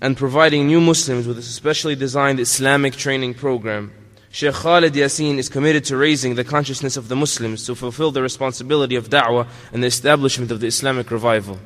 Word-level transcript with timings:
and 0.00 0.16
providing 0.16 0.66
new 0.66 0.80
Muslims 0.80 1.26
with 1.26 1.38
a 1.38 1.42
specially 1.42 1.94
designed 1.94 2.40
Islamic 2.40 2.94
training 2.94 3.34
program. 3.34 3.92
Sheikh 4.30 4.54
Khalid 4.54 4.94
Yasin 4.94 5.38
is 5.38 5.48
committed 5.48 5.84
to 5.84 5.96
raising 5.96 6.34
the 6.34 6.42
consciousness 6.42 6.96
of 6.96 7.06
the 7.06 7.14
Muslims 7.14 7.64
to 7.66 7.74
fulfill 7.76 8.10
the 8.10 8.20
responsibility 8.20 8.96
of 8.96 9.08
da'wah 9.08 9.46
and 9.72 9.82
the 9.82 9.86
establishment 9.86 10.50
of 10.50 10.58
the 10.58 10.66
Islamic 10.66 11.10
revival. 11.10 11.60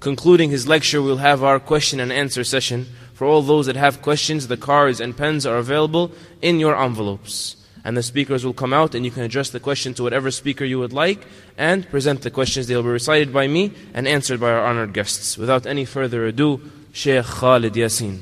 Concluding 0.00 0.50
his 0.50 0.66
lecture, 0.66 1.00
we'll 1.00 1.18
have 1.18 1.42
our 1.44 1.60
question 1.60 2.00
and 2.00 2.12
answer 2.12 2.44
session. 2.44 2.86
For 3.14 3.26
all 3.26 3.42
those 3.42 3.66
that 3.66 3.76
have 3.76 4.02
questions, 4.02 4.48
the 4.48 4.56
cards 4.56 5.00
and 5.00 5.16
pens 5.16 5.46
are 5.46 5.58
available 5.58 6.12
in 6.42 6.60
your 6.60 6.76
envelopes. 6.76 7.56
And 7.84 7.96
the 7.96 8.02
speakers 8.02 8.44
will 8.44 8.52
come 8.52 8.72
out 8.72 8.94
and 8.94 9.04
you 9.04 9.10
can 9.10 9.22
address 9.22 9.50
the 9.50 9.60
question 9.60 9.94
to 9.94 10.02
whatever 10.02 10.30
speaker 10.30 10.64
you 10.64 10.78
would 10.78 10.92
like 10.92 11.26
and 11.56 11.88
present 11.88 12.22
the 12.22 12.30
questions. 12.30 12.66
They'll 12.66 12.82
be 12.82 12.88
recited 12.88 13.32
by 13.32 13.46
me 13.46 13.72
and 13.94 14.06
answered 14.06 14.40
by 14.40 14.50
our 14.50 14.64
honored 14.64 14.92
guests. 14.92 15.38
Without 15.38 15.66
any 15.66 15.84
further 15.84 16.26
ado, 16.26 16.60
Sheikh 16.98 17.22
Khalid 17.38 17.76
Yasin. 17.76 18.18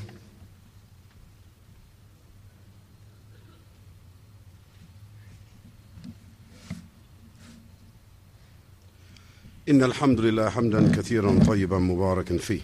إن 9.68 9.82
الحمد 9.82 10.20
لله 10.20 10.50
حمدا 10.50 10.92
كثيرا 10.96 11.38
طيبا 11.46 11.78
مباركا 11.78 12.38
فيه 12.38 12.60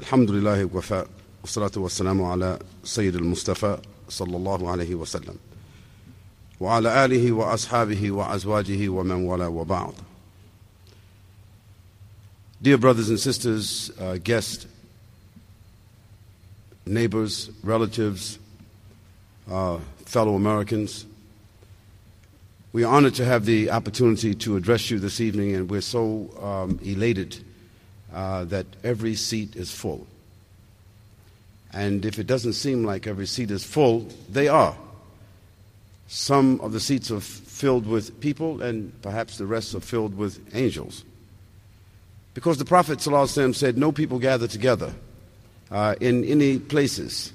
الحمد 0.00 0.30
لله 0.30 0.64
وفاء 0.64 1.06
والصلاة 1.42 1.70
والسلام 1.76 2.22
على 2.22 2.58
سيد 2.84 3.16
المصطفى 3.16 3.78
صلى 4.08 4.36
الله 4.36 4.70
عليه 4.70 4.94
وسلم 4.94 5.34
وعلى 6.60 7.04
آله 7.04 7.32
وأصحابه 7.32 8.10
وأزواجه 8.10 8.88
ومن 8.88 9.14
والاه 9.24 9.48
وبعض 9.48 9.94
Dear 12.60 12.76
brothers 12.76 13.08
and 13.08 13.20
sisters, 13.20 13.92
uh, 14.00 14.18
guests, 14.24 14.66
neighbors, 16.84 17.50
relatives, 17.62 18.40
uh, 19.48 19.78
fellow 20.06 20.34
Americans, 20.34 21.06
we 22.72 22.82
are 22.82 22.92
honored 22.92 23.14
to 23.14 23.24
have 23.24 23.44
the 23.44 23.70
opportunity 23.70 24.34
to 24.34 24.56
address 24.56 24.90
you 24.90 24.98
this 24.98 25.20
evening, 25.20 25.54
and 25.54 25.70
we're 25.70 25.80
so 25.80 26.30
um, 26.42 26.80
elated 26.82 27.36
uh, 28.12 28.42
that 28.46 28.66
every 28.82 29.14
seat 29.14 29.54
is 29.54 29.70
full. 29.70 30.04
And 31.72 32.04
if 32.04 32.18
it 32.18 32.26
doesn't 32.26 32.54
seem 32.54 32.82
like 32.82 33.06
every 33.06 33.26
seat 33.26 33.52
is 33.52 33.62
full, 33.62 34.08
they 34.28 34.48
are. 34.48 34.76
Some 36.08 36.60
of 36.60 36.72
the 36.72 36.80
seats 36.80 37.12
are 37.12 37.20
filled 37.20 37.86
with 37.86 38.20
people, 38.20 38.62
and 38.62 39.00
perhaps 39.00 39.38
the 39.38 39.46
rest 39.46 39.76
are 39.76 39.80
filled 39.80 40.16
with 40.16 40.40
angels. 40.56 41.04
Because 42.38 42.56
the 42.56 42.64
Prophet 42.64 43.00
said, 43.00 43.76
No 43.76 43.90
people 43.90 44.20
gather 44.20 44.46
together 44.46 44.94
uh, 45.72 45.96
in 46.00 46.22
any 46.22 46.60
places, 46.60 47.32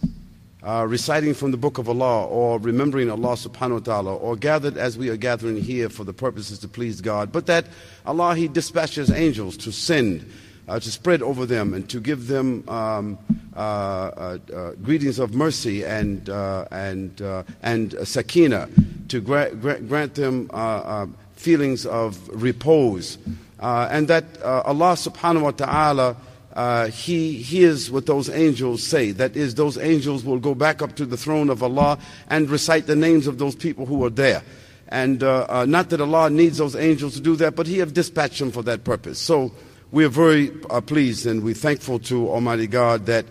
uh, 0.66 0.86
reciting 0.88 1.34
from 1.34 1.52
the 1.52 1.58
book 1.58 1.78
of 1.78 1.90
Allah 1.90 2.25
or 2.28 2.58
remembering 2.58 3.12
Allah 3.12 3.36
subhanahu 3.36 3.74
wa 3.74 3.80
ta'ala, 3.80 4.16
or 4.16 4.38
gathered 4.38 4.78
as 4.78 4.97
we 4.97 5.09
are 5.09 5.18
gathering 5.18 5.58
here 5.58 5.90
for 5.90 6.06
the 6.06 6.14
purposes 6.14 6.58
to 6.59 6.69
please 6.69 7.02
God, 7.02 7.34
but 7.34 7.47
that 7.47 7.66
Allah 8.06 8.34
He 8.34 8.47
dispatches 8.47 9.12
angels 9.12 9.58
to 9.58 9.74
send. 9.74 10.25
Uh, 10.69 10.80
to 10.80 10.90
spread 10.90 11.22
over 11.22 11.46
them 11.46 11.74
and 11.74 11.90
to 11.90 12.00
give 12.00 12.28
them 12.28 12.64
um, 12.70 13.18
uh, 13.53 13.59
uh, 13.59 14.38
uh 14.56 14.72
greetings 14.81 15.20
of 15.20 15.34
mercy 15.34 15.84
and 15.84 16.30
and 16.72 17.20
and 17.62 17.94
sakina, 18.08 18.70
to 19.09 19.20
gra- 19.20 19.53
gra- 19.56 19.81
grant 19.81 20.16
them 20.16 20.47
feelings 21.35 21.85
of 21.85 22.18
repose 22.30 23.18
uh, 23.63 23.88
and 23.90 24.09
that 24.09 24.25
uh, 24.44 24.62
Allah 24.66 24.91
subhanahu 24.94 25.44
wa 25.44 25.51
ta'ala, 25.51 26.18
uh, 26.53 26.88
He 26.88 27.41
hears 27.41 27.90
what 27.90 28.06
those 28.06 28.29
angels 28.29 28.84
say. 28.84 29.12
That 29.12 29.38
is, 29.38 29.56
those 29.56 29.78
angels 29.78 30.25
will 30.25 30.40
go 30.40 30.53
back 30.53 30.81
up 30.81 30.97
to 30.97 31.06
the 31.06 31.16
throne 31.16 31.50
of 31.50 31.63
Allah 31.63 31.97
and 32.29 32.50
recite 32.50 32.88
the 32.88 32.96
names 32.97 33.25
of 33.25 33.38
those 33.38 33.56
people 33.56 33.85
who 33.85 34.03
are 34.03 34.09
there. 34.09 34.44
And 34.90 35.23
uh, 35.23 35.46
uh, 35.47 35.66
not 35.66 35.90
that 35.91 36.02
Allah 36.02 36.29
needs 36.29 36.57
those 36.57 36.75
angels 36.75 37.13
to 37.13 37.22
do 37.22 37.38
that, 37.38 37.56
but 37.56 37.66
He 37.66 37.78
have 37.78 37.94
dispatched 37.94 38.40
them 38.40 38.52
for 38.52 38.63
that 38.63 38.84
purpose. 38.84 39.18
So 39.18 39.53
we 39.91 40.03
are 40.03 40.09
very 40.09 40.52
uh, 40.69 40.81
pleased 40.81 41.25
and 41.25 41.41
we're 41.41 41.53
thankful 41.53 42.00
to 42.00 42.29
Almighty 42.29 42.68
God 42.68 43.06
that 43.06 43.25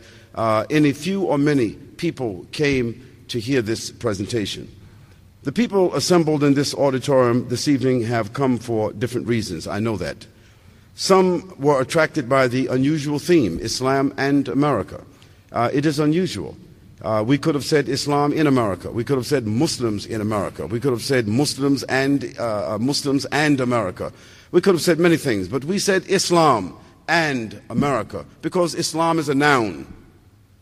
any 0.71 0.95
few 0.95 1.25
or 1.25 1.37
many 1.37 1.73
people 1.75 2.47
came 2.53 3.07
to 3.29 3.39
hear 3.39 3.61
this 3.61 3.91
presentation. 3.91 4.75
The 5.45 5.53
people 5.53 5.93
assembled 5.95 6.45
in 6.45 6.55
this 6.55 6.73
auditorium 6.73 7.49
this 7.49 7.67
evening 7.67 8.03
have 8.03 8.33
come 8.33 8.59
for 8.59 8.93
different 8.93 9.27
reasons. 9.27 9.67
I 9.67 9.81
know 9.81 9.97
that. 9.97 10.27
Some 10.95 11.53
were 11.59 11.81
attracted 11.81 12.29
by 12.29 12.47
the 12.47 12.69
unusual 12.69 13.19
theme, 13.19 13.59
Islam 13.59 14.15
and 14.17 14.47
America. 14.49 15.03
Uh, 15.51 15.69
it 15.73 15.85
is 15.85 15.99
unusual. 15.99 16.57
Uh, 17.01 17.25
we 17.27 17.39
could 17.39 17.57
have 17.57 17.65
said 17.65 17.89
Islam 17.89 18.33
in 18.33 18.47
America. 18.47 18.89
We 18.91 19.03
could 19.03 19.17
have 19.17 19.27
said 19.27 19.45
Muslims 19.47 20.07
in 20.07 20.21
America. 20.21 20.67
We 20.69 20.79
could 20.79 20.93
have 20.93 21.03
said 21.03 21.27
Muslims 21.27 21.83
and 21.85 22.33
uh, 22.39 22.75
uh 22.75 22.79
Muslims 22.79 23.25
and 23.33 23.61
America. 23.61 24.13
We 24.53 24.61
could 24.61 24.75
have 24.75 24.83
said 24.83 25.01
many 25.01 25.17
things, 25.17 25.49
but 25.49 25.65
we 25.65 25.81
said 25.81 26.05
Islam 26.07 26.77
and 27.09 27.61
America 27.69 28.25
because 28.43 28.77
Islam 28.77 29.19
is 29.19 29.29
a 29.29 29.35
noun 29.35 29.93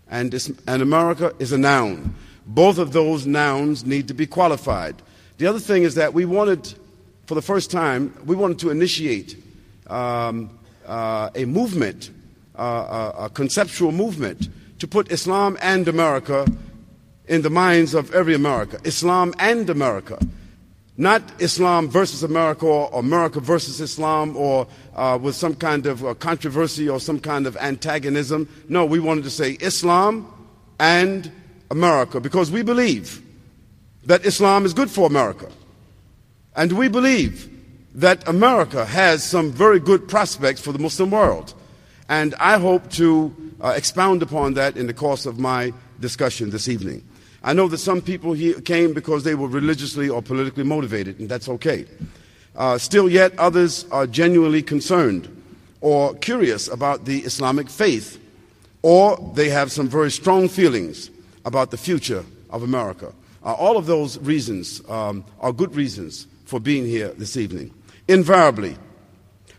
and, 0.08 0.32
and 0.66 0.82
America 0.82 1.34
is 1.38 1.52
a 1.52 1.58
noun. 1.58 2.14
Both 2.50 2.78
of 2.78 2.92
those 2.92 3.26
nouns 3.26 3.86
need 3.86 4.08
to 4.08 4.14
be 4.14 4.26
qualified. 4.26 4.96
The 5.38 5.46
other 5.46 5.60
thing 5.60 5.84
is 5.84 5.94
that 5.94 6.12
we 6.12 6.24
wanted, 6.24 6.74
for 7.26 7.36
the 7.36 7.42
first 7.42 7.70
time, 7.70 8.12
we 8.26 8.34
wanted 8.34 8.58
to 8.58 8.70
initiate 8.70 9.36
um, 9.86 10.50
uh, 10.84 11.30
a 11.36 11.44
movement, 11.44 12.10
uh, 12.58 13.12
a, 13.16 13.24
a 13.26 13.30
conceptual 13.30 13.92
movement, 13.92 14.48
to 14.80 14.88
put 14.88 15.12
Islam 15.12 15.56
and 15.62 15.86
America 15.86 16.44
in 17.28 17.42
the 17.42 17.50
minds 17.50 17.94
of 17.94 18.12
every 18.12 18.34
America. 18.34 18.80
Islam 18.82 19.32
and 19.38 19.70
America. 19.70 20.18
Not 20.96 21.22
Islam 21.40 21.88
versus 21.88 22.24
America 22.24 22.66
or 22.66 22.90
America 22.98 23.38
versus 23.38 23.80
Islam 23.80 24.36
or 24.36 24.66
uh, 24.96 25.16
with 25.22 25.36
some 25.36 25.54
kind 25.54 25.86
of 25.86 26.04
uh, 26.04 26.14
controversy 26.14 26.88
or 26.88 26.98
some 26.98 27.20
kind 27.20 27.46
of 27.46 27.56
antagonism. 27.58 28.48
No, 28.68 28.84
we 28.84 28.98
wanted 28.98 29.22
to 29.22 29.30
say 29.30 29.52
Islam 29.60 30.26
and 30.80 31.30
America 31.70 32.20
because 32.20 32.50
we 32.50 32.62
believe 32.62 33.22
that 34.04 34.24
Islam 34.24 34.64
is 34.64 34.74
good 34.74 34.90
for 34.90 35.06
America. 35.06 35.48
And 36.56 36.72
we 36.72 36.88
believe 36.88 37.48
that 37.94 38.26
America 38.28 38.84
has 38.84 39.22
some 39.22 39.52
very 39.52 39.80
good 39.80 40.08
prospects 40.08 40.60
for 40.60 40.72
the 40.72 40.78
Muslim 40.78 41.10
world. 41.10 41.54
And 42.08 42.34
I 42.40 42.58
hope 42.58 42.90
to 42.92 43.34
uh, 43.60 43.68
expound 43.76 44.22
upon 44.22 44.54
that 44.54 44.76
in 44.76 44.86
the 44.86 44.94
course 44.94 45.26
of 45.26 45.38
my 45.38 45.72
discussion 46.00 46.50
this 46.50 46.68
evening. 46.68 47.06
I 47.42 47.52
know 47.52 47.68
that 47.68 47.78
some 47.78 48.02
people 48.02 48.32
here 48.32 48.60
came 48.60 48.92
because 48.92 49.24
they 49.24 49.34
were 49.34 49.48
religiously 49.48 50.08
or 50.08 50.20
politically 50.20 50.64
motivated, 50.64 51.18
and 51.20 51.28
that's 51.28 51.48
okay. 51.48 51.86
Uh, 52.56 52.78
still, 52.78 53.08
yet, 53.08 53.38
others 53.38 53.86
are 53.90 54.06
genuinely 54.06 54.62
concerned 54.62 55.28
or 55.80 56.14
curious 56.16 56.68
about 56.68 57.06
the 57.06 57.20
Islamic 57.20 57.70
faith, 57.70 58.20
or 58.82 59.32
they 59.34 59.48
have 59.48 59.72
some 59.72 59.88
very 59.88 60.10
strong 60.10 60.48
feelings 60.48 61.10
about 61.44 61.70
the 61.70 61.76
future 61.76 62.24
of 62.50 62.62
America. 62.62 63.12
Uh, 63.44 63.54
all 63.54 63.76
of 63.76 63.86
those 63.86 64.18
reasons 64.18 64.82
um, 64.88 65.24
are 65.40 65.52
good 65.52 65.74
reasons 65.74 66.26
for 66.44 66.60
being 66.60 66.84
here 66.84 67.08
this 67.10 67.36
evening. 67.36 67.72
Invariably, 68.08 68.76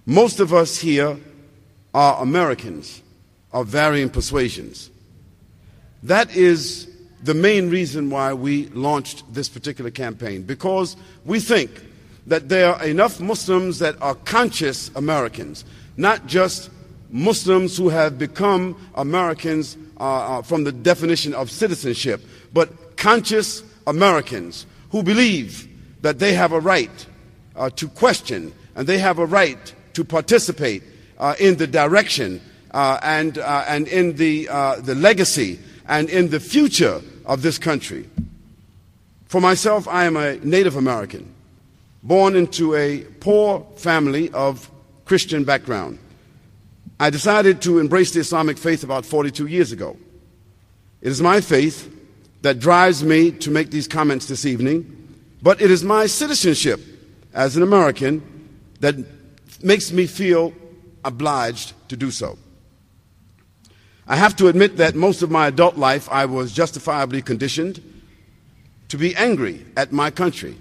most 0.05 0.39
of 0.39 0.53
us 0.53 0.77
here 0.77 1.17
are 1.93 2.21
Americans 2.21 3.01
of 3.51 3.67
varying 3.67 4.09
persuasions. 4.09 4.89
That 6.03 6.35
is 6.35 6.89
the 7.23 7.33
main 7.33 7.69
reason 7.69 8.09
why 8.09 8.33
we 8.33 8.67
launched 8.67 9.31
this 9.33 9.47
particular 9.47 9.91
campaign, 9.91 10.43
because 10.43 10.95
we 11.25 11.39
think 11.39 11.69
that 12.27 12.49
there 12.49 12.75
are 12.75 12.83
enough 12.85 13.19
Muslims 13.19 13.79
that 13.79 13.99
are 14.01 14.15
conscious 14.15 14.89
Americans, 14.95 15.65
not 15.97 16.25
just 16.27 16.69
Muslims 17.09 17.77
who 17.77 17.89
have 17.89 18.17
become 18.17 18.75
Americans 18.95 19.77
uh, 20.01 20.39
uh, 20.39 20.41
from 20.41 20.63
the 20.63 20.71
definition 20.71 21.31
of 21.35 21.51
citizenship, 21.51 22.25
but 22.51 22.97
conscious 22.97 23.61
Americans 23.85 24.65
who 24.89 25.03
believe 25.03 25.67
that 26.01 26.17
they 26.17 26.33
have 26.33 26.53
a 26.53 26.59
right 26.59 27.05
uh, 27.55 27.69
to 27.69 27.87
question 27.87 28.51
and 28.75 28.87
they 28.87 28.97
have 28.97 29.19
a 29.19 29.25
right 29.27 29.75
to 29.93 30.03
participate 30.03 30.81
uh, 31.19 31.35
in 31.39 31.55
the 31.57 31.67
direction 31.67 32.41
uh, 32.71 32.97
and, 33.03 33.37
uh, 33.37 33.63
and 33.67 33.87
in 33.89 34.15
the, 34.15 34.45
the 34.81 34.95
legacy 34.95 35.59
and 35.87 36.09
in 36.09 36.31
the 36.31 36.39
future 36.39 36.99
of 37.27 37.43
this 37.43 37.59
country. 37.59 38.09
For 39.27 39.39
myself, 39.39 39.87
I 39.87 40.05
am 40.05 40.17
a 40.17 40.37
Native 40.37 40.77
American, 40.77 41.31
born 42.01 42.35
into 42.35 42.73
a 42.73 43.01
poor 43.19 43.67
family 43.75 44.31
of 44.31 44.67
Christian 45.05 45.43
background. 45.43 45.99
I 47.01 47.09
decided 47.09 47.63
to 47.63 47.79
embrace 47.79 48.11
the 48.11 48.19
Islamic 48.19 48.59
faith 48.59 48.83
about 48.83 49.07
42 49.07 49.47
years 49.47 49.71
ago. 49.71 49.97
It 51.01 51.07
is 51.07 51.19
my 51.19 51.41
faith 51.41 51.91
that 52.43 52.59
drives 52.59 53.03
me 53.03 53.31
to 53.31 53.49
make 53.49 53.71
these 53.71 53.87
comments 53.87 54.27
this 54.27 54.45
evening, 54.45 55.17
but 55.41 55.59
it 55.59 55.71
is 55.71 55.83
my 55.83 56.05
citizenship 56.05 56.79
as 57.33 57.57
an 57.57 57.63
American 57.63 58.21
that 58.81 58.93
makes 59.63 59.91
me 59.91 60.05
feel 60.05 60.53
obliged 61.03 61.73
to 61.89 61.97
do 61.97 62.11
so. 62.11 62.37
I 64.05 64.15
have 64.15 64.35
to 64.35 64.47
admit 64.47 64.77
that 64.77 64.93
most 64.93 65.23
of 65.23 65.31
my 65.31 65.47
adult 65.47 65.77
life 65.77 66.07
I 66.11 66.25
was 66.25 66.53
justifiably 66.53 67.23
conditioned 67.23 67.81
to 68.89 68.97
be 68.99 69.15
angry 69.15 69.65
at 69.75 69.91
my 69.91 70.11
country. 70.11 70.55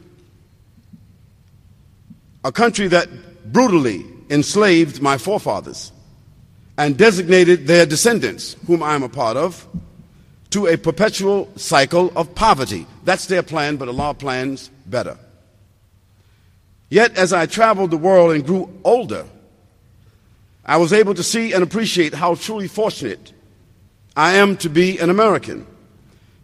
A 2.44 2.50
country 2.50 2.88
that 2.88 3.10
brutally 3.52 4.06
enslaved 4.30 5.02
my 5.02 5.18
forefathers 5.18 5.92
and 6.80 6.96
designated 6.96 7.66
their 7.66 7.84
descendants, 7.84 8.56
whom 8.66 8.82
I 8.82 8.94
am 8.94 9.02
a 9.02 9.08
part 9.10 9.36
of, 9.36 9.68
to 10.48 10.66
a 10.66 10.78
perpetual 10.78 11.50
cycle 11.54 12.10
of 12.16 12.34
poverty. 12.34 12.86
That's 13.04 13.26
their 13.26 13.42
plan, 13.42 13.76
but 13.76 13.88
Allah 13.88 14.14
plans 14.14 14.70
better. 14.86 15.18
Yet, 16.88 17.18
as 17.18 17.34
I 17.34 17.44
traveled 17.44 17.90
the 17.90 17.98
world 17.98 18.34
and 18.34 18.46
grew 18.46 18.72
older, 18.82 19.26
I 20.64 20.78
was 20.78 20.94
able 20.94 21.12
to 21.12 21.22
see 21.22 21.52
and 21.52 21.62
appreciate 21.62 22.14
how 22.14 22.34
truly 22.34 22.66
fortunate 22.66 23.34
I 24.16 24.36
am 24.36 24.56
to 24.56 24.70
be 24.70 24.98
an 25.00 25.10
American. 25.10 25.66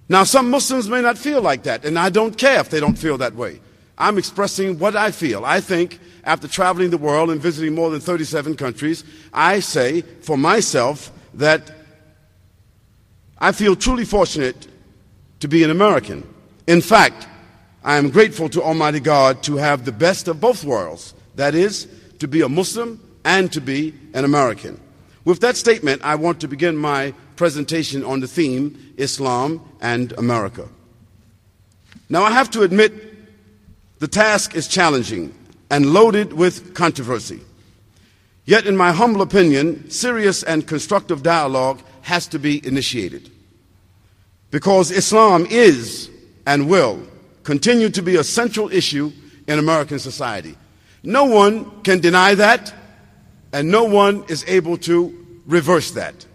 Now, 0.07 0.25
some 0.25 0.51
Muslims 0.51 0.87
may 0.87 1.01
not 1.01 1.17
feel 1.17 1.41
like 1.41 1.63
that, 1.63 1.87
and 1.87 1.99
I 1.99 2.11
don't 2.11 2.37
care 2.37 2.61
if 2.61 2.69
they 2.69 2.79
don't 2.79 2.99
feel 2.99 3.17
that 3.19 3.35
way. 3.35 3.63
I'm 3.99 4.19
expressing 4.19 4.79
what 4.79 4.97
I 4.97 5.11
feel. 5.11 5.45
I 5.45 5.61
think 5.61 6.01
after 6.25 6.49
traveling 6.49 6.91
the 6.91 6.99
world 6.99 7.31
and 7.31 7.41
visiting 7.41 7.75
more 7.75 7.91
than 7.91 8.01
37 8.01 8.57
countries, 8.57 9.05
I 9.33 9.61
say 9.61 10.03
for 10.03 10.37
myself 10.37 11.13
that 11.35 11.73
I 13.39 13.53
feel 13.53 13.77
truly 13.77 14.05
fortunate 14.05 14.67
to 15.41 15.49
be 15.49 15.63
an 15.63 15.71
American. 15.71 16.27
In 16.67 16.81
fact, 16.81 17.29
I 17.85 17.97
am 17.97 18.11
grateful 18.11 18.49
to 18.51 18.63
Almighty 18.63 19.01
God 19.01 19.43
to 19.45 19.57
have 19.57 19.85
the 19.85 19.93
best 19.93 20.27
of 20.27 20.41
both 20.41 20.65
worlds. 20.65 21.15
That 21.37 21.55
is, 21.55 21.87
to 22.19 22.27
be 22.27 22.41
a 22.41 22.49
Muslim 22.49 23.01
and 23.25 23.53
to 23.53 23.61
be 23.61 23.95
an 24.15 24.25
American. 24.25 24.81
With 25.25 25.41
that 25.41 25.57
statement, 25.57 26.03
I 26.05 26.15
want 26.15 26.41
to 26.41 26.49
begin 26.49 26.77
my 26.77 27.15
presentation 27.37 28.05
on 28.05 28.21
the 28.21 28.29
theme 28.29 28.95
Islam 28.97 29.61
and 29.81 30.13
America. 30.13 30.69
Now, 32.09 32.23
I 32.23 32.31
have 32.31 32.51
to 32.53 32.63
admit, 32.63 33.06
the 33.99 34.09
task 34.09 34.55
is 34.55 34.69
challenging 34.69 35.35
and 35.71 35.93
loaded 35.93 36.33
with 36.33 36.75
controversy. 36.75 37.41
Yet, 38.45 38.67
in 38.67 38.77
my 38.77 38.93
humble 38.93 39.23
opinion, 39.23 39.91
serious 39.91 40.43
and 40.43 40.67
constructive 40.67 41.23
dialogue 41.23 41.83
has 42.03 42.29
to 42.29 42.39
be 42.39 42.65
initiated. 42.65 43.31
Because 44.51 44.91
Islam 44.91 45.47
is 45.51 46.09
and 46.47 46.69
will 46.69 47.03
continue 47.43 47.89
to 47.91 48.03
be 48.03 48.17
a 48.17 48.25
central 48.25 48.73
issue 48.73 49.13
in 49.49 49.59
American 49.59 49.99
society. 49.99 50.57
No 51.03 51.25
one 51.25 51.83
can 51.83 52.01
deny 52.01 52.35
that, 52.35 52.73
and 53.53 53.71
no 53.71 53.85
one 53.85 54.25
is 54.29 54.45
able 54.47 54.77
to 54.79 55.27
reverse 55.47 55.93
that. 55.93 56.27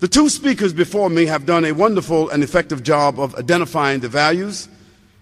The 0.00 0.08
two 0.08 0.28
speakers 0.28 0.72
before 0.72 1.10
me 1.10 1.26
have 1.26 1.46
done 1.46 1.64
a 1.64 1.72
wonderful 1.72 2.30
and 2.30 2.42
effective 2.42 2.82
job 2.82 3.20
of 3.20 3.34
identifying 3.34 4.00
the 4.00 4.08
values 4.08 4.68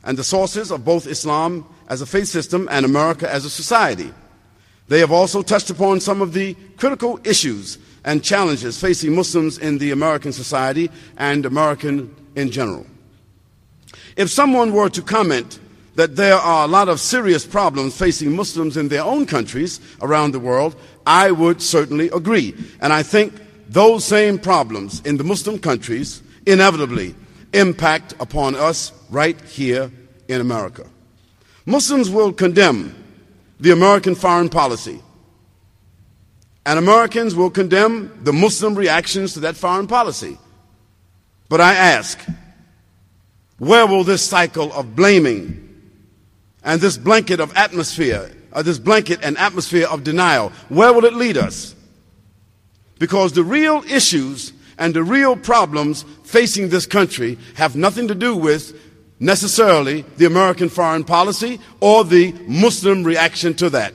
and 0.09 0.17
the 0.17 0.25
sources 0.25 0.71
of 0.71 0.87
both 0.87 1.07
Islam 1.07 1.67
as 1.91 2.01
a 2.01 2.07
faith 2.07 2.29
system 2.29 2.67
and 2.71 2.87
America 2.87 3.31
as 3.31 3.45
a 3.45 3.51
society. 3.51 4.11
They 4.89 5.01
have 5.01 5.13
also 5.13 5.43
touched 5.43 5.69
upon 5.69 6.01
some 6.01 6.23
of 6.23 6.33
the 6.33 6.55
critical 6.79 7.21
issues 7.25 7.77
and 8.07 8.25
challenges 8.25 8.81
facing 8.81 9.15
Muslims 9.15 9.59
in 9.59 9.77
the 9.77 9.91
American 9.91 10.33
society 10.33 10.91
and 11.19 11.45
American 11.45 12.17
in 12.37 12.51
general. 12.51 12.87
If 14.17 14.31
someone 14.31 14.73
were 14.73 14.89
to 14.89 15.03
comment 15.03 15.61
that 15.97 16.17
there 16.17 16.37
are 16.37 16.65
a 16.65 16.69
lot 16.69 16.89
of 16.89 17.01
serious 17.01 17.45
problems 17.45 17.95
facing 17.95 18.35
Muslims 18.35 18.79
in 18.79 18.89
their 18.89 19.05
own 19.05 19.27
countries 19.27 19.79
around 20.01 20.33
the 20.33 20.41
world, 20.41 20.75
I 21.07 21.33
would 21.33 21.61
certainly 21.61 22.09
agree. 22.15 22.55
And 22.81 22.95
I 22.95 23.03
think 23.03 23.35
those 23.69 24.07
same 24.07 24.39
problems 24.39 25.03
in 25.03 25.19
the 25.19 25.25
Muslim 25.25 25.59
countries 25.59 26.23
inevitably 26.47 27.15
impact 27.53 28.15
upon 28.21 28.55
us 28.55 28.93
right 29.11 29.39
here 29.43 29.91
in 30.29 30.41
America. 30.41 30.87
Muslims 31.67 32.09
will 32.09 32.33
condemn 32.33 32.95
the 33.61 33.73
American 33.73 34.15
foreign 34.15 34.49
policy, 34.49 35.03
and 36.65 36.79
Americans 36.79 37.35
will 37.35 37.51
condemn 37.51 38.23
the 38.23 38.33
Muslim 38.33 38.75
reactions 38.75 39.35
to 39.35 39.41
that 39.41 39.57
foreign 39.57 39.87
policy. 39.87 40.39
But 41.49 41.61
I 41.61 41.75
ask, 41.75 42.19
where 43.59 43.87
will 43.87 44.05
this 44.05 44.23
cycle 44.23 44.73
of 44.73 44.95
blaming 44.95 45.65
and 46.63 46.81
this 46.81 46.97
blanket 46.99 47.41
of 47.41 47.57
atmosphere, 47.57 48.31
uh, 48.53 48.63
this 48.63 48.79
blanket 48.79 49.21
and 49.23 49.37
atmosphere 49.39 49.87
of 49.89 50.05
denial, 50.05 50.51
where 50.69 50.93
will 50.93 51.05
it 51.05 51.15
lead 51.15 51.37
us? 51.37 51.75
Because 52.99 53.33
the 53.33 53.45
real 53.45 53.83
issues 53.89 54.53
and 54.79 54.95
the 54.95 55.03
real 55.03 55.37
problems 55.37 56.05
facing 56.25 56.69
this 56.69 56.87
country 56.87 57.39
have 57.55 57.75
nothing 57.77 58.09
to 58.09 58.15
do 58.15 58.37
with 58.37 58.88
necessarily 59.21 60.03
the 60.17 60.27
American 60.27 60.69
foreign 60.69 61.05
policy 61.05 61.61
or 61.81 62.05
the 62.05 62.33
Muslim 62.47 63.05
reaction 63.05 63.55
to 63.55 63.71
that. 63.71 63.95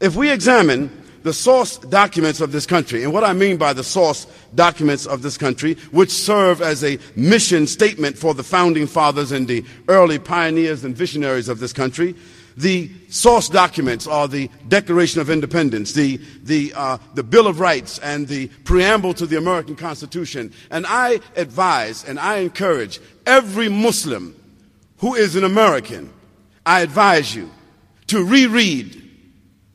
If 0.00 0.16
we 0.16 0.30
examine 0.30 0.98
the 1.22 1.32
source 1.32 1.78
documents 1.78 2.40
of 2.40 2.52
this 2.52 2.64
country. 2.66 3.04
And 3.04 3.12
what 3.12 3.24
I 3.24 3.32
mean 3.32 3.56
by 3.56 3.72
the 3.72 3.84
source 3.84 4.26
documents 4.54 5.06
of 5.06 5.22
this 5.22 5.36
country, 5.36 5.74
which 5.90 6.10
serve 6.10 6.62
as 6.62 6.84
a 6.84 6.98
mission 7.16 7.66
statement 7.66 8.16
for 8.16 8.34
the 8.34 8.42
founding 8.42 8.86
fathers 8.86 9.32
and 9.32 9.46
the 9.46 9.64
early 9.88 10.18
pioneers 10.18 10.84
and 10.84 10.96
visionaries 10.96 11.48
of 11.48 11.58
this 11.58 11.72
country, 11.72 12.14
the 12.56 12.90
source 13.08 13.48
documents 13.48 14.06
are 14.06 14.26
the 14.26 14.50
Declaration 14.66 15.20
of 15.20 15.30
Independence, 15.30 15.92
the, 15.92 16.16
the, 16.42 16.72
uh, 16.74 16.98
the 17.14 17.22
Bill 17.22 17.46
of 17.46 17.60
Rights, 17.60 17.98
and 18.00 18.26
the 18.26 18.48
preamble 18.64 19.14
to 19.14 19.26
the 19.26 19.38
American 19.38 19.76
Constitution. 19.76 20.52
And 20.70 20.84
I 20.88 21.20
advise 21.36 22.04
and 22.04 22.18
I 22.18 22.38
encourage 22.38 23.00
every 23.28 23.68
Muslim 23.68 24.34
who 24.98 25.14
is 25.14 25.36
an 25.36 25.44
American, 25.44 26.12
I 26.66 26.80
advise 26.80 27.32
you 27.34 27.50
to 28.08 28.24
reread 28.24 29.04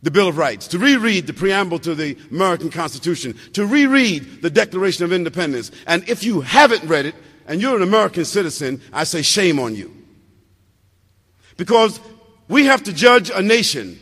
the 0.01 0.11
Bill 0.11 0.27
of 0.27 0.37
Rights, 0.37 0.67
to 0.67 0.79
reread 0.79 1.27
the 1.27 1.33
preamble 1.33 1.79
to 1.79 1.95
the 1.95 2.17
American 2.29 2.69
Constitution, 2.69 3.37
to 3.53 3.65
reread 3.65 4.41
the 4.41 4.49
Declaration 4.49 5.05
of 5.05 5.13
Independence. 5.13 5.71
And 5.87 6.07
if 6.09 6.23
you 6.23 6.41
haven't 6.41 6.83
read 6.83 7.05
it 7.05 7.15
and 7.47 7.61
you're 7.61 7.77
an 7.77 7.83
American 7.83 8.25
citizen, 8.25 8.81
I 8.91 9.05
say 9.05 9.21
shame 9.21 9.59
on 9.59 9.75
you. 9.75 9.95
Because 11.55 12.01
we 12.49 12.65
have 12.65 12.83
to 12.83 12.93
judge 12.93 13.29
a 13.29 13.41
nation 13.41 13.97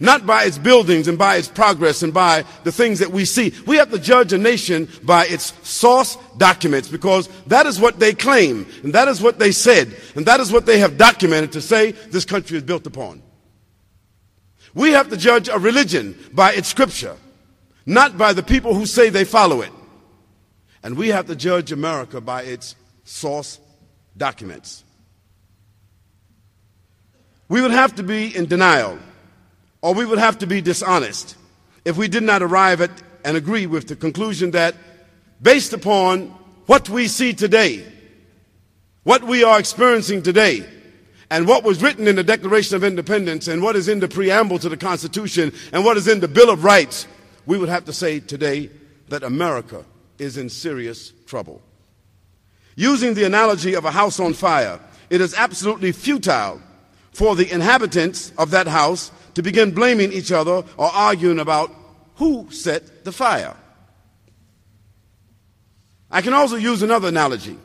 not 0.00 0.26
by 0.26 0.44
its 0.44 0.56
buildings 0.56 1.06
and 1.06 1.18
by 1.18 1.36
its 1.36 1.46
progress 1.46 2.02
and 2.02 2.12
by 2.12 2.44
the 2.64 2.72
things 2.72 2.98
that 2.98 3.10
we 3.10 3.26
see. 3.26 3.52
We 3.66 3.76
have 3.76 3.90
to 3.90 3.98
judge 3.98 4.32
a 4.32 4.38
nation 4.38 4.88
by 5.02 5.26
its 5.26 5.52
source 5.68 6.16
documents 6.38 6.88
because 6.88 7.28
that 7.46 7.66
is 7.66 7.78
what 7.78 8.00
they 8.00 8.14
claim 8.14 8.66
and 8.82 8.94
that 8.94 9.08
is 9.08 9.20
what 9.20 9.38
they 9.38 9.52
said 9.52 9.94
and 10.16 10.24
that 10.24 10.40
is 10.40 10.50
what 10.50 10.64
they 10.64 10.78
have 10.78 10.96
documented 10.96 11.52
to 11.52 11.60
say 11.60 11.92
this 11.92 12.24
country 12.24 12.56
is 12.56 12.62
built 12.62 12.86
upon. 12.86 13.22
We 14.72 14.92
have 14.92 15.10
to 15.10 15.16
judge 15.16 15.48
a 15.48 15.58
religion 15.58 16.18
by 16.32 16.52
its 16.52 16.68
scripture, 16.68 17.16
not 17.84 18.16
by 18.16 18.32
the 18.32 18.42
people 18.42 18.74
who 18.74 18.86
say 18.86 19.10
they 19.10 19.24
follow 19.24 19.60
it. 19.60 19.72
And 20.82 20.96
we 20.96 21.08
have 21.08 21.26
to 21.26 21.36
judge 21.36 21.72
America 21.72 22.22
by 22.22 22.42
its 22.44 22.74
source 23.04 23.60
documents. 24.16 24.82
We 27.48 27.60
would 27.60 27.72
have 27.72 27.96
to 27.96 28.02
be 28.02 28.34
in 28.34 28.46
denial 28.46 28.98
or 29.82 29.94
we 29.94 30.04
would 30.04 30.18
have 30.18 30.38
to 30.38 30.46
be 30.46 30.60
dishonest 30.60 31.36
if 31.84 31.96
we 31.96 32.08
did 32.08 32.22
not 32.22 32.42
arrive 32.42 32.80
at 32.80 32.90
and 33.24 33.36
agree 33.36 33.66
with 33.66 33.88
the 33.88 33.96
conclusion 33.96 34.50
that 34.52 34.74
based 35.42 35.72
upon 35.72 36.26
what 36.66 36.88
we 36.88 37.08
see 37.08 37.32
today, 37.32 37.84
what 39.02 39.24
we 39.24 39.42
are 39.44 39.58
experiencing 39.58 40.22
today, 40.22 40.66
and 41.30 41.46
what 41.46 41.64
was 41.64 41.82
written 41.82 42.08
in 42.08 42.16
the 42.16 42.24
Declaration 42.24 42.76
of 42.76 42.84
Independence 42.84 43.46
and 43.46 43.62
what 43.62 43.76
is 43.76 43.88
in 43.88 44.00
the 44.00 44.08
preamble 44.08 44.58
to 44.58 44.68
the 44.68 44.76
Constitution 44.76 45.52
and 45.72 45.84
what 45.84 45.96
is 45.96 46.08
in 46.08 46.20
the 46.20 46.28
Bill 46.28 46.50
of 46.50 46.64
Rights, 46.64 47.06
we 47.46 47.56
would 47.56 47.68
have 47.68 47.84
to 47.84 47.92
say 47.92 48.20
today 48.20 48.70
that 49.08 49.22
America 49.22 49.84
is 50.18 50.36
in 50.36 50.48
serious 50.48 51.12
trouble. 51.26 51.62
Using 52.74 53.14
the 53.14 53.24
analogy 53.24 53.74
of 53.74 53.84
a 53.84 53.90
house 53.90 54.18
on 54.18 54.34
fire, 54.34 54.80
it 55.08 55.20
is 55.20 55.34
absolutely 55.34 55.92
futile 55.92 56.60
for 57.12 57.36
the 57.36 57.50
inhabitants 57.52 58.32
of 58.38 58.50
that 58.50 58.66
house 58.66 59.10
to 59.34 59.42
begin 59.42 59.72
blaming 59.72 60.12
each 60.12 60.32
other 60.32 60.64
or 60.76 60.86
arguing 60.86 61.38
about 61.38 61.74
who 62.16 62.50
set 62.50 63.04
the 63.04 63.12
fire. 63.12 63.56
I 66.10 66.22
can 66.22 66.32
also 66.32 66.56
use 66.56 66.82
another 66.82 67.08
analogy. 67.08 67.56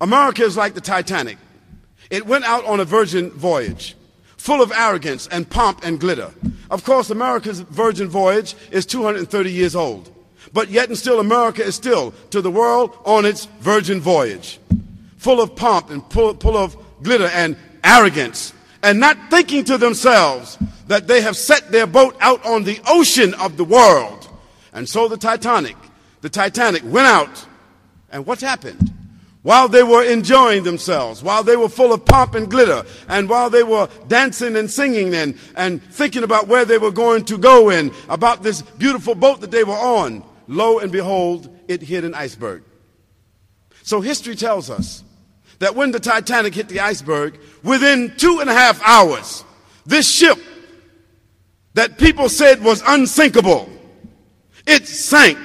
America 0.00 0.42
is 0.44 0.56
like 0.56 0.74
the 0.74 0.80
Titanic. 0.80 1.38
It 2.10 2.26
went 2.26 2.44
out 2.44 2.64
on 2.64 2.80
a 2.80 2.84
virgin 2.84 3.30
voyage, 3.30 3.96
full 4.36 4.62
of 4.62 4.72
arrogance 4.72 5.26
and 5.28 5.48
pomp 5.48 5.84
and 5.84 5.98
glitter. 5.98 6.30
Of 6.70 6.84
course, 6.84 7.10
America's 7.10 7.60
virgin 7.60 8.08
voyage 8.08 8.54
is 8.70 8.86
230 8.86 9.50
years 9.50 9.74
old. 9.74 10.10
But 10.52 10.70
yet 10.70 10.88
and 10.88 10.98
still, 10.98 11.20
America 11.20 11.62
is 11.62 11.74
still 11.74 12.12
to 12.30 12.40
the 12.40 12.50
world 12.50 12.96
on 13.04 13.24
its 13.24 13.46
virgin 13.60 14.00
voyage, 14.00 14.58
full 15.16 15.40
of 15.40 15.56
pomp 15.56 15.90
and 15.90 16.04
full, 16.12 16.56
of 16.56 16.76
glitter 17.02 17.26
and 17.26 17.56
arrogance 17.84 18.52
and 18.82 18.98
not 18.98 19.16
thinking 19.30 19.64
to 19.64 19.78
themselves 19.78 20.58
that 20.88 21.06
they 21.06 21.20
have 21.20 21.36
set 21.36 21.70
their 21.70 21.86
boat 21.86 22.16
out 22.20 22.44
on 22.44 22.64
the 22.64 22.80
ocean 22.86 23.34
of 23.34 23.56
the 23.56 23.64
world. 23.64 24.28
And 24.72 24.88
so 24.88 25.08
the 25.08 25.16
Titanic, 25.16 25.76
the 26.20 26.28
Titanic 26.28 26.82
went 26.84 27.06
out, 27.06 27.46
and 28.10 28.26
what 28.26 28.40
happened? 28.40 28.92
While 29.42 29.68
they 29.68 29.82
were 29.82 30.04
enjoying 30.04 30.62
themselves, 30.62 31.22
while 31.22 31.42
they 31.42 31.56
were 31.56 31.68
full 31.68 31.92
of 31.92 32.04
pomp 32.04 32.34
and 32.34 32.48
glitter, 32.48 32.84
and 33.08 33.28
while 33.28 33.50
they 33.50 33.64
were 33.64 33.88
dancing 34.06 34.56
and 34.56 34.70
singing 34.70 35.14
and, 35.14 35.36
and 35.56 35.82
thinking 35.82 36.22
about 36.22 36.46
where 36.46 36.64
they 36.64 36.78
were 36.78 36.92
going 36.92 37.24
to 37.24 37.38
go 37.38 37.70
and 37.70 37.92
about 38.08 38.42
this 38.42 38.62
beautiful 38.62 39.14
boat 39.14 39.40
that 39.40 39.50
they 39.50 39.64
were 39.64 39.72
on, 39.72 40.22
lo 40.46 40.78
and 40.78 40.92
behold, 40.92 41.54
it 41.66 41.82
hit 41.82 42.04
an 42.04 42.14
iceberg. 42.14 42.62
So 43.82 44.00
history 44.00 44.36
tells 44.36 44.70
us 44.70 45.02
that 45.62 45.76
when 45.76 45.92
the 45.92 46.00
Titanic 46.00 46.56
hit 46.56 46.68
the 46.68 46.80
iceberg, 46.80 47.38
within 47.62 48.12
two 48.16 48.40
and 48.40 48.50
a 48.50 48.52
half 48.52 48.82
hours, 48.82 49.44
this 49.86 50.10
ship 50.10 50.36
that 51.74 51.98
people 51.98 52.28
said 52.28 52.60
was 52.64 52.82
unsinkable, 52.84 53.70
it 54.66 54.88
sank 54.88 55.38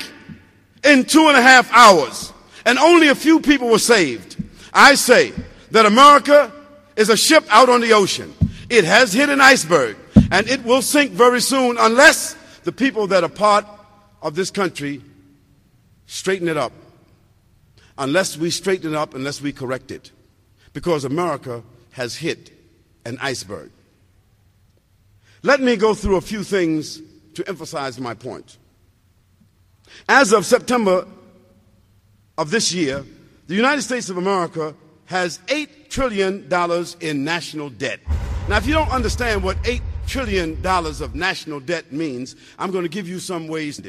in 0.84 1.04
two 1.04 1.28
and 1.28 1.38
a 1.38 1.42
half 1.42 1.72
hours, 1.72 2.34
and 2.66 2.80
only 2.80 3.10
a 3.10 3.14
few 3.14 3.40
people 3.40 3.70
were 3.70 3.78
saved. 3.78 4.44
I 4.74 4.96
say 4.96 5.34
that 5.70 5.86
America 5.86 6.52
is 6.96 7.10
a 7.10 7.18
ship 7.18 7.46
out 7.50 7.70
on 7.70 7.82
the 7.82 7.94
ocean. 7.94 8.34
It 8.72 8.86
has 8.86 9.14
hit 9.14 9.30
an 9.30 9.40
iceberg, 9.40 9.98
and 10.32 10.50
it 10.50 10.64
will 10.64 10.82
sink 10.82 11.12
very 11.12 11.42
soon 11.42 11.78
unless 11.80 12.36
the 12.64 12.72
people 12.72 13.06
that 13.08 13.24
are 13.24 13.30
part 13.30 13.68
of 14.24 14.34
this 14.34 14.50
country 14.50 15.04
straighten 16.08 16.48
it 16.48 16.58
up 16.58 16.74
unless 17.98 18.38
we 18.38 18.50
straighten 18.50 18.94
it 18.94 18.98
up, 18.98 19.14
unless 19.14 19.42
we 19.42 19.52
correct 19.52 19.92
it. 19.92 20.12
Because 20.74 21.06
America 21.06 21.64
has 21.92 22.16
hit 22.16 22.52
an 23.06 23.18
iceberg. 23.22 23.72
Let 25.44 25.62
me 25.62 25.76
go 25.76 25.94
through 25.94 26.18
a 26.18 26.22
few 26.22 26.44
things 26.44 27.02
to 27.36 27.48
emphasize 27.48 28.00
my 28.00 28.14
point. 28.14 28.58
As 30.10 30.34
of 30.34 30.46
September 30.46 31.08
of 32.38 32.52
this 32.52 32.74
year, 32.74 33.06
the 33.48 33.56
United 33.56 33.82
States 33.82 34.10
of 34.10 34.18
America 34.18 34.76
has 35.06 35.40
$8 35.48 35.90
trillion 35.90 36.48
in 37.00 37.24
national 37.24 37.70
debt. 37.70 38.00
Now, 38.50 38.58
if 38.58 38.68
you 38.68 38.74
don't 38.74 38.92
understand 38.92 39.44
what 39.44 39.58
$8 39.64 39.82
trillion 40.06 40.66
of 40.66 41.16
national 41.16 41.60
debt 41.62 41.92
means, 41.92 42.36
I'm 42.60 42.72
going 42.72 42.84
to 42.84 42.90
give 42.90 43.08
you 43.08 43.20
some 43.20 43.48
ways. 43.48 43.82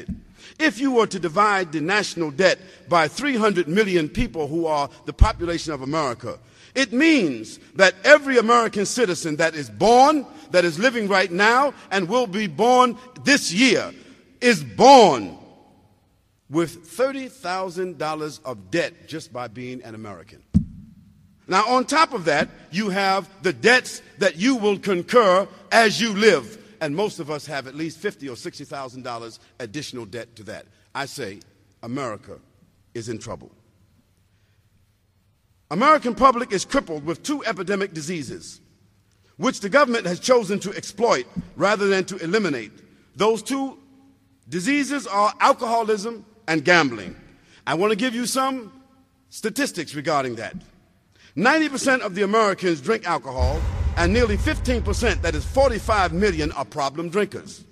If 0.59 0.79
you 0.79 0.91
were 0.91 1.07
to 1.07 1.19
divide 1.19 1.71
the 1.71 1.81
national 1.81 2.31
debt 2.31 2.59
by 2.87 3.07
300 3.07 3.67
million 3.67 4.09
people 4.09 4.47
who 4.47 4.65
are 4.65 4.89
the 5.05 5.13
population 5.13 5.73
of 5.73 5.81
America, 5.81 6.39
it 6.75 6.93
means 6.93 7.59
that 7.75 7.95
every 8.03 8.37
American 8.37 8.85
citizen 8.85 9.37
that 9.37 9.55
is 9.55 9.69
born, 9.69 10.25
that 10.51 10.65
is 10.65 10.79
living 10.79 11.07
right 11.07 11.31
now, 11.31 11.73
and 11.91 12.07
will 12.07 12.27
be 12.27 12.47
born 12.47 12.97
this 13.23 13.51
year 13.51 13.91
is 14.41 14.63
born 14.63 15.37
with 16.49 16.89
$30,000 16.97 18.39
of 18.43 18.71
debt 18.71 19.07
just 19.07 19.31
by 19.31 19.47
being 19.47 19.83
an 19.83 19.95
American. 19.95 20.41
Now, 21.47 21.67
on 21.67 21.85
top 21.85 22.13
of 22.13 22.25
that, 22.25 22.49
you 22.71 22.89
have 22.89 23.27
the 23.41 23.53
debts 23.53 24.01
that 24.19 24.37
you 24.37 24.55
will 24.55 24.77
concur 24.77 25.47
as 25.71 25.99
you 25.99 26.13
live 26.13 26.58
and 26.81 26.95
most 26.95 27.19
of 27.19 27.29
us 27.29 27.45
have 27.45 27.67
at 27.67 27.75
least 27.75 27.97
fifty 27.97 28.29
or 28.29 28.35
sixty 28.35 28.63
thousand 28.63 29.03
dollars 29.03 29.39
additional 29.59 30.05
debt 30.05 30.35
to 30.35 30.43
that. 30.43 30.65
I 30.93 31.05
say 31.05 31.39
America 31.83 32.39
is 32.93 33.09
in 33.09 33.19
trouble. 33.19 33.51
American 35.71 36.15
public 36.15 36.51
is 36.51 36.65
crippled 36.65 37.05
with 37.05 37.21
two 37.21 37.43
epidemic 37.45 37.93
diseases, 37.93 38.59
which 39.37 39.59
the 39.59 39.69
government 39.69 40.07
has 40.07 40.19
chosen 40.19 40.59
to 40.59 40.73
exploit 40.75 41.27
rather 41.55 41.87
than 41.87 42.05
to 42.05 42.17
eliminate. 42.17 42.71
Those 43.15 43.43
two 43.43 43.77
diseases 44.47 45.05
are 45.05 45.33
alcoholism 45.39 46.25
and 46.47 46.65
gambling. 46.65 47.15
I 47.67 47.75
want 47.75 47.91
to 47.91 47.95
give 47.95 48.15
you 48.15 48.25
some 48.25 48.73
statistics 49.29 49.93
regarding 49.93 50.35
that. 50.35 50.55
90% 51.37 51.99
of 52.01 52.15
the 52.15 52.23
Americans 52.23 52.81
drink 52.81 53.07
alcohol, 53.07 53.61
and 53.99 54.13
nearly 54.13 54.37
15%, 54.37 55.21
that 55.23 55.35
is 55.35 55.43
45 55.43 56.13
million, 56.13 56.53
are 56.53 56.63
problem 56.63 57.09
drinkers. 57.09 57.65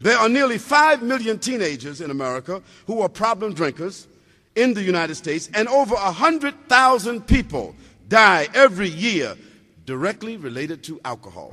There 0.00 0.16
are 0.16 0.30
nearly 0.30 0.56
5 0.56 1.02
million 1.02 1.38
teenagers 1.38 2.00
in 2.00 2.10
America 2.10 2.62
who 2.86 3.02
are 3.02 3.08
problem 3.10 3.52
drinkers 3.52 4.08
in 4.56 4.72
the 4.72 4.82
United 4.82 5.16
States, 5.16 5.50
and 5.52 5.68
over 5.68 5.94
100,000 5.94 7.26
people 7.26 7.76
die 8.08 8.48
every 8.54 8.88
year 8.88 9.36
directly 9.84 10.38
related 10.38 10.82
to 10.84 10.98
alcohol. 11.04 11.52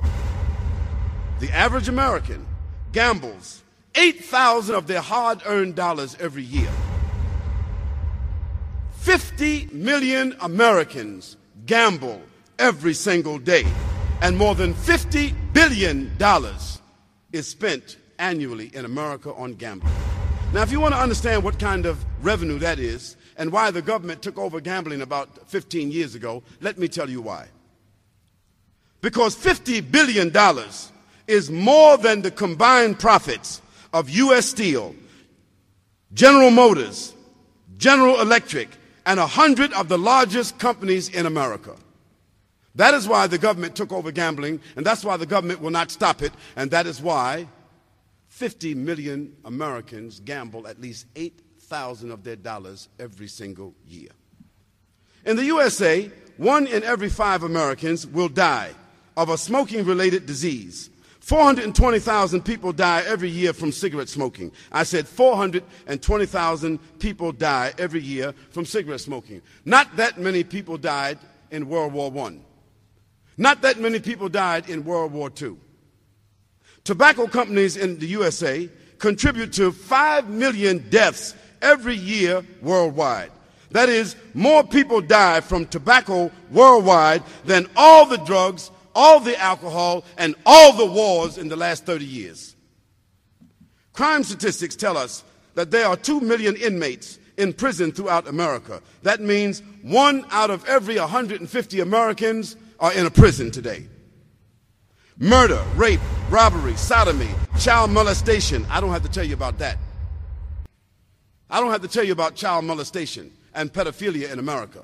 The 1.40 1.50
average 1.52 1.90
American 1.90 2.46
gambles 2.92 3.62
8,000 3.96 4.74
of 4.74 4.86
their 4.86 5.02
hard 5.02 5.42
earned 5.44 5.74
dollars 5.74 6.16
every 6.18 6.42
year. 6.42 6.72
50 8.92 9.68
million 9.72 10.34
Americans 10.40 11.36
gamble 11.66 12.22
every 12.58 12.94
single 12.94 13.38
day. 13.38 13.64
And 14.22 14.36
more 14.36 14.54
than 14.54 14.74
$50 14.74 15.34
billion 15.52 16.10
is 17.32 17.46
spent 17.46 17.96
annually 18.18 18.70
in 18.74 18.84
America 18.84 19.32
on 19.34 19.54
gambling. 19.54 19.92
Now, 20.52 20.62
if 20.62 20.72
you 20.72 20.80
want 20.80 20.94
to 20.94 21.00
understand 21.00 21.42
what 21.42 21.58
kind 21.58 21.86
of 21.86 22.04
revenue 22.22 22.58
that 22.60 22.78
is 22.78 23.16
and 23.36 23.52
why 23.52 23.70
the 23.70 23.82
government 23.82 24.22
took 24.22 24.38
over 24.38 24.60
gambling 24.60 25.02
about 25.02 25.48
15 25.50 25.90
years 25.90 26.14
ago, 26.14 26.42
let 26.60 26.78
me 26.78 26.88
tell 26.88 27.10
you 27.10 27.20
why. 27.20 27.48
Because 29.00 29.36
$50 29.36 29.90
billion 29.90 30.32
is 31.26 31.50
more 31.50 31.98
than 31.98 32.22
the 32.22 32.30
combined 32.30 32.98
profits 32.98 33.60
of 33.92 34.08
U.S. 34.08 34.46
Steel, 34.46 34.94
General 36.14 36.50
Motors, 36.50 37.14
General 37.76 38.20
Electric, 38.20 38.68
and 39.04 39.20
a 39.20 39.26
hundred 39.26 39.72
of 39.74 39.88
the 39.88 39.98
largest 39.98 40.58
companies 40.58 41.08
in 41.08 41.26
America. 41.26 41.76
That 42.76 42.94
is 42.94 43.08
why 43.08 43.26
the 43.26 43.38
government 43.38 43.74
took 43.74 43.90
over 43.90 44.12
gambling, 44.12 44.60
and 44.76 44.84
that's 44.84 45.04
why 45.04 45.16
the 45.16 45.26
government 45.26 45.60
will 45.60 45.70
not 45.70 45.90
stop 45.90 46.22
it, 46.22 46.32
and 46.56 46.70
that 46.70 46.86
is 46.86 47.00
why 47.00 47.48
50 48.28 48.74
million 48.74 49.34
Americans 49.46 50.20
gamble 50.20 50.68
at 50.68 50.78
least 50.78 51.06
8,000 51.16 52.10
of 52.10 52.22
their 52.22 52.36
dollars 52.36 52.88
every 52.98 53.28
single 53.28 53.74
year. 53.86 54.10
In 55.24 55.36
the 55.36 55.44
USA, 55.44 56.10
one 56.36 56.66
in 56.66 56.84
every 56.84 57.08
five 57.08 57.42
Americans 57.42 58.06
will 58.06 58.28
die 58.28 58.72
of 59.16 59.30
a 59.30 59.38
smoking 59.38 59.86
related 59.86 60.26
disease. 60.26 60.90
420,000 61.20 62.44
people 62.44 62.72
die 62.72 63.02
every 63.06 63.30
year 63.30 63.54
from 63.54 63.72
cigarette 63.72 64.10
smoking. 64.10 64.52
I 64.70 64.84
said 64.84 65.08
420,000 65.08 66.78
people 66.98 67.32
die 67.32 67.72
every 67.78 68.02
year 68.02 68.34
from 68.50 68.66
cigarette 68.66 69.00
smoking. 69.00 69.40
Not 69.64 69.96
that 69.96 70.18
many 70.18 70.44
people 70.44 70.76
died 70.76 71.18
in 71.50 71.68
World 71.68 71.94
War 71.94 72.12
I. 72.16 72.38
Not 73.36 73.62
that 73.62 73.78
many 73.78 74.00
people 74.00 74.28
died 74.28 74.68
in 74.68 74.84
World 74.84 75.12
War 75.12 75.30
II. 75.40 75.56
Tobacco 76.84 77.26
companies 77.26 77.76
in 77.76 77.98
the 77.98 78.06
USA 78.06 78.68
contribute 78.98 79.52
to 79.54 79.72
5 79.72 80.28
million 80.28 80.88
deaths 80.88 81.34
every 81.60 81.96
year 81.96 82.44
worldwide. 82.62 83.32
That 83.72 83.88
is, 83.88 84.16
more 84.32 84.62
people 84.62 85.00
die 85.00 85.40
from 85.40 85.66
tobacco 85.66 86.30
worldwide 86.50 87.22
than 87.44 87.68
all 87.76 88.06
the 88.06 88.18
drugs 88.18 88.70
all 88.96 89.20
the 89.20 89.38
alcohol, 89.38 90.04
and 90.16 90.34
all 90.46 90.72
the 90.72 90.86
wars 90.86 91.36
in 91.36 91.48
the 91.48 91.54
last 91.54 91.84
30 91.84 92.06
years. 92.06 92.56
Crime 93.92 94.24
statistics 94.24 94.74
tell 94.74 94.96
us 94.96 95.22
that 95.54 95.70
there 95.70 95.86
are 95.86 95.96
2 95.96 96.20
million 96.20 96.56
inmates 96.56 97.18
in 97.36 97.52
prison 97.52 97.92
throughout 97.92 98.26
America. 98.26 98.80
That 99.02 99.20
means 99.20 99.62
one 99.82 100.24
out 100.30 100.50
of 100.50 100.64
every 100.66 100.98
150 100.98 101.80
Americans 101.80 102.56
are 102.78 102.92
in 102.92 103.06
a 103.06 103.10
prison 103.10 103.50
today. 103.50 103.86
Murder, 105.18 105.62
rape, 105.76 106.00
robbery, 106.28 106.74
sodomy, 106.76 107.30
child 107.58 107.90
molestation. 107.90 108.66
I 108.68 108.80
don't 108.80 108.90
have 108.90 109.02
to 109.02 109.08
tell 109.08 109.24
you 109.24 109.34
about 109.34 109.58
that. 109.58 109.78
I 111.48 111.60
don't 111.60 111.70
have 111.70 111.82
to 111.82 111.88
tell 111.88 112.04
you 112.04 112.12
about 112.12 112.34
child 112.34 112.64
molestation 112.64 113.32
and 113.54 113.72
pedophilia 113.72 114.30
in 114.32 114.38
America. 114.38 114.82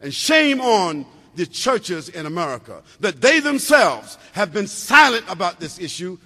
And 0.00 0.12
shame 0.12 0.60
on 0.60 1.06
the 1.34 1.46
churches 1.46 2.08
in 2.08 2.26
America, 2.26 2.82
that 3.00 3.20
they 3.20 3.40
themselves 3.40 4.18
have 4.32 4.52
been 4.52 4.66
silent 4.66 5.24
about 5.28 5.60
this 5.60 5.78
issue, 5.78 6.18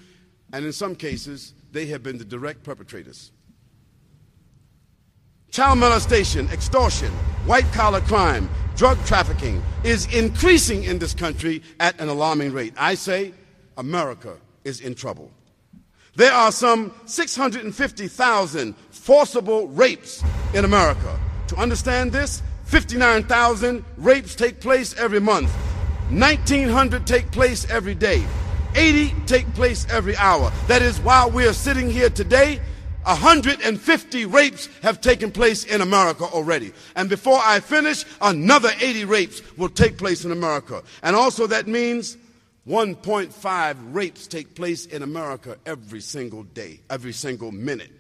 and 0.53 0.65
in 0.65 0.73
some 0.73 0.97
cases, 0.97 1.53
they 1.71 1.87
have 1.87 2.03
been 2.03 2.19
the 2.19 2.25
direct 2.25 2.63
perpetrators. 2.63 3.31
Child 5.53 5.81
molestation, 5.81 6.49
extortion, 6.49 7.11
white 7.45 7.71
collar 7.75 8.01
crime, 8.01 8.49
drug 8.75 8.97
trafficking 9.05 9.63
is 9.85 10.07
increasing 10.07 10.85
in 10.85 10.99
this 10.99 11.13
country 11.13 11.63
at 11.79 12.01
an 12.01 12.09
alarming 12.09 12.55
rate. 12.55 12.73
I 12.79 12.95
say 12.95 13.35
America 13.77 14.39
is 14.65 14.81
in 14.81 14.95
trouble. 14.95 15.31
There 16.17 16.33
are 16.33 16.53
some 16.53 16.95
650,000 17.05 18.75
forcible 18.89 19.69
rapes 19.69 20.25
in 20.55 20.65
America. 20.65 21.21
To 21.49 21.57
understand 21.57 22.13
this, 22.13 22.43
59,000 22.65 23.85
rapes 23.99 24.35
take 24.35 24.59
place 24.59 24.95
every 24.97 25.21
month. 25.21 25.51
1,900 26.09 27.07
take 27.07 27.31
place 27.31 27.71
every 27.71 27.95
day. 27.95 28.25
80 28.75 29.15
take 29.27 29.53
place 29.53 29.87
every 29.91 30.17
hour. 30.17 30.51
That 30.69 30.81
is, 30.81 30.99
while 31.01 31.31
we 31.31 31.47
are 31.47 31.53
sitting 31.53 31.91
here 31.91 32.09
today, 32.09 32.59
150 33.05 34.27
rapes 34.27 34.69
have 34.83 35.01
taken 35.01 35.33
place 35.33 35.65
in 35.65 35.81
America 35.81 36.25
already. 36.25 36.73
And 36.95 37.09
before 37.09 37.39
I 37.43 37.61
finish, 37.61 38.05
another 38.21 38.71
80 38.81 39.05
rapes 39.07 39.43
will 39.57 39.69
take 39.69 39.99
place 39.99 40.25
in 40.25 40.31
America. 40.31 40.83
And 41.03 41.17
also 41.17 41.47
that 41.49 41.67
means 41.67 42.17
1.5 42.69 43.77
rapes 43.93 44.29
take 44.29 44.55
place 44.55 44.87
in 44.87 45.03
America 45.03 45.57
every 45.67 46.01
single 46.01 46.45
day, 46.45 46.81
every 46.91 47.13
single 47.13 47.51
minute. 47.51 47.91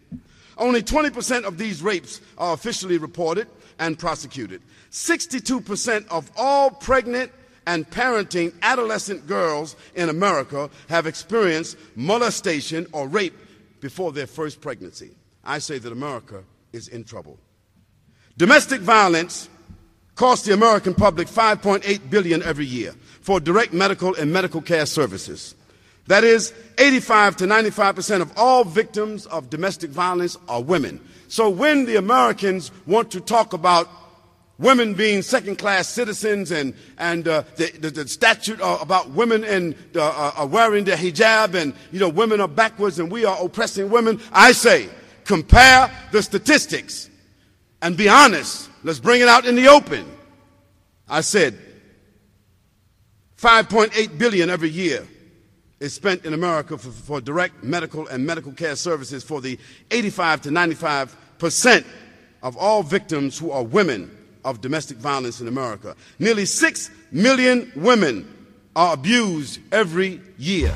Only 0.57 0.83
20% 0.83 1.45
of 1.45 1.59
these 1.59 1.83
rapes 1.83 2.21
are 2.39 2.55
officially 2.55 2.99
reported 2.99 3.49
and 3.81 3.99
prosecuted. 3.99 4.63
62% 4.93 6.07
of 6.09 6.31
all 6.37 6.71
pregnant 6.71 7.33
and 7.67 7.89
parenting 7.91 8.53
adolescent 8.63 9.27
girls 9.27 9.75
in 9.95 10.09
America 10.09 10.71
have 10.89 11.07
experienced 11.07 11.77
molestation 11.97 12.87
or 12.93 13.09
rape 13.09 13.35
before 13.83 14.13
their 14.13 14.29
first 14.29 14.63
pregnancy. 14.63 15.11
I 15.45 15.59
say 15.59 15.77
that 15.79 15.93
America 15.93 16.45
is 16.73 16.89
in 16.89 17.05
trouble. 17.05 17.39
Domestic 18.39 18.81
violence 18.81 19.51
costs 20.15 20.47
the 20.47 20.55
American 20.55 20.95
public 20.95 21.29
5.8 21.29 22.09
billion 22.09 22.43
every 22.45 22.65
year 22.65 22.95
for 23.21 23.41
direct 23.41 23.75
medical 23.75 24.15
and 24.15 24.33
medical 24.33 24.63
care 24.63 24.87
services. 24.87 25.55
That 26.07 26.25
is 26.25 26.55
85 26.79 27.37
to 27.37 27.45
95% 27.45 28.23
of 28.23 28.33
all 28.37 28.65
victims 28.65 29.27
of 29.27 29.51
domestic 29.51 29.91
violence 29.91 30.39
are 30.49 30.63
women. 30.63 31.01
So 31.29 31.51
when 31.51 31.85
the 31.85 31.97
Americans 31.97 32.71
want 32.87 33.11
to 33.13 33.21
talk 33.21 33.53
about 33.53 33.89
women 34.63 34.95
being 34.95 35.21
second 35.21 35.57
class 35.57 35.89
citizens 35.89 36.53
and, 36.53 36.75
and 36.97 37.27
uh, 37.27 37.43
the, 37.57 37.71
the, 37.73 37.91
the, 37.91 38.09
statute 38.09 38.61
uh, 38.61 38.79
about 38.81 39.11
women 39.11 39.43
and 39.45 39.75
uh, 39.97 40.33
uh, 40.39 40.47
wearing 40.47 40.85
the 40.85 40.93
hijab 40.93 41.55
and 41.55 41.75
you 41.91 41.99
know 41.99 42.09
women 42.09 42.41
are 42.41 42.49
backwards 42.49 42.99
and 42.99 43.11
we 43.11 43.25
are 43.25 43.37
oppressing 43.45 43.91
women. 43.91 44.21
I 44.33 44.53
say 44.53 44.89
compare 45.25 45.91
the 46.13 46.23
statistics 46.23 47.11
and 47.83 47.97
be 47.97 48.09
honest. 48.09 48.71
Let's 48.85 49.01
bring 49.01 49.21
it 49.21 49.29
out 49.29 49.45
in 49.45 49.57
the 49.57 49.69
open. 49.69 50.07
I 51.09 51.21
said 51.21 51.59
5.8 53.37 54.17
billion 54.17 54.49
every 54.49 54.71
year 54.71 55.07
is 55.81 55.93
spent 55.93 56.25
in 56.25 56.33
america 56.33 56.79
for, 56.79 56.91
for 56.91 57.21
direct 57.21 57.65
medical 57.65 58.07
and 58.07 58.25
medical 58.25 58.53
care 58.53 58.77
services 58.77 59.25
for 59.25 59.41
the 59.41 59.59
85 59.91 60.43
to 60.43 60.51
95 60.53 61.17
percent 61.39 61.85
of 62.41 62.57
all 62.57 62.85
victims 62.85 63.37
who 63.37 63.51
are 63.51 63.65
women 63.65 64.17
of 64.45 64.61
domestic 64.61 64.97
violence 64.99 65.41
in 65.41 65.49
America. 65.49 65.97
Nearly 66.19 66.45
6 66.45 66.91
million 67.11 67.73
women 67.77 68.29
are 68.75 68.95
abused 68.95 69.61
every 69.73 70.21
year. 70.39 70.73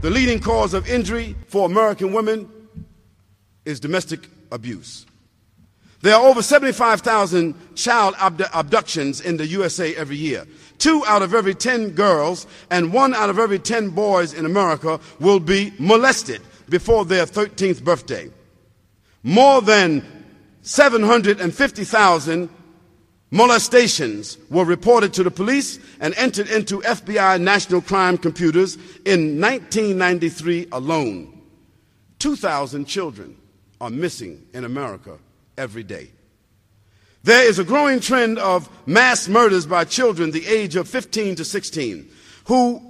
The 0.00 0.10
leading 0.10 0.40
cause 0.40 0.72
of 0.72 0.88
injury 0.88 1.36
for 1.48 1.66
American 1.66 2.12
women 2.12 2.50
is 3.64 3.80
domestic 3.80 4.28
abuse. 4.50 5.04
There 6.02 6.14
are 6.14 6.26
over 6.26 6.42
75,000 6.42 7.76
child 7.76 8.14
abductions 8.18 9.20
in 9.20 9.36
the 9.36 9.46
USA 9.46 9.94
every 9.96 10.16
year. 10.16 10.46
Two 10.78 11.04
out 11.06 11.20
of 11.20 11.34
every 11.34 11.54
10 11.54 11.90
girls 11.90 12.46
and 12.70 12.90
one 12.90 13.14
out 13.14 13.28
of 13.28 13.38
every 13.38 13.58
10 13.58 13.90
boys 13.90 14.32
in 14.32 14.46
America 14.46 14.98
will 15.18 15.40
be 15.40 15.74
molested 15.78 16.40
before 16.70 17.04
their 17.04 17.26
13th 17.26 17.84
birthday. 17.84 18.30
More 19.22 19.60
than 19.60 20.19
750,000 20.70 22.48
molestations 23.32 24.38
were 24.50 24.64
reported 24.64 25.12
to 25.14 25.24
the 25.24 25.30
police 25.30 25.80
and 25.98 26.14
entered 26.14 26.48
into 26.48 26.78
FBI 26.82 27.40
national 27.40 27.80
crime 27.80 28.16
computers 28.16 28.76
in 29.04 29.40
1993 29.40 30.68
alone. 30.70 31.42
2,000 32.20 32.84
children 32.84 33.36
are 33.80 33.90
missing 33.90 34.46
in 34.54 34.64
America 34.64 35.18
every 35.58 35.82
day. 35.82 36.08
There 37.24 37.48
is 37.48 37.58
a 37.58 37.64
growing 37.64 37.98
trend 37.98 38.38
of 38.38 38.70
mass 38.86 39.26
murders 39.26 39.66
by 39.66 39.82
children 39.82 40.30
the 40.30 40.46
age 40.46 40.76
of 40.76 40.88
15 40.88 41.34
to 41.34 41.44
16 41.44 42.08
who, 42.44 42.80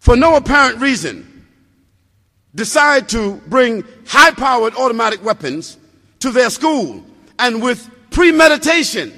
for 0.00 0.16
no 0.16 0.34
apparent 0.34 0.80
reason, 0.80 1.46
decide 2.52 3.08
to 3.10 3.36
bring 3.46 3.84
high 4.08 4.32
powered 4.32 4.74
automatic 4.74 5.24
weapons 5.24 5.76
to 6.20 6.30
their 6.30 6.50
school 6.50 7.04
and 7.38 7.62
with 7.62 7.88
premeditation, 8.10 9.12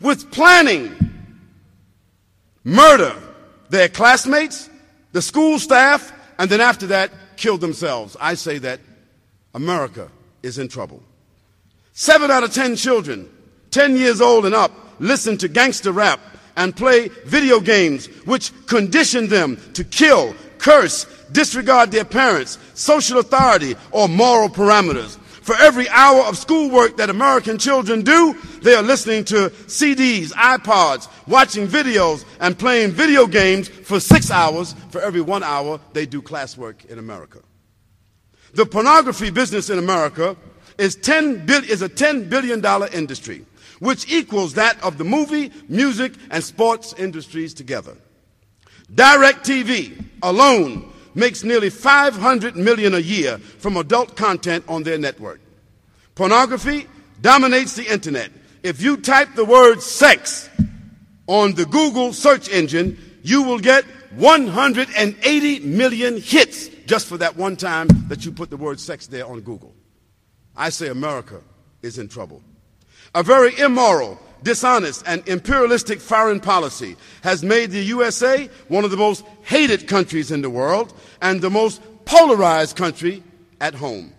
with 0.00 0.30
planning, 0.30 0.94
murder 2.64 3.14
their 3.68 3.88
classmates, 3.88 4.68
the 5.12 5.22
school 5.22 5.58
staff, 5.58 6.12
and 6.38 6.50
then 6.50 6.60
after 6.60 6.88
that, 6.88 7.10
kill 7.36 7.58
themselves. 7.58 8.16
I 8.20 8.34
say 8.34 8.58
that 8.58 8.80
America 9.54 10.08
is 10.42 10.58
in 10.58 10.68
trouble. 10.68 11.02
Seven 11.92 12.30
out 12.30 12.44
of 12.44 12.52
ten 12.52 12.76
children, 12.76 13.28
10 13.70 13.96
years 13.96 14.20
old 14.20 14.46
and 14.46 14.54
up, 14.54 14.72
listen 14.98 15.36
to 15.38 15.48
gangster 15.48 15.92
rap 15.92 16.20
and 16.56 16.74
play 16.74 17.08
video 17.24 17.60
games 17.60 18.06
which 18.26 18.52
condition 18.66 19.28
them 19.28 19.58
to 19.74 19.84
kill, 19.84 20.34
curse, 20.58 21.06
disregard 21.32 21.90
their 21.90 22.04
parents, 22.04 22.58
social 22.74 23.18
authority, 23.18 23.76
or 23.92 24.08
moral 24.08 24.48
parameters. 24.48 25.18
For 25.42 25.56
every 25.56 25.88
hour 25.88 26.22
of 26.24 26.36
schoolwork 26.36 26.98
that 26.98 27.08
American 27.08 27.58
children 27.58 28.02
do, 28.02 28.36
they 28.62 28.74
are 28.74 28.82
listening 28.82 29.24
to 29.26 29.50
CDs, 29.66 30.32
iPods, 30.32 31.08
watching 31.26 31.66
videos, 31.66 32.24
and 32.40 32.58
playing 32.58 32.90
video 32.90 33.26
games 33.26 33.68
for 33.68 34.00
six 34.00 34.30
hours. 34.30 34.74
For 34.90 35.00
every 35.00 35.22
one 35.22 35.42
hour, 35.42 35.80
they 35.92 36.04
do 36.06 36.20
classwork 36.20 36.84
in 36.86 36.98
America. 36.98 37.40
The 38.52 38.66
pornography 38.66 39.30
business 39.30 39.70
in 39.70 39.78
America 39.78 40.36
is, 40.76 40.96
10 40.96 41.46
bil- 41.46 41.64
is 41.64 41.82
a 41.82 41.88
$10 41.88 42.28
billion 42.28 42.64
industry, 42.92 43.46
which 43.78 44.12
equals 44.12 44.54
that 44.54 44.82
of 44.82 44.98
the 44.98 45.04
movie, 45.04 45.52
music, 45.68 46.12
and 46.30 46.42
sports 46.44 46.92
industries 46.98 47.54
together. 47.54 47.96
DirecTV 48.92 50.04
alone 50.22 50.89
makes 51.14 51.44
nearly 51.44 51.70
500 51.70 52.56
million 52.56 52.94
a 52.94 52.98
year 52.98 53.38
from 53.38 53.76
adult 53.76 54.16
content 54.16 54.64
on 54.68 54.82
their 54.82 54.98
network. 54.98 55.40
Pornography 56.14 56.86
dominates 57.20 57.74
the 57.74 57.90
internet. 57.90 58.30
If 58.62 58.82
you 58.82 58.96
type 58.96 59.34
the 59.34 59.44
word 59.44 59.82
sex 59.82 60.48
on 61.26 61.54
the 61.54 61.66
Google 61.66 62.12
search 62.12 62.48
engine, 62.50 62.98
you 63.22 63.42
will 63.42 63.58
get 63.58 63.84
180 64.16 65.60
million 65.60 66.20
hits 66.20 66.68
just 66.86 67.06
for 67.06 67.18
that 67.18 67.36
one 67.36 67.56
time 67.56 67.88
that 68.08 68.24
you 68.24 68.32
put 68.32 68.50
the 68.50 68.56
word 68.56 68.80
sex 68.80 69.06
there 69.06 69.26
on 69.26 69.40
Google. 69.40 69.74
I 70.56 70.70
say 70.70 70.88
America 70.88 71.40
is 71.82 71.98
in 71.98 72.08
trouble. 72.08 72.42
A 73.14 73.22
very 73.22 73.58
immoral, 73.58 74.20
dishonest, 74.42 75.04
and 75.06 75.26
imperialistic 75.28 76.00
foreign 76.00 76.40
policy 76.40 76.96
has 77.22 77.42
made 77.42 77.70
the 77.70 77.82
USA 77.84 78.48
one 78.68 78.84
of 78.84 78.90
the 78.90 78.96
most 78.96 79.24
hated 79.42 79.86
countries 79.86 80.30
in 80.30 80.42
the 80.42 80.50
world 80.50 80.92
and 81.20 81.40
the 81.40 81.50
most 81.50 81.82
polarized 82.04 82.76
country 82.76 83.22
at 83.60 83.74
home. 83.74 84.12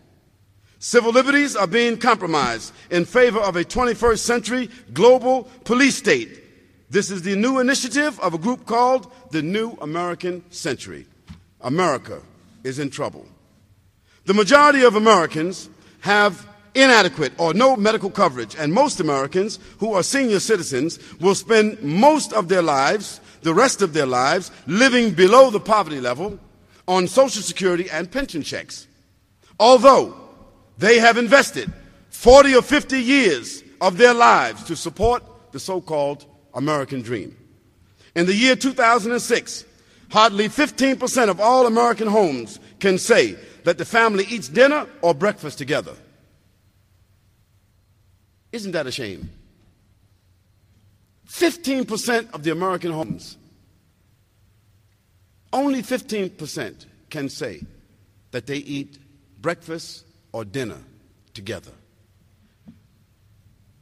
Civil 0.79 1.11
liberties 1.11 1.55
are 1.55 1.67
being 1.67 1.97
compromised 1.97 2.73
in 2.89 3.05
favor 3.05 3.39
of 3.39 3.55
a 3.55 3.63
21st 3.63 4.19
century 4.19 4.69
global 4.93 5.43
police 5.63 5.95
state. 5.95 6.39
This 6.89 7.11
is 7.11 7.21
the 7.21 7.35
new 7.35 7.59
initiative 7.59 8.19
of 8.19 8.33
a 8.33 8.39
group 8.39 8.65
called 8.65 9.11
the 9.29 9.41
New 9.41 9.77
American 9.81 10.43
Century. 10.51 11.05
America 11.61 12.21
is 12.63 12.79
in 12.79 12.89
trouble. 12.89 13.27
The 14.25 14.33
majority 14.33 14.83
of 14.83 14.95
Americans 14.95 15.69
have 16.01 16.47
inadequate 16.75 17.33
or 17.37 17.53
no 17.53 17.75
medical 17.75 18.09
coverage, 18.09 18.55
and 18.55 18.73
most 18.73 18.99
Americans 18.99 19.59
who 19.79 19.93
are 19.93 20.03
senior 20.03 20.39
citizens 20.39 20.99
will 21.19 21.35
spend 21.35 21.81
most 21.81 22.33
of 22.33 22.47
their 22.47 22.61
lives, 22.61 23.19
the 23.41 23.53
rest 23.53 23.81
of 23.81 23.93
their 23.93 24.05
lives, 24.05 24.51
living 24.67 25.11
below 25.11 25.49
the 25.49 25.59
poverty 25.59 25.99
level 25.99 26.39
on 26.87 27.07
Social 27.07 27.41
Security 27.41 27.89
and 27.89 28.11
pension 28.11 28.41
checks. 28.41 28.87
Although 29.59 30.15
they 30.77 30.99
have 30.99 31.17
invested 31.17 31.71
40 32.09 32.55
or 32.55 32.61
50 32.61 33.01
years 33.01 33.63
of 33.79 33.97
their 33.97 34.13
lives 34.13 34.63
to 34.63 34.75
support 34.75 35.23
the 35.51 35.59
so 35.59 35.81
called 35.81 36.25
American 36.53 37.01
dream. 37.01 37.35
In 38.15 38.25
the 38.25 38.35
year 38.35 38.55
2006, 38.55 39.65
hardly 40.09 40.49
15% 40.49 41.29
of 41.29 41.39
all 41.39 41.65
American 41.65 42.07
homes 42.07 42.59
can 42.79 42.97
say 42.97 43.37
that 43.63 43.77
the 43.77 43.85
family 43.85 44.25
eats 44.29 44.49
dinner 44.49 44.87
or 45.01 45.13
breakfast 45.13 45.57
together. 45.57 45.95
Isn't 48.51 48.71
that 48.71 48.87
a 48.87 48.91
shame? 48.91 49.29
15% 51.27 52.33
of 52.33 52.43
the 52.43 52.51
American 52.51 52.91
homes, 52.91 53.37
only 55.53 55.81
15% 55.81 56.85
can 57.09 57.29
say 57.29 57.61
that 58.31 58.47
they 58.47 58.57
eat 58.57 58.97
breakfast 59.41 60.05
or 60.33 60.45
dinner 60.45 60.77
together. 61.33 61.71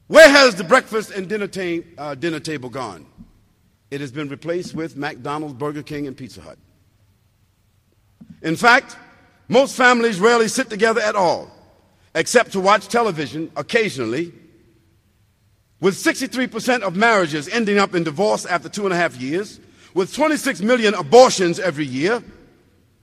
Where 0.07 0.29
has 0.29 0.55
the 0.55 0.63
breakfast 0.63 1.11
and 1.11 1.27
dinner, 1.27 1.47
ta- 1.47 1.85
uh, 1.97 2.15
dinner 2.15 2.39
table 2.39 2.69
gone? 2.69 3.05
It 3.91 4.01
has 4.01 4.11
been 4.11 4.29
replaced 4.29 4.73
with 4.73 4.95
McDonald's, 4.95 5.55
Burger 5.55 5.83
King, 5.83 6.07
and 6.07 6.15
Pizza 6.15 6.41
Hut. 6.41 6.57
In 8.41 8.55
fact, 8.55 8.97
most 9.47 9.75
families 9.75 10.19
rarely 10.19 10.47
sit 10.47 10.69
together 10.69 11.01
at 11.01 11.15
all, 11.15 11.51
except 12.15 12.51
to 12.53 12.59
watch 12.59 12.87
television 12.87 13.51
occasionally 13.55 14.33
with 15.79 15.95
63% 15.95 16.81
of 16.81 16.95
marriages 16.95 17.47
ending 17.47 17.77
up 17.77 17.95
in 17.95 18.03
divorce 18.03 18.45
after 18.45 18.69
two 18.69 18.85
and 18.85 18.93
a 18.93 18.97
half 18.97 19.15
years, 19.15 19.59
with 19.93 20.13
26 20.13 20.61
million 20.61 20.93
abortions 20.93 21.59
every 21.59 21.85
year. 21.85 22.23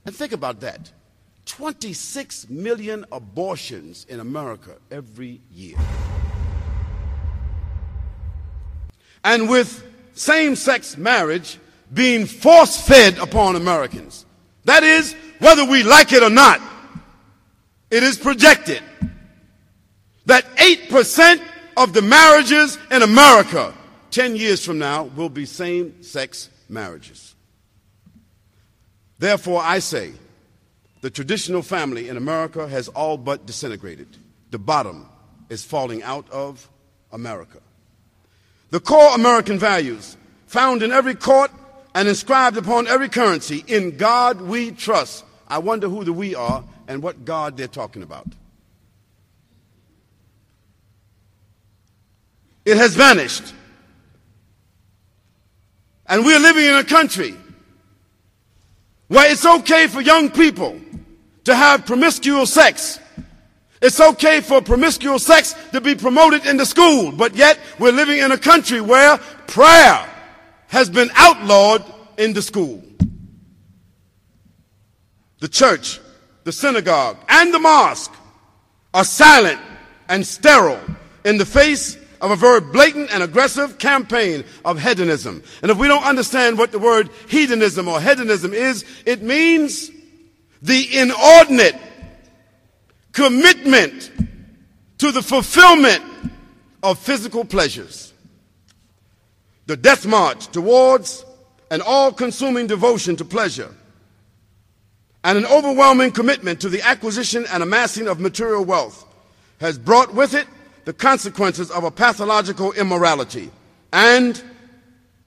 And 0.05 0.15
think 0.15 0.31
about 0.31 0.61
that 0.61 0.91
26 1.45 2.49
million 2.49 3.05
abortions 3.11 4.05
in 4.09 4.19
America 4.19 4.75
every 4.91 5.41
year. 5.51 5.77
And 9.23 9.49
with 9.49 9.83
same 10.13 10.55
sex 10.55 10.97
marriage 10.97 11.59
being 11.93 12.25
force 12.25 12.81
fed 12.81 13.17
upon 13.17 13.55
Americans. 13.55 14.25
That 14.65 14.83
is, 14.83 15.15
whether 15.39 15.63
we 15.65 15.83
like 15.83 16.11
it 16.11 16.23
or 16.23 16.29
not, 16.29 16.61
it 17.89 18.03
is 18.03 18.17
projected 18.17 18.83
that 20.25 20.43
8% 20.57 21.41
of 21.77 21.93
the 21.93 22.01
marriages 22.01 22.77
in 22.91 23.03
America 23.03 23.73
10 24.11 24.35
years 24.35 24.65
from 24.65 24.79
now 24.79 25.03
will 25.03 25.29
be 25.29 25.45
same 25.45 26.01
sex 26.01 26.49
marriages. 26.67 27.35
Therefore, 29.19 29.61
I 29.63 29.79
say 29.79 30.13
the 31.01 31.09
traditional 31.09 31.61
family 31.61 32.09
in 32.09 32.17
America 32.17 32.67
has 32.67 32.87
all 32.89 33.17
but 33.17 33.45
disintegrated. 33.45 34.07
The 34.49 34.57
bottom 34.57 35.07
is 35.49 35.63
falling 35.63 36.01
out 36.01 36.29
of 36.31 36.67
America. 37.11 37.59
The 38.71 38.79
core 38.79 39.13
American 39.13 39.59
values 39.59 40.17
found 40.47 40.81
in 40.81 40.91
every 40.91 41.15
court 41.15 41.51
and 41.93 42.07
inscribed 42.07 42.57
upon 42.57 42.87
every 42.87 43.09
currency 43.09 43.63
in 43.67 43.97
God 43.97 44.41
we 44.41 44.71
trust. 44.71 45.23
I 45.47 45.59
wonder 45.59 45.87
who 45.87 46.03
the 46.03 46.13
we 46.13 46.35
are 46.35 46.63
and 46.87 47.03
what 47.03 47.23
God 47.23 47.55
they're 47.55 47.67
talking 47.67 48.03
about. 48.03 48.27
It 52.67 52.75
has 52.75 52.95
vanished. 52.95 53.53
And 56.05 56.25
we're 56.25 56.37
living 56.37 56.65
in 56.65 56.75
a 56.75 56.83
country 56.83 57.33
where 59.07 59.31
it's 59.31 59.45
okay 59.45 59.87
for 59.87 60.01
young 60.01 60.29
people 60.29 60.77
to 61.45 61.55
have 61.55 61.85
promiscuous 61.85 62.53
sex. 62.53 62.99
It's 63.81 64.01
okay 64.01 64.41
for 64.41 64.61
promiscuous 64.61 65.25
sex 65.25 65.55
to 65.71 65.79
be 65.79 65.95
promoted 65.95 66.45
in 66.45 66.57
the 66.57 66.65
school, 66.65 67.13
but 67.13 67.37
yet 67.37 67.57
we're 67.79 67.93
living 67.93 68.19
in 68.19 68.33
a 68.33 68.37
country 68.37 68.81
where 68.81 69.17
prayer 69.47 70.05
has 70.67 70.89
been 70.89 71.09
outlawed 71.15 71.85
in 72.17 72.33
the 72.33 72.41
school. 72.41 72.83
The 75.39 75.47
church, 75.47 76.01
the 76.43 76.51
synagogue, 76.51 77.15
and 77.29 77.53
the 77.53 77.59
mosque 77.59 78.13
are 78.93 79.05
silent 79.05 79.61
and 80.09 80.27
sterile 80.27 80.81
in 81.23 81.37
the 81.37 81.45
face 81.45 81.97
of 82.21 82.31
a 82.31 82.35
very 82.35 82.61
blatant 82.61 83.13
and 83.13 83.23
aggressive 83.23 83.77
campaign 83.77 84.43
of 84.65 84.81
hedonism. 84.81 85.43
And 85.61 85.71
if 85.71 85.77
we 85.77 85.87
don't 85.87 86.03
understand 86.03 86.57
what 86.57 86.71
the 86.71 86.79
word 86.79 87.09
hedonism 87.27 87.87
or 87.87 88.01
hedonism 88.01 88.53
is, 88.53 88.85
it 89.05 89.21
means 89.21 89.91
the 90.61 90.97
inordinate 90.97 91.75
commitment 93.11 94.11
to 94.97 95.11
the 95.11 95.21
fulfillment 95.21 96.03
of 96.83 96.99
physical 96.99 97.45
pleasures. 97.45 98.13
The 99.65 99.77
death 99.77 100.05
march 100.05 100.47
towards 100.47 101.25
an 101.69 101.81
all 101.81 102.11
consuming 102.11 102.67
devotion 102.67 103.15
to 103.17 103.25
pleasure 103.25 103.73
and 105.23 105.37
an 105.37 105.45
overwhelming 105.45 106.11
commitment 106.11 106.61
to 106.61 106.69
the 106.69 106.81
acquisition 106.81 107.45
and 107.51 107.61
amassing 107.61 108.07
of 108.07 108.19
material 108.19 108.63
wealth 108.63 109.05
has 109.59 109.77
brought 109.77 110.13
with 110.13 110.33
it 110.33 110.47
the 110.87 110.93
consequences 110.93 111.69
of 111.69 111.83
a 111.83 111.91
pathological 111.91 112.71
immorality 112.71 113.51
and 113.91 114.41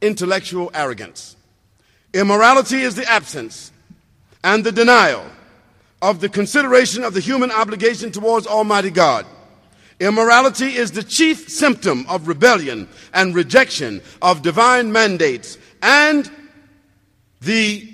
intellectual 0.00 0.70
arrogance. 0.72 1.36
Immorality 2.14 2.80
is 2.80 2.94
the 2.94 3.04
absence 3.04 3.70
and 4.42 4.64
the 4.64 4.72
denial 4.72 5.22
of 6.00 6.20
the 6.20 6.30
consideration 6.30 7.04
of 7.04 7.12
the 7.12 7.20
human 7.20 7.50
obligation 7.50 8.10
towards 8.10 8.46
Almighty 8.46 8.88
God. 8.88 9.26
Immorality 10.00 10.76
is 10.76 10.92
the 10.92 11.02
chief 11.02 11.50
symptom 11.50 12.06
of 12.08 12.26
rebellion 12.26 12.88
and 13.12 13.34
rejection 13.34 14.00
of 14.22 14.40
divine 14.40 14.90
mandates 14.90 15.58
and 15.82 16.30
the 17.42 17.86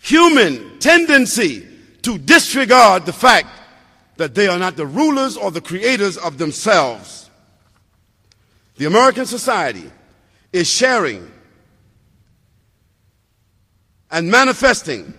human 0.00 0.80
tendency 0.80 1.68
to 2.02 2.18
disregard 2.18 3.06
the 3.06 3.12
fact 3.12 3.61
that 4.16 4.34
they 4.34 4.46
are 4.48 4.58
not 4.58 4.76
the 4.76 4.86
rulers 4.86 5.36
or 5.36 5.50
the 5.50 5.60
creators 5.60 6.16
of 6.16 6.38
themselves. 6.38 7.30
The 8.76 8.86
American 8.86 9.26
society 9.26 9.90
is 10.52 10.68
sharing 10.68 11.30
and 14.10 14.30
manifesting 14.30 15.14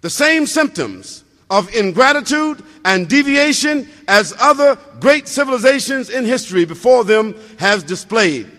the 0.00 0.10
same 0.10 0.46
symptoms 0.46 1.24
of 1.50 1.74
ingratitude 1.74 2.62
and 2.84 3.08
deviation 3.08 3.88
as 4.06 4.34
other 4.40 4.78
great 5.00 5.26
civilizations 5.26 6.08
in 6.08 6.24
history 6.24 6.64
before 6.64 7.04
them 7.04 7.34
has 7.58 7.82
displayed 7.82 8.50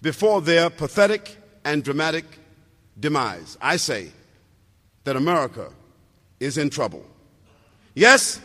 before 0.00 0.40
their 0.40 0.70
pathetic 0.70 1.36
and 1.64 1.82
dramatic 1.82 2.24
demise. 2.98 3.58
I 3.60 3.76
say 3.76 4.12
that 5.04 5.16
America 5.16 5.70
is 6.38 6.56
in 6.56 6.70
trouble. 6.70 7.04
Yes, 7.94 8.40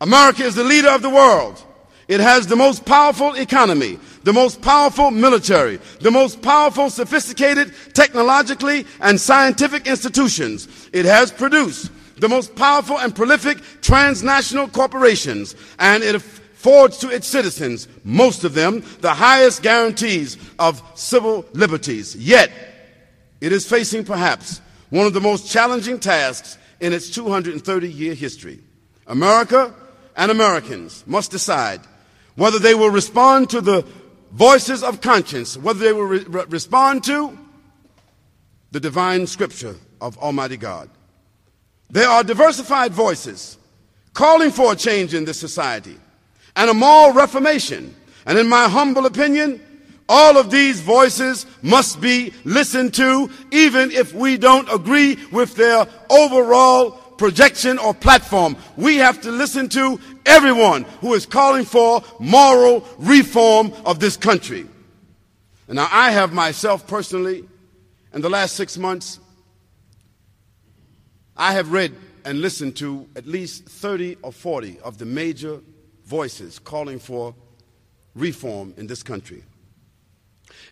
America 0.00 0.44
is 0.44 0.54
the 0.54 0.64
leader 0.64 0.88
of 0.88 1.02
the 1.02 1.10
world. 1.10 1.62
It 2.08 2.20
has 2.20 2.46
the 2.46 2.56
most 2.56 2.84
powerful 2.84 3.34
economy, 3.34 3.98
the 4.24 4.32
most 4.32 4.62
powerful 4.62 5.10
military, 5.10 5.78
the 6.00 6.10
most 6.10 6.42
powerful, 6.42 6.90
sophisticated, 6.90 7.72
technologically 7.94 8.86
and 9.00 9.20
scientific 9.20 9.86
institutions. 9.86 10.88
It 10.92 11.04
has 11.04 11.30
produced 11.30 11.90
the 12.16 12.28
most 12.28 12.56
powerful 12.56 12.98
and 12.98 13.14
prolific 13.14 13.58
transnational 13.80 14.68
corporations, 14.68 15.54
and 15.78 16.02
it 16.02 16.14
affords 16.14 16.98
to 16.98 17.10
its 17.10 17.28
citizens, 17.28 17.86
most 18.02 18.44
of 18.44 18.54
them, 18.54 18.84
the 19.00 19.14
highest 19.14 19.62
guarantees 19.62 20.36
of 20.58 20.82
civil 20.94 21.44
liberties. 21.52 22.16
Yet, 22.16 22.50
it 23.40 23.52
is 23.52 23.66
facing 23.66 24.04
perhaps 24.04 24.60
one 24.90 25.06
of 25.06 25.14
the 25.14 25.20
most 25.20 25.50
challenging 25.50 25.98
tasks 25.98 26.58
in 26.80 26.92
its 26.92 27.08
230 27.10 27.90
year 27.90 28.14
history. 28.14 28.60
America 29.06 29.74
and 30.20 30.30
Americans 30.30 31.02
must 31.06 31.30
decide 31.30 31.80
whether 32.34 32.58
they 32.58 32.74
will 32.74 32.90
respond 32.90 33.48
to 33.48 33.62
the 33.62 33.86
voices 34.32 34.82
of 34.82 35.00
conscience, 35.00 35.56
whether 35.56 35.78
they 35.78 35.94
will 35.94 36.04
re- 36.04 36.44
respond 36.50 37.02
to 37.02 37.36
the 38.70 38.78
divine 38.78 39.26
scripture 39.26 39.74
of 39.98 40.18
Almighty 40.18 40.58
God. 40.58 40.90
There 41.88 42.06
are 42.06 42.22
diversified 42.22 42.92
voices 42.92 43.56
calling 44.12 44.50
for 44.50 44.72
a 44.72 44.76
change 44.76 45.14
in 45.14 45.24
this 45.24 45.40
society 45.40 45.96
and 46.54 46.68
a 46.68 46.74
moral 46.74 47.14
reformation. 47.14 47.96
And 48.26 48.38
in 48.38 48.46
my 48.46 48.68
humble 48.68 49.06
opinion, 49.06 49.58
all 50.06 50.36
of 50.36 50.50
these 50.50 50.80
voices 50.80 51.46
must 51.62 51.98
be 51.98 52.34
listened 52.44 52.92
to, 52.94 53.30
even 53.52 53.90
if 53.90 54.12
we 54.12 54.36
don't 54.36 54.70
agree 54.70 55.16
with 55.32 55.54
their 55.56 55.86
overall 56.10 57.00
projection 57.20 57.78
or 57.78 57.92
platform. 57.92 58.56
We 58.78 58.96
have 58.96 59.20
to 59.20 59.30
listen 59.30 59.68
to 59.70 60.00
everyone 60.26 60.84
who 61.00 61.14
is 61.14 61.26
calling 61.26 61.64
for 61.64 62.02
moral 62.18 62.86
reform 62.98 63.72
of 63.84 64.00
this 64.00 64.16
country. 64.16 64.66
And 65.68 65.76
now 65.76 65.88
I 65.90 66.10
have 66.10 66.32
myself 66.32 66.86
personally, 66.86 67.44
in 68.12 68.22
the 68.22 68.30
last 68.30 68.56
six 68.56 68.76
months, 68.76 69.20
I 71.36 71.52
have 71.52 71.72
read 71.72 71.94
and 72.24 72.40
listened 72.40 72.76
to 72.76 73.08
at 73.16 73.26
least 73.26 73.66
30 73.66 74.16
or 74.22 74.32
40 74.32 74.80
of 74.80 74.98
the 74.98 75.06
major 75.06 75.60
voices 76.04 76.58
calling 76.58 76.98
for 76.98 77.34
reform 78.14 78.74
in 78.76 78.86
this 78.86 79.02
country. 79.02 79.42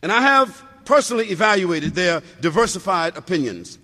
And 0.02 0.12
I 0.12 0.20
have 0.20 0.62
personally 0.84 1.30
evaluated 1.30 1.94
their 1.94 2.22
diversified 2.40 3.16
opinions. 3.16 3.78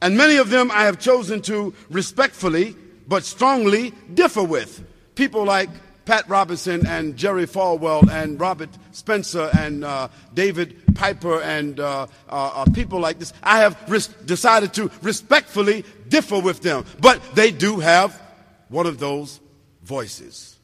And 0.00 0.16
many 0.16 0.36
of 0.36 0.50
them 0.50 0.70
I 0.70 0.84
have 0.84 0.98
chosen 0.98 1.40
to 1.42 1.74
respectfully 1.90 2.76
but 3.06 3.24
strongly 3.24 3.92
differ 4.12 4.44
with. 4.44 4.84
People 5.18 5.42
like 5.42 5.68
Pat 6.04 6.28
Robertson 6.28 6.86
and 6.86 7.16
Jerry 7.16 7.44
Falwell 7.44 8.08
and 8.08 8.40
Robert 8.40 8.68
Spencer 8.92 9.50
and 9.58 9.82
uh, 9.82 10.06
David 10.32 10.94
Piper 10.94 11.42
and 11.42 11.80
uh, 11.80 12.06
uh, 12.28 12.52
uh 12.54 12.64
people 12.72 13.00
like 13.00 13.18
this. 13.18 13.32
I 13.42 13.58
have 13.58 13.76
res- 13.88 14.06
decided 14.06 14.74
to 14.74 14.92
respectfully 15.02 15.84
differ 16.08 16.38
with 16.38 16.60
them, 16.60 16.84
but 17.00 17.20
they 17.34 17.50
do 17.50 17.80
have 17.80 18.22
one 18.68 18.86
of 18.86 19.00
those 19.00 19.40
voices. 19.82 20.56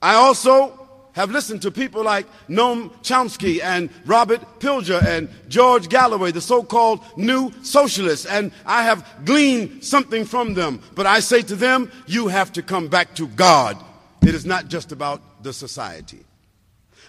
I 0.00 0.14
also 0.14 0.87
have 1.18 1.32
listened 1.32 1.62
to 1.62 1.72
people 1.72 2.04
like 2.04 2.26
Noam 2.48 2.90
Chomsky 3.02 3.60
and 3.60 3.90
Robert 4.06 4.60
Pilger 4.60 5.04
and 5.04 5.28
George 5.48 5.88
Galloway, 5.88 6.30
the 6.30 6.40
so-called 6.40 7.00
new 7.16 7.50
socialists, 7.62 8.24
and 8.24 8.52
I 8.64 8.84
have 8.84 9.04
gleaned 9.24 9.84
something 9.84 10.24
from 10.24 10.54
them. 10.54 10.80
But 10.94 11.06
I 11.06 11.18
say 11.18 11.42
to 11.42 11.56
them, 11.56 11.90
you 12.06 12.28
have 12.28 12.52
to 12.52 12.62
come 12.62 12.86
back 12.86 13.16
to 13.16 13.26
God. 13.26 13.76
It 14.22 14.32
is 14.32 14.46
not 14.46 14.68
just 14.68 14.92
about 14.92 15.42
the 15.42 15.52
society. 15.52 16.24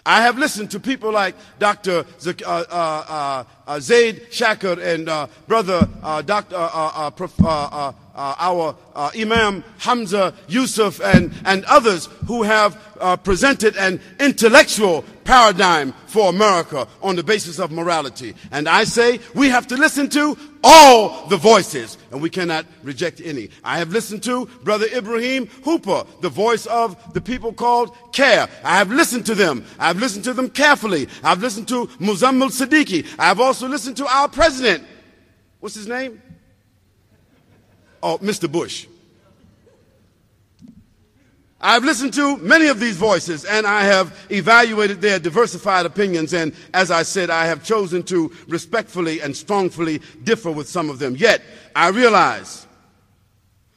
I 0.04 0.22
have 0.22 0.38
listened 0.38 0.70
to 0.72 0.80
people 0.80 1.12
like 1.12 1.34
Dr. 1.58 2.04
Z- 2.20 2.34
uh, 2.44 2.50
uh, 2.50 2.64
uh, 3.08 3.44
uh, 3.66 3.80
Zaid 3.80 4.30
Shakir 4.30 4.82
and 4.82 5.08
uh, 5.08 5.26
Brother 5.46 5.88
uh, 6.02 6.22
Dr. 6.22 6.56
our 8.16 8.76
Imam 9.16 9.62
Hamza 9.78 10.34
Yusuf 10.48 11.00
and, 11.00 11.32
and 11.44 11.64
others 11.66 12.06
who 12.26 12.42
have 12.42 12.78
presented 13.24 13.76
an 13.76 14.00
intellectual 14.18 15.04
paradigm 15.24 15.92
for 16.06 16.28
America 16.28 16.88
on 17.02 17.16
the 17.16 17.22
basis 17.22 17.58
of 17.58 17.70
morality. 17.70 18.34
And 18.50 18.68
I 18.68 18.84
say 18.84 19.20
we 19.34 19.48
have 19.48 19.66
to 19.68 19.76
listen 19.76 20.10
to 20.10 20.36
all 20.62 21.26
the 21.28 21.36
voices 21.36 21.98
and 22.10 22.20
we 22.20 22.30
cannot 22.30 22.66
reject 22.82 23.20
any. 23.20 23.50
I 23.64 23.78
have 23.78 23.90
listened 23.90 24.22
to 24.24 24.46
Brother 24.62 24.86
Ibrahim 24.86 25.46
Hooper, 25.64 26.04
the 26.20 26.28
voice 26.28 26.66
of 26.66 26.96
the 27.14 27.20
people 27.20 27.52
called 27.52 27.96
CAIR. 28.12 28.48
I 28.64 28.78
have 28.78 28.90
listened 28.90 29.26
to 29.26 29.34
them. 29.34 29.64
I've 29.78 29.98
listened 29.98 30.24
to 30.24 30.34
them 30.34 30.50
carefully. 30.50 31.08
I've 31.22 31.40
listened 31.40 31.68
to 31.68 31.86
Muzammil 31.98 32.50
Siddiqui. 32.50 33.06
I've 33.18 33.40
also 33.40 33.68
listened 33.68 33.96
to 33.98 34.06
our 34.06 34.28
president. 34.28 34.84
What's 35.60 35.74
his 35.74 35.86
name? 35.86 36.20
Oh, 38.02 38.18
Mr. 38.18 38.50
Bush. 38.50 38.86
I've 41.62 41.84
listened 41.84 42.14
to 42.14 42.38
many 42.38 42.68
of 42.68 42.80
these 42.80 42.96
voices 42.96 43.44
and 43.44 43.66
I 43.66 43.82
have 43.82 44.18
evaluated 44.30 45.02
their 45.02 45.18
diversified 45.18 45.84
opinions. 45.84 46.32
And 46.32 46.54
as 46.72 46.90
I 46.90 47.02
said, 47.02 47.28
I 47.28 47.46
have 47.46 47.62
chosen 47.62 48.02
to 48.04 48.32
respectfully 48.48 49.20
and 49.20 49.36
strongly 49.36 50.00
differ 50.24 50.50
with 50.50 50.68
some 50.68 50.88
of 50.88 50.98
them. 50.98 51.16
Yet, 51.16 51.42
I 51.76 51.88
realize 51.88 52.66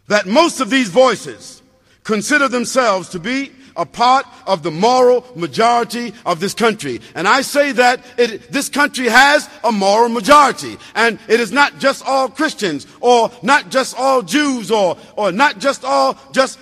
that 0.07 0.27
most 0.27 0.61
of 0.61 0.69
these 0.69 0.87
voices 0.87 1.61
consider 2.03 2.47
themselves 2.47 3.09
to 3.09 3.19
be 3.19 3.51
a 3.75 3.85
part 3.85 4.25
of 4.45 4.63
the 4.63 4.71
moral 4.71 5.25
majority 5.35 6.13
of 6.25 6.39
this 6.39 6.53
country. 6.53 7.01
And 7.15 7.27
I 7.27 7.41
say 7.41 7.71
that 7.73 8.01
it, 8.17 8.51
this 8.51 8.69
country 8.69 9.07
has 9.07 9.49
a 9.63 9.71
moral 9.71 10.09
majority. 10.09 10.77
And 10.95 11.19
it 11.27 11.39
is 11.39 11.51
not 11.51 11.79
just 11.79 12.05
all 12.05 12.29
Christians 12.29 12.87
or 13.01 13.31
not 13.41 13.69
just 13.69 13.97
all 13.97 14.21
Jews 14.21 14.71
or, 14.71 14.97
or 15.15 15.31
not 15.31 15.59
just 15.59 15.83
all 15.83 16.17
just 16.31 16.59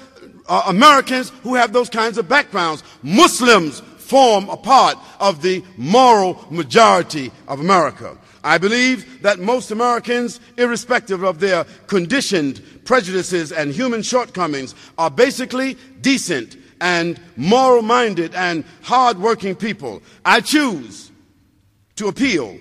uh, 0.51 0.63
Americans 0.67 1.29
who 1.43 1.55
have 1.55 1.71
those 1.71 1.89
kinds 1.89 2.17
of 2.17 2.27
backgrounds. 2.27 2.83
Muslims 3.01 3.79
form 3.97 4.49
a 4.49 4.57
part 4.57 4.97
of 5.21 5.41
the 5.41 5.63
moral 5.77 6.45
majority 6.49 7.31
of 7.47 7.61
America. 7.61 8.17
I 8.43 8.57
believe 8.57 9.21
that 9.21 9.39
most 9.39 9.71
Americans, 9.71 10.41
irrespective 10.57 11.23
of 11.23 11.39
their 11.39 11.63
conditioned 11.87 12.61
prejudices 12.83 13.53
and 13.53 13.71
human 13.71 14.01
shortcomings, 14.01 14.75
are 14.97 15.09
basically 15.09 15.77
decent 16.01 16.57
and 16.81 17.17
moral 17.37 17.81
minded 17.81 18.35
and 18.35 18.65
hard 18.81 19.19
working 19.19 19.55
people. 19.55 20.01
I 20.25 20.41
choose 20.41 21.11
to 21.95 22.09
appeal 22.09 22.57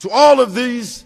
to 0.00 0.10
all 0.10 0.40
of 0.40 0.54
these 0.54 1.04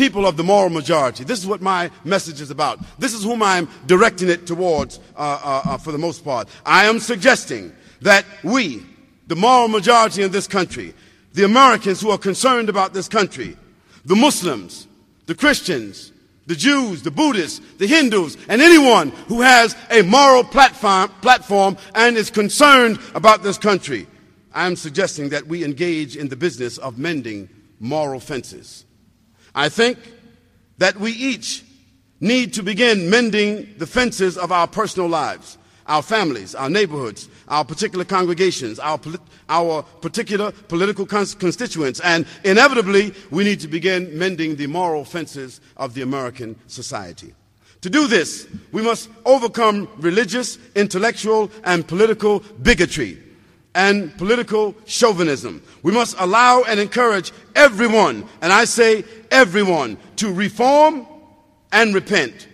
people 0.00 0.26
of 0.26 0.38
the 0.38 0.42
moral 0.42 0.70
majority. 0.70 1.24
This 1.24 1.38
is 1.38 1.46
what 1.46 1.60
my 1.60 1.90
message 2.04 2.40
is 2.40 2.50
about. 2.50 2.80
This 2.98 3.12
is 3.12 3.22
whom 3.22 3.42
I'm 3.42 3.68
directing 3.84 4.30
it 4.30 4.46
towards 4.46 4.98
uh, 5.14 5.18
uh, 5.18 5.62
uh, 5.72 5.76
for 5.76 5.92
the 5.92 5.98
most 5.98 6.24
part. 6.24 6.48
I 6.64 6.86
am 6.86 7.00
suggesting 7.00 7.70
that 8.00 8.24
we, 8.42 8.82
the 9.26 9.36
moral 9.36 9.68
majority 9.68 10.22
in 10.22 10.32
this 10.32 10.46
country, 10.46 10.94
the 11.34 11.44
Americans 11.44 12.00
who 12.00 12.08
are 12.08 12.16
concerned 12.16 12.70
about 12.70 12.94
this 12.94 13.08
country, 13.08 13.58
the 14.06 14.16
Muslims, 14.16 14.88
the 15.26 15.34
Christians, 15.34 16.12
the 16.46 16.56
Jews, 16.56 17.02
the 17.02 17.10
Buddhists, 17.10 17.60
the 17.76 17.86
Hindus, 17.86 18.38
and 18.48 18.62
anyone 18.62 19.10
who 19.28 19.42
has 19.42 19.76
a 19.90 20.00
moral 20.00 20.44
platform, 20.44 21.10
platform 21.20 21.76
and 21.94 22.16
is 22.16 22.30
concerned 22.30 22.98
about 23.14 23.42
this 23.42 23.58
country, 23.58 24.06
I'm 24.54 24.76
suggesting 24.76 25.28
that 25.28 25.46
we 25.46 25.62
engage 25.62 26.16
in 26.16 26.30
the 26.30 26.36
business 26.36 26.78
of 26.78 26.96
mending 26.96 27.50
moral 27.80 28.18
fences. 28.18 28.86
I 29.54 29.68
think 29.68 29.98
that 30.78 30.96
we 30.98 31.12
each 31.12 31.64
need 32.20 32.54
to 32.54 32.62
begin 32.62 33.10
mending 33.10 33.74
the 33.78 33.86
fences 33.86 34.36
of 34.36 34.52
our 34.52 34.66
personal 34.66 35.08
lives, 35.08 35.58
our 35.86 36.02
families, 36.02 36.54
our 36.54 36.70
neighborhoods, 36.70 37.28
our 37.48 37.64
particular 37.64 38.04
congregations, 38.04 38.78
our, 38.78 39.00
our 39.48 39.82
particular 39.82 40.52
political 40.52 41.06
cons- 41.06 41.34
constituents, 41.34 42.00
and 42.00 42.26
inevitably 42.44 43.14
we 43.30 43.44
need 43.44 43.60
to 43.60 43.68
begin 43.68 44.16
mending 44.16 44.56
the 44.56 44.66
moral 44.66 45.04
fences 45.04 45.60
of 45.76 45.94
the 45.94 46.02
American 46.02 46.56
society. 46.66 47.34
To 47.80 47.90
do 47.90 48.06
this, 48.06 48.46
we 48.72 48.82
must 48.82 49.08
overcome 49.24 49.88
religious, 49.96 50.58
intellectual, 50.74 51.50
and 51.64 51.88
political 51.88 52.40
bigotry 52.62 53.18
and 53.74 54.16
political 54.16 54.74
chauvinism. 54.86 55.62
We 55.82 55.92
must 55.92 56.16
allow 56.18 56.62
and 56.62 56.80
encourage 56.80 57.32
everyone, 57.54 58.24
and 58.42 58.52
I 58.52 58.64
say 58.64 59.04
everyone, 59.30 59.96
to 60.16 60.32
reform 60.32 61.06
and 61.72 61.94
repent. 61.94 62.48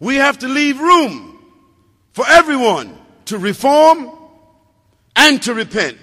We 0.00 0.16
have 0.16 0.38
to 0.38 0.48
leave 0.48 0.80
room 0.80 1.38
for 2.12 2.24
everyone 2.28 2.96
to 3.26 3.38
reform 3.38 4.10
and 5.14 5.42
to 5.42 5.54
repent. 5.54 5.98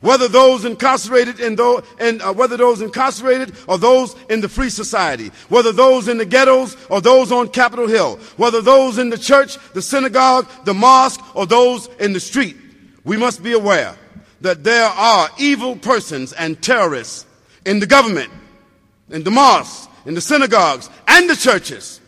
Whether 0.00 0.28
those 0.28 0.64
incarcerated 0.64 1.40
in 1.40 1.56
those, 1.56 1.82
and 1.98 2.20
uh, 2.22 2.32
whether 2.32 2.56
those 2.56 2.82
incarcerated 2.82 3.54
or 3.66 3.78
those 3.78 4.14
in 4.28 4.42
the 4.42 4.48
free 4.48 4.68
society, 4.68 5.30
whether 5.48 5.72
those 5.72 6.06
in 6.06 6.18
the 6.18 6.26
ghettos 6.26 6.76
or 6.90 7.00
those 7.00 7.32
on 7.32 7.48
Capitol 7.48 7.88
Hill, 7.88 8.16
whether 8.36 8.60
those 8.60 8.98
in 8.98 9.08
the 9.08 9.18
church, 9.18 9.56
the 9.72 9.82
synagogue, 9.82 10.46
the 10.64 10.74
mosque, 10.74 11.20
or 11.34 11.46
those 11.46 11.88
in 11.98 12.12
the 12.12 12.20
street, 12.20 12.56
we 13.06 13.16
must 13.16 13.42
be 13.42 13.52
aware 13.52 13.96
that 14.42 14.64
there 14.64 14.88
are 14.88 15.30
evil 15.38 15.76
persons 15.76 16.32
and 16.34 16.60
terrorists 16.60 17.24
in 17.64 17.78
the 17.78 17.86
government, 17.86 18.30
in 19.08 19.22
the 19.22 19.30
mosques, 19.30 19.88
in 20.04 20.14
the 20.14 20.20
synagogues, 20.20 20.90
and 21.08 21.30
the 21.30 21.36
churches. 21.36 22.00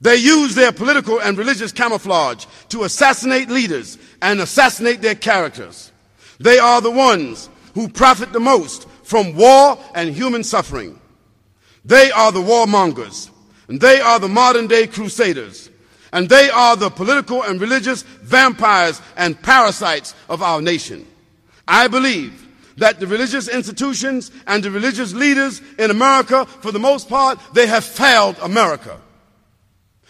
They 0.00 0.16
use 0.16 0.54
their 0.54 0.72
political 0.72 1.20
and 1.20 1.36
religious 1.36 1.72
camouflage 1.72 2.46
to 2.70 2.84
assassinate 2.84 3.50
leaders 3.50 3.98
and 4.22 4.40
assassinate 4.40 5.02
their 5.02 5.14
characters. 5.14 5.92
They 6.40 6.58
are 6.58 6.80
the 6.80 6.90
ones 6.90 7.50
who 7.74 7.88
profit 7.88 8.32
the 8.32 8.40
most 8.40 8.88
from 9.04 9.36
war 9.36 9.78
and 9.94 10.14
human 10.14 10.42
suffering. 10.42 10.98
They 11.84 12.10
are 12.10 12.32
the 12.32 12.40
warmongers, 12.40 13.30
and 13.68 13.80
they 13.80 14.00
are 14.00 14.18
the 14.18 14.28
modern 14.28 14.68
day 14.68 14.86
crusaders, 14.86 15.68
and 16.12 16.28
they 16.28 16.50
are 16.50 16.76
the 16.76 16.90
political 16.90 17.42
and 17.42 17.60
religious 17.60 18.02
vampires 18.02 19.00
and 19.16 19.40
parasites 19.42 20.14
of 20.28 20.42
our 20.42 20.60
nation. 20.62 21.06
I 21.66 21.88
believe 21.88 22.46
that 22.78 23.00
the 23.00 23.06
religious 23.06 23.48
institutions 23.48 24.30
and 24.46 24.62
the 24.62 24.70
religious 24.70 25.12
leaders 25.12 25.60
in 25.78 25.90
America, 25.90 26.46
for 26.46 26.72
the 26.72 26.78
most 26.78 27.08
part, 27.08 27.38
they 27.52 27.66
have 27.66 27.84
failed 27.84 28.36
America. 28.40 28.98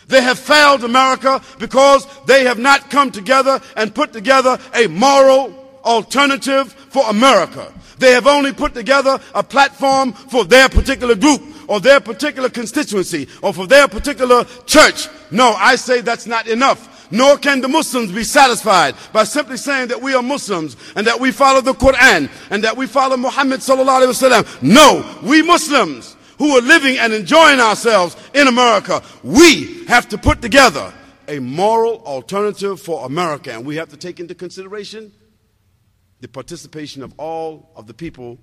They 0.06 0.22
have 0.22 0.38
failed 0.38 0.84
America 0.84 1.42
because 1.58 2.06
they 2.26 2.44
have 2.44 2.58
not 2.58 2.90
come 2.90 3.10
together 3.10 3.60
and 3.76 3.94
put 3.94 4.12
together 4.12 4.58
a 4.74 4.86
moral 4.86 5.80
alternative 5.84 6.72
for 6.72 7.08
America. 7.10 7.72
They 7.98 8.12
have 8.12 8.26
only 8.26 8.52
put 8.52 8.74
together 8.74 9.18
a 9.34 9.42
platform 9.42 10.12
for 10.12 10.44
their 10.44 10.68
particular 10.68 11.14
group 11.14 11.42
or 11.68 11.78
their 11.78 12.00
particular 12.00 12.48
constituency 12.48 13.28
or 13.42 13.54
for 13.54 13.66
their 13.66 13.86
particular 13.86 14.44
church. 14.66 15.08
No, 15.30 15.52
I 15.52 15.76
say 15.76 16.00
that's 16.00 16.26
not 16.26 16.48
enough. 16.48 16.96
Nor 17.10 17.38
can 17.38 17.60
the 17.60 17.68
Muslims 17.68 18.12
be 18.12 18.24
satisfied 18.24 18.94
by 19.12 19.24
simply 19.24 19.56
saying 19.56 19.88
that 19.88 20.02
we 20.02 20.14
are 20.14 20.22
Muslims 20.22 20.76
and 20.96 21.06
that 21.06 21.20
we 21.20 21.30
follow 21.30 21.60
the 21.60 21.72
Quran 21.72 22.28
and 22.50 22.64
that 22.64 22.76
we 22.76 22.86
follow 22.86 23.16
Muhammad 23.16 23.60
sallallahu 23.60 24.02
alaihi 24.02 24.42
wasallam. 24.42 24.62
No, 24.62 25.18
we 25.22 25.42
Muslims 25.42 26.16
who 26.38 26.56
are 26.56 26.60
living 26.60 26.98
and 26.98 27.12
enjoying 27.12 27.60
ourselves 27.60 28.16
in 28.34 28.46
America, 28.46 29.02
we 29.22 29.84
have 29.86 30.08
to 30.08 30.18
put 30.18 30.42
together 30.42 30.92
a 31.28 31.38
moral 31.38 32.02
alternative 32.04 32.80
for 32.80 33.06
America 33.06 33.52
and 33.52 33.64
we 33.66 33.76
have 33.76 33.88
to 33.88 33.96
take 33.96 34.20
into 34.20 34.34
consideration 34.34 35.12
the 36.20 36.28
participation 36.28 37.02
of 37.02 37.12
all 37.18 37.70
of 37.76 37.86
the 37.86 37.94
people 37.94 38.38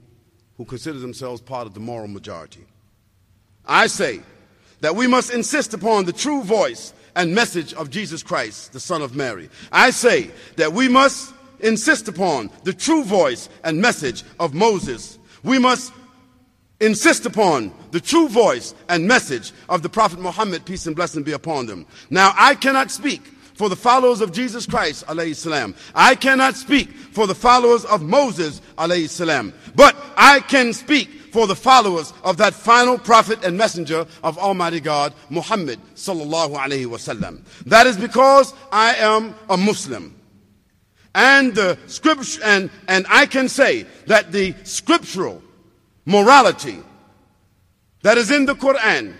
who 0.57 0.65
consider 0.65 0.99
themselves 0.99 1.41
part 1.41 1.67
of 1.67 1.73
the 1.73 1.79
moral 1.79 2.07
majority. 2.07 2.65
I 3.67 3.88
say 3.88 4.21
that 4.82 4.95
we 4.95 5.08
must 5.08 5.32
insist 5.32 5.73
upon 5.73 6.06
the 6.06 6.13
true 6.13 6.43
voice 6.43 6.93
and 7.15 7.34
message 7.34 7.73
of 7.73 7.89
Jesus 7.89 8.23
Christ, 8.23 8.73
the 8.73 8.80
Son 8.80 9.01
of 9.01 9.15
Mary. 9.15 9.49
I 9.71 9.89
say 9.89 10.30
that 10.58 10.73
we 10.73 10.88
must 10.88 11.34
insist 11.60 12.08
upon 12.08 12.49
the 12.63 12.73
true 12.73 13.04
voice 13.04 13.49
and 13.63 13.82
message 13.82 14.23
of 14.39 14.54
Moses. 14.54 15.17
We 15.43 15.60
must 15.60 15.93
insist 16.80 17.25
upon 17.25 17.73
the 17.91 18.01
true 18.01 18.28
voice 18.28 18.75
and 18.89 19.08
message 19.08 19.54
of 19.69 19.82
the 19.82 19.89
Prophet 19.89 20.19
Muhammad, 20.19 20.65
peace 20.65 20.86
and 20.88 20.95
blessing 20.95 21.23
be 21.23 21.32
upon 21.32 21.65
them. 21.65 21.86
Now, 22.10 22.34
I 22.36 22.56
cannot 22.56 22.91
speak 22.91 23.21
for 23.56 23.69
the 23.69 23.75
followers 23.75 24.19
of 24.19 24.34
Jesus 24.34 24.65
Christ, 24.65 25.08
alayhi 25.08 25.36
salam. 25.36 25.75
I 25.93 26.15
cannot 26.15 26.56
speak 26.56 26.89
for 26.89 27.25
the 27.25 27.36
followers 27.36 27.86
of 27.86 28.01
Moses, 28.01 28.62
alayhi 28.78 29.10
salam. 29.10 29.54
But 29.75 29.95
I 30.17 30.41
can 30.41 30.73
speak 30.73 31.10
for 31.35 31.47
the 31.47 31.55
followers 31.55 32.13
of 32.23 32.37
that 32.37 32.53
final 32.53 32.97
prophet 32.97 33.43
and 33.43 33.57
messenger 33.57 34.07
of 34.23 34.37
Almighty 34.37 34.79
God, 34.79 35.13
Muhammad 35.29 35.81
sallallahu 35.93 36.55
alaihi 36.55 36.85
wasallam. 36.85 37.43
That 37.65 37.85
is 37.85 37.97
because 37.97 38.53
I 38.71 38.95
am 38.95 39.35
a 39.49 39.57
Muslim. 39.57 40.15
And 41.13 41.53
the 41.53 41.77
scripture, 41.87 42.41
and, 42.41 42.69
and 42.87 43.05
I 43.09 43.25
can 43.25 43.49
say 43.49 43.85
that 44.07 44.31
the 44.31 44.55
scriptural 44.63 45.43
morality 46.05 46.81
that 48.03 48.17
is 48.17 48.31
in 48.31 48.45
the 48.45 48.55
Quran 48.55 49.13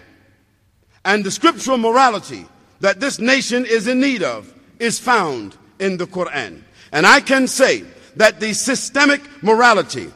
and 1.04 1.22
the 1.22 1.32
scriptural 1.32 1.78
morality 1.78 2.46
that 2.80 3.02
this 3.02 3.20
nation 3.20 3.66
is 3.66 3.90
in 3.90 4.00
need 4.00 4.24
of 4.24 4.54
is 4.80 5.00
found 5.00 5.58
in 5.80 5.98
the 5.98 6.08
Quran. 6.08 6.64
And 6.94 7.06
I 7.06 7.20
can 7.20 7.46
say 7.46 7.84
that 8.16 8.40
the 8.40 8.54
systemic 8.54 9.22
morality 9.44 10.14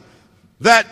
that 0.61 0.87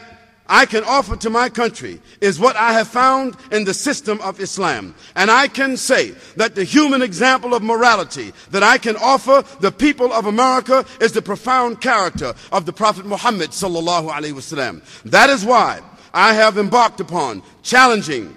I 0.49 0.65
can 0.65 0.83
offer 0.83 1.15
to 1.17 1.29
my 1.29 1.49
country 1.49 2.01
is 2.21 2.39
what 2.39 2.55
I 2.55 2.73
have 2.73 2.88
found 2.88 3.36
in 3.51 3.65
the 3.65 3.73
system 3.73 4.19
of 4.21 4.39
Islam. 4.39 4.95
And 5.15 5.29
I 5.29 5.47
can 5.47 5.75
say 5.77 6.12
that 6.38 6.55
the 6.55 6.63
human 6.63 7.01
example 7.01 7.53
of 7.53 7.63
morality 7.63 8.31
that 8.51 8.63
I 8.63 8.77
can 8.77 8.95
offer 8.97 9.43
the 9.60 9.71
people 9.71 10.13
of 10.13 10.25
America 10.25 10.86
is 11.01 11.12
the 11.12 11.21
profound 11.21 11.81
character 11.81 12.33
of 12.51 12.65
the 12.65 12.73
Prophet 12.73 13.05
Muhammad 13.05 13.51
sallallahu 13.51 14.10
alaihi 14.10 14.33
wasallam. 14.33 14.81
That 15.03 15.29
is 15.29 15.43
why 15.43 15.81
I 16.13 16.33
have 16.33 16.57
embarked 16.57 16.99
upon 17.01 17.43
challenging 17.62 18.36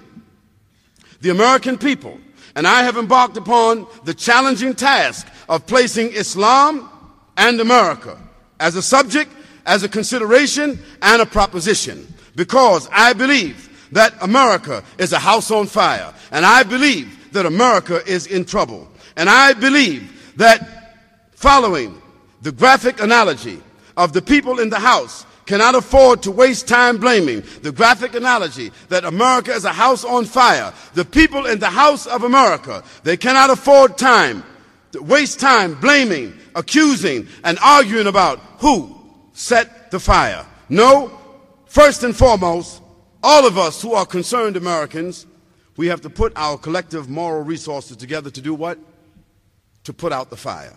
the 1.20 1.30
American 1.30 1.78
people 1.78 2.18
and 2.56 2.66
I 2.66 2.82
have 2.82 2.96
embarked 2.96 3.36
upon 3.36 3.86
the 4.04 4.14
challenging 4.14 4.74
task 4.74 5.26
of 5.48 5.66
placing 5.66 6.12
Islam 6.12 6.90
and 7.36 7.60
America 7.60 8.18
as 8.58 8.76
a 8.76 8.82
subject 8.82 9.32
as 9.70 9.84
a 9.84 9.88
consideration 9.88 10.80
and 11.00 11.22
a 11.22 11.26
proposition 11.26 12.04
because 12.34 12.88
I 12.90 13.12
believe 13.12 13.68
that 13.92 14.12
America 14.20 14.82
is 14.98 15.12
a 15.12 15.18
house 15.20 15.52
on 15.52 15.68
fire 15.68 16.12
and 16.32 16.44
I 16.44 16.64
believe 16.64 17.32
that 17.32 17.46
America 17.46 18.04
is 18.04 18.26
in 18.26 18.44
trouble. 18.44 18.88
And 19.16 19.30
I 19.30 19.52
believe 19.52 20.34
that 20.38 20.96
following 21.30 22.02
the 22.42 22.50
graphic 22.50 23.00
analogy 23.00 23.62
of 23.96 24.12
the 24.12 24.20
people 24.20 24.58
in 24.58 24.70
the 24.70 24.80
house 24.80 25.24
cannot 25.46 25.76
afford 25.76 26.24
to 26.24 26.32
waste 26.32 26.66
time 26.66 26.98
blaming 26.98 27.44
the 27.62 27.70
graphic 27.70 28.16
analogy 28.16 28.72
that 28.88 29.04
America 29.04 29.52
is 29.52 29.64
a 29.64 29.72
house 29.72 30.04
on 30.04 30.24
fire. 30.24 30.74
The 30.94 31.04
people 31.04 31.46
in 31.46 31.60
the 31.60 31.70
house 31.70 32.08
of 32.08 32.24
America, 32.24 32.82
they 33.04 33.16
cannot 33.16 33.50
afford 33.50 33.96
time 33.96 34.42
to 34.90 35.00
waste 35.00 35.38
time 35.38 35.78
blaming, 35.78 36.36
accusing, 36.56 37.28
and 37.44 37.56
arguing 37.62 38.08
about 38.08 38.40
who 38.58 38.99
set 39.32 39.90
the 39.90 40.00
fire. 40.00 40.46
No, 40.68 41.10
first 41.66 42.04
and 42.04 42.16
foremost, 42.16 42.82
all 43.22 43.46
of 43.46 43.58
us 43.58 43.82
who 43.82 43.94
are 43.94 44.06
concerned 44.06 44.56
Americans, 44.56 45.26
we 45.76 45.88
have 45.88 46.00
to 46.02 46.10
put 46.10 46.32
our 46.36 46.58
collective 46.58 47.08
moral 47.08 47.42
resources 47.42 47.96
together 47.96 48.30
to 48.30 48.40
do 48.40 48.54
what? 48.54 48.78
To 49.84 49.92
put 49.92 50.12
out 50.12 50.30
the 50.30 50.36
fire. 50.36 50.74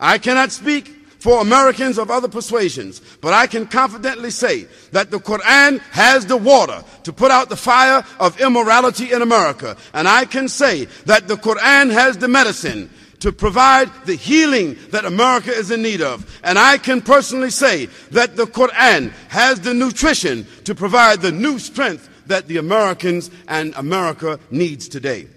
I 0.00 0.18
cannot 0.18 0.52
speak 0.52 0.88
for 1.22 1.40
Americans 1.40 1.98
of 1.98 2.10
other 2.10 2.26
persuasions, 2.26 3.00
but 3.20 3.32
I 3.32 3.46
can 3.46 3.68
confidently 3.68 4.30
say 4.30 4.66
that 4.90 5.12
the 5.12 5.18
Quran 5.18 5.78
has 5.92 6.26
the 6.26 6.36
water 6.36 6.82
to 7.04 7.12
put 7.12 7.30
out 7.30 7.48
the 7.48 7.56
fire 7.56 8.04
of 8.18 8.40
immorality 8.40 9.12
in 9.12 9.22
America. 9.22 9.76
And 9.94 10.08
I 10.08 10.24
can 10.24 10.48
say 10.48 10.86
that 11.06 11.28
the 11.28 11.36
Quran 11.36 11.92
has 11.92 12.18
the 12.18 12.26
medicine 12.26 12.90
to 13.22 13.30
provide 13.30 13.88
the 14.04 14.16
healing 14.16 14.76
that 14.90 15.04
America 15.04 15.52
is 15.52 15.70
in 15.70 15.80
need 15.80 16.02
of. 16.02 16.40
And 16.42 16.58
I 16.58 16.76
can 16.76 17.00
personally 17.00 17.50
say 17.50 17.86
that 18.10 18.34
the 18.34 18.46
Quran 18.46 19.12
has 19.28 19.60
the 19.60 19.72
nutrition 19.72 20.44
to 20.64 20.74
provide 20.74 21.20
the 21.20 21.30
new 21.30 21.60
strength 21.60 22.08
that 22.26 22.48
the 22.48 22.56
Americans 22.56 23.30
and 23.46 23.74
America 23.76 24.40
needs 24.50 24.88
today. 24.88 25.28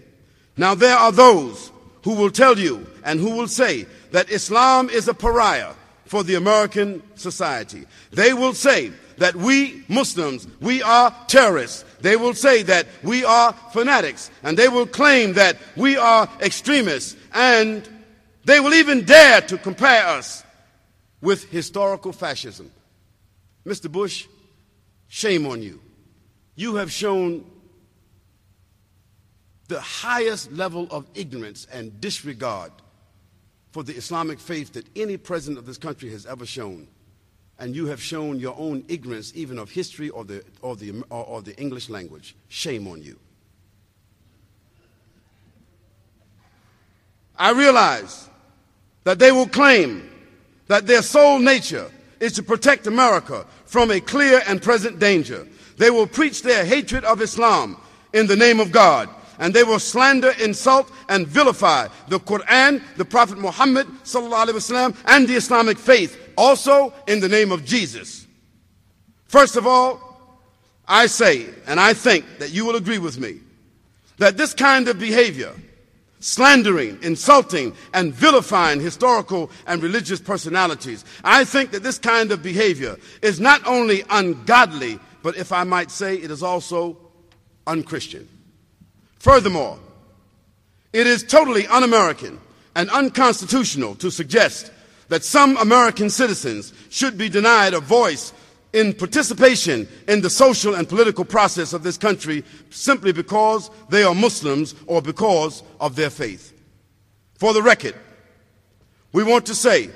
Now 0.58 0.74
there 0.74 0.98
are 0.98 1.12
those 1.12 1.71
who 2.04 2.15
will 2.15 2.32
tell 2.32 2.58
you 2.58 2.88
and 3.04 3.19
who 3.19 3.36
will 3.36 3.48
say 3.48 3.86
that 4.10 4.32
Islam 4.32 4.89
is 4.89 5.08
a 5.08 5.13
pariah 5.13 5.74
for 6.06 6.24
the 6.24 6.36
American 6.36 7.04
society. 7.13 7.86
They 8.10 8.34
will 8.34 8.54
say 8.54 8.93
that 9.17 9.36
we 9.36 9.84
Muslims, 9.88 10.48
we 10.60 10.82
are 10.82 11.15
terrorists. 11.28 11.86
They 12.06 12.18
will 12.18 12.36
say 12.36 12.62
that 12.62 12.86
we 13.02 13.26
are 13.26 13.52
fanatics. 13.74 14.30
And 14.44 14.56
they 14.56 14.68
will 14.68 14.86
claim 14.86 15.34
that 15.34 15.58
we 15.76 15.98
are 15.98 16.30
extremists 16.39 17.15
and 17.34 17.89
they 18.44 18.60
will 18.60 18.76
even 18.76 19.06
dare 19.06 19.41
to 19.41 19.58
compare 19.58 20.06
us 20.06 20.44
with 21.20 21.50
historical 21.50 22.13
fascism. 22.13 22.70
Mr. 23.65 23.91
Bush, 23.91 24.28
shame 25.08 25.48
on 25.48 25.63
you. 25.63 25.82
You 26.54 26.76
have 26.76 26.91
shown 26.91 27.44
the 29.68 29.82
highest 29.82 30.52
level 30.52 30.88
of 30.91 31.08
ignorance 31.15 31.65
and 31.74 32.00
disregard 32.00 32.72
for 33.72 33.82
the 33.82 33.96
Islamic 33.96 34.39
faith 34.39 34.74
that 34.74 34.86
any 34.96 35.18
president 35.18 35.58
of 35.58 35.65
this 35.65 35.80
country 35.80 36.12
has 36.12 36.28
ever 36.28 36.46
shown. 36.46 36.88
And 37.58 37.76
you 37.76 37.86
have 37.86 38.02
shown 38.02 38.39
your 38.39 38.56
own 38.58 38.84
ignorance 38.88 39.32
even 39.36 39.58
of 39.58 39.70
history 39.72 40.10
or 40.10 40.26
the, 40.26 40.44
or 40.62 40.76
the, 40.76 41.04
or, 41.10 41.26
or 41.26 41.42
the 41.42 41.58
English 41.58 41.90
language. 41.90 42.36
Shame 42.50 42.88
on 42.88 43.02
you. 43.02 43.17
I 47.38 47.52
realize 47.52 48.29
that 49.04 49.19
they 49.19 49.32
will 49.32 49.48
claim 49.48 50.10
that 50.67 50.88
their 50.88 51.02
sole 51.02 51.40
nature 51.40 51.90
is 52.19 52.34
to 52.34 52.44
protect 52.44 52.88
America 52.88 53.46
from 53.65 53.92
a 53.92 54.00
clear 54.00 54.42
and 54.48 54.62
present 54.62 55.00
danger. 55.00 55.48
They 55.77 55.90
will 55.90 56.08
preach 56.08 56.42
their 56.42 56.65
hatred 56.65 57.04
of 57.04 57.21
Islam 57.21 57.77
in 58.13 58.27
the 58.27 58.36
name 58.36 58.60
of 58.60 58.71
God. 58.71 59.10
And 59.38 59.54
they 59.54 59.63
will 59.63 59.79
slander, 59.79 60.32
insult, 60.42 60.90
and 61.10 61.27
vilify 61.27 61.90
the 62.08 62.19
Quran, 62.19 62.82
the 62.96 63.04
Prophet 63.04 63.38
Muhammad 63.38 63.86
wasallam, 64.06 64.96
and 65.06 65.27
the 65.27 65.36
Islamic 65.36 65.77
faith, 65.77 66.17
also 66.38 66.94
in 67.08 67.19
the 67.19 67.29
name 67.29 67.52
of 67.52 67.65
Jesus. 67.65 68.25
First 69.25 69.56
of 69.56 69.65
all, 69.67 70.02
I 70.88 71.08
say, 71.08 71.48
and 71.67 71.79
I 71.79 71.94
think 71.94 72.25
that 72.40 72.52
you 72.52 72.65
will 72.65 72.75
agree 72.75 73.00
with 73.00 73.19
me, 73.19 73.40
that 74.17 74.38
this 74.38 74.54
kind 74.54 74.88
of 74.88 75.00
behavior 75.00 75.54
slandering, 76.25 76.98
insulting, 77.04 77.71
and 77.94 78.12
vilifying 78.12 78.79
historical 78.79 79.52
and 79.67 79.83
religious 79.83 80.19
personalities. 80.19 81.06
I 81.23 81.46
think 81.46 81.69
that 81.71 81.83
this 81.83 82.00
kind 82.00 82.31
of 82.31 82.42
behavior 82.42 82.98
is 83.21 83.40
not 83.40 83.65
only 83.67 84.04
ungodly, 84.10 85.00
but 85.21 85.38
if 85.38 85.52
I 85.52 85.63
might 85.65 85.92
say, 85.92 86.15
it 86.15 86.31
is 86.31 86.42
also 86.42 86.98
unchristian. 87.67 88.27
Furthermore, 89.19 89.77
it 90.94 91.06
is 91.06 91.23
totally 91.23 91.67
un 91.67 91.83
American 91.83 92.40
and 92.75 92.90
unconstitutional 92.90 93.94
to 93.96 94.10
suggest 94.10 94.71
that 95.10 95.23
some 95.23 95.58
American 95.58 96.10
citizens 96.10 96.73
should 96.89 97.17
be 97.17 97.29
denied 97.29 97.73
a 97.73 97.79
voice 97.79 98.33
in 98.73 98.93
participation 98.93 99.87
in 100.08 100.21
the 100.21 100.29
social 100.29 100.75
and 100.75 100.89
political 100.89 101.23
process 101.23 101.71
of 101.71 101.83
this 101.83 101.97
country 101.97 102.43
simply 102.69 103.13
because 103.13 103.71
they 103.89 104.03
are 104.03 104.13
Muslims 104.13 104.75
or 104.85 105.01
because 105.01 105.63
of 105.79 105.95
their 105.95 106.10
faith. 106.10 106.53
For 107.35 107.53
the 107.53 107.62
record, 107.62 107.95
we 109.13 109.23
want 109.23 109.45
to 109.45 109.56
say 109.56 109.89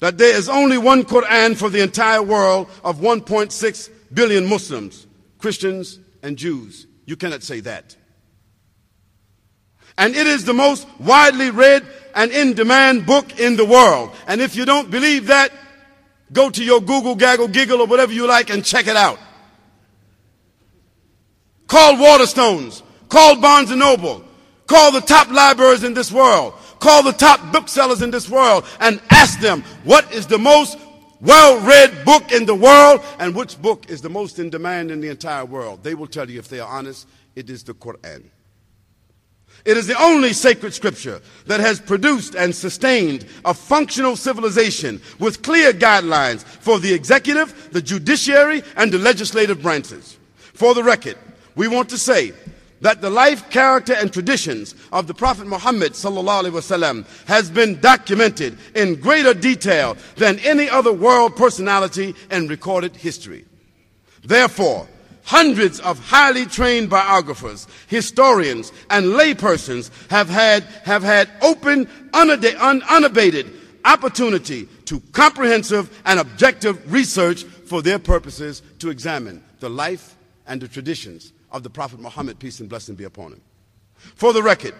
that 0.00 0.18
there 0.18 0.36
is 0.36 0.48
only 0.48 0.76
one 0.76 1.04
Quran 1.04 1.56
for 1.56 1.68
the 1.68 1.82
entire 1.82 2.22
world 2.22 2.68
of 2.82 2.98
1.6 2.98 3.90
billion 4.12 4.46
Muslims, 4.48 5.06
Christians, 5.38 6.00
and 6.22 6.36
Jews. 6.36 6.86
You 7.06 7.16
cannot 7.16 7.42
say 7.42 7.60
that. 7.60 7.96
And 9.96 10.16
it 10.16 10.26
is 10.26 10.44
the 10.44 10.54
most 10.54 10.88
widely 10.98 11.50
read 11.50 11.86
and 12.14 12.30
in 12.30 12.54
demand 12.54 13.06
book 13.06 13.38
in 13.38 13.56
the 13.56 13.64
world. 13.64 14.10
And 14.26 14.40
if 14.40 14.56
you 14.56 14.64
don't 14.64 14.90
believe 14.90 15.28
that, 15.28 15.52
go 16.32 16.50
to 16.50 16.64
your 16.64 16.80
Google, 16.80 17.14
Gaggle, 17.14 17.48
Giggle, 17.48 17.80
or 17.80 17.86
whatever 17.86 18.12
you 18.12 18.26
like 18.26 18.50
and 18.50 18.64
check 18.64 18.86
it 18.86 18.96
out. 18.96 19.18
Call 21.66 21.94
Waterstones. 21.94 22.82
Call 23.08 23.40
Barnes 23.40 23.70
and 23.70 23.80
Noble. 23.80 24.24
Call 24.66 24.92
the 24.92 25.00
top 25.00 25.28
libraries 25.30 25.84
in 25.84 25.94
this 25.94 26.12
world. 26.12 26.54
Call 26.78 27.02
the 27.02 27.12
top 27.12 27.52
booksellers 27.52 28.02
in 28.02 28.10
this 28.10 28.28
world 28.28 28.64
and 28.80 29.00
ask 29.10 29.38
them 29.40 29.62
what 29.84 30.12
is 30.12 30.26
the 30.26 30.38
most 30.38 30.78
well 31.20 31.60
read 31.66 32.04
book 32.04 32.32
in 32.32 32.46
the 32.46 32.54
world 32.54 33.00
and 33.18 33.34
which 33.34 33.60
book 33.60 33.90
is 33.90 34.00
the 34.00 34.08
most 34.08 34.38
in 34.38 34.48
demand 34.48 34.90
in 34.90 35.00
the 35.00 35.08
entire 35.08 35.44
world. 35.44 35.82
They 35.82 35.94
will 35.94 36.06
tell 36.06 36.30
you, 36.30 36.38
if 36.38 36.48
they 36.48 36.60
are 36.60 36.68
honest, 36.68 37.06
it 37.36 37.50
is 37.50 37.62
the 37.64 37.74
Quran. 37.74 38.24
It 39.64 39.76
is 39.76 39.86
the 39.86 40.00
only 40.00 40.32
sacred 40.32 40.72
scripture 40.72 41.20
that 41.46 41.60
has 41.60 41.80
produced 41.80 42.34
and 42.34 42.54
sustained 42.54 43.26
a 43.44 43.52
functional 43.52 44.16
civilization 44.16 45.00
with 45.18 45.42
clear 45.42 45.72
guidelines 45.72 46.42
for 46.44 46.78
the 46.78 46.92
executive, 46.92 47.70
the 47.72 47.82
judiciary, 47.82 48.62
and 48.76 48.90
the 48.90 48.98
legislative 48.98 49.60
branches. 49.60 50.16
For 50.54 50.74
the 50.74 50.82
record, 50.82 51.16
we 51.56 51.68
want 51.68 51.88
to 51.90 51.98
say 51.98 52.32
that 52.80 53.02
the 53.02 53.10
life, 53.10 53.50
character, 53.50 53.92
and 53.92 54.12
traditions 54.12 54.74
of 54.92 55.06
the 55.06 55.14
Prophet 55.14 55.46
Muhammad 55.46 55.92
wasallam 55.92 57.06
has 57.26 57.50
been 57.50 57.78
documented 57.80 58.56
in 58.74 58.94
greater 58.94 59.34
detail 59.34 59.96
than 60.16 60.38
any 60.40 60.68
other 60.68 60.92
world 60.92 61.36
personality 61.36 62.14
in 62.30 62.48
recorded 62.48 62.96
history. 62.96 63.44
Therefore, 64.24 64.88
hundreds 65.30 65.78
of 65.78 65.96
highly 66.00 66.44
trained 66.44 66.90
biographers, 66.90 67.68
historians, 67.86 68.72
and 68.90 69.06
laypersons 69.06 69.88
have 70.10 70.28
had, 70.28 70.64
have 70.82 71.04
had 71.04 71.30
open, 71.40 71.88
unabated 72.12 73.46
opportunity 73.84 74.66
to 74.86 74.98
comprehensive 75.12 76.02
and 76.04 76.18
objective 76.18 76.92
research 76.92 77.44
for 77.44 77.80
their 77.80 78.00
purposes 78.00 78.60
to 78.80 78.90
examine 78.90 79.40
the 79.60 79.70
life 79.70 80.16
and 80.48 80.60
the 80.60 80.66
traditions 80.66 81.32
of 81.52 81.62
the 81.62 81.70
Prophet 81.70 82.00
Muhammad, 82.00 82.40
peace 82.40 82.58
and 82.58 82.68
blessing 82.68 82.96
be 82.96 83.04
upon 83.04 83.34
him. 83.34 83.40
For 84.16 84.32
the 84.32 84.42
record, 84.42 84.74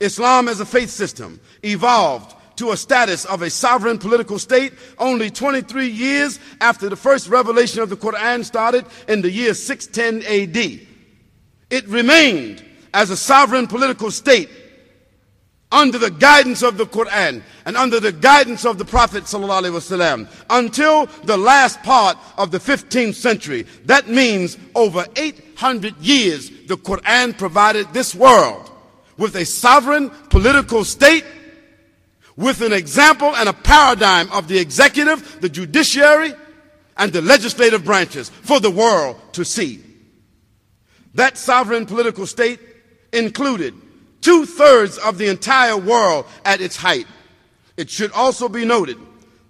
Islam 0.00 0.48
as 0.48 0.60
a 0.60 0.66
faith 0.66 0.90
system 0.90 1.40
evolved 1.62 2.36
to 2.56 2.70
a 2.70 2.76
status 2.76 3.24
of 3.24 3.42
a 3.42 3.50
sovereign 3.50 3.98
political 3.98 4.38
state 4.38 4.72
only 4.98 5.30
23 5.30 5.86
years 5.86 6.38
after 6.60 6.88
the 6.88 6.96
first 6.96 7.28
revelation 7.28 7.80
of 7.80 7.90
the 7.90 7.96
Quran 7.96 8.44
started 8.44 8.84
in 9.08 9.22
the 9.22 9.30
year 9.30 9.54
610 9.54 10.22
AD. 10.22 10.86
It 11.70 11.88
remained 11.88 12.64
as 12.92 13.10
a 13.10 13.16
sovereign 13.16 13.66
political 13.66 14.10
state 14.10 14.48
under 15.72 15.98
the 15.98 16.10
guidance 16.10 16.62
of 16.62 16.76
the 16.76 16.86
Quran 16.86 17.42
and 17.64 17.76
under 17.76 17.98
the 17.98 18.12
guidance 18.12 18.64
of 18.64 18.78
the 18.78 18.84
Prophet 18.84 19.24
ﷺ 19.24 20.28
until 20.48 21.06
the 21.24 21.36
last 21.36 21.82
part 21.82 22.16
of 22.38 22.52
the 22.52 22.58
15th 22.58 23.14
century. 23.14 23.66
That 23.86 24.08
means 24.08 24.56
over 24.76 25.04
800 25.16 25.96
years 25.98 26.48
the 26.66 26.76
Quran 26.76 27.36
provided 27.36 27.92
this 27.92 28.14
world 28.14 28.70
with 29.18 29.34
a 29.34 29.44
sovereign 29.44 30.10
political 30.30 30.84
state 30.84 31.24
with 32.36 32.60
an 32.60 32.72
example 32.72 33.34
and 33.36 33.48
a 33.48 33.52
paradigm 33.52 34.30
of 34.32 34.48
the 34.48 34.58
executive, 34.58 35.40
the 35.40 35.48
judiciary, 35.48 36.32
and 36.96 37.12
the 37.12 37.22
legislative 37.22 37.84
branches 37.84 38.28
for 38.28 38.60
the 38.60 38.70
world 38.70 39.20
to 39.32 39.44
see. 39.44 39.82
That 41.14 41.38
sovereign 41.38 41.86
political 41.86 42.26
state 42.26 42.60
included 43.12 43.74
two 44.20 44.46
thirds 44.46 44.98
of 44.98 45.18
the 45.18 45.28
entire 45.28 45.76
world 45.76 46.26
at 46.44 46.60
its 46.60 46.76
height. 46.76 47.06
It 47.76 47.90
should 47.90 48.12
also 48.12 48.48
be 48.48 48.64
noted 48.64 48.98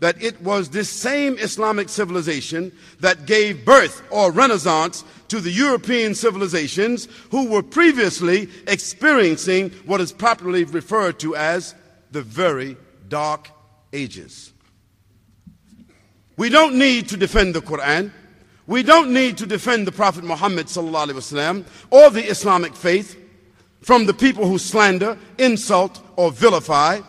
that 0.00 0.22
it 0.22 0.40
was 0.42 0.68
this 0.68 0.90
same 0.90 1.38
Islamic 1.38 1.88
civilization 1.88 2.72
that 3.00 3.26
gave 3.26 3.64
birth 3.64 4.02
or 4.10 4.32
renaissance 4.32 5.04
to 5.28 5.40
the 5.40 5.50
European 5.50 6.14
civilizations 6.14 7.08
who 7.30 7.48
were 7.48 7.62
previously 7.62 8.48
experiencing 8.66 9.70
what 9.86 10.00
is 10.00 10.12
popularly 10.12 10.64
referred 10.64 11.18
to 11.20 11.36
as 11.36 11.74
the 12.14 12.22
very 12.22 12.76
dark 13.08 13.50
ages. 13.92 14.52
We 16.36 16.48
don't 16.48 16.76
need 16.76 17.08
to 17.08 17.16
defend 17.16 17.54
the 17.54 17.60
Quran. 17.60 18.12
We 18.66 18.82
don't 18.82 19.12
need 19.12 19.38
to 19.38 19.46
defend 19.46 19.86
the 19.86 19.92
Prophet 19.92 20.24
Muhammad 20.24 20.66
وسلم, 20.66 21.66
or 21.90 22.10
the 22.10 22.24
Islamic 22.24 22.74
faith 22.74 23.18
from 23.82 24.06
the 24.06 24.14
people 24.14 24.46
who 24.46 24.58
slander, 24.58 25.18
insult, 25.38 26.00
or 26.16 26.30
vilify. 26.30 27.00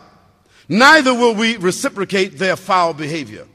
Neither 0.68 1.14
will 1.14 1.34
we 1.34 1.56
reciprocate 1.56 2.38
their 2.38 2.56
foul 2.56 2.92
behavior. 2.92 3.46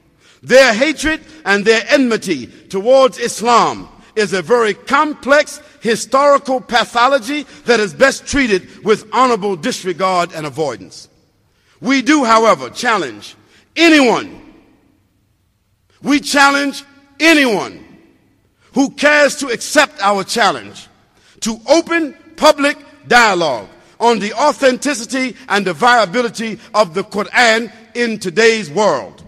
Their 0.41 0.73
hatred 0.73 1.21
and 1.45 1.65
their 1.65 1.83
enmity 1.89 2.47
towards 2.47 3.19
Islam 3.19 3.89
is 4.15 4.33
a 4.33 4.41
very 4.41 4.73
complex 4.73 5.61
historical 5.81 6.61
pathology 6.61 7.43
that 7.65 7.79
is 7.81 7.93
best 7.93 8.25
treated 8.25 8.83
with 8.83 9.07
honorable 9.13 9.55
disregard 9.55 10.31
and 10.33 10.45
avoidance. 10.45 11.09
We 11.81 12.01
do, 12.03 12.23
however, 12.23 12.69
challenge 12.69 13.35
anyone. 13.75 14.39
We 16.01 16.19
challenge 16.19 16.83
anyone 17.19 17.85
who 18.73 18.91
cares 18.91 19.35
to 19.37 19.47
accept 19.47 19.99
our 20.01 20.23
challenge 20.23 20.87
to 21.41 21.59
open 21.67 22.15
public 22.37 22.77
dialogue 23.07 23.67
on 23.99 24.19
the 24.19 24.33
authenticity 24.33 25.35
and 25.49 25.65
the 25.65 25.73
viability 25.73 26.59
of 26.73 26.93
the 26.93 27.03
Quran 27.03 27.71
in 27.93 28.19
today's 28.19 28.69
world, 28.69 29.23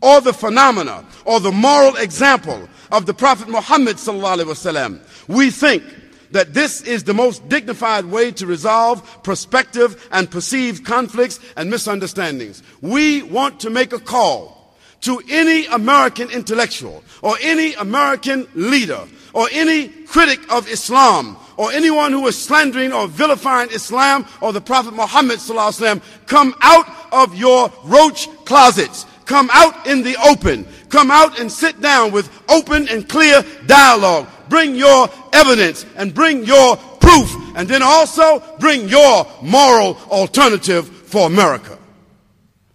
or 0.00 0.20
the 0.20 0.32
phenomena 0.32 1.04
or 1.24 1.38
the 1.40 1.52
moral 1.52 1.96
example 1.96 2.68
of 2.90 3.06
the 3.06 3.14
Prophet 3.14 3.48
Muhammad. 3.48 3.96
sallallahu 3.96 4.38
alaihi 4.38 4.46
wasallam. 4.46 5.28
We 5.28 5.50
think 5.50 5.84
that 6.32 6.54
this 6.54 6.80
is 6.82 7.04
the 7.04 7.14
most 7.14 7.48
dignified 7.48 8.04
way 8.04 8.30
to 8.32 8.46
resolve 8.46 9.22
prospective 9.22 10.08
and 10.12 10.30
perceived 10.30 10.84
conflicts 10.84 11.40
and 11.56 11.70
misunderstandings. 11.70 12.62
We 12.80 13.22
want 13.22 13.60
to 13.60 13.70
make 13.70 13.92
a 13.92 13.98
call 13.98 14.74
to 15.02 15.20
any 15.28 15.66
American 15.66 16.30
intellectual 16.30 17.02
or 17.22 17.36
any 17.40 17.74
American 17.74 18.46
leader 18.54 19.00
or 19.32 19.48
any 19.52 19.88
critic 19.88 20.40
of 20.52 20.68
Islam 20.68 21.36
or 21.56 21.72
anyone 21.72 22.12
who 22.12 22.26
is 22.26 22.42
slandering 22.42 22.92
or 22.92 23.06
vilifying 23.06 23.70
Islam 23.70 24.26
or 24.40 24.52
the 24.52 24.60
Prophet 24.60 24.94
Muhammad 24.94 25.38
Sallallahu 25.38 26.02
come 26.26 26.54
out 26.60 26.86
of 27.12 27.34
your 27.34 27.72
roach 27.84 28.28
closets. 28.44 29.06
Come 29.24 29.48
out 29.52 29.86
in 29.86 30.02
the 30.02 30.16
open. 30.28 30.66
Come 30.88 31.10
out 31.10 31.38
and 31.38 31.50
sit 31.52 31.80
down 31.80 32.10
with 32.10 32.28
open 32.48 32.88
and 32.88 33.08
clear 33.08 33.44
dialogue 33.66 34.26
bring 34.50 34.74
your 34.74 35.08
evidence 35.32 35.86
and 35.96 36.12
bring 36.12 36.44
your 36.44 36.76
proof, 36.76 37.34
and 37.56 37.66
then 37.66 37.82
also 37.82 38.42
bring 38.58 38.88
your 38.88 39.26
moral 39.40 39.96
alternative 40.10 40.86
for 40.86 41.26
America. 41.26 41.78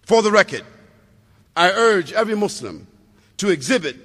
For 0.03 0.23
the 0.23 0.31
record, 0.31 0.63
I 1.55 1.71
urge 1.71 2.11
every 2.13 2.35
Muslim 2.35 2.87
to 3.37 3.49
exhibit 3.49 3.97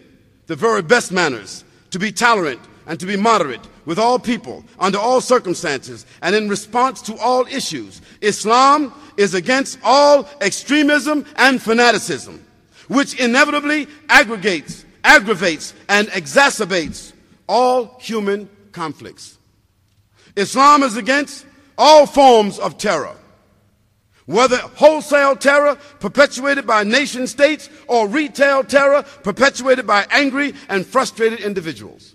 the 0.46 0.56
very 0.56 0.82
best 0.82 1.12
manners, 1.12 1.64
to 1.90 1.98
be 1.98 2.12
tolerant 2.12 2.60
and 2.86 2.98
to 3.00 3.06
be 3.06 3.16
moderate 3.16 3.60
with 3.84 3.98
all 3.98 4.18
people 4.18 4.64
under 4.78 4.98
all 4.98 5.20
circumstances 5.20 6.06
and 6.22 6.34
in 6.34 6.48
response 6.48 7.02
to 7.02 7.16
all 7.18 7.46
issues. 7.46 8.00
Islam 8.20 8.92
is 9.16 9.34
against 9.34 9.78
all 9.82 10.28
extremism 10.40 11.24
and 11.36 11.60
fanaticism, 11.60 12.44
which 12.88 13.18
inevitably 13.20 13.86
aggregates, 14.08 14.84
aggravates, 15.04 15.74
and 15.88 16.08
exacerbates 16.08 17.09
all 17.50 17.98
human 17.98 18.48
conflicts. 18.70 19.36
Islam 20.36 20.84
is 20.84 20.96
against 20.96 21.44
all 21.76 22.06
forms 22.06 22.60
of 22.60 22.78
terror, 22.78 23.16
whether 24.26 24.56
wholesale 24.56 25.34
terror 25.34 25.74
perpetuated 25.98 26.64
by 26.64 26.84
nation 26.84 27.26
states 27.26 27.68
or 27.88 28.06
retail 28.06 28.62
terror 28.62 29.02
perpetuated 29.24 29.84
by 29.84 30.06
angry 30.12 30.54
and 30.68 30.86
frustrated 30.86 31.40
individuals. 31.40 32.14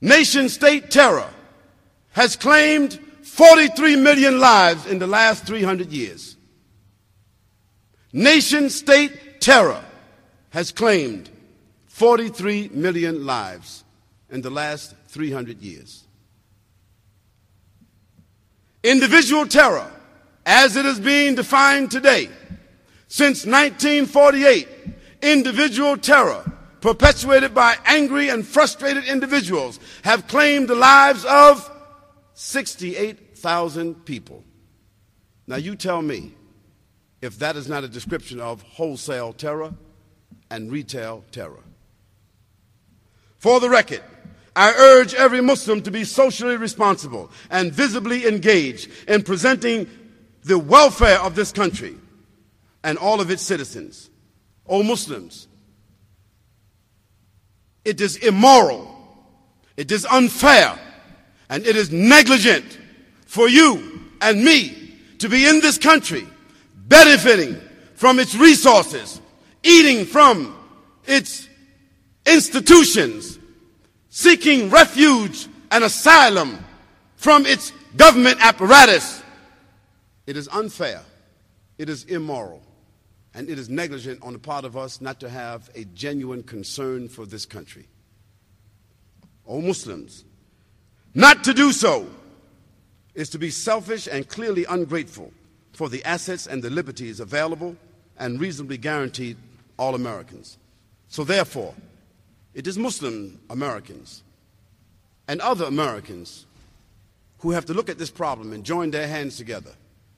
nation 0.00 0.48
state 0.48 0.88
terror 0.90 1.30
has 2.12 2.36
claimed 2.36 2.98
43 3.22 3.96
million 3.96 4.38
lives 4.38 4.86
in 4.86 5.00
the 5.00 5.06
last 5.08 5.46
300 5.46 5.90
years. 5.90 6.36
Nation 8.12 8.70
state 8.70 9.40
terror 9.40 9.84
has 10.50 10.70
claimed 10.70 11.28
43 12.00 12.70
million 12.72 13.26
lives 13.26 13.84
in 14.30 14.40
the 14.40 14.48
last 14.48 14.94
300 15.08 15.60
years. 15.60 16.04
Individual 18.82 19.46
terror, 19.46 19.92
as 20.46 20.76
it 20.76 20.86
is 20.86 20.98
being 20.98 21.34
defined 21.34 21.90
today, 21.90 22.30
since 23.06 23.44
1948, 23.44 24.66
individual 25.20 25.98
terror 25.98 26.50
perpetuated 26.80 27.52
by 27.54 27.76
angry 27.84 28.30
and 28.30 28.46
frustrated 28.46 29.04
individuals 29.04 29.78
have 30.02 30.26
claimed 30.26 30.68
the 30.68 30.74
lives 30.74 31.26
of 31.26 31.70
68,000 32.32 34.06
people. 34.06 34.42
Now, 35.46 35.56
you 35.56 35.76
tell 35.76 36.00
me 36.00 36.32
if 37.20 37.38
that 37.40 37.56
is 37.56 37.68
not 37.68 37.84
a 37.84 37.88
description 37.88 38.40
of 38.40 38.62
wholesale 38.62 39.34
terror 39.34 39.74
and 40.50 40.72
retail 40.72 41.24
terror. 41.30 41.60
For 43.40 43.58
the 43.58 43.70
record, 43.70 44.02
I 44.54 44.72
urge 44.72 45.14
every 45.14 45.40
Muslim 45.40 45.80
to 45.82 45.90
be 45.90 46.04
socially 46.04 46.58
responsible 46.58 47.32
and 47.50 47.72
visibly 47.72 48.26
engaged 48.26 48.90
in 49.08 49.22
presenting 49.22 49.88
the 50.44 50.58
welfare 50.58 51.18
of 51.18 51.34
this 51.34 51.50
country 51.50 51.96
and 52.84 52.98
all 52.98 53.18
of 53.18 53.30
its 53.30 53.42
citizens. 53.42 54.10
O 54.66 54.82
Muslims, 54.82 55.48
it 57.82 58.02
is 58.02 58.16
immoral, 58.16 58.94
it 59.78 59.90
is 59.90 60.04
unfair, 60.04 60.78
and 61.48 61.66
it 61.66 61.76
is 61.76 61.90
negligent 61.90 62.78
for 63.24 63.48
you 63.48 64.02
and 64.20 64.44
me 64.44 64.98
to 65.18 65.30
be 65.30 65.46
in 65.48 65.60
this 65.60 65.78
country 65.78 66.26
benefiting 66.88 67.58
from 67.94 68.18
its 68.18 68.34
resources, 68.34 69.18
eating 69.62 70.04
from 70.04 70.54
its 71.06 71.48
institutions, 72.30 73.38
seeking 74.08 74.70
refuge 74.70 75.48
and 75.70 75.84
asylum 75.84 76.64
from 77.16 77.46
its 77.46 77.72
government 77.96 78.38
apparatus. 78.40 79.22
It 80.26 80.36
is 80.36 80.48
unfair, 80.48 81.02
it 81.78 81.88
is 81.88 82.04
immoral, 82.04 82.62
and 83.34 83.48
it 83.48 83.58
is 83.58 83.68
negligent 83.68 84.22
on 84.22 84.32
the 84.32 84.38
part 84.38 84.64
of 84.64 84.76
us 84.76 85.00
not 85.00 85.20
to 85.20 85.28
have 85.28 85.70
a 85.74 85.84
genuine 85.86 86.42
concern 86.42 87.08
for 87.08 87.26
this 87.26 87.46
country. 87.46 87.88
O 89.46 89.60
Muslims, 89.60 90.24
not 91.14 91.42
to 91.44 91.52
do 91.52 91.72
so 91.72 92.08
is 93.14 93.28
to 93.30 93.38
be 93.38 93.50
selfish 93.50 94.06
and 94.10 94.28
clearly 94.28 94.64
ungrateful 94.66 95.32
for 95.72 95.88
the 95.88 96.04
assets 96.04 96.46
and 96.46 96.62
the 96.62 96.70
liberties 96.70 97.18
available 97.18 97.76
and 98.16 98.40
reasonably 98.40 98.78
guaranteed 98.78 99.36
all 99.78 99.94
Americans. 99.94 100.58
So, 101.08 101.24
therefore, 101.24 101.74
it 102.54 102.66
is 102.66 102.78
Muslim 102.78 103.40
Americans 103.48 104.22
and 105.28 105.40
other 105.40 105.64
Americans 105.64 106.46
who 107.38 107.52
have 107.52 107.66
to 107.66 107.74
look 107.74 107.88
at 107.88 107.98
this 107.98 108.10
problem 108.10 108.52
and 108.52 108.64
join 108.64 108.90
their 108.90 109.06
hands 109.06 109.36
together. 109.36 109.70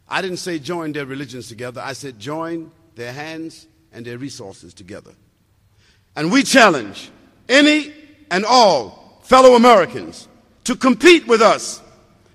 I 0.09 0.23
didn't 0.23 0.39
say 0.39 0.59
join 0.59 0.93
their 0.93 1.07
religions 1.07 1.49
together, 1.49 1.81
I 1.85 1.93
said 1.93 2.19
join 2.19 2.71
their 2.95 3.13
hands 3.13 3.67
and 3.93 4.05
their 4.05 4.19
resources 4.19 4.75
together. 4.75 5.13
And 6.17 6.31
we 6.31 6.43
challenge 6.43 7.11
any 7.49 7.93
and 8.31 8.45
all 8.45 9.21
fellow 9.23 9.55
Americans 9.55 10.29
to 10.65 10.77
compete 10.77 11.27
with 11.27 11.43
us 11.43 11.81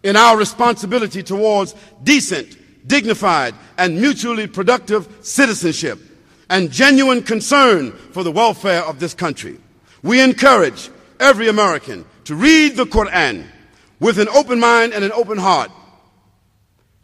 in 0.04 0.16
our 0.16 0.38
responsibility 0.38 1.24
towards 1.24 1.76
decent, 2.04 2.58
dignified, 2.88 3.54
and 3.78 4.00
mutually 4.00 4.48
productive 4.48 5.08
citizenship 5.22 6.00
and 6.50 6.72
genuine 6.72 7.24
concern 7.24 7.92
for 7.92 8.24
the 8.24 8.32
welfare 8.32 8.84
of 8.84 9.00
this 9.00 9.14
country. 9.14 9.58
We 10.04 10.22
encourage 10.22 10.90
every 11.20 11.48
American 11.48 12.06
to 12.26 12.36
read 12.36 12.76
the 12.76 12.86
Quran 12.86 13.46
with 14.00 14.20
an 14.20 14.28
open 14.30 14.60
mind 14.60 14.94
and 14.94 15.04
an 15.04 15.12
open 15.12 15.38
heart, 15.38 15.72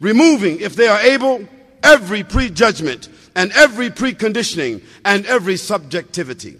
removing, 0.00 0.60
if 0.60 0.76
they 0.76 0.86
are 0.86 1.00
able, 1.00 1.46
every 1.82 2.22
prejudgment 2.22 3.08
and 3.34 3.50
every 3.52 3.90
preconditioning 3.90 4.82
and 5.04 5.26
every 5.26 5.56
subjectivity. 5.56 6.58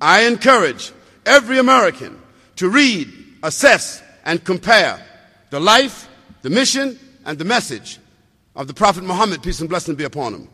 I 0.00 0.22
encourage 0.22 0.92
every 1.24 1.58
American 1.58 2.20
to 2.56 2.68
read, 2.68 3.08
assess, 3.42 4.02
and 4.24 4.44
compare 4.44 5.04
the 5.50 5.60
life, 5.60 6.08
the 6.42 6.50
mission, 6.50 6.98
and 7.24 7.38
the 7.38 7.44
message 7.44 7.98
of 8.54 8.66
the 8.66 8.74
Prophet 8.74 9.04
Muhammad, 9.04 9.42
peace 9.42 9.60
and 9.60 9.68
blessing 9.68 9.94
be 9.94 10.04
upon 10.04 10.34
him. 10.34 10.48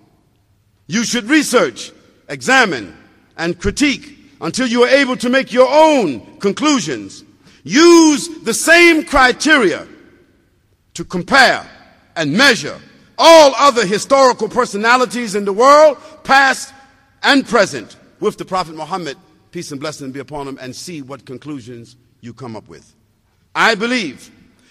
You 0.86 1.04
should 1.04 1.24
research, 1.24 1.92
examine, 2.28 2.96
and 3.36 3.58
critique 3.58 4.15
until 4.40 4.66
you 4.66 4.82
are 4.84 4.88
able 4.88 5.16
to 5.16 5.28
make 5.28 5.52
your 5.52 5.68
own 5.70 6.38
conclusions. 6.38 7.24
Use 7.64 8.28
the 8.44 8.54
same 8.54 9.04
criteria 9.04 9.86
to 10.94 11.04
compare 11.04 11.68
and 12.14 12.32
measure 12.32 12.80
all 13.18 13.54
other 13.56 13.86
historical 13.86 14.48
personalities 14.48 15.34
in 15.34 15.44
the 15.44 15.52
world, 15.52 15.98
past 16.24 16.72
and 17.22 17.46
present, 17.46 17.96
with 18.20 18.36
the 18.38 18.44
Prophet 18.44 18.74
Muhammad, 18.74 19.16
peace 19.50 19.70
and 19.72 19.80
blessing 19.80 20.12
be 20.12 20.20
upon 20.20 20.46
him, 20.46 20.58
and 20.60 20.74
see 20.76 21.02
what 21.02 21.24
conclusions 21.24 21.96
you 22.20 22.32
come 22.32 22.56
up 22.56 22.68
with. 22.68 22.94
I 23.54 23.74
believe 23.74 24.30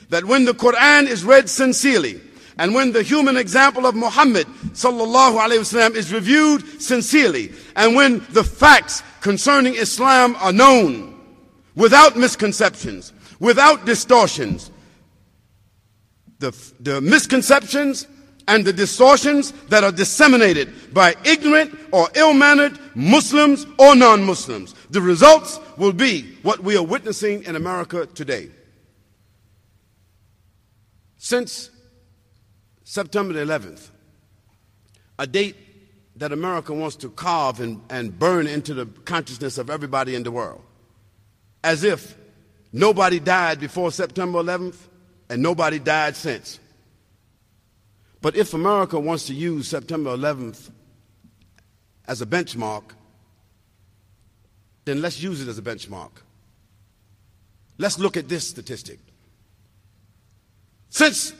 that 0.09 0.25
when 0.25 0.45
the 0.45 0.53
Quran 0.53 1.07
is 1.07 1.23
read 1.23 1.49
sincerely, 1.49 2.21
and 2.57 2.73
when 2.73 2.91
the 2.91 3.03
human 3.03 3.37
example 3.37 3.85
of 3.85 3.95
Muhammad 3.95 4.47
sallallahu 4.73 5.37
alaihi 5.37 5.59
wasallam 5.59 5.95
is 5.95 6.13
reviewed 6.13 6.81
sincerely, 6.81 7.51
and 7.75 7.95
when 7.95 8.25
the 8.31 8.43
facts 8.43 9.03
concerning 9.21 9.75
Islam 9.75 10.35
are 10.37 10.53
known 10.53 11.19
without 11.75 12.15
misconceptions, 12.15 13.11
without 13.39 13.85
distortions, 13.85 14.71
the, 16.39 16.55
the 16.79 17.01
misconceptions 17.01 18.07
and 18.47 18.63
the 18.63 18.73
distortions 18.73 19.51
that 19.69 19.83
are 19.83 19.91
disseminated 19.91 20.93
by 20.93 21.15
ignorant 21.25 21.77
or 21.91 22.07
ill-mannered 22.15 22.77
Muslims 22.93 23.65
or 23.79 23.95
non-Muslims. 23.95 24.75
The 24.91 25.01
results 25.01 25.59
will 25.77 25.93
be 25.93 26.37
what 26.43 26.59
we 26.59 26.77
are 26.77 26.83
witnessing 26.83 27.43
in 27.43 27.55
America 27.55 28.05
today. 28.05 28.51
Since 31.17 31.71
September 32.85 33.33
the 33.33 33.39
11th, 33.39 33.89
a 35.17 35.25
date 35.25 35.57
that 36.17 36.31
America 36.31 36.71
wants 36.71 36.95
to 36.97 37.09
carve 37.09 37.59
and, 37.59 37.81
and 37.89 38.17
burn 38.17 38.45
into 38.45 38.75
the 38.75 38.85
consciousness 38.85 39.57
of 39.57 39.71
everybody 39.71 40.13
in 40.13 40.21
the 40.21 40.31
world, 40.31 40.61
as 41.63 41.83
if 41.83 42.15
nobody 42.71 43.19
died 43.19 43.59
before 43.59 43.91
September 43.91 44.41
11th 44.41 44.77
and 45.29 45.41
nobody 45.41 45.79
died 45.79 46.15
since. 46.15 46.59
But 48.21 48.35
if 48.35 48.53
America 48.53 48.99
wants 48.99 49.25
to 49.27 49.33
use 49.33 49.67
September 49.67 50.15
11th 50.15 50.69
as 52.07 52.21
a 52.21 52.25
benchmark, 52.25 52.83
then 54.85 55.01
let's 55.01 55.21
use 55.21 55.41
it 55.41 55.47
as 55.47 55.57
a 55.57 55.63
benchmark. 55.63 56.11
Let's 57.79 57.97
look 57.97 58.15
at 58.15 58.29
this 58.29 58.47
statistic. 58.47 58.99
Since 60.89 61.33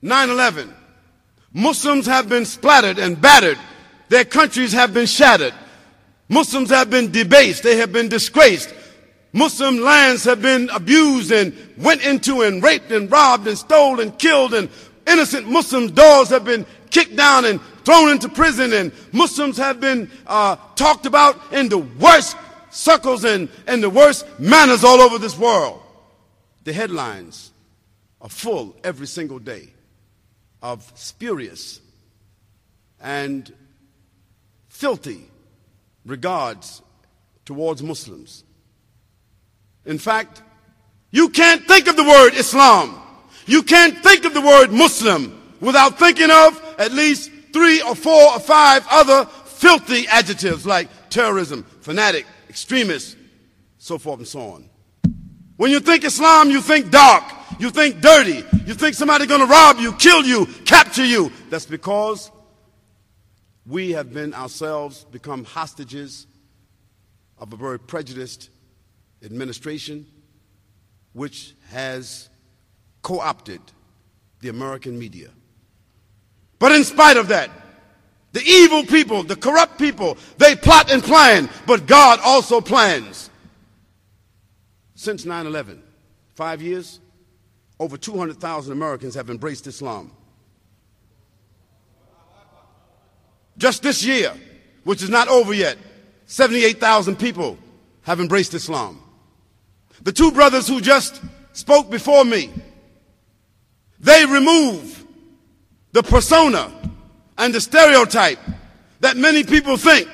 9 0.00 0.30
11, 0.30 0.74
Muslims 1.56 2.04
have 2.04 2.28
been 2.28 2.44
splattered 2.44 2.98
and 2.98 3.18
battered. 3.18 3.58
Their 4.10 4.26
countries 4.26 4.74
have 4.74 4.92
been 4.92 5.06
shattered. 5.06 5.54
Muslims 6.28 6.68
have 6.68 6.90
been 6.90 7.10
debased. 7.10 7.62
They 7.62 7.78
have 7.78 7.94
been 7.94 8.10
disgraced. 8.10 8.74
Muslim 9.32 9.80
lands 9.80 10.24
have 10.24 10.42
been 10.42 10.68
abused 10.68 11.32
and 11.32 11.56
went 11.78 12.04
into 12.04 12.42
and 12.42 12.62
raped 12.62 12.92
and 12.92 13.10
robbed 13.10 13.46
and 13.46 13.56
stole 13.56 14.00
and 14.00 14.18
killed 14.18 14.52
and 14.52 14.68
innocent 15.06 15.48
Muslim 15.48 15.88
doors 15.88 16.28
have 16.28 16.44
been 16.44 16.66
kicked 16.90 17.16
down 17.16 17.46
and 17.46 17.58
thrown 17.86 18.10
into 18.10 18.28
prison 18.28 18.74
and 18.74 18.92
Muslims 19.12 19.56
have 19.56 19.80
been 19.80 20.10
uh, 20.26 20.56
talked 20.74 21.06
about 21.06 21.40
in 21.54 21.70
the 21.70 21.78
worst 21.78 22.36
circles 22.68 23.24
and, 23.24 23.48
and 23.66 23.82
the 23.82 23.88
worst 23.88 24.26
manners 24.38 24.84
all 24.84 25.00
over 25.00 25.16
this 25.18 25.38
world. 25.38 25.80
The 26.64 26.74
headlines 26.74 27.50
are 28.20 28.28
full 28.28 28.76
every 28.84 29.06
single 29.06 29.38
day 29.38 29.72
of 30.66 30.90
spurious 30.96 31.80
and 33.00 33.52
filthy 34.68 35.30
regards 36.04 36.82
towards 37.44 37.84
Muslims. 37.84 38.42
In 39.84 39.98
fact, 39.98 40.42
you 41.12 41.28
can't 41.28 41.64
think 41.68 41.86
of 41.86 41.96
the 41.96 42.02
word 42.02 42.34
Islam. 42.34 43.00
You 43.46 43.62
can't 43.62 43.96
think 44.02 44.24
of 44.24 44.34
the 44.34 44.40
word 44.40 44.72
Muslim 44.72 45.40
without 45.60 46.00
thinking 46.00 46.32
of 46.32 46.60
at 46.78 46.90
least 46.90 47.30
three 47.52 47.80
or 47.82 47.94
four 47.94 48.32
or 48.32 48.40
five 48.40 48.84
other 48.90 49.24
filthy 49.44 50.08
adjectives 50.08 50.66
like 50.66 50.88
terrorism, 51.10 51.62
fanatic, 51.80 52.26
extremist, 52.48 53.16
so 53.78 53.98
forth 53.98 54.18
and 54.18 54.26
so 54.26 54.40
on. 54.40 54.68
When 55.58 55.70
you 55.70 55.78
think 55.78 56.02
Islam, 56.02 56.50
you 56.50 56.60
think 56.60 56.90
dark, 56.90 57.22
you 57.58 57.70
think 57.70 58.00
dirty, 58.00 58.44
you 58.66 58.74
think 58.74 58.94
somebody's 58.94 59.28
going 59.28 59.40
to 59.40 59.46
rob 59.46 59.78
you, 59.78 59.92
kill 59.94 60.24
you, 60.24 60.46
capture 60.64 61.04
you. 61.04 61.32
That's 61.50 61.66
because 61.66 62.30
we 63.66 63.92
have 63.92 64.12
been 64.12 64.34
ourselves 64.34 65.04
become 65.04 65.44
hostages 65.44 66.26
of 67.38 67.52
a 67.52 67.56
very 67.56 67.78
prejudiced 67.78 68.50
administration 69.24 70.06
which 71.12 71.54
has 71.70 72.28
co 73.02 73.20
opted 73.20 73.60
the 74.40 74.48
American 74.48 74.98
media. 74.98 75.30
But 76.58 76.72
in 76.72 76.84
spite 76.84 77.16
of 77.16 77.28
that, 77.28 77.50
the 78.32 78.42
evil 78.42 78.84
people, 78.84 79.22
the 79.22 79.36
corrupt 79.36 79.78
people, 79.78 80.18
they 80.38 80.54
plot 80.54 80.92
and 80.92 81.02
plan, 81.02 81.48
but 81.66 81.86
God 81.86 82.20
also 82.22 82.60
plans. 82.60 83.30
Since 84.94 85.24
9 85.24 85.46
11, 85.46 85.82
five 86.34 86.60
years, 86.62 87.00
over 87.78 87.96
200,000 87.96 88.72
Americans 88.72 89.14
have 89.14 89.30
embraced 89.30 89.66
Islam. 89.66 90.10
Just 93.58 93.82
this 93.82 94.04
year, 94.04 94.32
which 94.84 95.02
is 95.02 95.10
not 95.10 95.28
over 95.28 95.52
yet, 95.52 95.78
78,000 96.26 97.16
people 97.16 97.58
have 98.02 98.20
embraced 98.20 98.54
Islam. 98.54 99.02
The 100.02 100.12
two 100.12 100.30
brothers 100.30 100.68
who 100.68 100.80
just 100.80 101.20
spoke 101.52 101.90
before 101.90 102.24
me, 102.24 102.50
they 103.98 104.24
remove 104.26 105.04
the 105.92 106.02
persona 106.02 106.70
and 107.38 107.54
the 107.54 107.60
stereotype 107.60 108.38
that 109.00 109.16
many 109.16 109.44
people 109.44 109.76
think 109.76 110.08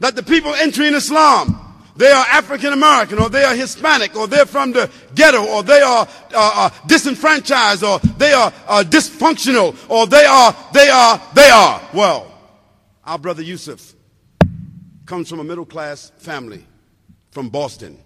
that 0.00 0.16
the 0.16 0.22
people 0.22 0.54
entering 0.54 0.94
Islam 0.94 1.63
they 1.96 2.10
are 2.10 2.26
African 2.26 2.72
American, 2.72 3.18
or 3.18 3.28
they 3.28 3.44
are 3.44 3.54
Hispanic, 3.54 4.16
or 4.16 4.26
they're 4.26 4.46
from 4.46 4.72
the 4.72 4.90
ghetto, 5.14 5.44
or 5.44 5.62
they 5.62 5.80
are 5.80 6.06
uh, 6.34 6.52
uh, 6.54 6.70
disenfranchised, 6.86 7.84
or 7.84 8.00
they 8.18 8.32
are 8.32 8.52
uh, 8.66 8.84
dysfunctional, 8.86 9.76
or 9.88 10.06
they 10.06 10.24
are, 10.24 10.56
they 10.72 10.88
are, 10.88 11.20
they 11.34 11.50
are. 11.50 11.80
Well, 11.92 12.32
our 13.04 13.18
brother 13.18 13.42
Yusuf 13.42 13.94
comes 15.06 15.28
from 15.28 15.38
a 15.40 15.44
middle 15.44 15.66
class 15.66 16.10
family 16.18 16.64
from 17.30 17.48
Boston. 17.48 17.98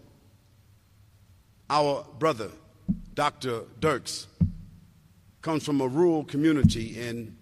Our 1.70 2.04
brother, 2.18 2.50
Dr. 3.14 3.62
Dirks, 3.80 4.26
comes 5.40 5.64
from 5.64 5.80
a 5.80 5.88
rural 5.88 6.24
community 6.24 7.00
in 7.00 7.36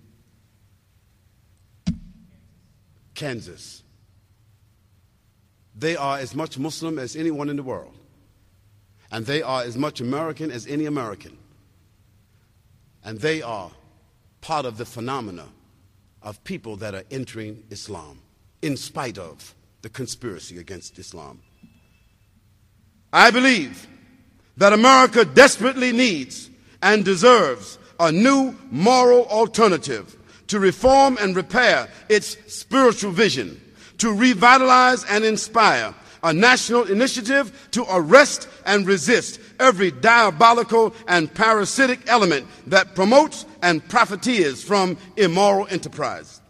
Kansas. 3.15 3.83
They 5.77 5.97
are 5.97 6.18
as 6.18 6.35
much 6.35 6.59
Muslim 6.59 6.99
as 6.99 7.16
anyone 7.16 7.49
in 7.49 7.57
the 7.57 7.62
world. 7.62 7.95
And 9.11 9.27
they 9.27 9.43
are 9.43 9.62
as 9.62 9.77
much 9.77 10.01
American 10.01 10.51
as 10.51 10.66
any 10.66 10.87
American. 10.87 11.37
And 13.05 13.20
they 13.20 13.43
are 13.43 13.70
part 14.41 14.64
of 14.66 14.79
the 14.79 14.85
phenomena 14.85 15.47
of 16.22 16.43
people 16.45 16.77
that 16.77 16.95
are 16.95 17.05
entering 17.11 17.62
Islam 17.70 18.20
in 18.62 18.77
spite 18.77 19.18
of 19.18 19.55
the 19.83 19.89
conspiracy 19.89 20.59
against 20.59 20.99
Islam. 20.99 21.41
I 23.12 23.31
believe 23.31 23.87
that 24.57 24.72
America 24.72 25.24
desperately 25.24 25.93
needs 25.93 26.51
and 26.83 27.05
deserves 27.05 27.79
a 28.01 28.11
new 28.11 28.57
moral 28.70 29.27
alternative 29.27 30.16
to 30.49 30.59
reform 30.59 31.18
and 31.20 31.37
repair 31.37 31.89
its 32.09 32.37
spiritual 32.53 33.12
vision, 33.12 33.61
to 33.99 34.13
revitalize 34.13 35.05
and 35.05 35.25
inspire 35.25 35.95
a 36.23 36.33
national 36.33 36.85
initiative 36.85 37.69
to 37.71 37.85
arrest 37.89 38.49
and 38.65 38.87
resist 38.87 39.39
every 39.61 39.91
diabolical 39.91 40.95
and 41.07 41.33
parasitic 41.33 42.01
element 42.09 42.47
that 42.67 42.95
promotes 42.95 43.47
and 43.63 43.87
profiteers 43.89 44.63
from 44.63 44.97
immoral 45.17 45.67
enterprise. 45.71 46.41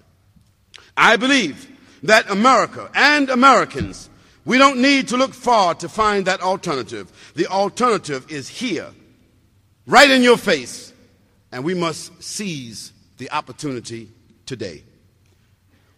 I 0.96 1.16
believe 1.16 1.70
that 2.04 2.30
America 2.30 2.90
and 2.94 3.28
Americans, 3.28 4.08
we 4.44 4.58
don't 4.58 4.80
need 4.80 5.08
to 5.08 5.16
look 5.16 5.34
far 5.34 5.74
to 5.74 5.88
find 5.88 6.26
that 6.26 6.40
alternative. 6.40 7.32
The 7.34 7.46
alternative 7.46 8.30
is 8.30 8.48
here, 8.48 8.88
right 9.86 10.10
in 10.10 10.22
your 10.22 10.38
face, 10.38 10.92
and 11.52 11.64
we 11.64 11.74
must 11.74 12.22
seize 12.22 12.92
the 13.18 13.30
opportunity 13.30 14.08
today. 14.46 14.84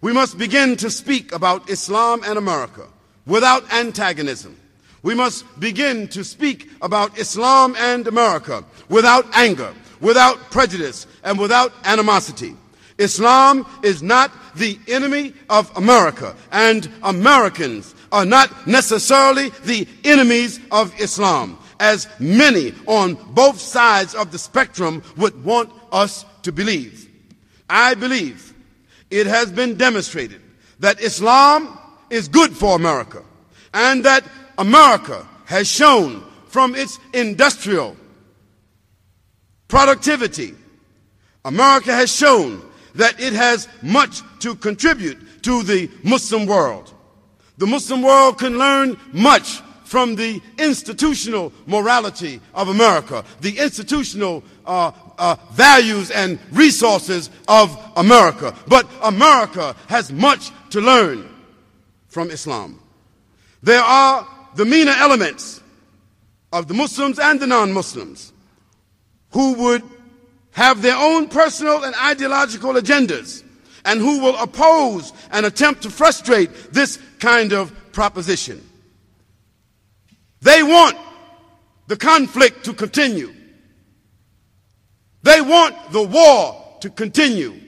We 0.00 0.12
must 0.12 0.38
begin 0.38 0.76
to 0.76 0.90
speak 0.90 1.32
about 1.32 1.68
Islam 1.68 2.22
and 2.24 2.38
America 2.38 2.86
without 3.26 3.72
antagonism. 3.72 4.56
We 5.02 5.14
must 5.14 5.44
begin 5.58 6.08
to 6.08 6.22
speak 6.22 6.70
about 6.80 7.18
Islam 7.18 7.74
and 7.76 8.06
America 8.06 8.64
without 8.88 9.26
anger, 9.36 9.74
without 10.00 10.50
prejudice, 10.50 11.06
and 11.24 11.38
without 11.38 11.72
animosity. 11.84 12.56
Islam 12.98 13.66
is 13.82 14.02
not 14.02 14.32
the 14.56 14.78
enemy 14.88 15.34
of 15.50 15.76
America, 15.76 16.34
and 16.50 16.88
Americans 17.02 17.94
are 18.10 18.24
not 18.24 18.66
necessarily 18.66 19.50
the 19.64 19.86
enemies 20.04 20.58
of 20.72 20.98
Islam, 21.00 21.58
as 21.80 22.08
many 22.18 22.72
on 22.86 23.14
both 23.30 23.60
sides 23.60 24.14
of 24.14 24.32
the 24.32 24.38
spectrum 24.38 25.02
would 25.16 25.44
want 25.44 25.72
us 25.92 26.24
to 26.42 26.52
believe. 26.52 27.08
I 27.70 27.94
believe 27.94 28.54
it 29.10 29.26
has 29.26 29.50
been 29.50 29.76
demonstrated 29.76 30.40
that 30.80 31.00
Islam 31.00 31.78
is 32.10 32.28
good 32.28 32.56
for 32.56 32.76
America 32.76 33.22
and 33.74 34.04
that 34.04 34.24
America 34.56 35.26
has 35.44 35.68
shown 35.68 36.24
from 36.46 36.74
its 36.74 36.98
industrial 37.12 37.96
productivity, 39.68 40.54
America 41.44 41.92
has 41.92 42.14
shown 42.14 42.62
that 42.94 43.20
it 43.20 43.32
has 43.32 43.68
much 43.82 44.22
to 44.40 44.54
contribute 44.56 45.42
to 45.42 45.62
the 45.62 45.90
Muslim 46.02 46.46
world. 46.46 46.92
The 47.58 47.66
Muslim 47.66 48.02
world 48.02 48.38
can 48.38 48.58
learn 48.58 48.98
much 49.12 49.60
from 49.84 50.16
the 50.16 50.40
institutional 50.58 51.52
morality 51.66 52.40
of 52.54 52.68
America, 52.68 53.24
the 53.40 53.58
institutional 53.58 54.44
uh, 54.66 54.90
uh, 55.18 55.36
values 55.52 56.10
and 56.10 56.38
resources 56.50 57.30
of 57.46 57.76
America. 57.96 58.54
But 58.66 58.88
America 59.02 59.76
has 59.88 60.12
much 60.12 60.50
to 60.70 60.80
learn 60.80 61.28
from 62.08 62.30
Islam. 62.30 62.80
There 63.62 63.82
are 63.82 64.26
the 64.54 64.64
meaner 64.64 64.94
elements 64.96 65.60
of 66.52 66.68
the 66.68 66.74
Muslims 66.74 67.18
and 67.18 67.38
the 67.40 67.46
non 67.46 67.72
Muslims 67.72 68.32
who 69.30 69.54
would 69.54 69.82
have 70.52 70.82
their 70.82 70.96
own 70.96 71.28
personal 71.28 71.84
and 71.84 71.94
ideological 71.94 72.72
agendas 72.74 73.44
and 73.84 74.00
who 74.00 74.20
will 74.20 74.36
oppose 74.36 75.12
and 75.30 75.46
attempt 75.46 75.82
to 75.82 75.90
frustrate 75.90 76.50
this 76.72 76.98
kind 77.18 77.52
of 77.52 77.72
proposition. 77.92 78.64
They 80.40 80.62
want 80.62 80.96
the 81.86 81.96
conflict 81.96 82.64
to 82.66 82.74
continue. 82.74 83.34
They 85.22 85.40
want 85.40 85.92
the 85.92 86.02
war 86.02 86.76
to 86.80 86.90
continue. 86.90 87.60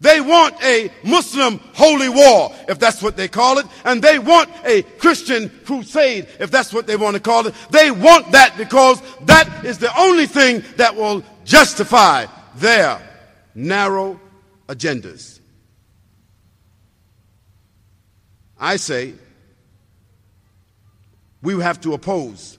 They 0.00 0.20
want 0.20 0.62
a 0.62 0.90
Muslim 1.02 1.60
holy 1.72 2.10
war, 2.10 2.52
if 2.68 2.78
that's 2.78 3.02
what 3.02 3.16
they 3.16 3.26
call 3.26 3.58
it, 3.58 3.66
and 3.84 4.02
they 4.02 4.18
want 4.18 4.50
a 4.64 4.82
Christian 4.82 5.50
crusade, 5.64 6.28
if 6.38 6.50
that's 6.50 6.74
what 6.74 6.86
they 6.86 6.96
want 6.96 7.14
to 7.14 7.20
call 7.20 7.46
it. 7.46 7.54
They 7.70 7.90
want 7.90 8.32
that 8.32 8.54
because 8.58 9.00
that 9.22 9.64
is 9.64 9.78
the 9.78 9.98
only 9.98 10.26
thing 10.26 10.62
that 10.76 10.94
will 10.94 11.24
justify 11.44 12.26
their 12.56 13.00
narrow 13.54 14.20
agendas. 14.68 15.40
I 18.58 18.76
say 18.76 19.14
we 21.40 21.60
have 21.62 21.80
to 21.82 21.94
oppose 21.94 22.58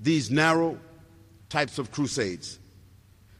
these 0.00 0.30
narrow 0.30 0.78
types 1.56 1.78
of 1.78 1.90
crusades. 1.90 2.58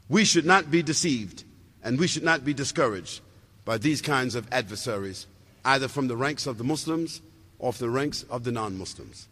We 0.09 0.25
should 0.25 0.47
not 0.47 0.71
be 0.71 0.83
deceived 0.83 1.45
and 1.83 1.99
we 1.99 2.07
should 2.07 2.23
not 2.23 2.47
be 2.47 2.55
discouraged 2.55 3.21
by 3.67 3.77
these 3.77 4.01
kinds 4.01 4.35
of 4.35 4.49
adversaries, 4.51 5.27
either 5.67 5.87
from 5.87 6.09
the 6.09 6.17
ranks 6.17 6.47
of 6.47 6.57
the 6.57 6.65
Muslims 6.65 7.21
or 7.59 7.75
from 7.75 7.87
the 7.87 7.91
ranks 7.91 8.25
of 8.31 8.43
the 8.43 8.53
non 8.53 8.79
Muslims. 8.79 9.29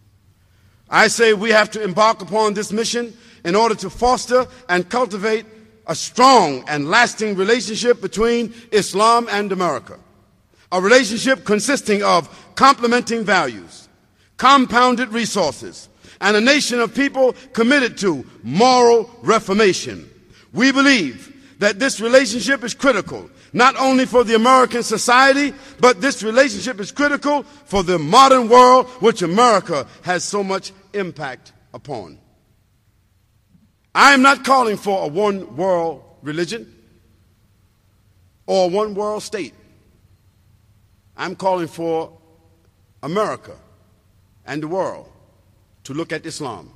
I 0.90 1.08
say 1.08 1.32
we 1.32 1.48
have 1.48 1.70
to 1.70 1.82
embark 1.82 2.20
upon 2.20 2.52
this 2.52 2.72
mission 2.72 3.16
in 3.42 3.54
order 3.56 3.74
to 3.76 3.88
foster 3.88 4.46
and 4.68 4.90
cultivate 4.90 5.46
a 5.86 5.94
strong 5.94 6.62
and 6.68 6.90
lasting 6.90 7.36
relationship 7.36 8.02
between 8.02 8.52
Islam 8.70 9.28
and 9.30 9.50
America. 9.50 9.98
A 10.72 10.78
relationship 10.78 11.46
consisting 11.46 12.02
of 12.02 12.28
complementing 12.54 13.24
values, 13.24 13.88
compounded 14.36 15.08
resources, 15.08 15.88
and 16.24 16.38
a 16.38 16.40
nation 16.40 16.80
of 16.80 16.94
people 16.94 17.34
committed 17.52 17.98
to 17.98 18.24
moral 18.42 19.10
reformation. 19.20 20.08
We 20.54 20.72
believe 20.72 21.58
that 21.58 21.78
this 21.78 22.00
relationship 22.00 22.64
is 22.64 22.72
critical, 22.72 23.28
not 23.52 23.76
only 23.76 24.06
for 24.06 24.24
the 24.24 24.34
American 24.34 24.82
society, 24.82 25.52
but 25.80 26.00
this 26.00 26.22
relationship 26.22 26.80
is 26.80 26.90
critical 26.90 27.42
for 27.42 27.82
the 27.82 27.98
modern 27.98 28.48
world, 28.48 28.86
which 29.02 29.20
America 29.20 29.86
has 30.00 30.24
so 30.24 30.42
much 30.42 30.72
impact 30.94 31.52
upon. 31.74 32.18
I 33.94 34.14
am 34.14 34.22
not 34.22 34.44
calling 34.44 34.78
for 34.78 35.04
a 35.04 35.08
one 35.08 35.56
world 35.56 36.02
religion 36.22 36.74
or 38.46 38.64
a 38.64 38.68
one 38.68 38.94
world 38.94 39.22
state. 39.22 39.52
I'm 41.18 41.36
calling 41.36 41.68
for 41.68 42.16
America 43.02 43.54
and 44.46 44.62
the 44.62 44.68
world 44.68 45.10
to 45.84 45.94
look 45.94 46.12
at 46.12 46.26
Islam. 46.26 46.70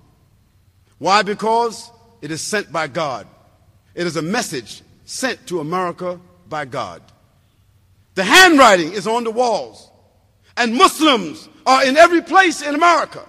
Why? 0.99 1.23
Because 1.23 1.91
it 2.21 2.31
is 2.31 2.41
sent 2.41 2.73
by 2.73 2.89
God. 2.89 3.27
It 3.95 4.07
is 4.07 4.17
a 4.17 4.23
message 4.23 4.83
sent 5.05 5.47
to 5.49 5.61
America 5.61 6.21
by 6.49 6.65
God. 6.65 7.03
The 8.15 8.25
handwriting 8.25 8.93
is 8.93 9.07
on 9.07 9.25
the 9.25 9.31
walls, 9.31 9.91
and 10.57 10.75
Muslims 10.75 11.49
are 11.67 11.85
in 11.85 11.97
every 11.97 12.21
place 12.21 12.63
in 12.63 12.75
America. 12.75 13.25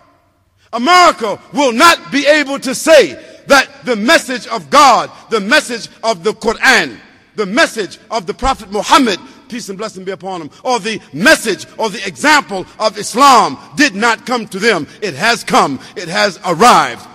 America 0.73 1.39
will 1.53 1.71
not 1.71 2.11
be 2.11 2.25
able 2.25 2.59
to 2.59 2.73
say 2.75 3.13
that 3.47 3.85
the 3.85 3.95
message 3.95 4.47
of 4.47 4.69
God, 4.69 5.11
the 5.29 5.39
message 5.39 5.89
of 6.03 6.23
the 6.23 6.33
Quran, 6.33 6.99
the 7.35 7.45
message 7.45 7.97
of 8.11 8.27
the 8.27 8.33
Prophet 8.33 8.71
Muhammad, 8.71 9.19
peace 9.49 9.69
and 9.69 9.77
blessing 9.77 10.05
be 10.05 10.11
upon 10.11 10.39
them, 10.39 10.51
or 10.63 10.79
the 10.79 11.01
message 11.11 11.65
or 11.77 11.89
the 11.89 12.05
example 12.07 12.65
of 12.79 12.97
Islam 12.97 13.57
did 13.75 13.95
not 13.95 14.25
come 14.25 14.47
to 14.47 14.59
them. 14.59 14.87
It 15.01 15.15
has 15.15 15.43
come, 15.43 15.79
it 15.95 16.07
has 16.07 16.39
arrived. 16.45 17.05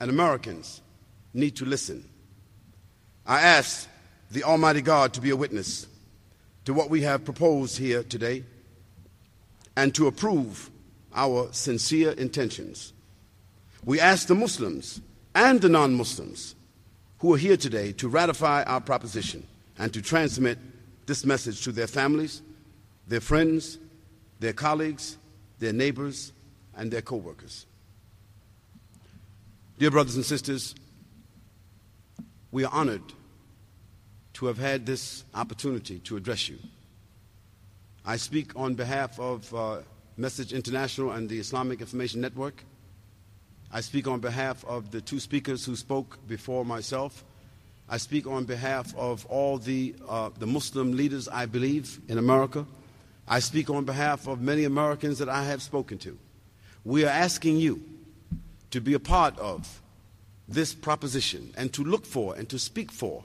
And 0.00 0.10
Americans 0.10 0.82
need 1.32 1.56
to 1.56 1.64
listen. 1.64 2.08
I 3.26 3.40
ask 3.40 3.88
the 4.30 4.44
Almighty 4.44 4.82
God 4.82 5.14
to 5.14 5.20
be 5.20 5.30
a 5.30 5.36
witness 5.36 5.86
to 6.64 6.74
what 6.74 6.90
we 6.90 7.02
have 7.02 7.24
proposed 7.24 7.78
here 7.78 8.02
today 8.02 8.44
and 9.76 9.94
to 9.94 10.06
approve 10.06 10.70
our 11.14 11.48
sincere 11.52 12.12
intentions. 12.12 12.92
We 13.84 14.00
ask 14.00 14.26
the 14.26 14.34
Muslims 14.34 15.00
and 15.34 15.60
the 15.60 15.68
non 15.68 15.94
Muslims 15.94 16.54
who 17.18 17.34
are 17.34 17.38
here 17.38 17.56
today 17.56 17.92
to 17.92 18.08
ratify 18.08 18.62
our 18.64 18.80
proposition 18.80 19.46
and 19.78 19.92
to 19.94 20.02
transmit 20.02 20.58
this 21.06 21.24
message 21.24 21.62
to 21.64 21.72
their 21.72 21.86
families, 21.86 22.42
their 23.06 23.20
friends, 23.20 23.78
their 24.40 24.52
colleagues, 24.52 25.18
their 25.58 25.72
neighbors, 25.72 26.32
and 26.76 26.90
their 26.90 27.02
co 27.02 27.16
workers. 27.16 27.66
Dear 29.78 29.90
brothers 29.90 30.16
and 30.16 30.24
sisters, 30.24 30.74
we 32.50 32.64
are 32.64 32.72
honored 32.72 33.02
to 34.34 34.46
have 34.46 34.58
had 34.58 34.86
this 34.86 35.24
opportunity 35.34 35.98
to 36.00 36.16
address 36.16 36.48
you. 36.48 36.58
I 38.04 38.16
speak 38.16 38.52
on 38.56 38.74
behalf 38.74 39.18
of 39.18 39.52
uh, 39.54 39.78
Message 40.16 40.52
International 40.52 41.12
and 41.12 41.28
the 41.28 41.38
Islamic 41.38 41.80
Information 41.80 42.20
Network. 42.20 42.64
I 43.72 43.80
speak 43.80 44.06
on 44.06 44.20
behalf 44.20 44.64
of 44.64 44.90
the 44.90 45.00
two 45.00 45.20
speakers 45.20 45.64
who 45.64 45.76
spoke 45.76 46.18
before 46.26 46.64
myself. 46.64 47.24
I 47.88 47.98
speak 47.98 48.26
on 48.26 48.44
behalf 48.44 48.94
of 48.96 49.24
all 49.26 49.58
the, 49.58 49.94
uh, 50.08 50.30
the 50.38 50.46
Muslim 50.46 50.96
leaders 50.96 51.28
I 51.28 51.46
believe 51.46 52.00
in 52.08 52.18
America. 52.18 52.66
I 53.28 53.38
speak 53.38 53.70
on 53.70 53.84
behalf 53.84 54.26
of 54.26 54.40
many 54.40 54.64
Americans 54.64 55.18
that 55.18 55.28
I 55.28 55.44
have 55.44 55.62
spoken 55.62 55.98
to. 55.98 56.18
We 56.84 57.04
are 57.04 57.10
asking 57.10 57.58
you 57.58 57.82
to 58.70 58.80
be 58.80 58.94
a 58.94 59.00
part 59.00 59.38
of 59.38 59.80
this 60.48 60.74
proposition 60.74 61.52
and 61.56 61.72
to 61.74 61.84
look 61.84 62.06
for 62.06 62.34
and 62.36 62.48
to 62.48 62.58
speak 62.58 62.90
for 62.90 63.22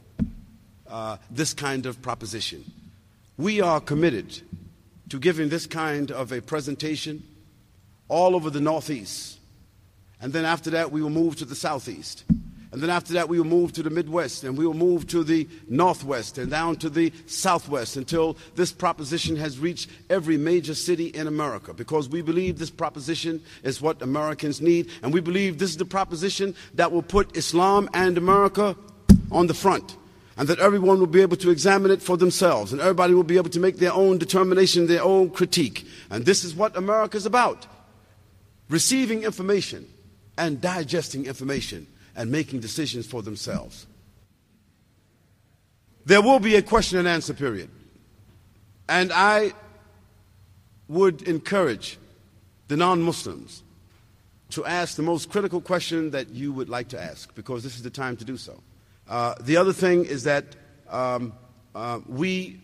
uh, 0.88 1.18
this 1.30 1.54
kind 1.54 1.86
of 1.86 2.02
proposition. 2.02 2.64
We 3.38 3.62
are 3.62 3.80
committed 3.80 4.42
to 5.10 5.20
giving 5.20 5.50
this 5.50 5.66
kind 5.66 6.12
of 6.12 6.32
a 6.32 6.42
presentation 6.42 7.24
all 8.08 8.36
over 8.36 8.50
the 8.50 8.62
Northeast. 8.62 9.40
And 10.22 10.34
then 10.34 10.46
after 10.46 10.70
that, 10.72 10.92
we 10.92 11.02
will 11.02 11.10
move 11.10 11.36
to 11.38 11.46
the 11.46 11.56
Southeast. 11.56 12.24
And 12.72 12.82
then 12.82 12.90
after 12.90 13.14
that, 13.14 13.28
we 13.28 13.38
will 13.38 13.46
move 13.46 13.74
to 13.74 13.84
the 13.84 13.90
Midwest 13.90 14.46
and 14.46 14.58
we 14.58 14.66
will 14.66 14.74
move 14.74 15.06
to 15.08 15.26
the 15.26 15.48
Northwest 15.68 16.38
and 16.38 16.50
down 16.50 16.78
to 16.78 16.90
the 16.90 17.12
Southwest 17.26 17.98
until 17.98 18.38
this 18.56 18.72
proposition 18.72 19.36
has 19.36 19.60
reached 19.60 19.90
every 20.10 20.38
major 20.38 20.74
city 20.74 21.08
in 21.08 21.28
America 21.28 21.74
because 21.74 22.08
we 22.08 22.22
believe 22.22 22.58
this 22.58 22.70
proposition 22.70 23.42
is 23.64 23.82
what 23.82 24.02
Americans 24.02 24.62
need. 24.62 24.90
And 25.04 25.14
we 25.14 25.20
believe 25.20 25.58
this 25.58 25.72
is 25.72 25.78
the 25.78 25.86
proposition 25.86 26.56
that 26.76 26.94
will 26.94 27.02
put 27.02 27.36
Islam 27.36 27.90
and 27.94 28.18
America 28.18 28.78
on 29.32 29.48
the 29.48 29.54
front. 29.54 29.98
And 30.38 30.48
that 30.48 30.60
everyone 30.60 31.00
will 31.00 31.08
be 31.08 31.22
able 31.22 31.38
to 31.38 31.52
examine 31.52 31.92
it 31.92 32.02
for 32.02 32.16
themselves, 32.18 32.72
and 32.72 32.82
everybody 32.82 33.14
will 33.14 33.22
be 33.22 33.36
able 33.36 33.50
to 33.50 33.60
make 33.60 33.78
their 33.78 33.94
own 33.94 34.18
determination, 34.18 34.88
their 34.88 35.04
own 35.04 35.30
critique. 35.30 35.86
And 36.10 36.26
this 36.26 36.46
is 36.46 36.56
what 36.56 36.76
America 36.78 37.18
is 37.18 37.26
about 37.26 37.68
receiving 38.70 39.24
information 39.24 39.86
and 40.38 40.62
digesting 40.62 41.26
information 41.26 41.86
and 42.16 42.32
making 42.32 42.60
decisions 42.60 43.06
for 43.06 43.22
themselves. 43.22 43.88
There 46.06 46.22
will 46.22 46.40
be 46.40 46.56
a 46.56 46.62
question 46.62 46.98
and 47.00 47.08
answer 47.08 47.34
period. 47.34 47.70
And 48.90 49.12
I 49.14 49.54
would 50.88 51.22
encourage 51.24 51.98
the 52.68 52.76
non 52.76 53.02
Muslims 53.02 53.64
to 54.50 54.66
ask 54.66 54.96
the 54.96 55.04
most 55.04 55.30
critical 55.30 55.62
question 55.62 56.12
that 56.12 56.30
you 56.30 56.52
would 56.52 56.70
like 56.70 56.90
to 56.90 57.02
ask, 57.02 57.34
because 57.36 57.64
this 57.64 57.76
is 57.76 57.84
the 57.84 57.90
time 57.90 58.18
to 58.18 58.26
do 58.26 58.36
so. 58.36 58.62
Uh, 59.08 59.36
the 59.40 59.58
other 59.58 59.74
thing 59.74 60.06
is 60.06 60.24
that 60.24 60.46
um, 60.90 61.34
uh, 61.74 62.00
we 62.08 62.60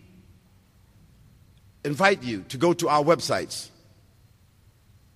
invite 1.84 2.22
you 2.22 2.44
to 2.48 2.58
go 2.58 2.72
to 2.74 2.88
our 2.88 3.02
websites. 3.02 3.70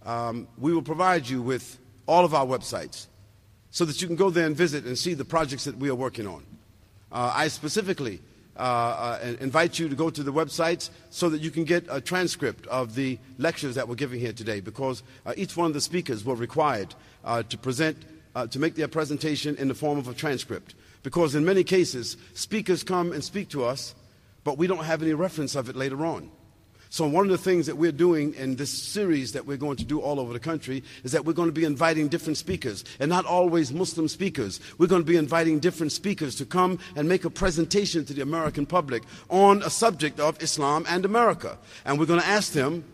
Um, 0.04 0.48
we 0.56 0.72
will 0.72 0.82
provide 0.82 1.28
you 1.28 1.42
with 1.42 1.78
all 2.06 2.24
of 2.24 2.34
our 2.34 2.46
websites 2.46 3.06
so 3.72 3.84
that 3.86 4.00
you 4.00 4.06
can 4.06 4.16
go 4.16 4.30
there 4.30 4.46
and 4.46 4.56
visit 4.56 4.84
and 4.84 4.96
see 4.96 5.14
the 5.14 5.24
projects 5.24 5.64
that 5.64 5.76
we 5.78 5.88
are 5.88 5.94
working 5.94 6.26
on. 6.26 6.44
Uh, 7.10 7.32
I 7.34 7.48
specifically 7.48 8.20
uh, 8.56 8.60
uh, 8.60 9.34
invite 9.40 9.78
you 9.78 9.88
to 9.88 9.96
go 9.96 10.10
to 10.10 10.22
the 10.22 10.32
websites 10.32 10.90
so 11.08 11.30
that 11.30 11.40
you 11.40 11.50
can 11.50 11.64
get 11.64 11.84
a 11.88 12.00
transcript 12.00 12.66
of 12.66 12.94
the 12.94 13.18
lectures 13.38 13.74
that 13.74 13.88
we're 13.88 13.94
giving 13.94 14.20
here 14.20 14.34
today 14.34 14.60
because 14.60 15.02
uh, 15.24 15.32
each 15.36 15.56
one 15.56 15.66
of 15.66 15.74
the 15.74 15.80
speakers 15.80 16.22
were 16.22 16.34
required 16.34 16.94
uh, 17.24 17.42
to 17.44 17.56
present, 17.56 17.96
uh, 18.34 18.46
to 18.46 18.58
make 18.58 18.74
their 18.74 18.88
presentation 18.88 19.56
in 19.56 19.68
the 19.68 19.74
form 19.74 19.98
of 19.98 20.06
a 20.06 20.14
transcript. 20.14 20.74
Because 21.02 21.34
in 21.34 21.44
many 21.44 21.64
cases, 21.64 22.18
speakers 22.34 22.84
come 22.84 23.10
and 23.12 23.24
speak 23.24 23.48
to 23.48 23.64
us, 23.64 23.94
but 24.44 24.58
we 24.58 24.66
don't 24.66 24.84
have 24.84 25.02
any 25.02 25.14
reference 25.14 25.54
of 25.54 25.70
it 25.70 25.76
later 25.76 26.04
on. 26.04 26.30
So, 26.92 27.06
one 27.06 27.24
of 27.24 27.30
the 27.30 27.38
things 27.38 27.64
that 27.68 27.78
we're 27.78 27.90
doing 27.90 28.34
in 28.34 28.56
this 28.56 28.68
series 28.70 29.32
that 29.32 29.46
we're 29.46 29.56
going 29.56 29.78
to 29.78 29.84
do 29.84 30.02
all 30.02 30.20
over 30.20 30.34
the 30.34 30.38
country 30.38 30.84
is 31.04 31.12
that 31.12 31.24
we're 31.24 31.32
going 31.32 31.48
to 31.48 31.52
be 31.52 31.64
inviting 31.64 32.08
different 32.08 32.36
speakers, 32.36 32.84
and 33.00 33.08
not 33.08 33.24
always 33.24 33.72
Muslim 33.72 34.08
speakers. 34.08 34.60
We're 34.76 34.88
going 34.88 35.00
to 35.00 35.10
be 35.10 35.16
inviting 35.16 35.58
different 35.58 35.92
speakers 35.92 36.36
to 36.36 36.44
come 36.44 36.78
and 36.94 37.08
make 37.08 37.24
a 37.24 37.30
presentation 37.30 38.04
to 38.04 38.12
the 38.12 38.20
American 38.20 38.66
public 38.66 39.04
on 39.30 39.62
a 39.62 39.70
subject 39.70 40.20
of 40.20 40.42
Islam 40.42 40.84
and 40.86 41.06
America. 41.06 41.56
And 41.86 41.98
we're 41.98 42.04
going 42.04 42.20
to 42.20 42.26
ask 42.26 42.52
them 42.52 42.84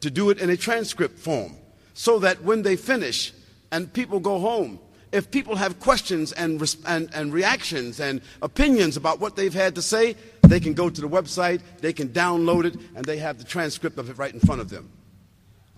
to 0.00 0.10
do 0.10 0.30
it 0.30 0.40
in 0.40 0.50
a 0.50 0.56
transcript 0.56 1.16
form 1.16 1.54
so 1.94 2.18
that 2.18 2.42
when 2.42 2.62
they 2.62 2.74
finish 2.74 3.32
and 3.70 3.92
people 3.92 4.18
go 4.18 4.40
home, 4.40 4.80
if 5.16 5.30
people 5.30 5.56
have 5.56 5.80
questions 5.80 6.32
and, 6.32 6.62
and, 6.86 7.08
and 7.14 7.32
reactions 7.32 8.00
and 8.00 8.20
opinions 8.42 8.98
about 8.98 9.18
what 9.18 9.34
they've 9.34 9.54
had 9.54 9.74
to 9.76 9.82
say, 9.82 10.14
they 10.42 10.60
can 10.60 10.74
go 10.74 10.90
to 10.90 11.00
the 11.00 11.08
website, 11.08 11.62
they 11.80 11.94
can 11.94 12.10
download 12.10 12.66
it, 12.66 12.76
and 12.94 13.04
they 13.04 13.16
have 13.16 13.38
the 13.38 13.44
transcript 13.44 13.98
of 13.98 14.10
it 14.10 14.18
right 14.18 14.34
in 14.34 14.40
front 14.40 14.60
of 14.60 14.68
them. 14.68 14.90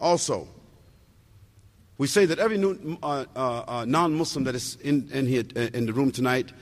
Also, 0.00 0.48
we 1.98 2.08
say 2.08 2.26
that 2.26 2.40
every 2.40 2.62
uh, 2.62 2.96
uh, 3.04 3.24
uh, 3.36 3.84
non 3.86 4.12
Muslim 4.14 4.44
that 4.44 4.56
is 4.56 4.76
in, 4.82 5.08
in, 5.12 5.26
here 5.26 5.44
uh, 5.54 5.60
in 5.72 5.86
the 5.86 5.92
room 5.92 6.10
tonight, 6.10 6.52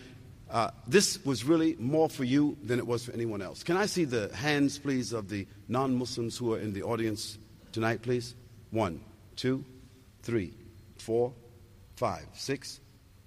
uh, 0.51 0.71
this 0.87 1.25
was 1.25 1.45
really 1.45 1.77
more 1.79 2.09
for 2.11 2.25
you 2.25 2.59
than 2.63 2.79
it 2.79 2.87
was 2.87 3.07
for 3.07 3.13
anyone 3.13 3.41
else. 3.41 3.63
Can 3.63 3.79
I 3.79 3.87
see 3.87 4.05
the 4.05 4.35
hands, 4.35 4.79
please, 4.79 5.15
of 5.15 5.31
the 5.31 5.47
non 5.69 5.97
Muslims 5.97 6.37
who 6.37 6.53
are 6.53 6.59
in 6.59 6.75
the 6.75 6.83
audience 6.83 7.39
tonight, 7.73 8.03
please? 8.03 8.35
One, 8.71 9.01
two, 9.35 9.65
three, 10.23 10.53
four, 10.99 11.33
five, 11.97 12.27
six, 12.35 12.81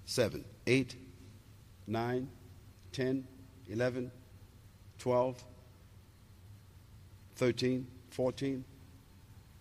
seven, 0.04 0.44
eight, 0.66 0.96
nine, 1.86 2.28
ten, 2.92 3.26
eleven, 3.68 4.10
twelve, 4.98 5.42
thirteen, 7.34 7.86
fourteen. 8.10 8.64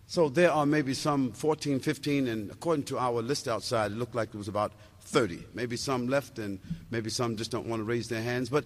So 0.09 0.27
there 0.27 0.51
are 0.51 0.65
maybe 0.65 0.95
some 0.95 1.33
14, 1.33 1.79
15, 1.81 2.27
and 2.29 2.49
according 2.49 2.85
to 2.85 2.97
our 2.97 3.21
list 3.21 3.47
outside, 3.47 3.91
it 3.91 3.95
looked 3.95 4.15
like 4.15 4.29
it 4.29 4.37
was 4.39 4.47
about 4.47 4.71
30. 5.01 5.43
Maybe 5.53 5.77
some 5.77 6.07
left, 6.07 6.39
and 6.39 6.59
maybe 6.89 7.11
some 7.11 7.35
just 7.35 7.51
don't 7.51 7.67
want 7.67 7.81
to 7.81 7.83
raise 7.83 8.09
their 8.09 8.23
hands. 8.23 8.49
But 8.49 8.65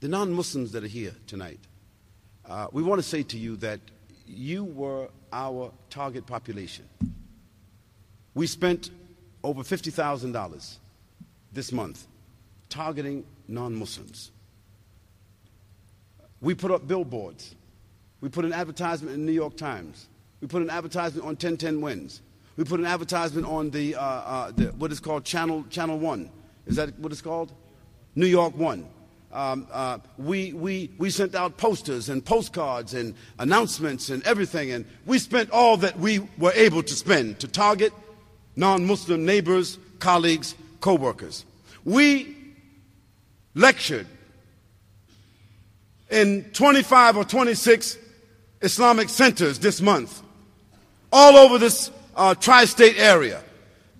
the 0.00 0.08
non 0.08 0.30
Muslims 0.30 0.72
that 0.72 0.84
are 0.84 0.88
here 0.88 1.14
tonight, 1.26 1.58
uh, 2.44 2.66
we 2.70 2.82
want 2.82 2.98
to 3.00 3.08
say 3.08 3.22
to 3.22 3.38
you 3.38 3.56
that 3.56 3.80
you 4.26 4.64
were 4.64 5.08
our 5.32 5.72
target 5.88 6.26
population. 6.26 6.86
We 8.34 8.46
spent 8.46 8.90
over 9.42 9.62
$50,000 9.62 10.76
this 11.52 11.72
month 11.72 12.06
targeting 12.68 13.24
non 13.48 13.74
Muslims. 13.74 14.30
We 16.40 16.54
put 16.54 16.70
up 16.70 16.88
billboards. 16.88 17.54
We 18.20 18.28
put 18.28 18.44
an 18.44 18.52
advertisement 18.52 19.14
in 19.14 19.20
the 19.20 19.26
New 19.26 19.36
York 19.36 19.56
Times. 19.56 20.08
We 20.40 20.48
put 20.48 20.62
an 20.62 20.70
advertisement 20.70 21.22
on 21.22 21.30
1010 21.30 21.80
Wins. 21.80 22.22
We 22.56 22.64
put 22.64 22.80
an 22.80 22.86
advertisement 22.86 23.46
on 23.46 23.70
the, 23.70 23.94
uh, 23.94 24.00
uh, 24.00 24.50
the, 24.50 24.66
what 24.72 24.92
is 24.92 25.00
called 25.00 25.24
Channel, 25.24 25.64
Channel 25.70 25.98
1. 25.98 26.30
Is 26.66 26.76
that 26.76 26.98
what 26.98 27.12
it's 27.12 27.22
called? 27.22 27.52
New 28.14 28.26
York 28.26 28.56
1. 28.56 28.86
Um, 29.32 29.66
uh, 29.72 29.98
we, 30.18 30.52
we, 30.52 30.90
we 30.98 31.08
sent 31.08 31.34
out 31.34 31.56
posters 31.56 32.08
and 32.08 32.24
postcards 32.24 32.92
and 32.92 33.14
announcements 33.38 34.10
and 34.10 34.22
everything, 34.24 34.72
and 34.72 34.84
we 35.06 35.18
spent 35.18 35.50
all 35.50 35.78
that 35.78 35.98
we 35.98 36.18
were 36.38 36.52
able 36.52 36.82
to 36.82 36.94
spend 36.94 37.40
to 37.40 37.48
target 37.48 37.92
non 38.56 38.86
Muslim 38.86 39.24
neighbors, 39.24 39.78
colleagues, 39.98 40.54
co 40.80 40.94
workers. 40.94 41.44
We 41.84 42.36
lectured 43.54 44.06
in 46.10 46.44
25 46.52 47.16
or 47.16 47.24
26 47.24 47.98
Islamic 48.60 49.08
centers 49.08 49.58
this 49.58 49.80
month, 49.80 50.22
all 51.12 51.36
over 51.36 51.58
this 51.58 51.90
uh, 52.14 52.34
tri 52.34 52.64
state 52.66 52.98
area, 52.98 53.42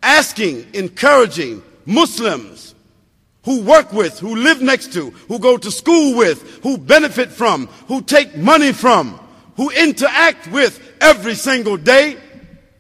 asking, 0.03 0.67
encouraging 0.75 1.63
Muslims 1.87 2.75
who 3.45 3.63
work 3.63 3.93
with, 3.93 4.19
who 4.19 4.37
live 4.37 4.63
next 4.63 4.93
to, 4.93 5.11
who 5.11 5.39
go 5.39 5.57
to 5.57 5.71
school 5.71 6.17
with, 6.17 6.61
who 6.63 6.79
benefit 6.79 7.31
from, 7.31 7.67
who 7.89 8.01
take 8.03 8.37
money 8.37 8.73
from, 8.73 9.19
who 9.57 9.71
interact 9.71 10.47
with 10.49 10.81
every 11.01 11.35
single 11.35 11.77
day, 11.77 12.17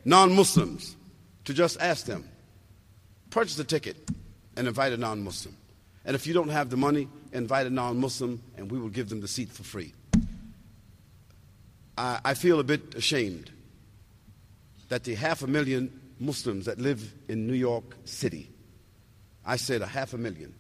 non 0.04 0.32
Muslims, 0.34 0.96
to 1.45 1.55
just 1.55 1.80
ask 1.80 2.07
them, 2.07 2.28
purchase 3.30 3.59
a 3.59 3.64
ticket 3.64 3.97
and 4.57 4.68
invite 4.68 4.93
a 4.93 4.97
non 4.97 5.22
Muslim. 5.22 5.57
And 6.05 6.14
if 6.14 6.26
you 6.26 6.34
don't 6.34 6.49
have 6.49 6.70
the 6.70 6.76
money, 6.76 7.09
invite 7.32 7.66
a 7.66 7.70
non 7.70 7.99
Muslim 7.99 8.43
and 8.57 8.70
we 8.70 8.78
will 8.78 8.88
give 8.88 9.09
them 9.09 9.20
the 9.20 9.28
seat 9.28 9.51
for 9.51 9.62
free. 9.62 9.93
I, 11.97 12.20
I 12.24 12.34
feel 12.34 12.61
a 12.61 12.64
bit 12.64 12.95
ashamed 12.95 13.51
that 14.88 15.05
the 15.05 15.14
half 15.14 15.43
a 15.43 15.47
million 15.47 16.01
Muslims 16.20 16.66
that 16.66 16.78
live 16.78 17.14
in 17.28 17.47
New 17.47 17.55
York 17.55 17.97
City, 18.05 18.51
I 19.45 19.57
said 19.57 19.82
a 19.82 19.86
half 19.86 20.12
a 20.12 20.18
million, 20.18 20.55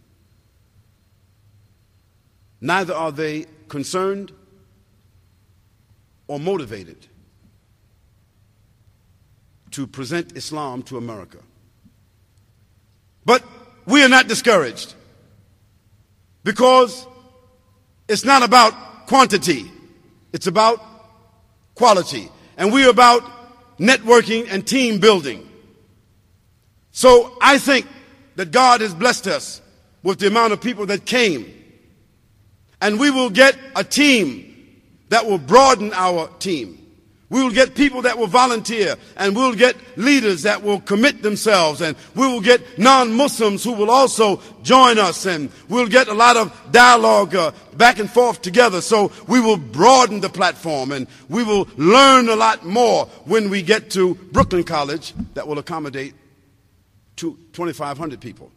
neither 2.60 2.94
are 2.94 3.12
they 3.12 3.46
concerned 3.68 4.32
or 6.26 6.40
motivated 6.40 7.06
to 9.72 9.86
present 9.86 10.36
Islam 10.36 10.82
to 10.84 10.96
America. 10.96 11.38
But 13.24 13.42
we 13.86 14.02
are 14.02 14.08
not 14.08 14.28
discouraged 14.28 14.94
because 16.44 17.06
it's 18.08 18.24
not 18.24 18.42
about 18.42 19.06
quantity, 19.06 19.70
it's 20.32 20.46
about 20.46 20.80
quality. 21.74 22.28
And 22.56 22.72
we're 22.72 22.90
about 22.90 23.22
networking 23.78 24.46
and 24.50 24.66
team 24.66 25.00
building. 25.00 25.48
So 26.92 27.36
I 27.40 27.58
think 27.58 27.86
that 28.36 28.50
God 28.50 28.80
has 28.82 28.94
blessed 28.94 29.26
us 29.26 29.62
with 30.02 30.18
the 30.18 30.26
amount 30.26 30.52
of 30.52 30.60
people 30.60 30.86
that 30.86 31.04
came. 31.04 31.52
And 32.80 32.98
we 33.00 33.10
will 33.10 33.30
get 33.30 33.56
a 33.74 33.84
team 33.84 34.82
that 35.08 35.26
will 35.26 35.38
broaden 35.38 35.92
our 35.94 36.28
team. 36.38 36.81
We 37.32 37.42
will 37.42 37.50
get 37.50 37.74
people 37.74 38.02
that 38.02 38.18
will 38.18 38.26
volunteer 38.26 38.94
and 39.16 39.34
we'll 39.34 39.54
get 39.54 39.74
leaders 39.96 40.42
that 40.42 40.62
will 40.62 40.82
commit 40.82 41.22
themselves 41.22 41.80
and 41.80 41.96
we 42.14 42.26
will 42.26 42.42
get 42.42 42.78
non-Muslims 42.78 43.64
who 43.64 43.72
will 43.72 43.90
also 43.90 44.42
join 44.62 44.98
us 44.98 45.24
and 45.24 45.48
we'll 45.70 45.86
get 45.86 46.08
a 46.08 46.12
lot 46.12 46.36
of 46.36 46.54
dialogue 46.72 47.34
uh, 47.34 47.52
back 47.72 47.98
and 47.98 48.10
forth 48.10 48.42
together. 48.42 48.82
So 48.82 49.12
we 49.28 49.40
will 49.40 49.56
broaden 49.56 50.20
the 50.20 50.28
platform 50.28 50.92
and 50.92 51.06
we 51.30 51.42
will 51.42 51.66
learn 51.78 52.28
a 52.28 52.36
lot 52.36 52.66
more 52.66 53.06
when 53.24 53.48
we 53.48 53.62
get 53.62 53.88
to 53.92 54.14
Brooklyn 54.14 54.62
College 54.62 55.14
that 55.32 55.48
will 55.48 55.58
accommodate 55.58 56.12
2,500 57.16 58.20
people. 58.20 58.52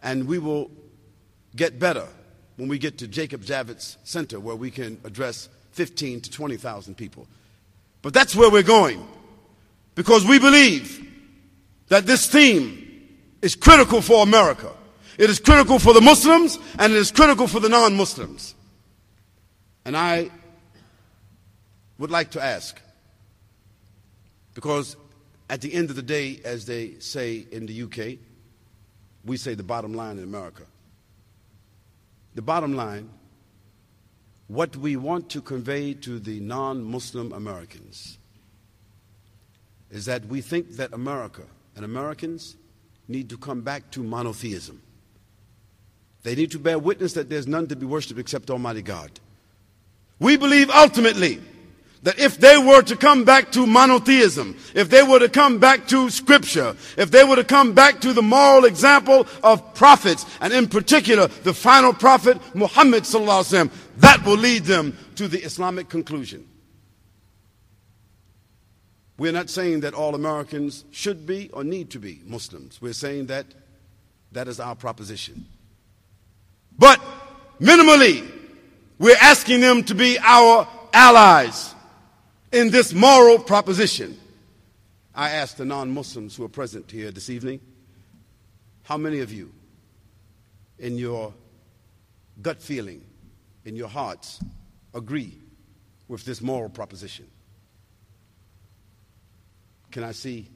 And 0.00 0.28
we 0.28 0.38
will 0.38 0.70
get 1.56 1.80
better 1.80 2.06
when 2.54 2.68
we 2.68 2.78
get 2.78 2.98
to 2.98 3.08
Jacob 3.08 3.42
Javits 3.42 3.96
Center 4.04 4.38
where 4.38 4.54
we 4.54 4.70
can 4.70 5.00
address 5.02 5.48
15 5.72 6.22
to 6.22 6.30
20,000 6.30 6.94
people. 6.96 7.26
But 8.02 8.14
that's 8.14 8.34
where 8.34 8.50
we're 8.50 8.62
going 8.62 9.06
because 9.94 10.24
we 10.24 10.38
believe 10.38 11.06
that 11.88 12.06
this 12.06 12.26
theme 12.26 12.86
is 13.42 13.54
critical 13.54 14.00
for 14.00 14.22
America. 14.22 14.72
It 15.18 15.28
is 15.28 15.38
critical 15.38 15.78
for 15.78 15.92
the 15.92 16.00
Muslims 16.00 16.58
and 16.78 16.92
it 16.92 16.96
is 16.96 17.10
critical 17.10 17.46
for 17.46 17.60
the 17.60 17.68
non 17.68 17.96
Muslims. 17.96 18.54
And 19.84 19.96
I 19.96 20.30
would 21.98 22.10
like 22.10 22.30
to 22.30 22.42
ask, 22.42 22.80
because 24.54 24.96
at 25.50 25.60
the 25.60 25.72
end 25.74 25.90
of 25.90 25.96
the 25.96 26.02
day, 26.02 26.40
as 26.44 26.64
they 26.64 26.94
say 27.00 27.44
in 27.50 27.66
the 27.66 27.82
UK, 27.82 28.18
we 29.24 29.36
say 29.36 29.54
the 29.54 29.62
bottom 29.62 29.92
line 29.92 30.16
in 30.16 30.24
America. 30.24 30.62
The 32.34 32.42
bottom 32.42 32.74
line 32.74 33.10
what 34.50 34.76
we 34.76 34.96
want 34.96 35.30
to 35.30 35.40
convey 35.40 35.94
to 35.94 36.18
the 36.18 36.40
non 36.40 36.82
Muslim 36.82 37.32
Americans 37.32 38.18
is 39.92 40.06
that 40.06 40.24
we 40.26 40.40
think 40.40 40.70
that 40.70 40.92
America 40.92 41.42
and 41.76 41.84
Americans 41.84 42.56
need 43.06 43.28
to 43.28 43.38
come 43.38 43.60
back 43.60 43.88
to 43.92 44.02
monotheism. 44.02 44.82
They 46.24 46.34
need 46.34 46.50
to 46.50 46.58
bear 46.58 46.80
witness 46.80 47.12
that 47.12 47.30
there's 47.30 47.46
none 47.46 47.68
to 47.68 47.76
be 47.76 47.86
worshiped 47.86 48.18
except 48.18 48.50
Almighty 48.50 48.82
God. 48.82 49.12
We 50.18 50.36
believe 50.36 50.68
ultimately 50.70 51.40
that 52.02 52.18
if 52.18 52.38
they 52.38 52.56
were 52.56 52.82
to 52.82 52.96
come 52.96 53.24
back 53.24 53.52
to 53.52 53.66
monotheism, 53.66 54.56
if 54.74 54.88
they 54.88 55.02
were 55.02 55.18
to 55.18 55.28
come 55.28 55.58
back 55.58 55.86
to 55.88 56.08
scripture, 56.08 56.74
if 56.96 57.10
they 57.10 57.24
were 57.24 57.36
to 57.36 57.44
come 57.44 57.74
back 57.74 58.00
to 58.00 58.12
the 58.12 58.22
moral 58.22 58.64
example 58.64 59.26
of 59.42 59.74
prophets, 59.74 60.24
and 60.40 60.52
in 60.52 60.66
particular 60.66 61.26
the 61.26 61.52
final 61.52 61.92
prophet 61.92 62.38
Muhammad 62.54 63.02
sallallahu 63.02 63.70
that 63.98 64.24
will 64.24 64.36
lead 64.36 64.64
them 64.64 64.96
to 65.16 65.28
the 65.28 65.42
Islamic 65.42 65.88
conclusion. 65.88 66.46
We're 69.18 69.32
not 69.32 69.50
saying 69.50 69.80
that 69.80 69.92
all 69.92 70.14
Americans 70.14 70.86
should 70.92 71.26
be 71.26 71.50
or 71.52 71.62
need 71.62 71.90
to 71.90 71.98
be 71.98 72.22
Muslims. 72.24 72.80
We're 72.80 72.94
saying 72.94 73.26
that 73.26 73.44
that 74.32 74.48
is 74.48 74.58
our 74.58 74.74
proposition. 74.74 75.44
But 76.78 76.98
minimally, 77.60 78.26
we're 78.98 79.18
asking 79.20 79.60
them 79.60 79.84
to 79.84 79.94
be 79.94 80.18
our 80.20 80.66
allies 80.94 81.74
in 82.52 82.70
this 82.70 82.92
moral 82.92 83.38
proposition. 83.38 84.18
I 85.14 85.30
ask 85.30 85.56
the 85.56 85.64
non 85.64 85.90
Muslims 85.90 86.36
who 86.36 86.44
are 86.44 86.48
present 86.48 86.90
here 86.90 87.10
this 87.10 87.30
evening 87.30 87.60
how 88.82 88.96
many 88.96 89.20
of 89.20 89.32
you, 89.32 89.52
in 90.78 90.98
your 90.98 91.32
gut 92.42 92.60
feeling, 92.60 93.04
in 93.64 93.76
your 93.76 93.88
hearts, 93.88 94.42
agree 94.94 95.38
with 96.08 96.24
this 96.24 96.40
moral 96.40 96.70
proposition? 96.70 97.26
Can 99.92 100.02
I 100.02 100.12
see 100.12 100.48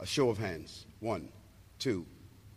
a 0.00 0.04
show 0.04 0.28
of 0.28 0.36
hands? 0.36 0.84
One, 1.00 1.28
two, 1.78 2.04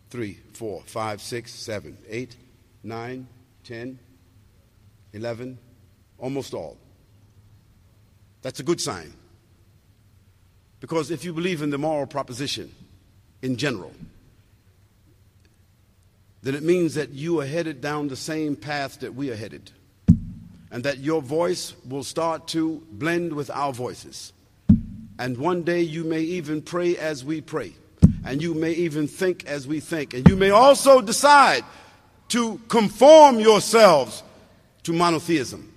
three, 0.10 0.40
four, 0.54 0.82
five, 0.86 1.22
six, 1.22 1.54
seven, 1.54 1.98
eight, 2.10 2.36
nine, 2.84 3.28
ten, 3.64 4.00
eleven, 5.14 5.58
almost 6.18 6.54
all. 6.54 6.78
That's 8.46 8.60
a 8.60 8.64
good 8.64 8.80
sign. 8.80 9.12
Because 10.80 11.10
if 11.10 11.26
you 11.26 11.34
believe 11.34 11.64
in 11.64 11.72
the 11.72 11.80
moral 11.80 12.06
proposition 12.06 12.72
in 13.42 13.58
general, 13.58 13.92
then 16.44 16.54
it 16.54 16.62
means 16.62 16.94
that 16.94 17.10
you 17.10 17.42
are 17.42 17.46
headed 17.48 17.82
down 17.82 18.08
the 18.08 18.16
same 18.16 18.56
path 18.56 19.00
that 19.00 19.16
we 19.16 19.32
are 19.32 19.36
headed. 19.36 19.72
And 20.70 20.84
that 20.84 21.00
your 21.00 21.24
voice 21.24 21.74
will 21.90 22.04
start 22.04 22.48
to 22.50 22.86
blend 22.92 23.34
with 23.34 23.50
our 23.50 23.74
voices. 23.74 24.32
And 25.18 25.40
one 25.40 25.64
day 25.64 25.82
you 25.82 26.04
may 26.04 26.22
even 26.22 26.62
pray 26.62 26.98
as 26.98 27.26
we 27.26 27.42
pray. 27.42 27.74
And 28.24 28.44
you 28.44 28.54
may 28.54 28.74
even 28.74 29.08
think 29.08 29.46
as 29.48 29.68
we 29.68 29.80
think. 29.80 30.14
And 30.14 30.30
you 30.30 30.36
may 30.36 30.52
also 30.52 31.02
decide 31.02 31.64
to 32.28 32.62
conform 32.68 33.40
yourselves 33.40 34.22
to 34.84 34.94
monotheism. 34.94 35.72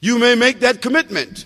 You 0.00 0.18
may 0.18 0.34
make 0.34 0.60
that 0.60 0.80
commitment 0.80 1.44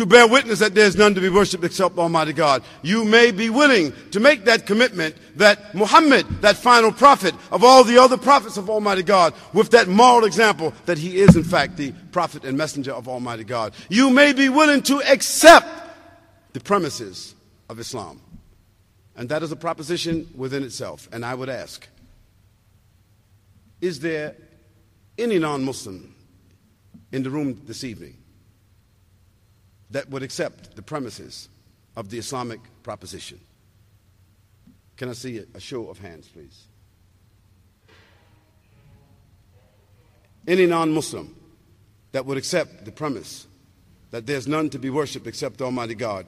to 0.00 0.06
bear 0.06 0.26
witness 0.26 0.60
that 0.60 0.74
there's 0.74 0.96
none 0.96 1.14
to 1.14 1.20
be 1.20 1.28
worshipped 1.28 1.64
except 1.64 1.98
Almighty 1.98 2.32
God. 2.32 2.62
You 2.82 3.04
may 3.04 3.32
be 3.32 3.50
willing 3.50 3.92
to 4.12 4.20
make 4.20 4.46
that 4.46 4.64
commitment 4.66 5.14
that 5.36 5.74
Muhammad, 5.74 6.26
that 6.40 6.56
final 6.56 6.90
prophet 6.92 7.34
of 7.50 7.64
all 7.64 7.84
the 7.84 7.98
other 7.98 8.16
prophets 8.16 8.56
of 8.56 8.70
Almighty 8.70 9.02
God, 9.02 9.34
with 9.52 9.70
that 9.72 9.88
moral 9.88 10.24
example 10.24 10.72
that 10.86 10.96
he 10.96 11.18
is 11.18 11.36
in 11.36 11.44
fact 11.44 11.76
the 11.76 11.92
prophet 12.12 12.44
and 12.44 12.56
messenger 12.56 12.92
of 12.92 13.08
Almighty 13.08 13.44
God. 13.44 13.74
You 13.88 14.10
may 14.10 14.32
be 14.32 14.48
willing 14.48 14.82
to 14.84 15.02
accept 15.02 15.66
the 16.52 16.60
premises 16.60 17.34
of 17.68 17.78
Islam. 17.78 18.20
And 19.16 19.28
that 19.28 19.42
is 19.42 19.52
a 19.52 19.56
proposition 19.56 20.30
within 20.34 20.62
itself. 20.62 21.08
And 21.12 21.26
I 21.26 21.34
would 21.34 21.50
ask 21.50 21.86
Is 23.82 24.00
there 24.00 24.34
any 25.18 25.38
non 25.38 25.62
Muslim 25.62 26.14
in 27.12 27.22
the 27.22 27.30
room 27.30 27.60
this 27.66 27.84
evening 27.84 28.16
that 29.90 30.08
would 30.10 30.22
accept 30.22 30.76
the 30.76 30.82
premises 30.82 31.48
of 31.96 32.10
the 32.10 32.18
Islamic 32.18 32.60
proposition? 32.82 33.40
Can 34.96 35.08
I 35.08 35.12
see 35.12 35.44
a 35.54 35.60
show 35.60 35.88
of 35.88 35.98
hands, 35.98 36.28
please? 36.28 36.66
Any 40.46 40.66
non 40.66 40.92
Muslim 40.92 41.36
that 42.12 42.26
would 42.26 42.38
accept 42.38 42.84
the 42.84 42.92
premise 42.92 43.46
that 44.10 44.26
there's 44.26 44.48
none 44.48 44.68
to 44.70 44.78
be 44.78 44.90
worshiped 44.90 45.26
except 45.26 45.62
Almighty 45.62 45.94
God, 45.94 46.26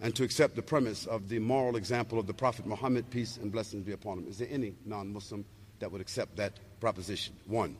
and 0.00 0.14
to 0.16 0.24
accept 0.24 0.56
the 0.56 0.62
premise 0.62 1.06
of 1.06 1.28
the 1.28 1.38
moral 1.38 1.76
example 1.76 2.18
of 2.18 2.26
the 2.26 2.34
Prophet 2.34 2.66
Muhammad, 2.66 3.08
peace 3.10 3.36
and 3.36 3.52
blessings 3.52 3.84
be 3.84 3.92
upon 3.92 4.18
him. 4.18 4.26
Is 4.28 4.38
there 4.38 4.48
any 4.50 4.74
non 4.84 5.12
Muslim 5.12 5.44
that 5.78 5.92
would 5.92 6.00
accept 6.00 6.36
that 6.36 6.54
proposition? 6.80 7.34
One. 7.46 7.76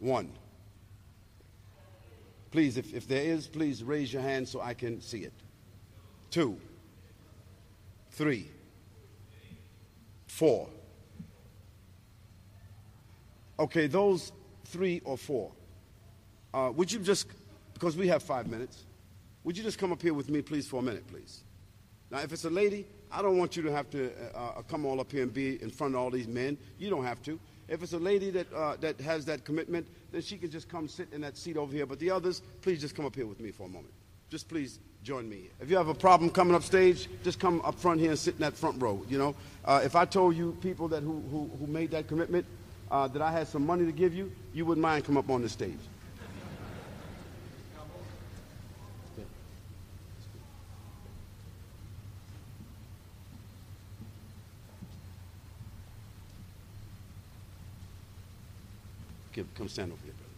One. 0.00 0.32
Please, 2.50 2.76
if, 2.76 2.92
if 2.92 3.06
there 3.06 3.22
is, 3.22 3.46
please 3.46 3.84
raise 3.84 4.12
your 4.12 4.22
hand 4.22 4.48
so 4.48 4.60
I 4.60 4.74
can 4.74 5.00
see 5.00 5.20
it. 5.20 5.32
Two. 6.30 6.58
Three. 8.10 8.48
Four. 10.26 10.68
Okay, 13.58 13.86
those 13.86 14.32
three 14.64 15.00
or 15.04 15.16
four. 15.16 15.52
Uh, 16.52 16.72
would 16.74 16.90
you 16.90 16.98
just, 16.98 17.28
because 17.74 17.96
we 17.96 18.08
have 18.08 18.22
five 18.22 18.48
minutes, 18.48 18.84
would 19.44 19.56
you 19.56 19.62
just 19.62 19.78
come 19.78 19.92
up 19.92 20.02
here 20.02 20.14
with 20.14 20.28
me, 20.28 20.42
please, 20.42 20.66
for 20.66 20.80
a 20.80 20.82
minute, 20.82 21.06
please? 21.06 21.44
Now, 22.10 22.20
if 22.20 22.32
it's 22.32 22.44
a 22.44 22.50
lady, 22.50 22.86
I 23.12 23.22
don't 23.22 23.38
want 23.38 23.56
you 23.56 23.62
to 23.62 23.72
have 23.72 23.88
to 23.90 24.10
uh, 24.34 24.38
uh, 24.38 24.62
come 24.62 24.84
all 24.86 25.00
up 25.00 25.12
here 25.12 25.22
and 25.22 25.32
be 25.32 25.62
in 25.62 25.70
front 25.70 25.94
of 25.94 26.00
all 26.00 26.10
these 26.10 26.26
men. 26.26 26.58
You 26.78 26.90
don't 26.90 27.04
have 27.04 27.22
to. 27.22 27.38
If 27.70 27.84
it's 27.84 27.92
a 27.92 27.98
lady 27.98 28.30
that, 28.30 28.52
uh, 28.52 28.76
that 28.80 29.00
has 29.00 29.24
that 29.26 29.44
commitment, 29.44 29.86
then 30.10 30.22
she 30.22 30.36
can 30.36 30.50
just 30.50 30.68
come 30.68 30.88
sit 30.88 31.08
in 31.12 31.20
that 31.20 31.36
seat 31.36 31.56
over 31.56 31.72
here. 31.72 31.86
But 31.86 32.00
the 32.00 32.10
others, 32.10 32.42
please 32.62 32.80
just 32.80 32.96
come 32.96 33.06
up 33.06 33.14
here 33.14 33.26
with 33.26 33.38
me 33.38 33.52
for 33.52 33.62
a 33.62 33.68
moment. 33.68 33.94
Just 34.28 34.48
please 34.48 34.80
join 35.04 35.28
me. 35.28 35.50
If 35.60 35.70
you 35.70 35.76
have 35.76 35.88
a 35.88 35.94
problem 35.94 36.30
coming 36.30 36.54
up 36.54 36.64
stage, 36.64 37.08
just 37.22 37.38
come 37.38 37.60
up 37.62 37.78
front 37.78 38.00
here 38.00 38.10
and 38.10 38.18
sit 38.18 38.34
in 38.34 38.40
that 38.40 38.56
front 38.56 38.82
row. 38.82 39.00
You 39.08 39.18
know, 39.18 39.34
uh, 39.64 39.80
if 39.84 39.94
I 39.94 40.04
told 40.04 40.36
you 40.36 40.58
people 40.60 40.88
that 40.88 41.04
who, 41.04 41.22
who, 41.30 41.48
who 41.58 41.66
made 41.68 41.92
that 41.92 42.08
commitment 42.08 42.44
uh, 42.90 43.06
that 43.06 43.22
I 43.22 43.30
had 43.30 43.46
some 43.46 43.64
money 43.64 43.86
to 43.86 43.92
give 43.92 44.14
you, 44.14 44.32
you 44.52 44.66
wouldn't 44.66 44.82
mind 44.82 45.04
come 45.04 45.16
up 45.16 45.30
on 45.30 45.42
the 45.42 45.48
stage. 45.48 45.78
Come 59.54 59.68
stand 59.68 59.92
over 59.92 60.00
here, 60.04 60.12
brother. 60.12 60.30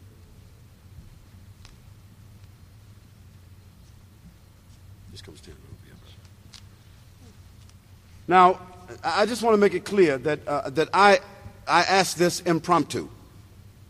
Just 5.13 5.25
come 5.25 5.37
stand 5.37 5.57
over 5.57 5.87
here, 5.87 5.95
brother. 5.95 6.17
Now, 8.29 8.61
I 9.05 9.27
just 9.27 9.43
want 9.43 9.55
to 9.55 9.59
make 9.59 9.75
it 9.75 9.85
clear 9.85 10.19
that, 10.19 10.47
uh, 10.47 10.71
that 10.71 10.89
I, 10.93 11.21
I 11.67 11.83
asked 11.83 12.19
this 12.19 12.41
impromptu. 12.41 13.09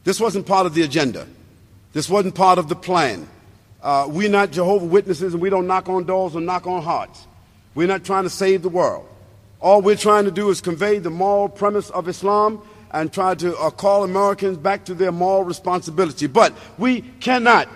This 0.05 0.21
wasn't 0.21 0.47
part 0.47 0.67
of 0.67 0.75
the 0.75 0.83
agenda. 0.83 1.27
This 1.93 2.09
wasn't 2.09 2.35
part 2.35 2.59
of 2.59 2.69
the 2.69 2.77
plan. 2.77 3.29
Uh, 3.83 4.07
we're 4.09 4.29
not 4.29 4.51
Jehovah 4.51 4.87
Witnesses 4.87 5.35
and 5.35 5.43
we 5.43 5.51
don't 5.51 5.67
knock 5.67 5.89
on 5.89 6.05
doors 6.05 6.35
or 6.35 6.41
knock 6.41 6.67
on 6.67 6.83
hearts. 6.83 7.27
We're 7.75 7.89
not 7.89 8.05
trying 8.05 8.25
to 8.25 8.31
save 8.31 8.63
the 8.63 8.69
world. 8.69 9.09
All 9.61 9.81
we're 9.81 9.97
trying 9.97 10.25
to 10.25 10.31
do 10.31 10.51
is 10.51 10.61
convey 10.61 10.99
the 10.99 11.11
moral 11.11 11.49
premise 11.49 11.91
of 11.91 12.09
Islam 12.09 12.63
and 12.93 13.13
try 13.13 13.35
to 13.35 13.57
uh, 13.57 13.71
call 13.71 14.05
Americans 14.05 14.59
back 14.59 14.85
to 14.85 14.95
their 14.95 15.13
moral 15.13 15.45
responsibility. 15.45 16.27
But 16.27 16.53
we 16.79 17.01
cannot 17.21 17.69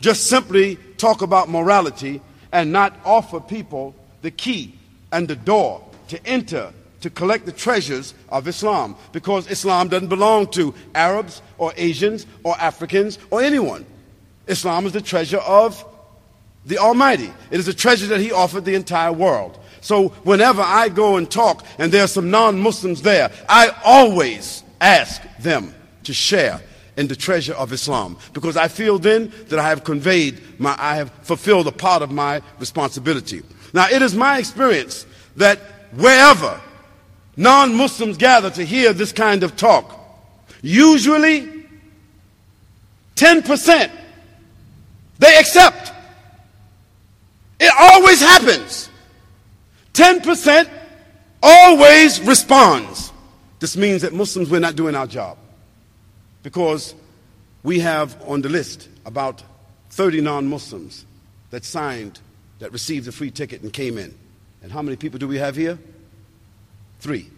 just 0.00 0.26
simply 0.26 0.76
talk 0.96 1.22
about 1.22 1.48
morality 1.48 2.20
and 2.52 2.72
not 2.72 2.94
offer 3.04 3.40
people 3.40 3.94
the 4.22 4.30
key 4.30 4.78
and 5.12 5.28
the 5.28 5.36
door 5.36 5.84
to 6.08 6.26
enter 6.26 6.72
to 7.00 7.10
collect 7.10 7.44
the 7.44 7.52
treasures 7.52 8.14
of 8.30 8.48
Islam 8.48 8.96
because 9.12 9.50
Islam 9.50 9.88
doesn't 9.88 10.08
belong 10.08 10.46
to 10.52 10.74
Arabs 10.94 11.42
or 11.58 11.72
Asians 11.76 12.26
or 12.44 12.56
Africans 12.58 13.18
or 13.30 13.42
anyone. 13.42 13.84
Islam 14.46 14.86
is 14.86 14.92
the 14.92 15.02
treasure 15.02 15.38
of 15.38 15.84
the 16.64 16.78
Almighty. 16.78 17.30
It 17.50 17.60
is 17.60 17.68
a 17.68 17.74
treasure 17.74 18.06
that 18.06 18.20
He 18.20 18.32
offered 18.32 18.64
the 18.64 18.74
entire 18.74 19.12
world. 19.12 19.58
So 19.84 20.08
whenever 20.24 20.62
I 20.62 20.88
go 20.88 21.18
and 21.18 21.30
talk 21.30 21.62
and 21.78 21.92
there 21.92 22.04
are 22.04 22.08
some 22.08 22.30
non 22.30 22.58
Muslims 22.58 23.02
there, 23.02 23.30
I 23.46 23.70
always 23.84 24.64
ask 24.80 25.20
them 25.40 25.74
to 26.04 26.14
share 26.14 26.62
in 26.96 27.06
the 27.06 27.14
treasure 27.14 27.52
of 27.52 27.70
Islam 27.70 28.16
because 28.32 28.56
I 28.56 28.68
feel 28.68 28.98
then 28.98 29.30
that 29.48 29.58
I 29.58 29.68
have 29.68 29.84
conveyed 29.84 30.40
my, 30.58 30.74
I 30.78 30.96
have 30.96 31.10
fulfilled 31.22 31.66
a 31.66 31.72
part 31.72 32.00
of 32.00 32.10
my 32.10 32.40
responsibility. 32.58 33.42
Now, 33.74 33.88
it 33.90 34.00
is 34.00 34.14
my 34.14 34.38
experience 34.38 35.04
that 35.36 35.58
wherever 35.92 36.58
non 37.36 37.74
Muslims 37.74 38.16
gather 38.16 38.48
to 38.52 38.64
hear 38.64 38.94
this 38.94 39.12
kind 39.12 39.42
of 39.42 39.54
talk, 39.54 40.00
usually 40.62 41.66
10% 43.16 43.90
they 45.18 45.38
accept. 45.38 45.92
It 47.60 47.72
always 47.78 48.20
happens. 48.22 48.88
10% 49.94 50.68
always 51.42 52.20
responds. 52.20 53.12
This 53.60 53.76
means 53.76 54.02
that 54.02 54.12
Muslims, 54.12 54.50
we're 54.50 54.60
not 54.60 54.76
doing 54.76 54.94
our 54.94 55.06
job. 55.06 55.38
Because 56.42 56.94
we 57.62 57.78
have 57.80 58.20
on 58.28 58.42
the 58.42 58.48
list 58.48 58.88
about 59.06 59.42
30 59.90 60.20
non 60.20 60.46
Muslims 60.46 61.06
that 61.50 61.64
signed, 61.64 62.20
that 62.58 62.72
received 62.72 63.08
a 63.08 63.12
free 63.12 63.30
ticket 63.30 63.62
and 63.62 63.72
came 63.72 63.96
in. 63.96 64.14
And 64.62 64.70
how 64.70 64.82
many 64.82 64.96
people 64.96 65.18
do 65.18 65.28
we 65.28 65.38
have 65.38 65.56
here? 65.56 65.78
Three, 67.00 67.30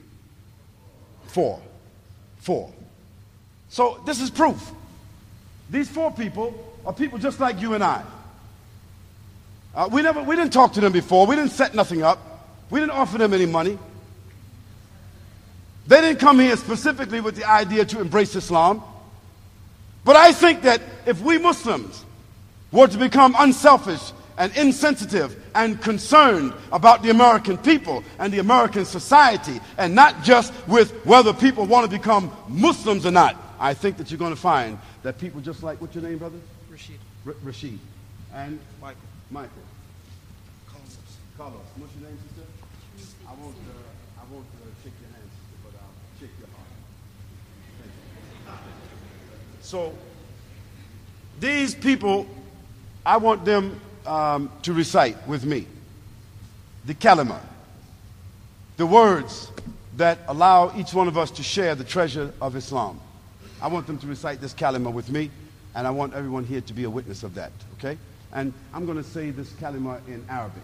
four, 1.27 1.61
four. 2.39 2.73
So 3.69 4.01
this 4.07 4.21
is 4.21 4.31
proof. 4.31 4.73
These 5.71 5.89
four 5.89 6.11
people 6.13 6.55
are 6.87 6.93
people 6.93 7.19
just 7.19 7.41
like 7.41 7.61
you 7.61 7.75
and 7.75 7.85
I. 7.85 8.03
Uh, 9.75 9.89
we, 9.93 10.01
never, 10.01 10.23
we 10.23 10.37
didn't 10.37 10.53
talk 10.53 10.73
to 10.73 10.81
them 10.81 10.93
before. 10.93 11.27
We 11.27 11.37
didn't 11.37 11.51
set 11.51 11.75
nothing 11.75 12.03
up. 12.03 12.26
We 12.71 12.81
didn't 12.81 12.93
offer 12.93 13.19
them 13.19 13.33
any 13.33 13.47
money. 13.47 13.79
They 15.87 16.01
didn't 16.01 16.19
come 16.19 16.41
here 16.41 16.57
specifically 16.57 17.21
with 17.21 17.37
the 17.37 17.45
idea 17.45 17.85
to 17.85 18.01
embrace 18.01 18.35
Islam. 18.35 18.83
But 20.05 20.17
I 20.17 20.33
think 20.33 20.63
that 20.63 20.81
if 21.07 21.21
we 21.21 21.39
Muslims 21.39 22.05
were 22.73 22.89
to 22.89 22.99
become 22.99 23.35
unselfish 23.39 24.13
and 24.39 24.57
insensitive 24.57 25.37
and 25.55 25.81
concerned 25.81 26.53
about 26.73 27.03
the 27.03 27.11
American 27.11 27.57
people 27.57 28.05
and 28.19 28.33
the 28.33 28.39
American 28.39 28.85
society, 28.85 29.61
and 29.79 29.95
not 29.95 30.23
just 30.23 30.53
with 30.67 30.93
whether 31.07 31.33
people 31.33 31.67
want 31.67 31.91
to 31.91 31.97
become 31.97 32.31
Muslims 32.49 33.07
or 33.07 33.11
not, 33.11 33.37
I 33.59 33.73
think 33.75 33.97
that 33.97 34.11
you're 34.11 34.19
going 34.19 34.35
to 34.35 34.41
find 34.41 34.79
that 35.03 35.19
people 35.19 35.41
just 35.41 35.63
like, 35.63 35.81
what's 35.81 35.95
your 35.95 36.05
name, 36.05 36.19
brother? 36.19 36.39
Rashid. 36.71 36.99
R- 37.27 37.35
Rashid. 37.43 37.79
And 38.35 38.59
Michael. 38.81 39.01
Michael. 39.31 39.51
Carlos. 40.69 40.97
Carlos. 41.39 41.61
What's 41.77 41.95
your 41.95 42.11
name, 42.11 42.19
sister? 42.29 42.36
I 43.37 43.45
won't, 43.45 43.57
uh, 43.57 44.21
I 44.21 44.33
won't 44.33 44.47
uh, 44.47 44.67
shake 44.83 44.93
your 45.01 45.11
hands, 45.11 45.33
but 45.63 45.73
I'll 45.81 46.21
shake 46.21 46.31
your 46.39 46.49
heart. 48.47 48.61
So, 49.61 49.93
these 51.41 51.75
people, 51.75 52.27
I 53.05 53.19
want 53.19 53.45
them 53.45 53.81
um, 54.07 54.51
to 54.63 54.73
recite 54.73 55.27
with 55.29 55.45
me 55.45 55.67
the 56.87 56.95
kalima, 56.95 57.41
the 58.77 58.87
words 58.87 59.51
that 59.97 60.19
allow 60.29 60.73
each 60.77 60.95
one 60.95 61.09
of 61.09 61.19
us 61.19 61.31
to 61.33 61.43
share 61.43 61.75
the 61.75 61.85
treasure 61.85 62.33
of 62.41 62.57
Islam. 62.57 63.01
I 63.61 63.69
want 63.69 63.87
them 63.87 63.99
to 63.99 64.07
recite 64.07 64.41
this 64.41 64.55
kalima 64.55 64.93
with 64.93 65.11
me, 65.11 65.31
and 65.75 65.87
I 65.87 65.91
want 65.91 66.15
everyone 66.15 66.45
here 66.45 66.61
to 66.61 66.73
be 66.73 66.85
a 66.85 66.91
witness 66.91 67.23
of 67.23 67.35
that, 67.35 67.53
okay? 67.79 67.99
And 68.33 68.53
I'm 68.73 68.87
going 68.87 68.99
to 68.99 69.05
say 69.05 69.31
this 69.31 69.51
kalima 69.53 70.07
in 70.07 70.25
Arabic. 70.29 70.63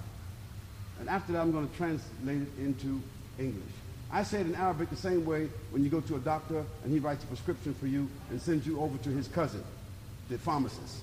And 1.03 1.11
after 1.11 1.33
that, 1.33 1.41
I'm 1.41 1.51
going 1.51 1.69
to 1.69 1.77
translate 1.77 2.43
it 2.43 2.49
into 2.61 3.03
English. 3.37 3.73
I 4.13 4.23
say 4.23 4.41
it 4.41 4.47
in 4.47 4.55
Arabic 4.55 4.89
the 4.89 4.95
same 4.95 5.27
way 5.27 5.49
when 5.73 5.83
you 5.83 5.91
go 5.91 6.01
to 6.01 6.15
a 6.15 6.21
doctor 6.21 6.65
and 6.85 6.93
he 6.93 7.01
writes 7.01 7.25
a 7.25 7.27
prescription 7.27 7.75
for 7.75 7.89
you 7.89 8.09
and 8.31 8.41
sends 8.41 8.65
you 8.69 8.81
over 8.81 8.97
to 8.99 9.09
his 9.09 9.27
cousin, 9.27 9.65
the 10.29 10.39
pharmacist. 10.39 11.01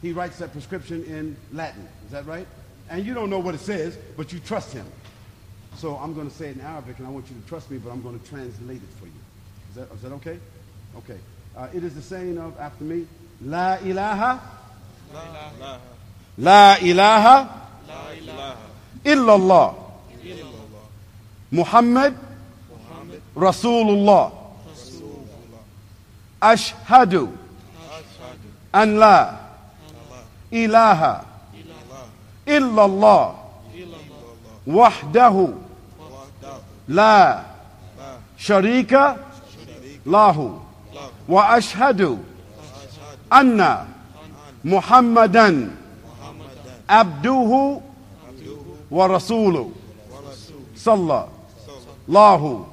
He 0.00 0.12
writes 0.12 0.38
that 0.38 0.52
prescription 0.52 1.04
in 1.04 1.36
Latin. 1.52 1.86
Is 2.06 2.12
that 2.12 2.24
right? 2.24 2.46
And 2.88 3.04
you 3.04 3.12
don't 3.12 3.28
know 3.28 3.38
what 3.38 3.54
it 3.54 3.60
says, 3.60 3.98
but 4.16 4.32
you 4.32 4.38
trust 4.38 4.72
him. 4.72 4.86
So 5.76 5.96
I'm 5.96 6.14
going 6.14 6.30
to 6.30 6.34
say 6.34 6.48
it 6.48 6.56
in 6.56 6.62
Arabic, 6.62 6.96
and 7.00 7.06
I 7.06 7.10
want 7.10 7.28
you 7.28 7.38
to 7.38 7.46
trust 7.46 7.70
me, 7.70 7.76
but 7.76 7.90
I'm 7.90 8.00
going 8.00 8.18
to 8.18 8.26
translate 8.26 8.78
it 8.78 8.98
for 8.98 9.04
you. 9.04 9.12
Is 9.68 9.76
that, 9.76 9.92
is 9.94 10.00
that 10.00 10.12
okay? 10.12 10.38
Okay. 10.96 11.18
Uh, 11.54 11.68
it 11.74 11.84
is 11.84 11.94
the 11.94 12.00
saying 12.00 12.38
of, 12.38 12.58
after 12.58 12.84
me, 12.84 13.06
La 13.44 13.74
ilaha, 13.84 14.40
La 15.12 15.22
ilaha. 15.22 15.80
La 16.38 16.76
ilaha, 16.80 17.66
La 17.86 18.10
ilaha. 18.12 18.69
إلا 19.06 19.34
الله. 19.34 19.74
محمد 21.52 22.14
رسول 23.36 23.88
الله 23.88 24.32
أشهد 26.42 27.14
أن 28.74 28.98
لا 28.98 29.36
إله 30.52 31.20
إلا 32.48 32.84
الله 32.84 33.34
وحده 34.66 35.48
لا 36.88 37.42
شريك 38.38 38.92
له 40.06 40.60
وأشهد 41.28 42.18
أن 43.32 43.86
محمدا 44.64 45.70
عبده 46.90 47.80
wa 48.90 49.06
rasuluhu 49.08 49.72
sallallahu 50.74 52.66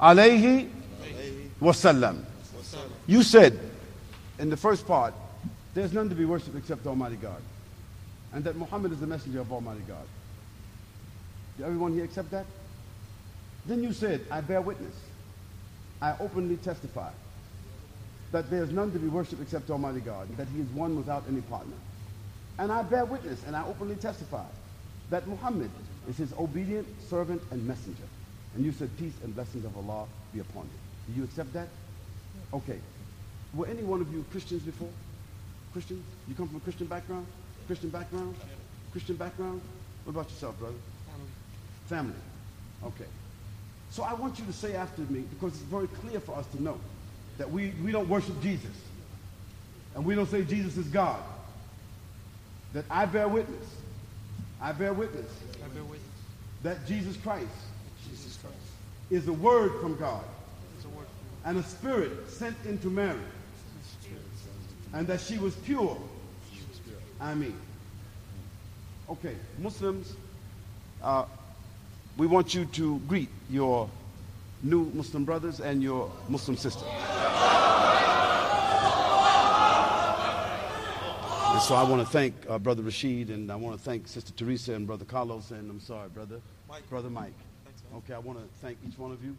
alayhi 0.00 0.68
wasallam. 1.60 2.24
You 3.06 3.22
said 3.22 3.58
in 4.38 4.50
the 4.50 4.56
first 4.56 4.86
part, 4.86 5.14
there's 5.74 5.92
none 5.92 6.08
to 6.08 6.14
be 6.14 6.24
worshipped 6.24 6.56
except 6.56 6.86
Almighty 6.86 7.16
God. 7.16 7.40
And 8.32 8.42
that 8.44 8.56
Muhammad 8.56 8.92
is 8.92 9.00
the 9.00 9.06
messenger 9.06 9.40
of 9.40 9.52
Almighty 9.52 9.82
God. 9.86 10.06
Did 11.58 11.66
everyone 11.66 11.92
here 11.92 12.04
accept 12.04 12.30
that? 12.30 12.46
Then 13.66 13.82
you 13.82 13.92
said, 13.92 14.24
I 14.30 14.40
bear 14.40 14.60
witness. 14.60 14.94
I 16.00 16.16
openly 16.18 16.56
testify 16.56 17.10
that 18.32 18.50
there 18.50 18.64
is 18.64 18.70
none 18.70 18.90
to 18.92 18.98
be 18.98 19.08
worshipped 19.08 19.42
except 19.42 19.70
Almighty 19.70 20.00
God, 20.00 20.34
that 20.38 20.48
He 20.48 20.60
is 20.60 20.68
one 20.68 20.96
without 20.96 21.24
any 21.28 21.42
partner. 21.42 21.76
And 22.58 22.72
I 22.72 22.82
bear 22.82 23.04
witness 23.04 23.42
and 23.46 23.54
I 23.54 23.64
openly 23.66 23.96
testify 23.96 24.46
that 25.12 25.28
Muhammad 25.28 25.70
is 26.08 26.16
His 26.16 26.32
obedient 26.38 26.86
servant 27.08 27.42
and 27.50 27.64
messenger. 27.66 28.08
And 28.54 28.64
you 28.64 28.72
said, 28.72 28.88
Peace 28.96 29.12
and 29.22 29.34
blessings 29.34 29.64
of 29.66 29.76
Allah 29.76 30.06
be 30.32 30.40
upon 30.40 30.62
him. 30.62 30.80
Do 31.06 31.12
you 31.20 31.24
accept 31.24 31.52
that? 31.52 31.68
Okay. 32.54 32.78
Were 33.54 33.66
any 33.66 33.82
one 33.82 34.00
of 34.00 34.10
you 34.12 34.24
Christians 34.30 34.62
before? 34.62 34.88
Christians? 35.74 36.02
You 36.28 36.34
come 36.34 36.48
from 36.48 36.56
a 36.56 36.60
Christian 36.60 36.86
background? 36.86 37.26
Christian 37.66 37.90
background? 37.90 38.34
Christian 38.90 39.16
background? 39.16 39.60
What 40.04 40.12
about 40.12 40.30
yourself, 40.30 40.58
brother? 40.58 40.74
Family. 41.88 42.14
Okay. 42.82 43.04
So 43.90 44.04
I 44.04 44.14
want 44.14 44.38
you 44.38 44.46
to 44.46 44.52
say 44.52 44.74
after 44.74 45.02
me, 45.02 45.24
because 45.28 45.52
it's 45.52 45.62
very 45.62 45.88
clear 45.88 46.20
for 46.20 46.34
us 46.36 46.46
to 46.56 46.62
know 46.62 46.78
that 47.36 47.50
we, 47.50 47.74
we 47.84 47.92
don't 47.92 48.08
worship 48.08 48.40
Jesus. 48.42 48.74
And 49.94 50.06
we 50.06 50.14
don't 50.14 50.30
say 50.30 50.42
Jesus 50.42 50.78
is 50.78 50.86
God. 50.86 51.22
That 52.72 52.86
I 52.90 53.04
bear 53.04 53.28
witness. 53.28 53.66
I 54.62 54.72
bear 54.72 54.92
witness. 54.92 55.30
I 55.64 55.68
bear 55.74 55.82
witness. 55.82 56.08
That 56.62 56.86
Jesus 56.86 57.16
Christ 57.16 57.48
Jesus 58.08 58.38
Christ 58.38 58.56
is 59.10 59.28
a 59.28 59.32
word 59.32 59.72
from 59.80 59.96
God 59.96 60.24
a 60.84 60.88
word 60.96 61.06
and 61.44 61.58
a 61.58 61.62
spirit 61.62 62.30
sent 62.30 62.56
into 62.64 62.88
Mary. 62.88 63.18
And 64.92 65.06
that 65.06 65.20
she 65.20 65.38
was 65.38 65.54
pure. 65.56 65.98
I 67.20 67.34
mean. 67.34 67.56
Okay, 69.08 69.36
Muslims, 69.58 70.14
uh, 71.02 71.24
we 72.16 72.26
want 72.26 72.54
you 72.54 72.64
to 72.66 72.98
greet 73.00 73.28
your 73.50 73.88
new 74.62 74.90
Muslim 74.94 75.24
brothers 75.24 75.60
and 75.60 75.82
your 75.82 76.10
Muslim 76.28 76.56
sisters. 76.56 76.88
And 81.62 81.68
so 81.68 81.76
I 81.76 81.84
want 81.84 82.04
to 82.04 82.12
thank 82.12 82.34
uh, 82.48 82.58
Brother 82.58 82.82
Rashid 82.82 83.30
and 83.30 83.48
I 83.48 83.54
want 83.54 83.78
to 83.78 83.84
thank 83.84 84.08
Sister 84.08 84.32
Teresa 84.32 84.74
and 84.74 84.84
Brother 84.84 85.04
Carlos 85.04 85.52
and 85.52 85.70
I'm 85.70 85.78
sorry, 85.78 86.08
Brother 86.08 86.40
Mike. 86.68 86.90
Brother 86.90 87.08
Mike. 87.08 87.34
Thanks. 87.64 87.82
Okay, 87.98 88.14
I 88.14 88.18
want 88.18 88.40
to 88.40 88.44
thank 88.60 88.78
each 88.84 88.98
one 88.98 89.12
of 89.12 89.22
you 89.24 89.36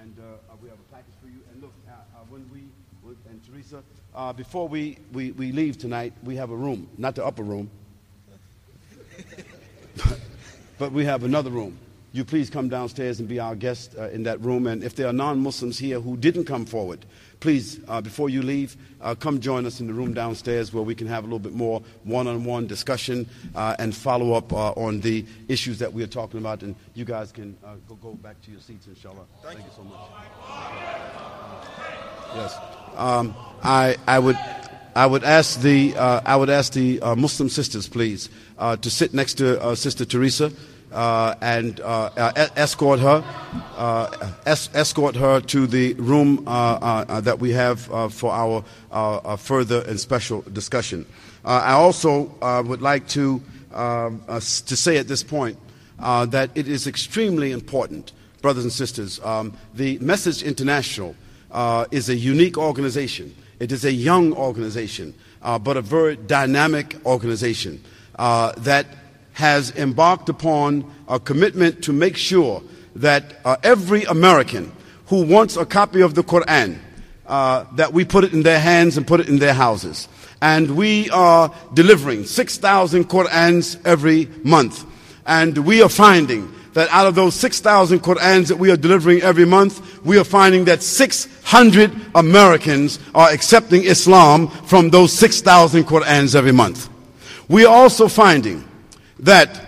and 0.00 0.16
uh, 0.18 0.54
we 0.62 0.70
have 0.70 0.78
a 0.78 0.94
package 0.94 1.12
for 1.20 1.26
you. 1.28 1.40
And 1.52 1.60
look, 1.60 1.74
uh, 1.86 1.92
uh, 1.92 2.20
when 2.30 2.48
we 2.50 2.60
and 3.28 3.44
Teresa, 3.44 3.82
uh, 4.14 4.32
before 4.32 4.66
we, 4.68 4.96
we, 5.12 5.32
we 5.32 5.52
leave 5.52 5.76
tonight, 5.76 6.14
we 6.22 6.34
have 6.36 6.50
a 6.50 6.56
room, 6.56 6.88
not 6.96 7.14
the 7.14 7.26
upper 7.26 7.42
room, 7.42 7.70
but 10.78 10.92
we 10.92 11.04
have 11.04 11.24
another 11.24 11.50
room. 11.50 11.76
You 12.16 12.24
please 12.24 12.48
come 12.48 12.70
downstairs 12.70 13.20
and 13.20 13.28
be 13.28 13.38
our 13.38 13.54
guest 13.54 13.94
uh, 13.98 14.08
in 14.08 14.22
that 14.22 14.40
room. 14.40 14.66
And 14.66 14.82
if 14.82 14.96
there 14.96 15.06
are 15.06 15.12
non 15.12 15.38
Muslims 15.38 15.78
here 15.78 16.00
who 16.00 16.16
didn't 16.16 16.46
come 16.46 16.64
forward, 16.64 17.04
please, 17.40 17.78
uh, 17.88 18.00
before 18.00 18.30
you 18.30 18.40
leave, 18.40 18.74
uh, 19.02 19.14
come 19.14 19.38
join 19.38 19.66
us 19.66 19.80
in 19.80 19.86
the 19.86 19.92
room 19.92 20.14
downstairs 20.14 20.72
where 20.72 20.82
we 20.82 20.94
can 20.94 21.06
have 21.08 21.24
a 21.24 21.26
little 21.26 21.38
bit 21.38 21.52
more 21.52 21.82
one 22.04 22.26
on 22.26 22.46
one 22.46 22.66
discussion 22.66 23.28
uh, 23.54 23.76
and 23.78 23.94
follow 23.94 24.32
up 24.32 24.50
uh, 24.50 24.70
on 24.70 25.02
the 25.02 25.26
issues 25.48 25.78
that 25.78 25.92
we 25.92 26.02
are 26.02 26.06
talking 26.06 26.40
about. 26.40 26.62
And 26.62 26.74
you 26.94 27.04
guys 27.04 27.32
can 27.32 27.54
uh, 27.62 27.74
go, 27.86 27.96
go 27.96 28.14
back 28.14 28.40
to 28.44 28.50
your 28.50 28.60
seats, 28.60 28.86
inshallah. 28.86 29.26
Thank, 29.42 29.58
you 29.58 29.66
so 29.76 29.82
much. 29.84 30.00
Yes. 32.34 32.58
Um, 32.96 33.34
I, 33.62 33.94
I 34.06 34.18
would. 34.18 34.38
I 34.94 35.04
would 35.04 35.24
ask 35.24 35.60
the 35.60 35.94
uh, 35.94 36.22
I 36.24 36.36
would 36.36 36.48
ask 36.48 36.72
the 36.72 37.02
uh, 37.02 37.14
Muslim 37.14 37.50
sisters, 37.50 37.86
please, 37.86 38.30
uh, 38.56 38.76
to 38.76 38.88
sit 38.88 39.12
next 39.12 39.34
to 39.34 39.62
uh, 39.62 39.74
Sister 39.74 40.06
Teresa 40.06 40.50
uh, 40.92 41.34
and 41.40 41.80
uh, 41.80 42.10
escort 42.56 43.00
her 43.00 43.24
uh, 43.76 44.32
es- 44.46 44.70
escort 44.74 45.16
her 45.16 45.40
to 45.40 45.66
the 45.66 45.94
room 45.94 46.42
uh, 46.46 47.04
uh, 47.08 47.20
that 47.20 47.38
we 47.38 47.50
have 47.52 47.80
for 48.12 48.32
our 48.32 49.36
further 49.36 49.82
and 49.82 49.98
special 49.98 50.42
discussion. 50.52 51.04
I 51.44 51.72
also 51.72 52.32
would 52.66 52.82
like 52.82 53.06
to 53.08 53.42
to 53.72 54.76
say 54.76 54.96
at 54.98 55.08
this 55.08 55.22
point 55.22 55.58
that 55.98 56.50
it 56.54 56.68
is 56.68 56.86
extremely 56.86 57.52
important, 57.52 58.12
brothers 58.40 58.64
and 58.64 58.72
sisters. 58.72 59.20
Um, 59.24 59.56
the 59.74 59.98
Message 59.98 60.42
International 60.42 61.14
is 61.90 62.08
a 62.08 62.16
unique 62.16 62.56
organization. 62.58 63.34
It 63.58 63.72
is 63.72 63.84
a 63.84 63.92
young 63.92 64.32
organization, 64.34 65.14
but 65.42 65.76
a 65.76 65.82
very 65.82 66.16
dynamic 66.16 66.96
organization 67.04 67.82
that 68.16 68.86
has 69.36 69.70
embarked 69.76 70.30
upon 70.30 70.82
a 71.08 71.20
commitment 71.20 71.84
to 71.84 71.92
make 71.92 72.16
sure 72.16 72.62
that 72.94 73.36
uh, 73.44 73.54
every 73.62 74.02
American 74.04 74.72
who 75.08 75.26
wants 75.26 75.58
a 75.58 75.66
copy 75.66 76.00
of 76.00 76.14
the 76.14 76.24
Quran, 76.24 76.78
uh, 77.26 77.66
that 77.74 77.92
we 77.92 78.02
put 78.02 78.24
it 78.24 78.32
in 78.32 78.42
their 78.42 78.58
hands 78.58 78.96
and 78.96 79.06
put 79.06 79.20
it 79.20 79.28
in 79.28 79.38
their 79.38 79.52
houses. 79.52 80.08
And 80.40 80.74
we 80.74 81.10
are 81.10 81.54
delivering 81.74 82.24
6,000 82.24 83.10
Qurans 83.10 83.78
every 83.84 84.26
month. 84.42 84.86
And 85.26 85.58
we 85.58 85.82
are 85.82 85.90
finding 85.90 86.50
that 86.72 86.88
out 86.88 87.06
of 87.06 87.14
those 87.14 87.34
6,000 87.34 88.00
Qurans 88.00 88.48
that 88.48 88.56
we 88.56 88.70
are 88.70 88.76
delivering 88.78 89.20
every 89.20 89.44
month, 89.44 90.02
we 90.02 90.18
are 90.18 90.24
finding 90.24 90.64
that 90.64 90.82
600 90.82 91.92
Americans 92.14 92.98
are 93.14 93.28
accepting 93.28 93.84
Islam 93.84 94.48
from 94.48 94.88
those 94.88 95.12
6,000 95.12 95.84
Qurans 95.84 96.34
every 96.34 96.52
month. 96.52 96.88
We 97.48 97.66
are 97.66 97.74
also 97.74 98.08
finding 98.08 98.64
that 99.20 99.62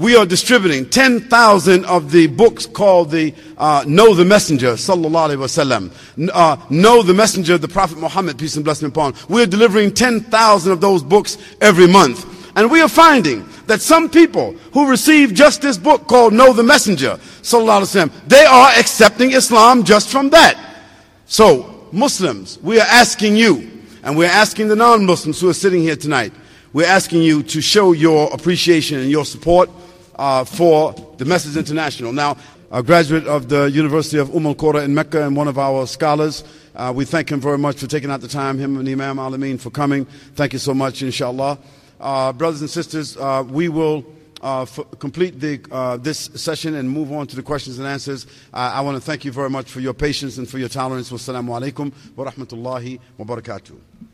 we 0.00 0.16
are 0.16 0.24
distributing 0.24 0.88
10,000 0.88 1.84
of 1.84 2.10
the 2.10 2.26
books 2.26 2.64
called 2.64 3.10
the 3.10 3.34
uh, 3.58 3.84
Know 3.86 4.14
the 4.14 4.24
Messenger, 4.24 4.72
sallallahu 4.72 5.36
alaihi 5.36 5.90
wasallam. 5.90 6.30
Uh, 6.32 6.56
know 6.70 7.02
the 7.02 7.12
Messenger 7.12 7.54
of 7.54 7.60
the 7.60 7.68
Prophet 7.68 7.98
Muhammad, 7.98 8.38
peace 8.38 8.56
and 8.56 8.64
blessing 8.64 8.88
upon. 8.88 9.12
him. 9.12 9.26
We 9.28 9.42
are 9.42 9.46
delivering 9.46 9.92
10,000 9.92 10.72
of 10.72 10.80
those 10.80 11.02
books 11.02 11.36
every 11.60 11.86
month. 11.86 12.26
And 12.56 12.70
we 12.70 12.80
are 12.80 12.88
finding 12.88 13.46
that 13.66 13.82
some 13.82 14.08
people 14.08 14.52
who 14.72 14.88
receive 14.88 15.34
just 15.34 15.60
this 15.60 15.76
book 15.76 16.08
called 16.08 16.32
Know 16.32 16.54
the 16.54 16.62
Messenger, 16.62 17.18
sallallahu 17.42 17.82
alaihi 17.82 18.08
wasallam, 18.08 18.28
they 18.28 18.44
are 18.46 18.70
accepting 18.78 19.32
Islam 19.32 19.84
just 19.84 20.08
from 20.08 20.30
that. 20.30 20.58
So, 21.26 21.88
Muslims, 21.92 22.58
we 22.62 22.80
are 22.80 22.86
asking 22.88 23.36
you, 23.36 23.82
and 24.02 24.16
we're 24.16 24.30
asking 24.30 24.68
the 24.68 24.76
non-Muslims 24.76 25.38
who 25.40 25.50
are 25.50 25.54
sitting 25.54 25.82
here 25.82 25.96
tonight, 25.96 26.32
we're 26.72 26.86
asking 26.86 27.22
you 27.22 27.42
to 27.42 27.60
show 27.60 27.92
your 27.92 28.32
appreciation 28.32 29.00
and 29.00 29.10
your 29.10 29.24
support 29.24 29.68
uh, 30.16 30.44
for 30.44 30.92
the 31.18 31.24
Message 31.24 31.56
International. 31.56 32.12
Now, 32.12 32.36
a 32.70 32.82
graduate 32.82 33.26
of 33.26 33.48
the 33.48 33.64
University 33.70 34.18
of 34.18 34.34
Umm 34.34 34.46
al-Qura 34.46 34.84
in 34.84 34.94
Mecca 34.94 35.26
and 35.26 35.34
one 35.34 35.48
of 35.48 35.58
our 35.58 35.86
scholars, 35.86 36.44
uh, 36.76 36.92
we 36.94 37.04
thank 37.04 37.30
him 37.30 37.40
very 37.40 37.58
much 37.58 37.78
for 37.78 37.88
taking 37.88 38.10
out 38.10 38.20
the 38.20 38.28
time, 38.28 38.58
him 38.58 38.78
and 38.78 38.88
Imam 38.88 39.16
Alameen 39.16 39.58
for 39.58 39.70
coming. 39.70 40.04
Thank 40.36 40.52
you 40.52 40.60
so 40.60 40.72
much, 40.72 41.02
inshallah. 41.02 41.58
Uh, 41.98 42.32
brothers 42.32 42.60
and 42.60 42.70
sisters, 42.70 43.16
uh, 43.16 43.44
we 43.48 43.68
will 43.68 44.04
uh, 44.40 44.64
complete 44.98 45.40
the, 45.40 45.60
uh, 45.72 45.96
this 45.96 46.30
session 46.34 46.76
and 46.76 46.88
move 46.88 47.12
on 47.12 47.26
to 47.26 47.36
the 47.36 47.42
questions 47.42 47.78
and 47.78 47.88
answers. 47.88 48.26
Uh, 48.54 48.72
I 48.74 48.80
want 48.82 48.96
to 48.96 49.00
thank 49.00 49.24
you 49.24 49.32
very 49.32 49.50
much 49.50 49.68
for 49.70 49.80
your 49.80 49.92
patience 49.92 50.38
and 50.38 50.48
for 50.48 50.58
your 50.58 50.68
tolerance. 50.68 51.10
Wassalamu 51.10 51.48
alaikum 51.60 51.92
wa 52.16 52.30
rahmatullahi 52.30 53.00
wa 53.18 53.24
barakatuh. 53.26 54.09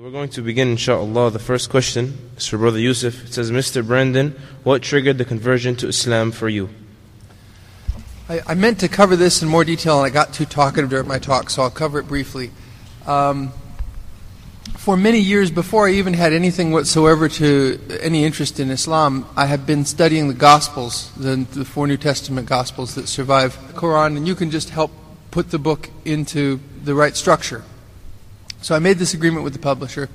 We're 0.00 0.10
going 0.10 0.30
to 0.30 0.40
begin, 0.40 0.68
inshallah. 0.68 1.30
The 1.30 1.38
first 1.38 1.68
question 1.68 2.30
is 2.34 2.46
for 2.46 2.56
Brother 2.56 2.78
Yusuf. 2.78 3.22
It 3.22 3.34
says, 3.34 3.50
Mr. 3.50 3.86
Brandon, 3.86 4.34
what 4.62 4.80
triggered 4.80 5.18
the 5.18 5.26
conversion 5.26 5.76
to 5.76 5.88
Islam 5.88 6.32
for 6.32 6.48
you? 6.48 6.70
I, 8.26 8.40
I 8.46 8.54
meant 8.54 8.80
to 8.80 8.88
cover 8.88 9.14
this 9.14 9.42
in 9.42 9.48
more 9.48 9.62
detail, 9.62 9.98
and 9.98 10.06
I 10.06 10.08
got 10.08 10.32
too 10.32 10.46
talkative 10.46 10.88
during 10.88 11.06
my 11.06 11.18
talk, 11.18 11.50
so 11.50 11.60
I'll 11.60 11.70
cover 11.70 11.98
it 11.98 12.08
briefly. 12.08 12.50
Um, 13.06 13.52
for 14.78 14.96
many 14.96 15.18
years 15.18 15.50
before 15.50 15.86
I 15.86 15.92
even 15.92 16.14
had 16.14 16.32
anything 16.32 16.72
whatsoever 16.72 17.28
to 17.28 17.78
any 18.00 18.24
interest 18.24 18.58
in 18.58 18.70
Islam, 18.70 19.26
I 19.36 19.44
have 19.44 19.66
been 19.66 19.84
studying 19.84 20.28
the 20.28 20.34
Gospels, 20.34 21.12
the, 21.18 21.36
the 21.36 21.66
four 21.66 21.86
New 21.86 21.98
Testament 21.98 22.48
Gospels 22.48 22.94
that 22.94 23.06
survive 23.06 23.54
the 23.66 23.78
Quran, 23.78 24.16
and 24.16 24.26
you 24.26 24.34
can 24.34 24.50
just 24.50 24.70
help 24.70 24.92
put 25.30 25.50
the 25.50 25.58
book 25.58 25.90
into 26.06 26.58
the 26.84 26.94
right 26.94 27.14
structure. 27.14 27.64
So 28.62 28.74
I 28.74 28.78
made 28.78 28.98
this 28.98 29.14
agreement 29.14 29.44
with 29.44 29.52
the 29.52 29.58
publisher, 29.58 30.08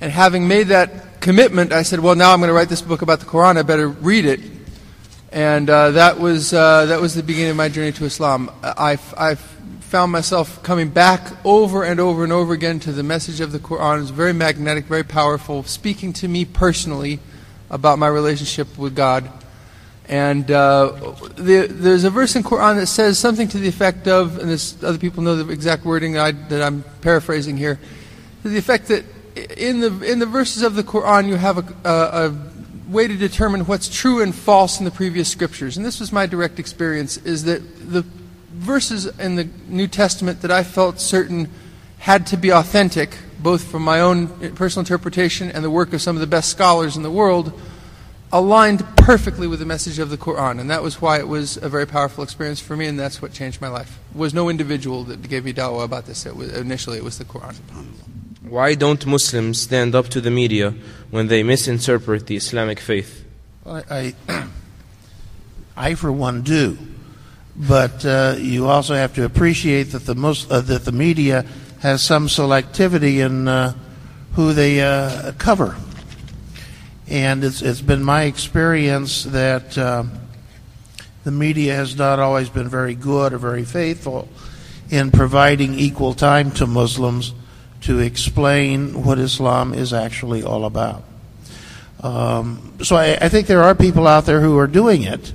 and 0.00 0.10
having 0.10 0.48
made 0.48 0.68
that 0.68 1.20
commitment, 1.20 1.72
I 1.72 1.82
said, 1.82 2.00
"Well, 2.00 2.14
now 2.14 2.32
I'm 2.32 2.40
going 2.40 2.48
to 2.48 2.54
write 2.54 2.68
this 2.68 2.82
book 2.82 3.02
about 3.02 3.20
the 3.20 3.26
Quran. 3.26 3.56
I 3.56 3.62
better 3.62 3.88
read 3.88 4.24
it." 4.24 4.40
And 5.30 5.68
uh, 5.68 5.90
that 5.92 6.18
was 6.18 6.52
uh, 6.52 6.86
that 6.86 7.00
was 7.00 7.14
the 7.14 7.22
beginning 7.22 7.50
of 7.50 7.56
my 7.56 7.68
journey 7.68 7.92
to 7.92 8.04
Islam. 8.04 8.50
I, 8.62 8.98
I 9.16 9.34
found 9.34 10.12
myself 10.12 10.62
coming 10.62 10.90
back 10.90 11.26
over 11.44 11.82
and 11.82 11.98
over 11.98 12.22
and 12.22 12.32
over 12.32 12.52
again 12.52 12.78
to 12.80 12.92
the 12.92 13.02
message 13.02 13.40
of 13.40 13.52
the 13.52 13.58
Quran. 13.58 14.02
It's 14.02 14.10
very 14.10 14.34
magnetic, 14.34 14.84
very 14.84 15.02
powerful, 15.02 15.62
speaking 15.64 16.12
to 16.14 16.28
me 16.28 16.44
personally 16.44 17.20
about 17.70 17.98
my 17.98 18.08
relationship 18.08 18.76
with 18.76 18.94
God. 18.94 19.30
And 20.08 20.50
uh, 20.50 21.14
the, 21.36 21.66
there's 21.68 22.04
a 22.04 22.10
verse 22.10 22.34
in 22.34 22.42
Quran 22.42 22.76
that 22.76 22.86
says 22.86 23.18
something 23.18 23.46
to 23.48 23.58
the 23.58 23.68
effect 23.68 24.08
of, 24.08 24.38
and 24.38 24.48
this, 24.48 24.82
other 24.82 24.96
people 24.96 25.22
know 25.22 25.36
the 25.36 25.52
exact 25.52 25.84
wording 25.84 26.16
I, 26.16 26.32
that 26.32 26.62
I'm 26.62 26.82
paraphrasing 27.02 27.58
here, 27.58 27.78
to 28.42 28.48
the 28.48 28.56
effect 28.56 28.88
that 28.88 29.04
in 29.58 29.80
the 29.80 30.00
in 30.10 30.18
the 30.18 30.26
verses 30.26 30.62
of 30.62 30.74
the 30.74 30.82
Quran 30.82 31.28
you 31.28 31.36
have 31.36 31.58
a, 31.58 31.88
a, 31.88 32.28
a 32.28 32.90
way 32.90 33.06
to 33.06 33.16
determine 33.16 33.66
what's 33.66 33.88
true 33.88 34.22
and 34.22 34.34
false 34.34 34.78
in 34.78 34.84
the 34.84 34.90
previous 34.90 35.28
scriptures. 35.28 35.76
And 35.76 35.84
this 35.84 36.00
was 36.00 36.10
my 36.10 36.26
direct 36.26 36.58
experience: 36.58 37.18
is 37.18 37.44
that 37.44 37.60
the 37.92 38.02
verses 38.50 39.06
in 39.18 39.36
the 39.36 39.48
New 39.68 39.88
Testament 39.88 40.40
that 40.40 40.50
I 40.50 40.64
felt 40.64 41.00
certain 41.00 41.48
had 41.98 42.26
to 42.28 42.36
be 42.36 42.50
authentic, 42.50 43.16
both 43.40 43.64
from 43.70 43.82
my 43.82 44.00
own 44.00 44.28
personal 44.54 44.80
interpretation 44.80 45.50
and 45.50 45.62
the 45.62 45.70
work 45.70 45.92
of 45.92 46.00
some 46.00 46.16
of 46.16 46.20
the 46.20 46.26
best 46.26 46.48
scholars 46.48 46.96
in 46.96 47.02
the 47.02 47.10
world, 47.10 47.52
aligned 48.32 48.84
perfectly 48.96 49.46
with 49.46 49.58
the 49.58 49.64
message 49.64 49.98
of 49.98 50.10
the 50.10 50.18
Quran. 50.18 50.60
And 50.60 50.70
that 50.70 50.82
was 50.82 51.00
why 51.00 51.18
it 51.18 51.28
was 51.28 51.56
a 51.56 51.68
very 51.68 51.86
powerful 51.86 52.22
experience 52.22 52.60
for 52.60 52.76
me, 52.76 52.86
and 52.86 52.98
that's 52.98 53.22
what 53.22 53.32
changed 53.32 53.60
my 53.60 53.68
life. 53.68 53.98
It 54.14 54.18
was 54.18 54.34
no 54.34 54.48
individual 54.48 55.04
that 55.04 55.28
gave 55.28 55.44
me 55.44 55.52
da'wah 55.52 55.84
about 55.84 56.06
this. 56.06 56.26
It 56.26 56.36
was, 56.36 56.52
initially, 56.56 56.98
it 56.98 57.04
was 57.04 57.18
the 57.18 57.24
Quran. 57.24 57.56
Why 58.48 58.74
don't 58.74 59.04
Muslims 59.06 59.60
stand 59.60 59.94
up 59.94 60.08
to 60.08 60.20
the 60.20 60.30
media 60.30 60.74
when 61.10 61.28
they 61.28 61.42
misinterpret 61.42 62.26
the 62.26 62.36
Islamic 62.36 62.80
faith? 62.80 63.24
I, 63.66 64.14
I, 64.28 64.46
I 65.76 65.94
for 65.94 66.12
one, 66.12 66.42
do. 66.42 66.78
But 67.56 68.04
uh, 68.04 68.36
you 68.38 68.68
also 68.68 68.94
have 68.94 69.14
to 69.14 69.24
appreciate 69.24 69.84
that 69.92 70.06
the, 70.06 70.14
Mus- 70.14 70.50
uh, 70.50 70.60
that 70.62 70.84
the 70.84 70.92
media 70.92 71.44
has 71.80 72.02
some 72.02 72.26
selectivity 72.26 73.24
in 73.24 73.48
uh, 73.48 73.74
who 74.32 74.52
they 74.52 74.80
uh, 74.80 75.32
cover. 75.38 75.76
And 77.10 77.42
it's, 77.42 77.62
it's 77.62 77.80
been 77.80 78.04
my 78.04 78.24
experience 78.24 79.24
that 79.24 79.78
uh, 79.78 80.04
the 81.24 81.30
media 81.30 81.74
has 81.74 81.96
not 81.96 82.18
always 82.18 82.48
been 82.50 82.68
very 82.68 82.94
good 82.94 83.32
or 83.32 83.38
very 83.38 83.64
faithful 83.64 84.28
in 84.90 85.10
providing 85.10 85.74
equal 85.74 86.14
time 86.14 86.50
to 86.52 86.66
Muslims 86.66 87.34
to 87.82 87.98
explain 87.98 89.04
what 89.04 89.18
Islam 89.18 89.72
is 89.72 89.92
actually 89.92 90.42
all 90.42 90.64
about. 90.64 91.04
Um, 92.00 92.74
so 92.82 92.96
I, 92.96 93.18
I 93.20 93.28
think 93.28 93.46
there 93.46 93.62
are 93.62 93.74
people 93.74 94.06
out 94.06 94.26
there 94.26 94.40
who 94.40 94.58
are 94.58 94.66
doing 94.66 95.02
it, 95.02 95.32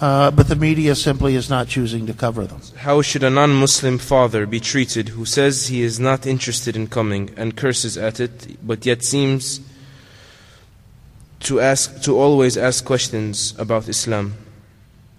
uh, 0.00 0.30
but 0.30 0.48
the 0.48 0.56
media 0.56 0.94
simply 0.94 1.34
is 1.34 1.50
not 1.50 1.68
choosing 1.68 2.06
to 2.06 2.14
cover 2.14 2.46
them. 2.46 2.60
How 2.76 3.02
should 3.02 3.22
a 3.22 3.30
non 3.30 3.52
Muslim 3.54 3.98
father 3.98 4.46
be 4.46 4.60
treated 4.60 5.10
who 5.10 5.24
says 5.24 5.68
he 5.68 5.82
is 5.82 5.98
not 5.98 6.26
interested 6.26 6.76
in 6.76 6.86
coming 6.86 7.30
and 7.36 7.56
curses 7.56 7.98
at 7.98 8.20
it, 8.20 8.56
but 8.66 8.86
yet 8.86 9.04
seems 9.04 9.60
to, 11.40 11.60
ask, 11.60 12.02
to 12.02 12.18
always 12.18 12.56
ask 12.56 12.84
questions 12.84 13.54
about 13.58 13.88
Islam? 13.88 14.34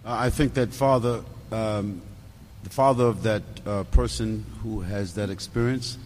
I 0.06 0.30
think 0.30 0.54
that 0.56 0.74
father, 0.74 1.24
um, 1.52 2.02
the 2.64 2.70
father 2.70 3.06
of 3.06 3.24
that 3.24 3.44
uh, 3.66 3.84
person 3.86 4.46
who 4.64 4.82
has 4.82 5.14
that 5.16 5.30
experience, 5.30 5.98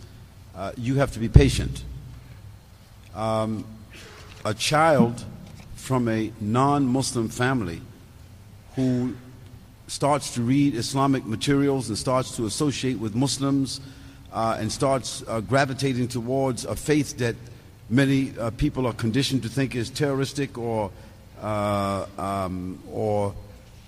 uh, 0.56 0.72
you 0.78 0.96
have 0.96 1.12
to 1.14 1.20
be 1.20 1.30
patient. 1.30 1.84
Um, 3.16 3.66
a 4.46 4.54
child 4.54 5.24
from 5.76 6.08
a 6.08 6.32
non 6.40 6.86
Muslim 6.86 7.30
family 7.30 7.82
who 8.76 9.16
starts 9.88 10.34
to 10.34 10.42
read 10.42 10.76
Islamic 10.76 11.26
materials 11.26 11.90
and 11.90 11.98
starts 11.98 12.36
to 12.36 12.46
associate 12.46 12.98
with 13.00 13.16
Muslims 13.16 13.80
uh, 14.32 14.58
and 14.60 14.72
starts 14.72 15.24
uh, 15.28 15.40
gravitating 15.42 16.08
towards 16.08 16.66
a 16.66 16.76
faith 16.76 17.18
that 17.18 17.36
many 17.90 18.34
uh, 18.38 18.50
people 18.52 18.86
are 18.88 18.94
conditioned 18.94 19.44
to 19.44 19.50
think 19.50 19.76
is 19.76 19.90
terroristic 19.90 20.58
or, 20.58 20.92
uh, 21.42 22.06
um, 22.18 22.80
or 22.92 23.34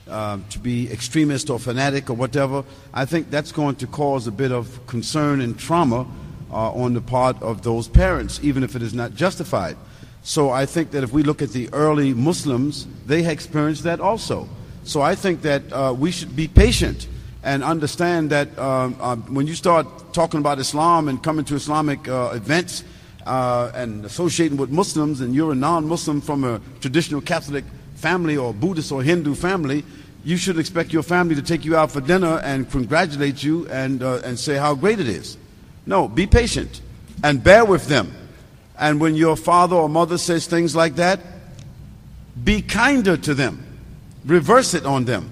um, 0.08 0.46
to 0.50 0.60
be 0.60 0.92
extremist 0.92 1.50
or 1.50 1.60
fanatic 1.60 2.10
or 2.10 2.14
whatever, 2.14 2.64
I 2.94 3.06
think 3.06 3.30
that's 3.30 3.52
going 3.52 3.76
to 3.78 3.88
cause 3.88 4.28
a 4.28 4.32
bit 4.32 4.52
of 4.52 4.86
concern 4.88 5.42
and 5.42 5.58
trauma 5.58 6.08
uh, 6.52 6.72
on 6.72 6.94
the 6.94 7.02
part 7.02 7.42
of 7.42 7.64
those 7.64 7.88
parents, 7.88 8.40
even 8.44 8.64
if 8.64 8.76
it 8.76 8.82
is 8.82 8.94
not 8.94 9.16
justified. 9.16 9.78
So 10.24 10.50
I 10.50 10.66
think 10.66 10.92
that 10.92 11.04
if 11.04 11.12
we 11.12 11.24
look 11.24 11.42
at 11.42 11.50
the 11.50 11.70
early 11.74 12.14
Muslims, 12.14 12.88
they 13.06 13.28
experienced 13.30 13.84
that 13.84 14.00
also. 14.00 14.48
So 14.84 15.02
I 15.02 15.16
think 15.16 15.42
that 15.42 15.62
uh, 15.72 15.94
we 15.98 16.12
should 16.12 16.36
be 16.36 16.48
patient 16.48 17.08
and 17.44 17.64
understand 17.64 18.32
that 18.32 18.58
um, 18.58 18.96
uh, 19.00 19.16
when 19.16 19.46
you 19.48 19.54
start 19.54 20.14
talking 20.14 20.40
about 20.40 20.60
Islam 20.60 21.08
and 21.10 21.22
coming 21.22 21.46
to 21.46 21.56
Islamic 21.56 22.08
uh, 22.08 22.32
events 22.34 22.84
uh, 23.26 23.72
and 23.74 24.06
associating 24.06 24.58
with 24.58 24.70
Muslims, 24.70 25.22
and 25.22 25.34
you're 25.34 25.52
a 25.52 25.56
non-Muslim 25.56 26.22
from 26.22 26.44
a 26.44 26.62
traditional 26.80 27.22
Catholic 27.22 27.64
family 27.96 28.38
or 28.38 28.54
Buddhist 28.54 28.92
or 28.92 29.02
Hindu 29.02 29.36
family, 29.36 29.84
you 30.24 30.38
should 30.38 30.58
expect 30.60 30.92
your 30.92 31.04
family 31.04 31.36
to 31.36 31.42
take 31.42 31.66
you 31.66 31.76
out 31.76 31.92
for 31.92 32.02
dinner 32.02 32.40
and 32.44 32.70
congratulate 32.70 33.44
you 33.44 33.68
and, 33.70 34.02
uh, 34.02 34.22
and 34.24 34.38
say 34.38 34.56
how 34.56 34.76
great 34.76 35.00
it 35.00 35.08
is. 35.08 35.38
No, 35.86 36.08
be 36.08 36.26
patient 36.26 36.82
and 37.24 37.44
bear 37.44 37.64
with 37.64 37.88
them. 37.88 38.14
And 38.78 39.00
when 39.00 39.16
your 39.16 39.36
father 39.36 39.76
or 39.76 39.88
mother 39.88 40.18
says 40.18 40.48
things 40.48 40.76
like 40.76 40.96
that, 40.96 41.20
be 42.44 42.62
kinder 42.62 43.18
to 43.18 43.34
them. 43.34 43.64
Reverse 44.26 44.74
it 44.74 44.86
on 44.86 45.06
them. 45.06 45.32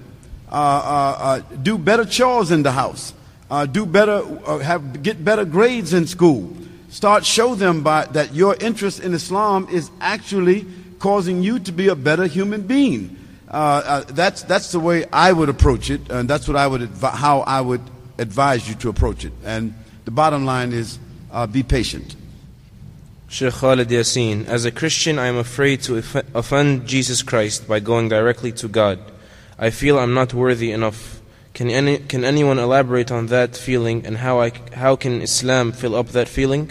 Uh, 0.50 0.54
uh, 0.54 1.16
uh, 1.18 1.38
do 1.62 1.76
better 1.76 2.04
chores 2.04 2.50
in 2.50 2.62
the 2.62 2.72
house. 2.72 3.12
Uh, 3.50 3.66
do 3.66 3.84
better, 3.84 4.22
uh, 4.46 4.58
have, 4.58 5.02
get 5.02 5.24
better 5.24 5.44
grades 5.44 5.92
in 5.92 6.06
school. 6.06 6.56
Start 6.94 7.26
show 7.26 7.56
them 7.56 7.82
by, 7.82 8.04
that 8.12 8.36
your 8.36 8.54
interest 8.60 9.00
in 9.00 9.14
Islam 9.14 9.66
is 9.68 9.90
actually 10.00 10.64
causing 11.00 11.42
you 11.42 11.58
to 11.58 11.72
be 11.72 11.88
a 11.88 11.96
better 11.96 12.24
human 12.24 12.68
being. 12.68 13.16
Uh, 13.50 14.04
that's, 14.06 14.42
that's 14.44 14.70
the 14.70 14.78
way 14.78 15.04
I 15.12 15.32
would 15.32 15.48
approach 15.48 15.90
it, 15.90 16.08
and 16.08 16.30
that's 16.30 16.46
what 16.46 16.56
I 16.56 16.68
would 16.68 16.82
advi- 16.82 17.10
how 17.10 17.40
I 17.40 17.60
would 17.60 17.80
advise 18.16 18.68
you 18.68 18.76
to 18.76 18.90
approach 18.90 19.24
it. 19.24 19.32
And 19.44 19.74
the 20.04 20.12
bottom 20.12 20.44
line 20.44 20.72
is 20.72 21.00
be 21.50 21.64
patient. 21.64 22.14
Sheikh 23.26 23.54
Khalid 23.54 23.88
Yasin, 23.88 24.46
as 24.46 24.64
a 24.64 24.70
Christian, 24.70 25.18
I 25.18 25.26
am 25.26 25.36
afraid 25.36 25.82
to 25.82 25.98
offend 26.32 26.86
Jesus 26.86 27.24
Christ 27.24 27.66
by 27.66 27.80
going 27.80 28.08
directly 28.08 28.52
to 28.52 28.68
God. 28.68 29.00
I 29.58 29.70
feel 29.70 29.98
I'm 29.98 30.14
not 30.14 30.32
worthy 30.32 30.70
enough. 30.70 31.20
Can, 31.54 31.70
any, 31.70 31.98
can 31.98 32.22
anyone 32.22 32.60
elaborate 32.60 33.10
on 33.10 33.26
that 33.26 33.56
feeling 33.56 34.06
and 34.06 34.18
how, 34.18 34.40
I, 34.40 34.52
how 34.74 34.94
can 34.94 35.22
Islam 35.22 35.72
fill 35.72 35.96
up 35.96 36.10
that 36.10 36.28
feeling? 36.28 36.70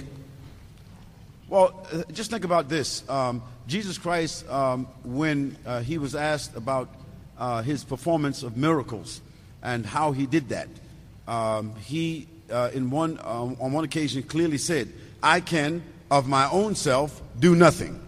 Well, 1.54 1.86
uh, 1.94 2.02
just 2.12 2.32
think 2.32 2.46
about 2.46 2.68
this. 2.68 3.08
Um, 3.08 3.44
Jesus 3.68 4.00
Christ, 4.00 4.50
um, 4.50 4.88
when 5.04 5.56
uh, 5.68 5.82
he 5.82 6.00
was 6.00 6.16
asked 6.16 6.56
about 6.56 6.90
uh, 7.38 7.62
his 7.62 7.84
performance 7.84 8.42
of 8.42 8.58
miracles 8.58 9.22
and 9.62 9.86
how 9.86 10.14
he 10.14 10.26
did 10.26 10.50
that, 10.50 10.68
um, 11.28 11.76
he, 11.76 12.28
uh, 12.50 12.72
in 12.74 12.90
one, 12.90 13.20
um, 13.22 13.56
on 13.62 13.72
one 13.72 13.84
occasion, 13.84 14.24
clearly 14.24 14.58
said, 14.58 14.92
I 15.22 15.42
can 15.42 15.84
of 16.10 16.28
my 16.28 16.50
own 16.50 16.74
self 16.74 17.22
do 17.40 17.56
nothing. 17.56 18.02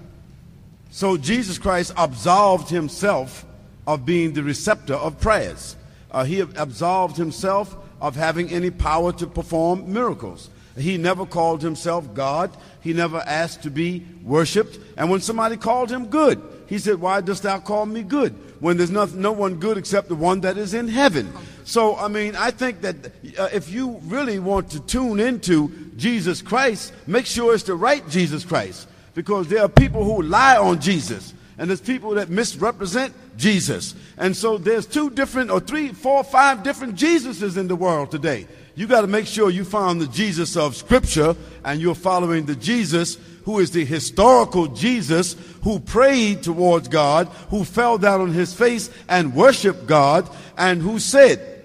So 0.90 1.16
Jesus 1.16 1.60
Christ 1.60 1.94
absolved 1.96 2.70
himself 2.72 3.46
of 3.86 4.08
being 4.08 4.34
the 4.34 4.42
receptor 4.42 4.96
of 4.96 5.22
prayers. 5.22 5.76
Uh, 6.10 6.24
he 6.24 6.40
absolved 6.40 7.16
himself 7.16 7.76
of 8.02 8.16
having 8.16 8.50
any 8.50 8.72
power 8.72 9.14
to 9.14 9.28
perform 9.28 9.94
miracles. 9.94 10.50
He 10.78 10.98
never 10.98 11.26
called 11.26 11.62
himself 11.62 12.14
God. 12.14 12.56
He 12.82 12.94
never 12.94 13.20
asked 13.26 13.64
to 13.64 13.70
be 13.70 14.06
worshiped. 14.24 14.78
And 14.98 15.10
when 15.10 15.22
somebody 15.22 15.58
called 15.58 15.90
him 15.90 16.08
good, 16.08 16.42
he 16.68 16.80
said, 16.80 17.00
Why 17.00 17.22
dost 17.22 17.44
thou 17.44 17.60
call 17.60 17.86
me 17.86 18.04
good? 18.04 18.34
When 18.60 18.78
there's 18.78 18.92
no, 18.92 19.06
no 19.06 19.32
one 19.32 19.56
good 19.56 19.78
except 19.78 20.10
the 20.10 20.16
one 20.16 20.42
that 20.42 20.58
is 20.58 20.74
in 20.74 20.88
heaven. 20.88 21.32
So, 21.64 21.96
I 21.96 22.08
mean, 22.10 22.36
I 22.36 22.52
think 22.52 22.82
that 22.82 22.96
uh, 23.38 23.50
if 23.54 23.72
you 23.72 24.00
really 24.04 24.40
want 24.40 24.70
to 24.72 24.80
tune 24.82 25.20
into 25.20 25.70
Jesus 25.98 26.42
Christ, 26.42 26.94
make 27.08 27.26
sure 27.26 27.54
it's 27.54 27.64
the 27.64 27.76
right 27.76 28.08
Jesus 28.10 28.44
Christ. 28.44 28.88
Because 29.14 29.48
there 29.48 29.62
are 29.62 29.70
people 29.70 30.04
who 30.04 30.22
lie 30.22 30.58
on 30.58 30.82
Jesus 30.82 31.34
and 31.58 31.70
there's 31.70 31.82
people 31.82 32.12
that 32.16 32.30
misrepresent 32.30 33.14
Jesus. 33.38 33.96
And 34.18 34.36
so 34.36 34.58
there's 34.58 34.86
two 34.86 35.10
different, 35.10 35.52
or 35.52 35.60
three, 35.60 35.90
four, 35.90 36.24
five 36.24 36.64
different 36.64 36.96
Jesuses 36.96 37.58
in 37.58 37.68
the 37.68 37.76
world 37.76 38.12
today. 38.12 38.48
You 38.76 38.88
got 38.88 39.02
to 39.02 39.08
make 39.08 39.26
sure 39.26 39.50
you 39.50 39.64
found 39.64 40.02
the 40.02 40.08
Jesus 40.08 40.58
of 40.58 40.76
Scripture 40.76 41.36
and 41.64 41.80
you're 41.80 41.96
following 41.96 42.46
the 42.46 42.56
Jesus 42.56 43.18
who 43.46 43.60
is 43.60 43.72
the 43.72 43.86
historical 43.86 44.68
Jesus 44.68 45.36
who 45.64 45.80
prayed 45.80 46.44
towards 46.44 46.88
God, 46.88 47.28
who 47.50 47.64
fell 47.64 47.98
down 47.98 48.22
on 48.22 48.32
his 48.32 48.54
face 48.54 48.90
and 49.08 49.36
worshiped 49.36 49.88
God, 49.88 50.30
and 50.58 50.82
who 50.82 51.00
said 51.00 51.64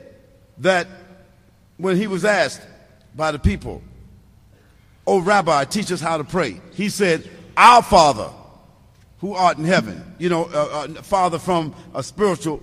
that 0.58 0.86
when 1.78 1.96
he 1.96 2.06
was 2.06 2.24
asked 2.24 2.60
by 3.16 3.32
the 3.32 3.38
people, 3.38 3.82
Oh, 5.06 5.20
Rabbi, 5.20 5.64
teach 5.64 5.90
us 5.90 6.00
how 6.00 6.18
to 6.18 6.24
pray. 6.24 6.60
He 6.74 6.90
said, 6.90 7.28
Our 7.56 7.82
Father 7.82 8.30
who 9.20 9.34
art 9.34 9.58
in 9.58 9.64
heaven. 9.64 10.02
You 10.18 10.30
know, 10.30 10.44
uh, 10.44 10.86
uh, 10.88 11.02
Father, 11.02 11.38
from 11.38 11.74
a 11.94 12.02
spiritual 12.02 12.58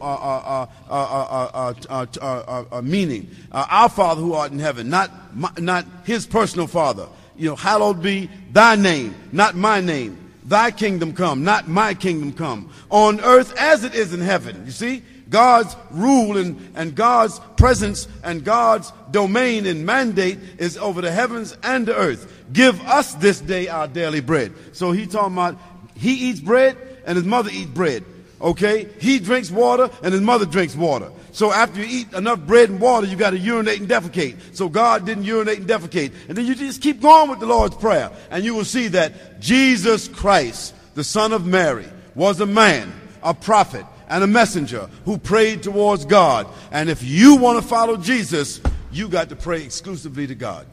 meaning. 2.84 3.30
our 3.52 3.90
Father 3.90 4.22
who 4.22 4.34
art 4.34 4.52
in 4.52 4.60
heaven, 4.60 4.90
not, 4.90 5.36
my, 5.36 5.52
not 5.58 5.86
his 6.04 6.26
personal 6.26 6.68
Father. 6.68 7.08
You 7.36 7.50
know, 7.50 7.56
hallowed 7.56 8.02
be 8.02 8.30
thy 8.52 8.76
name, 8.76 9.16
not 9.32 9.56
my 9.56 9.82
name. 9.82 10.18
Thy 10.46 10.72
kingdom 10.72 11.14
come, 11.14 11.44
not 11.44 11.68
my 11.68 11.94
kingdom 11.94 12.34
come. 12.34 12.72
On 12.90 13.20
earth 13.20 13.54
as 13.58 13.84
it 13.84 13.94
is 13.94 14.14
in 14.14 14.22
heaven. 14.22 14.66
You 14.66 14.72
see? 14.72 15.04
God's 15.30 15.76
rule 15.92 16.38
and, 16.38 16.72
and 16.76 16.96
God's 16.96 17.40
presence 17.58 18.08
and 18.24 18.44
God's 18.44 18.92
domain 19.12 19.66
and 19.66 19.86
mandate 19.86 20.40
is 20.58 20.78
over 20.78 21.02
the 21.02 21.12
heavens 21.12 21.56
and 21.64 21.86
the 21.86 21.96
earth. 21.96 22.34
Give 22.54 22.80
us 22.88 23.14
this 23.16 23.42
day 23.42 23.68
our 23.68 23.88
daily 23.88 24.22
bread. 24.22 24.54
So 24.72 24.92
he 24.94 25.06
talking 25.06 25.34
about 25.34 25.58
he 25.98 26.30
eats 26.30 26.40
bread 26.40 26.78
and 27.06 27.16
his 27.16 27.26
mother 27.26 27.50
eats 27.52 27.70
bread. 27.70 28.04
Okay? 28.40 28.88
He 29.00 29.20
drinks 29.20 29.50
water 29.50 29.90
and 30.04 30.14
his 30.14 30.22
mother 30.22 30.46
drinks 30.46 30.76
water. 30.76 31.12
So 31.32 31.52
after 31.52 31.80
you 31.80 31.88
eat 31.88 32.14
enough 32.14 32.40
bread 32.40 32.70
and 32.70 32.80
water, 32.80 33.08
you 33.08 33.16
got 33.16 33.32
to 33.32 33.38
urinate 33.38 33.80
and 33.80 33.90
defecate. 33.90 34.38
So 34.56 34.70
God 34.70 35.06
didn't 35.06 35.24
urinate 35.24 35.60
and 35.60 35.68
defecate. 35.68 36.12
And 36.28 36.38
then 36.38 36.46
you 36.46 36.56
just 36.56 36.82
keep 36.82 37.02
going 37.02 37.30
with 37.30 37.40
the 37.40 37.46
Lord's 37.46 37.76
Prayer. 37.76 38.12
And 38.32 38.44
you 38.44 38.56
will 38.56 38.66
see 38.66 38.88
that 38.90 39.40
Jesus 39.40 40.08
Christ, 40.08 40.74
the 40.96 41.04
Son 41.04 41.34
of 41.34 41.46
Mary, 41.46 41.88
was 42.16 42.40
a 42.40 42.46
man, 42.46 42.92
a 43.22 43.34
prophet, 43.34 43.86
and 44.10 44.24
a 44.24 44.28
messenger 44.28 44.90
who 45.06 45.18
prayed 45.18 45.62
towards 45.62 46.06
God. 46.06 46.48
And 46.72 46.90
if 46.90 47.04
you 47.04 47.36
want 47.36 47.62
to 47.62 47.68
follow 47.68 47.98
Jesus, 47.98 48.62
you 48.92 49.08
got 49.08 49.30
to 49.30 49.36
pray 49.36 49.64
exclusively 49.64 50.26
to 50.28 50.36
God. 50.36 50.66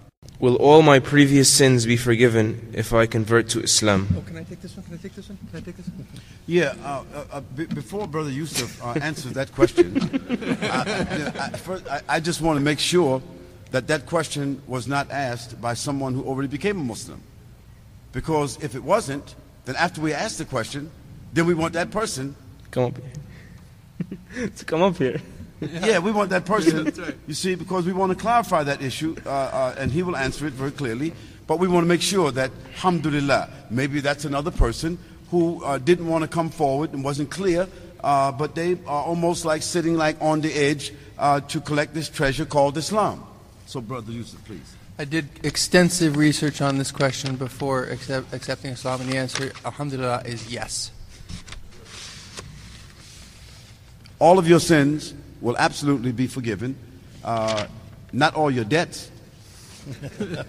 Will 0.44 0.56
all 0.56 0.82
my 0.82 0.98
previous 0.98 1.48
sins 1.50 1.86
be 1.86 1.96
forgiven 1.96 2.70
if 2.74 2.92
I 2.92 3.06
convert 3.06 3.48
to 3.48 3.62
Islam? 3.62 4.08
Oh, 4.14 4.20
can 4.20 4.36
I 4.36 4.42
take 4.42 4.60
this 4.60 4.76
one? 4.76 4.84
Can 4.84 4.92
I 4.92 4.98
take 4.98 5.14
this 5.14 5.26
one? 5.30 5.38
Can 5.38 5.58
I 5.58 5.62
take 5.62 5.76
this 5.78 5.88
one? 5.88 6.06
Yeah, 6.46 6.74
uh, 6.84 7.02
uh, 7.14 7.24
uh, 7.32 7.40
b- 7.40 7.64
before 7.64 8.06
Brother 8.06 8.28
Yusuf 8.28 8.78
uh, 8.84 8.88
answers 9.00 9.32
that 9.32 9.54
question, 9.54 9.96
I, 10.60 11.30
I, 11.40 11.48
first, 11.56 11.88
I, 11.88 12.02
I 12.06 12.20
just 12.20 12.42
want 12.42 12.58
to 12.58 12.62
make 12.62 12.78
sure 12.78 13.22
that 13.70 13.86
that 13.86 14.04
question 14.04 14.60
was 14.66 14.86
not 14.86 15.10
asked 15.10 15.58
by 15.62 15.72
someone 15.72 16.12
who 16.12 16.22
already 16.24 16.48
became 16.48 16.78
a 16.78 16.84
Muslim. 16.84 17.22
Because 18.12 18.62
if 18.62 18.74
it 18.74 18.84
wasn't, 18.84 19.36
then 19.64 19.76
after 19.76 20.02
we 20.02 20.12
ask 20.12 20.36
the 20.36 20.44
question, 20.44 20.90
then 21.32 21.46
we 21.46 21.54
want 21.54 21.72
that 21.72 21.90
person, 21.90 22.36
Come 22.70 22.84
up 22.84 22.98
here. 22.98 24.48
to 24.56 24.64
come 24.66 24.82
up 24.82 24.98
here. 24.98 25.22
yeah, 25.84 25.98
we 25.98 26.12
want 26.12 26.30
that 26.30 26.44
person, 26.44 26.84
That's 26.84 26.98
right. 26.98 27.14
you 27.26 27.34
see, 27.34 27.54
because 27.54 27.86
we 27.86 27.92
want 27.92 28.10
to 28.10 28.18
clarify 28.18 28.62
that 28.64 28.82
issue, 28.82 29.16
uh, 29.26 29.30
uh, 29.30 29.74
and 29.78 29.90
he 29.90 30.02
will 30.02 30.16
answer 30.16 30.46
it 30.46 30.52
very 30.52 30.70
clearly. 30.70 31.12
But 31.46 31.58
we 31.58 31.68
want 31.68 31.84
to 31.84 31.88
make 31.88 32.02
sure 32.02 32.30
that, 32.32 32.50
alhamdulillah, 32.74 33.50
maybe 33.70 34.00
that's 34.00 34.24
another 34.24 34.50
person 34.50 34.98
who 35.30 35.62
uh, 35.64 35.78
didn't 35.78 36.06
want 36.06 36.22
to 36.22 36.28
come 36.28 36.48
forward 36.48 36.92
and 36.92 37.04
wasn't 37.04 37.30
clear, 37.30 37.68
uh, 38.02 38.32
but 38.32 38.54
they 38.54 38.78
are 38.86 39.04
almost 39.04 39.44
like 39.44 39.62
sitting 39.62 39.96
like 39.96 40.16
on 40.20 40.40
the 40.40 40.52
edge 40.52 40.92
uh, 41.18 41.40
to 41.40 41.60
collect 41.60 41.94
this 41.94 42.08
treasure 42.08 42.44
called 42.44 42.76
Islam. 42.78 43.22
So, 43.66 43.80
Brother 43.80 44.12
Yusuf, 44.12 44.42
please. 44.44 44.76
I 44.98 45.04
did 45.04 45.28
extensive 45.42 46.16
research 46.16 46.60
on 46.60 46.78
this 46.78 46.92
question 46.92 47.34
before 47.34 47.84
accept, 47.84 48.32
accepting 48.32 48.70
Islam, 48.70 49.00
and 49.00 49.10
the 49.10 49.16
answer, 49.16 49.52
alhamdulillah, 49.64 50.22
is 50.24 50.52
yes. 50.52 50.92
All 54.20 54.38
of 54.38 54.48
your 54.48 54.60
sins 54.60 55.14
will 55.44 55.56
absolutely 55.58 56.10
be 56.10 56.26
forgiven. 56.26 56.74
Uh, 57.22 57.66
not 58.12 58.34
all 58.34 58.50
your 58.50 58.64
debts. 58.64 59.10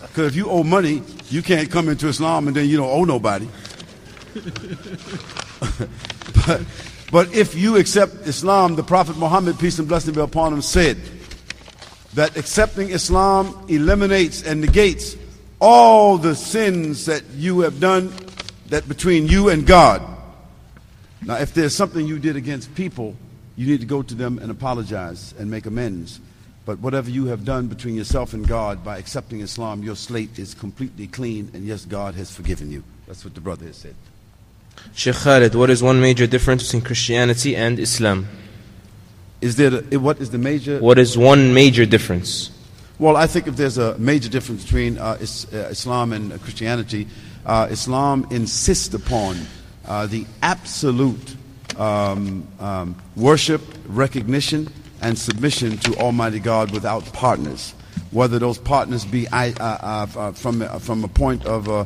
Because 0.00 0.28
if 0.28 0.36
you 0.36 0.48
owe 0.48 0.62
money, 0.62 1.02
you 1.28 1.42
can't 1.42 1.68
come 1.68 1.88
into 1.88 2.06
Islam 2.06 2.46
and 2.46 2.56
then 2.56 2.68
you 2.68 2.76
don't 2.76 2.88
owe 2.88 3.02
nobody. 3.02 3.48
but, 6.46 6.62
but 7.10 7.34
if 7.34 7.56
you 7.56 7.78
accept 7.78 8.28
Islam, 8.28 8.76
the 8.76 8.84
Prophet 8.84 9.16
Muhammad, 9.16 9.58
peace 9.58 9.80
and 9.80 9.88
blessing 9.88 10.14
be 10.14 10.20
upon 10.20 10.52
him, 10.52 10.62
said 10.62 10.98
that 12.14 12.36
accepting 12.36 12.90
Islam 12.90 13.66
eliminates 13.68 14.44
and 14.44 14.60
negates 14.60 15.16
all 15.60 16.16
the 16.16 16.36
sins 16.36 17.06
that 17.06 17.24
you 17.34 17.60
have 17.60 17.80
done 17.80 18.12
that 18.68 18.88
between 18.88 19.26
you 19.26 19.48
and 19.48 19.66
God. 19.66 20.00
Now, 21.22 21.38
if 21.38 21.54
there's 21.54 21.74
something 21.74 22.06
you 22.06 22.20
did 22.20 22.36
against 22.36 22.72
people, 22.76 23.16
you 23.56 23.66
need 23.66 23.80
to 23.80 23.86
go 23.86 24.02
to 24.02 24.14
them 24.14 24.38
and 24.38 24.50
apologize 24.50 25.34
and 25.38 25.50
make 25.50 25.66
amends. 25.66 26.20
But 26.64 26.78
whatever 26.78 27.10
you 27.10 27.26
have 27.26 27.44
done 27.44 27.66
between 27.68 27.94
yourself 27.94 28.32
and 28.32 28.46
God 28.46 28.82
by 28.82 28.98
accepting 28.98 29.40
Islam, 29.40 29.82
your 29.82 29.96
slate 29.96 30.38
is 30.38 30.54
completely 30.54 31.06
clean, 31.06 31.50
and 31.52 31.64
yes, 31.64 31.84
God 31.84 32.14
has 32.14 32.34
forgiven 32.34 32.70
you. 32.70 32.82
That's 33.06 33.24
what 33.24 33.34
the 33.34 33.40
brother 33.40 33.66
has 33.66 33.76
said. 33.76 33.94
Sheikh 34.94 35.14
Khalid, 35.16 35.54
what 35.54 35.70
is 35.70 35.82
one 35.82 36.00
major 36.00 36.26
difference 36.26 36.64
between 36.64 36.82
Christianity 36.82 37.54
and 37.54 37.78
Islam? 37.78 38.26
Is 39.40 39.56
there 39.56 39.70
the, 39.70 39.98
what 39.98 40.20
is 40.20 40.30
the 40.30 40.38
major? 40.38 40.78
What 40.78 40.98
is 40.98 41.18
one 41.18 41.52
major 41.52 41.84
difference? 41.84 42.50
Well, 42.98 43.16
I 43.16 43.26
think 43.26 43.46
if 43.46 43.56
there's 43.56 43.76
a 43.76 43.98
major 43.98 44.30
difference 44.30 44.64
between 44.64 44.98
uh, 44.98 45.18
is, 45.20 45.46
uh, 45.52 45.68
Islam 45.70 46.12
and 46.12 46.32
uh, 46.32 46.38
Christianity, 46.38 47.08
uh, 47.44 47.68
Islam 47.70 48.26
insists 48.30 48.94
upon 48.94 49.36
uh, 49.86 50.06
the 50.06 50.24
absolute 50.42 51.36
um, 51.76 52.46
um, 52.60 52.96
worship, 53.16 53.60
recognition, 53.86 54.68
and 55.02 55.18
submission 55.18 55.76
to 55.78 55.94
Almighty 55.96 56.40
God 56.40 56.70
without 56.72 57.04
partners. 57.12 57.74
Whether 58.10 58.38
those 58.38 58.58
partners 58.58 59.04
be 59.04 59.28
I, 59.28 59.50
uh, 59.50 59.54
uh, 59.60 60.06
uh, 60.18 60.32
from, 60.32 60.62
uh, 60.62 60.78
from 60.78 61.04
a 61.04 61.08
point 61.08 61.44
of 61.46 61.68
uh, 61.68 61.84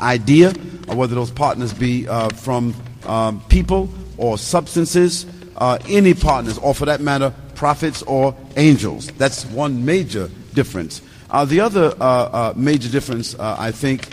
idea, 0.00 0.52
or 0.88 0.96
whether 0.96 1.14
those 1.14 1.30
partners 1.30 1.72
be 1.72 2.04
from 2.34 2.74
um, 3.04 3.40
people 3.48 3.88
or 4.16 4.38
substances, 4.38 5.26
any 5.88 6.14
partners, 6.14 6.58
or 6.58 6.74
for 6.74 6.86
that 6.86 7.00
matter, 7.00 7.34
prophets 7.54 8.02
or 8.02 8.34
angels. 8.56 9.08
That's 9.18 9.44
one 9.46 9.84
major 9.84 10.30
difference. 10.54 11.02
Uh, 11.30 11.44
the 11.44 11.60
other 11.60 11.94
uh, 12.00 12.04
uh, 12.04 12.52
major 12.56 12.88
difference, 12.88 13.38
I 13.38 13.70
think, 13.70 14.08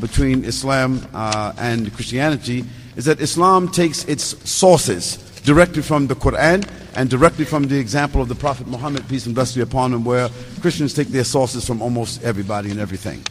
between 0.00 0.44
Islam 0.44 1.06
and 1.12 1.92
Christianity 1.92 2.64
is 2.96 3.06
that 3.06 3.20
Islam 3.20 3.68
takes 3.68 4.04
its 4.04 4.48
sources 4.48 5.16
directly 5.44 5.82
from 5.82 6.06
the 6.06 6.14
Quran 6.14 6.68
and 6.94 7.08
directly 7.08 7.44
from 7.44 7.64
the 7.68 7.78
example 7.78 8.20
of 8.20 8.28
the 8.28 8.34
Prophet 8.34 8.66
Muhammad, 8.66 9.08
peace 9.08 9.26
and 9.26 9.34
blessings 9.34 9.56
be 9.56 9.62
upon 9.62 9.92
him, 9.92 10.04
where 10.04 10.28
Christians 10.60 10.94
take 10.94 11.08
their 11.08 11.24
sources 11.24 11.66
from 11.66 11.80
almost 11.80 12.22
everybody 12.22 12.70
and 12.70 12.78
everything. 12.78 13.24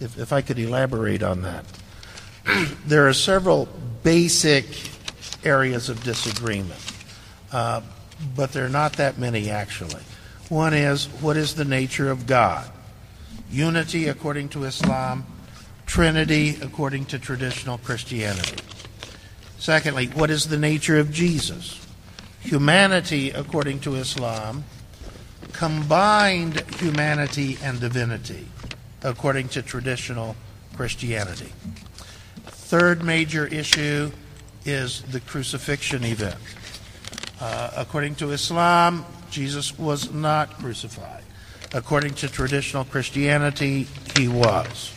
If, 0.00 0.18
if 0.18 0.32
I 0.32 0.42
could 0.42 0.58
elaborate 0.58 1.22
on 1.22 1.42
that, 1.42 1.64
there 2.86 3.08
are 3.08 3.12
several 3.12 3.68
basic 4.02 4.66
areas 5.44 5.88
of 5.88 6.02
disagreement, 6.02 6.80
uh, 7.52 7.80
but 8.34 8.52
there 8.52 8.64
are 8.64 8.70
not 8.70 8.94
that 8.94 9.18
many 9.18 9.50
actually. 9.50 10.02
One 10.48 10.74
is 10.74 11.06
what 11.20 11.36
is 11.36 11.54
the 11.54 11.64
nature 11.64 12.10
of 12.10 12.26
God? 12.26 12.68
Unity 13.50 14.08
according 14.08 14.48
to 14.50 14.64
Islam, 14.64 15.26
Trinity 15.88 16.58
according 16.60 17.06
to 17.06 17.18
traditional 17.18 17.78
Christianity. 17.78 18.62
Secondly, 19.58 20.06
what 20.08 20.28
is 20.28 20.46
the 20.46 20.58
nature 20.58 20.98
of 20.98 21.10
Jesus? 21.10 21.84
Humanity 22.40 23.30
according 23.30 23.80
to 23.80 23.94
Islam, 23.94 24.64
combined 25.54 26.60
humanity 26.78 27.56
and 27.62 27.80
divinity 27.80 28.46
according 29.02 29.48
to 29.48 29.62
traditional 29.62 30.36
Christianity. 30.76 31.52
Third 32.44 33.02
major 33.02 33.46
issue 33.46 34.12
is 34.66 35.00
the 35.02 35.20
crucifixion 35.20 36.04
event. 36.04 36.36
Uh, 37.40 37.70
according 37.76 38.14
to 38.16 38.30
Islam, 38.32 39.06
Jesus 39.30 39.78
was 39.78 40.12
not 40.12 40.58
crucified. 40.58 41.24
According 41.72 42.12
to 42.14 42.28
traditional 42.28 42.84
Christianity, 42.84 43.86
he 44.18 44.28
was. 44.28 44.92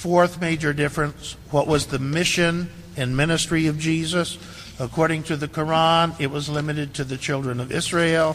Fourth 0.00 0.40
major 0.40 0.72
difference 0.72 1.36
what 1.50 1.66
was 1.66 1.88
the 1.88 1.98
mission 1.98 2.70
and 2.96 3.14
ministry 3.14 3.66
of 3.66 3.78
Jesus? 3.78 4.38
According 4.78 5.24
to 5.24 5.36
the 5.36 5.46
Quran, 5.46 6.18
it 6.18 6.30
was 6.30 6.48
limited 6.48 6.94
to 6.94 7.04
the 7.04 7.18
children 7.18 7.60
of 7.60 7.70
Israel. 7.70 8.34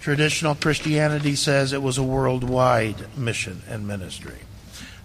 Traditional 0.00 0.56
Christianity 0.56 1.36
says 1.36 1.72
it 1.72 1.80
was 1.80 1.96
a 1.96 2.02
worldwide 2.02 3.16
mission 3.16 3.62
and 3.68 3.86
ministry. 3.86 4.40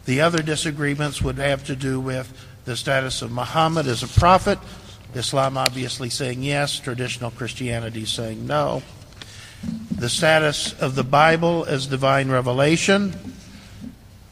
The 0.05 0.21
other 0.21 0.41
disagreements 0.41 1.21
would 1.21 1.37
have 1.37 1.63
to 1.65 1.75
do 1.75 1.99
with 1.99 2.33
the 2.65 2.75
status 2.75 3.21
of 3.21 3.31
Muhammad 3.31 3.85
as 3.85 4.01
a 4.01 4.19
prophet. 4.19 4.57
Islam 5.13 5.55
obviously 5.55 6.09
saying 6.09 6.41
yes, 6.41 6.79
traditional 6.79 7.29
Christianity 7.29 8.05
saying 8.05 8.47
no. 8.47 8.81
The 9.91 10.09
status 10.09 10.73
of 10.81 10.95
the 10.95 11.03
Bible 11.03 11.63
as 11.65 11.85
divine 11.85 12.31
revelation. 12.31 13.13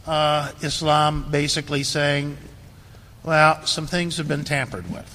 Uh, 0.09 0.51
Islam 0.63 1.29
basically 1.29 1.83
saying, 1.83 2.35
well, 3.21 3.63
some 3.67 3.85
things 3.85 4.17
have 4.17 4.27
been 4.27 4.43
tampered 4.43 4.89
with. 4.91 5.05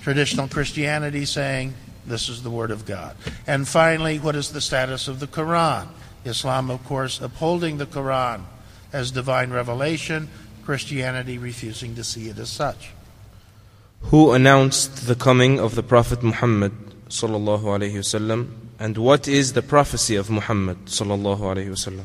Traditional 0.00 0.48
Christianity 0.48 1.26
saying, 1.26 1.74
this 2.06 2.30
is 2.30 2.42
the 2.42 2.48
Word 2.48 2.70
of 2.70 2.86
God. 2.86 3.14
And 3.46 3.68
finally, 3.68 4.18
what 4.18 4.36
is 4.36 4.52
the 4.52 4.62
status 4.62 5.06
of 5.06 5.20
the 5.20 5.26
Quran? 5.26 5.88
Islam, 6.24 6.70
of 6.70 6.82
course, 6.86 7.20
upholding 7.20 7.76
the 7.76 7.84
Quran 7.84 8.44
as 8.90 9.10
divine 9.10 9.50
revelation, 9.50 10.30
Christianity 10.64 11.36
refusing 11.36 11.94
to 11.96 12.04
see 12.04 12.30
it 12.30 12.38
as 12.38 12.48
such. 12.48 12.92
Who 14.08 14.32
announced 14.32 15.06
the 15.06 15.14
coming 15.14 15.60
of 15.60 15.74
the 15.74 15.82
Prophet 15.82 16.22
Muhammad 16.22 16.72
and 18.80 18.96
what 18.96 19.28
is 19.28 19.52
the 19.52 19.62
prophecy 19.62 20.16
of 20.16 20.30
Muhammad 20.30 20.86
sallallahu 20.86 21.40
alaihi 21.40 21.68
wasallam? 21.68 22.04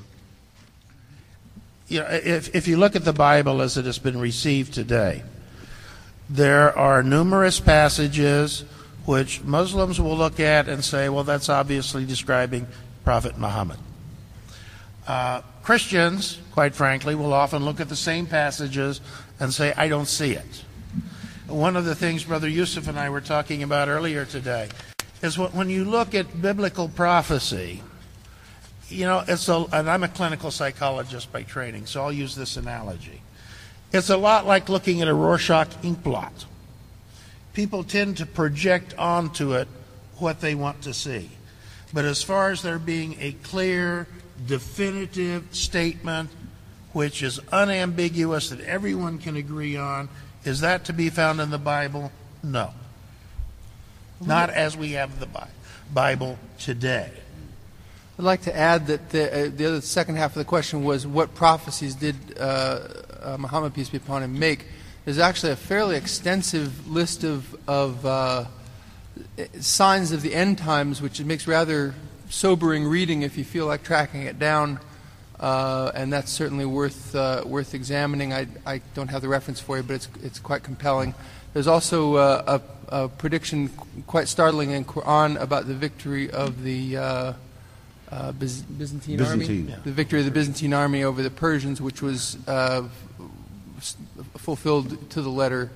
You 1.88 2.00
know, 2.00 2.08
if, 2.10 2.56
if 2.56 2.68
you 2.68 2.78
look 2.78 2.96
at 2.96 3.04
the 3.04 3.14
Bible 3.14 3.62
as 3.62 3.78
it 3.78 3.86
has 3.86 4.00
been 4.00 4.20
received 4.20 4.74
today, 4.74 5.24
there 6.30 6.78
are 6.78 7.04
numerous 7.04 7.60
passages 7.60 8.64
which 9.06 9.44
Muslims 9.44 10.00
will 10.00 10.18
look 10.18 10.40
at 10.40 10.70
and 10.70 10.84
say, 10.84 11.10
well, 11.10 11.24
that's 11.24 11.50
obviously 11.50 12.06
describing 12.06 12.68
Prophet 13.04 13.38
Muhammad. 13.38 13.78
Uh, 15.06 15.42
Christians, 15.62 16.40
quite 16.52 16.74
frankly, 16.74 17.16
will 17.16 17.34
often 17.34 17.66
look 17.66 17.82
at 17.82 17.90
the 17.90 17.96
same 17.96 18.26
passages 18.26 19.02
and 19.40 19.54
say, 19.54 19.74
I 19.76 19.90
don't 19.90 20.08
see 20.08 20.32
it. 20.32 20.64
One 21.48 21.76
of 21.76 21.84
the 21.84 21.96
things 21.96 22.24
Brother 22.24 22.48
Yusuf 22.48 22.88
and 22.88 22.98
I 22.98 23.10
were 23.10 23.22
talking 23.22 23.64
about 23.64 23.90
earlier 23.90 24.24
today 24.24 24.70
is 25.22 25.38
what, 25.38 25.54
when 25.54 25.70
you 25.70 25.84
look 25.84 26.16
at 26.16 26.42
biblical 26.42 26.88
prophecy, 26.88 27.84
you 28.94 29.06
know, 29.06 29.24
it's 29.28 29.50
a, 29.50 29.66
and 29.74 29.90
I'm 29.90 30.04
a 30.04 30.08
clinical 30.08 30.52
psychologist 30.52 31.32
by 31.32 31.44
training, 31.44 31.86
so 31.86 32.04
I'll 32.04 32.14
use 32.14 32.36
this 32.36 32.58
analogy. 32.58 33.22
It's 33.92 34.10
a 34.10 34.18
lot 34.18 34.46
like 34.46 34.70
looking 34.70 35.02
at 35.02 35.08
a 35.08 35.14
Rorschach 35.14 35.70
ink 35.84 36.04
blot. 36.04 36.46
People 37.54 37.84
tend 37.84 38.18
to 38.18 38.26
project 38.26 38.94
onto 38.98 39.54
it 39.54 39.68
what 40.18 40.42
they 40.42 40.56
want 40.56 40.82
to 40.84 40.94
see. 40.94 41.30
But 41.94 42.06
as 42.06 42.24
far 42.24 42.50
as 42.50 42.62
there 42.62 42.80
being 42.80 43.18
a 43.20 43.34
clear, 43.44 44.08
definitive 44.48 45.48
statement 45.52 46.30
which 46.94 47.24
is 47.24 47.40
unambiguous 47.52 48.50
that 48.50 48.62
everyone 48.62 49.18
can 49.18 49.36
agree 49.36 49.76
on, 49.76 50.10
is 50.46 50.62
that 50.62 50.86
to 50.86 50.94
be 50.94 51.10
found 51.10 51.42
in 51.42 51.50
the 51.50 51.58
Bible? 51.58 52.12
No. 52.44 52.72
Not 54.22 54.52
as 54.52 54.78
we 54.78 54.92
have 54.92 55.20
the 55.20 55.28
Bible 55.92 56.38
today. 56.60 57.12
I'd 58.20 58.26
like 58.26 58.44
to 58.44 58.56
add 58.56 58.86
that 58.88 59.10
the, 59.10 59.48
uh, 59.48 59.50
the 59.56 59.66
other 59.66 59.82
second 59.82 60.18
half 60.18 60.32
of 60.32 60.36
the 60.36 60.46
question 60.46 60.84
was 60.84 61.08
what 61.08 61.34
prophecies 61.34 61.96
did 61.96 62.16
uh, 62.40 62.88
uh, 63.24 63.38
Muhammad, 63.40 63.74
peace 63.74 63.90
be 63.90 63.98
upon 63.98 64.22
him, 64.22 64.38
make? 64.38 64.68
There's 65.04 65.18
actually 65.18 65.54
a 65.54 65.56
fairly 65.56 65.96
extensive 65.96 66.88
list 66.88 67.24
of, 67.24 67.58
of 67.68 68.06
uh, 68.06 68.46
signs 69.60 70.12
of 70.12 70.22
the 70.22 70.36
end 70.36 70.60
times, 70.60 71.02
which 71.02 71.20
makes 71.22 71.48
rather 71.48 71.96
sobering 72.30 72.86
reading 72.86 73.24
if 73.24 73.36
you 73.36 73.44
feel 73.44 73.66
like 73.66 73.82
tracking 73.82 74.22
it 74.22 74.38
down. 74.38 74.80
Uh, 75.40 75.92
and 75.96 76.14
that's 76.14 76.32
certainly 76.32 76.66
worth 76.66 77.16
uh, 77.16 77.42
worth 77.46 77.74
examining. 77.74 78.32
I, 78.32 78.46
I 78.66 78.82
don't 78.94 79.10
have 79.10 79.24
the 79.24 79.28
reference 79.28 79.60
for 79.60 79.78
you, 79.78 79.84
but 79.84 79.96
it's 79.96 80.08
it's 80.22 80.40
quite 80.40 80.64
compelling. 80.64 81.16
There's 81.54 81.68
also 81.68 82.18
a, 82.18 82.62
a 82.90 83.10
prediction 83.10 83.70
quite 84.06 84.28
startling 84.28 84.70
in 84.70 84.86
Quran 84.86 85.42
about 85.42 85.68
the 85.68 85.74
victory 85.74 86.30
of 86.30 86.64
the 86.64 87.36
uh, 88.14 88.32
Byz- 88.34 88.62
Byzantine, 88.78 89.18
Byzantine. 89.18 89.70
army, 89.72 89.82
the 89.84 89.92
victory 89.92 90.20
of 90.20 90.26
the 90.26 90.32
Byzantine 90.32 90.74
army 90.74 91.04
over 91.04 91.24
the 91.24 91.32
Persians, 91.32 91.82
which 91.82 92.02
was 92.02 92.38
uh, 92.48 92.84
s- 93.78 93.98
fulfilled 94.38 95.10
to 95.12 95.22
the 95.22 95.30
letter 95.30 95.72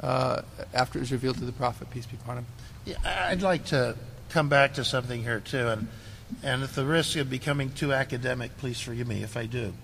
uh, 0.00 0.40
after 0.72 0.98
it 0.98 1.02
was 1.02 1.12
revealed 1.12 1.36
to 1.38 1.44
the 1.44 1.52
Prophet, 1.52 1.90
peace 1.90 2.06
be 2.06 2.16
upon 2.16 2.38
him. 2.38 2.46
Yeah, 2.86 2.96
I'd 3.04 3.42
like 3.42 3.66
to 3.66 3.94
come 4.30 4.48
back 4.48 4.74
to 4.74 4.84
something 4.84 5.22
here 5.22 5.40
too, 5.40 5.68
and 5.68 5.88
and 6.42 6.62
at 6.62 6.74
the 6.74 6.86
risk 6.86 7.16
of 7.18 7.28
becoming 7.28 7.70
too 7.72 7.92
academic, 7.92 8.56
please 8.56 8.80
forgive 8.80 9.06
me 9.06 9.22
if 9.22 9.36
I 9.36 9.44
do. 9.44 9.74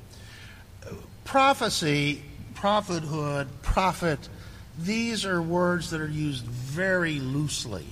Prophecy, 1.24 2.22
prophethood, 2.55 3.48
prophet, 3.60 4.18
these 4.78 5.26
are 5.26 5.43
words 5.43 5.90
that 5.90 6.01
are 6.01 6.09
used 6.09 6.44
very 6.44 7.20
loosely 7.20 7.85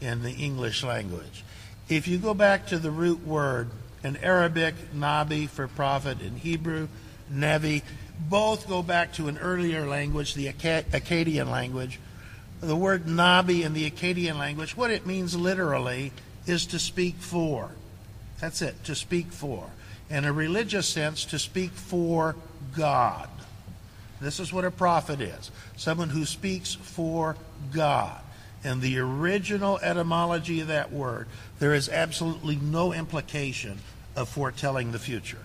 in 0.00 0.22
the 0.22 0.32
English 0.32 0.82
language. 0.82 1.43
If 1.88 2.08
you 2.08 2.18
go 2.18 2.32
back 2.32 2.68
to 2.68 2.78
the 2.78 2.90
root 2.90 3.26
word 3.26 3.70
in 4.02 4.16
Arabic, 4.16 4.74
nabi 4.94 5.48
for 5.48 5.68
prophet, 5.68 6.20
in 6.22 6.36
Hebrew, 6.36 6.88
nevi, 7.30 7.82
both 8.18 8.68
go 8.68 8.82
back 8.82 9.12
to 9.14 9.28
an 9.28 9.38
earlier 9.38 9.86
language, 9.86 10.34
the 10.34 10.46
Akkadian 10.46 11.50
language. 11.50 12.00
The 12.60 12.76
word 12.76 13.04
nabi 13.04 13.64
in 13.64 13.74
the 13.74 13.90
Akkadian 13.90 14.38
language, 14.38 14.76
what 14.76 14.90
it 14.90 15.06
means 15.06 15.36
literally 15.36 16.12
is 16.46 16.64
to 16.66 16.78
speak 16.78 17.16
for. 17.16 17.70
That's 18.40 18.62
it, 18.62 18.82
to 18.84 18.94
speak 18.94 19.32
for. 19.32 19.68
In 20.08 20.24
a 20.24 20.32
religious 20.32 20.88
sense, 20.88 21.24
to 21.26 21.38
speak 21.38 21.72
for 21.72 22.36
God. 22.74 23.28
This 24.20 24.40
is 24.40 24.52
what 24.52 24.64
a 24.64 24.70
prophet 24.70 25.20
is 25.20 25.50
someone 25.76 26.08
who 26.08 26.24
speaks 26.24 26.74
for 26.74 27.36
God. 27.72 28.23
In 28.64 28.80
the 28.80 28.98
original 28.98 29.78
etymology 29.80 30.60
of 30.60 30.68
that 30.68 30.90
word, 30.90 31.26
there 31.58 31.74
is 31.74 31.90
absolutely 31.90 32.56
no 32.56 32.94
implication 32.94 33.78
of 34.16 34.28
foretelling 34.28 34.92
the 34.92 34.98
future. 34.98 35.38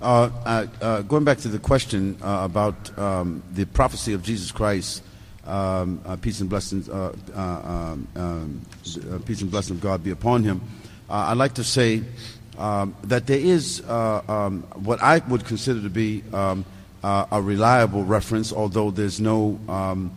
Uh, 0.00 0.30
uh, 0.44 0.66
uh, 0.80 1.02
going 1.02 1.24
back 1.24 1.38
to 1.38 1.48
the 1.48 1.58
question 1.58 2.16
uh, 2.22 2.42
about 2.44 2.96
um, 2.96 3.42
the 3.52 3.64
prophecy 3.64 4.12
of 4.12 4.22
Jesus 4.22 4.52
Christ, 4.52 5.02
um, 5.46 6.00
uh, 6.06 6.14
peace 6.16 6.40
and 6.40 6.48
blessings, 6.48 6.88
um, 6.88 8.06
um, 8.14 8.60
peace 9.26 9.40
and 9.40 9.50
blessing 9.50 9.76
of 9.76 9.82
God 9.82 10.04
be 10.04 10.10
upon 10.10 10.44
him. 10.44 10.60
I'd 11.10 11.36
like 11.36 11.54
to 11.54 11.64
say 11.64 12.02
um, 12.56 12.94
that 13.04 13.26
there 13.26 13.38
is 13.38 13.82
um, 13.88 14.62
what 14.74 15.02
I 15.02 15.18
would 15.18 15.44
consider 15.44 15.82
to 15.82 15.90
be 15.90 16.22
uh, 17.04 17.26
a 17.30 17.42
reliable 17.42 18.04
reference, 18.04 18.52
although 18.52 18.90
there's 18.90 19.20
no 19.20 19.58
um, 19.68 20.10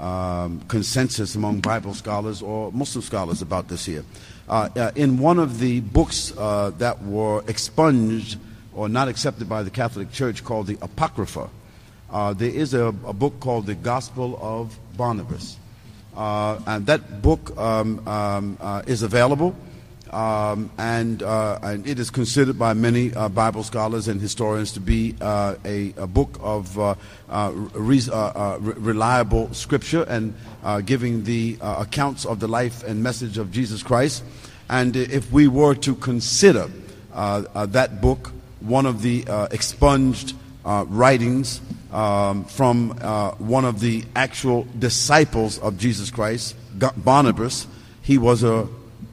um, 0.00 0.60
consensus 0.68 1.34
among 1.34 1.60
Bible 1.60 1.94
scholars 1.94 2.42
or 2.42 2.72
Muslim 2.72 3.02
scholars 3.02 3.42
about 3.42 3.68
this 3.68 3.84
here. 3.84 4.04
Uh, 4.48 4.68
uh, 4.74 4.90
in 4.96 5.18
one 5.18 5.38
of 5.38 5.60
the 5.60 5.80
books 5.80 6.32
uh, 6.36 6.70
that 6.78 7.02
were 7.04 7.44
expunged 7.46 8.38
or 8.74 8.88
not 8.88 9.06
accepted 9.08 9.48
by 9.48 9.62
the 9.62 9.70
Catholic 9.70 10.10
Church 10.10 10.42
called 10.42 10.66
the 10.66 10.78
Apocrypha, 10.82 11.48
there 12.36 12.50
is 12.50 12.74
a, 12.74 12.86
a 12.86 13.12
book 13.12 13.38
called 13.40 13.66
the 13.66 13.74
Gospel 13.74 14.38
of 14.42 14.76
Barnabas. 14.96 15.56
And 16.16 16.86
that 16.86 17.22
book 17.22 17.56
um, 17.56 18.06
um, 18.08 18.82
is 18.86 19.02
available. 19.02 19.54
Um, 20.10 20.72
and, 20.76 21.22
uh, 21.22 21.60
and 21.62 21.86
it 21.86 22.00
is 22.00 22.10
considered 22.10 22.58
by 22.58 22.74
many 22.74 23.14
uh, 23.14 23.28
Bible 23.28 23.62
scholars 23.62 24.08
and 24.08 24.20
historians 24.20 24.72
to 24.72 24.80
be 24.80 25.14
uh, 25.20 25.54
a, 25.64 25.94
a 25.96 26.06
book 26.08 26.36
of 26.40 26.76
uh, 26.76 26.96
uh, 27.28 27.52
uh, 27.52 27.52
re- 27.52 28.74
reliable 28.76 29.54
scripture 29.54 30.02
and 30.02 30.34
giving 30.84 31.22
the 31.24 31.56
accounts 31.62 32.26
of 32.26 32.40
the 32.40 32.48
life 32.48 32.82
and 32.82 33.02
message 33.02 33.38
of 33.38 33.52
Jesus 33.52 33.84
Christ. 33.84 34.24
And 34.68 34.96
if 34.96 35.30
we 35.30 35.46
were 35.46 35.74
to 35.76 35.94
consider 35.94 36.68
that 37.14 38.00
book 38.00 38.32
one 38.60 38.86
of 38.86 39.02
the 39.02 39.24
expunged 39.52 40.34
writings 40.64 41.60
um, 41.92 42.44
from 42.44 42.90
one 43.38 43.64
of 43.64 43.78
the 43.78 44.04
actual 44.16 44.66
disciples 44.76 45.58
of 45.60 45.78
Jesus 45.78 46.10
Christ, 46.10 46.56
Barnabas, 46.96 47.68
he 48.02 48.18
was 48.18 48.42
a 48.42 48.66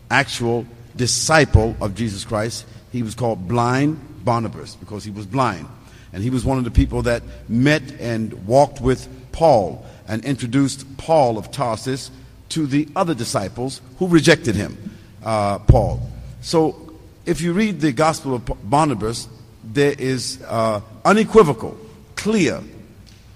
actual 0.10 0.65
disciple 0.98 1.76
of 1.80 1.95
Jesus 1.95 2.26
Christ. 2.26 2.65
He 2.91 3.03
was 3.03 3.15
called 3.15 3.48
blind 3.48 4.26
Barnabas 4.26 4.76
because 4.76 5.03
he 5.03 5.11
was 5.11 5.26
blind. 5.26 5.68
And 6.14 6.24
he 6.24 6.30
was 6.30 6.44
one 6.44 6.57
of 6.57 6.64
the 6.64 6.72
people 6.72 7.03
that 7.03 7.24
met 7.48 7.84
and 7.99 8.48
walked 8.48 8.82
with 8.82 9.07
Paul 9.32 9.86
and 10.07 10.24
introduced 10.26 10.98
Paul 10.98 11.38
of 11.38 11.52
Tarsus 11.52 12.11
to 12.49 12.65
the 12.65 12.88
other 12.95 13.14
disciples 13.14 13.82
who 13.99 14.07
rejected 14.07 14.56
him, 14.56 14.78
uh, 15.24 15.60
Paul. 15.60 16.02
So 16.41 16.94
if 17.26 17.41
you 17.41 17.53
read 17.53 17.82
the 17.82 17.91
Gospel 17.91 18.36
of 18.36 18.69
Barnabas, 18.69 19.28
there 19.64 19.94
is 19.98 20.41
uh, 20.48 20.82
unequivocal, 21.03 21.78
clear 22.15 22.64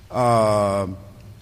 uh, 0.09 0.87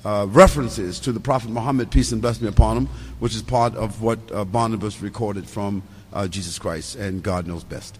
uh, 0.03 0.25
references 0.29 0.99
to 1.01 1.11
the 1.11 1.19
Prophet 1.19 1.51
Muhammad, 1.51 1.91
peace 1.91 2.11
and 2.11 2.21
blessing 2.21 2.47
upon 2.47 2.77
him, 2.77 2.85
which 3.19 3.35
is 3.35 3.41
part 3.41 3.75
of 3.75 4.01
what 4.01 4.19
uh, 4.31 4.45
Barnabas 4.45 5.01
recorded 5.01 5.47
from 5.47 5.83
uh, 6.13 6.27
Jesus 6.27 6.59
Christ, 6.59 6.95
and 6.95 7.23
God 7.23 7.47
knows 7.47 7.63
best. 7.63 7.97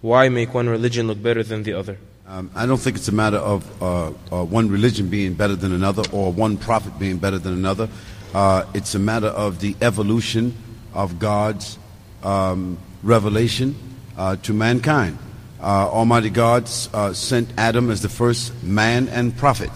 Why 0.00 0.28
make 0.28 0.54
one 0.54 0.68
religion 0.68 1.06
look 1.06 1.22
better 1.22 1.42
than 1.42 1.62
the 1.62 1.72
other? 1.72 1.98
Um, 2.26 2.50
I 2.54 2.66
don't 2.66 2.78
think 2.78 2.96
it's 2.96 3.08
a 3.08 3.12
matter 3.12 3.38
of 3.38 3.82
uh, 3.82 4.12
uh, 4.30 4.44
one 4.44 4.68
religion 4.68 5.08
being 5.08 5.32
better 5.34 5.56
than 5.56 5.72
another 5.72 6.02
or 6.12 6.30
one 6.30 6.56
prophet 6.58 6.98
being 6.98 7.16
better 7.16 7.38
than 7.38 7.54
another. 7.54 7.88
Uh, 8.34 8.64
it's 8.74 8.94
a 8.94 8.98
matter 8.98 9.28
of 9.28 9.60
the 9.60 9.74
evolution 9.80 10.54
of 10.92 11.18
God's 11.18 11.78
um, 12.22 12.78
revelation 13.02 13.74
uh, 14.16 14.36
to 14.36 14.52
mankind. 14.52 15.18
Uh, 15.60 15.88
Almighty 15.90 16.30
God 16.30 16.70
uh, 16.92 17.12
sent 17.12 17.48
Adam 17.56 17.90
as 17.90 18.02
the 18.02 18.08
first 18.08 18.62
man 18.62 19.08
and 19.08 19.36
prophet. 19.36 19.70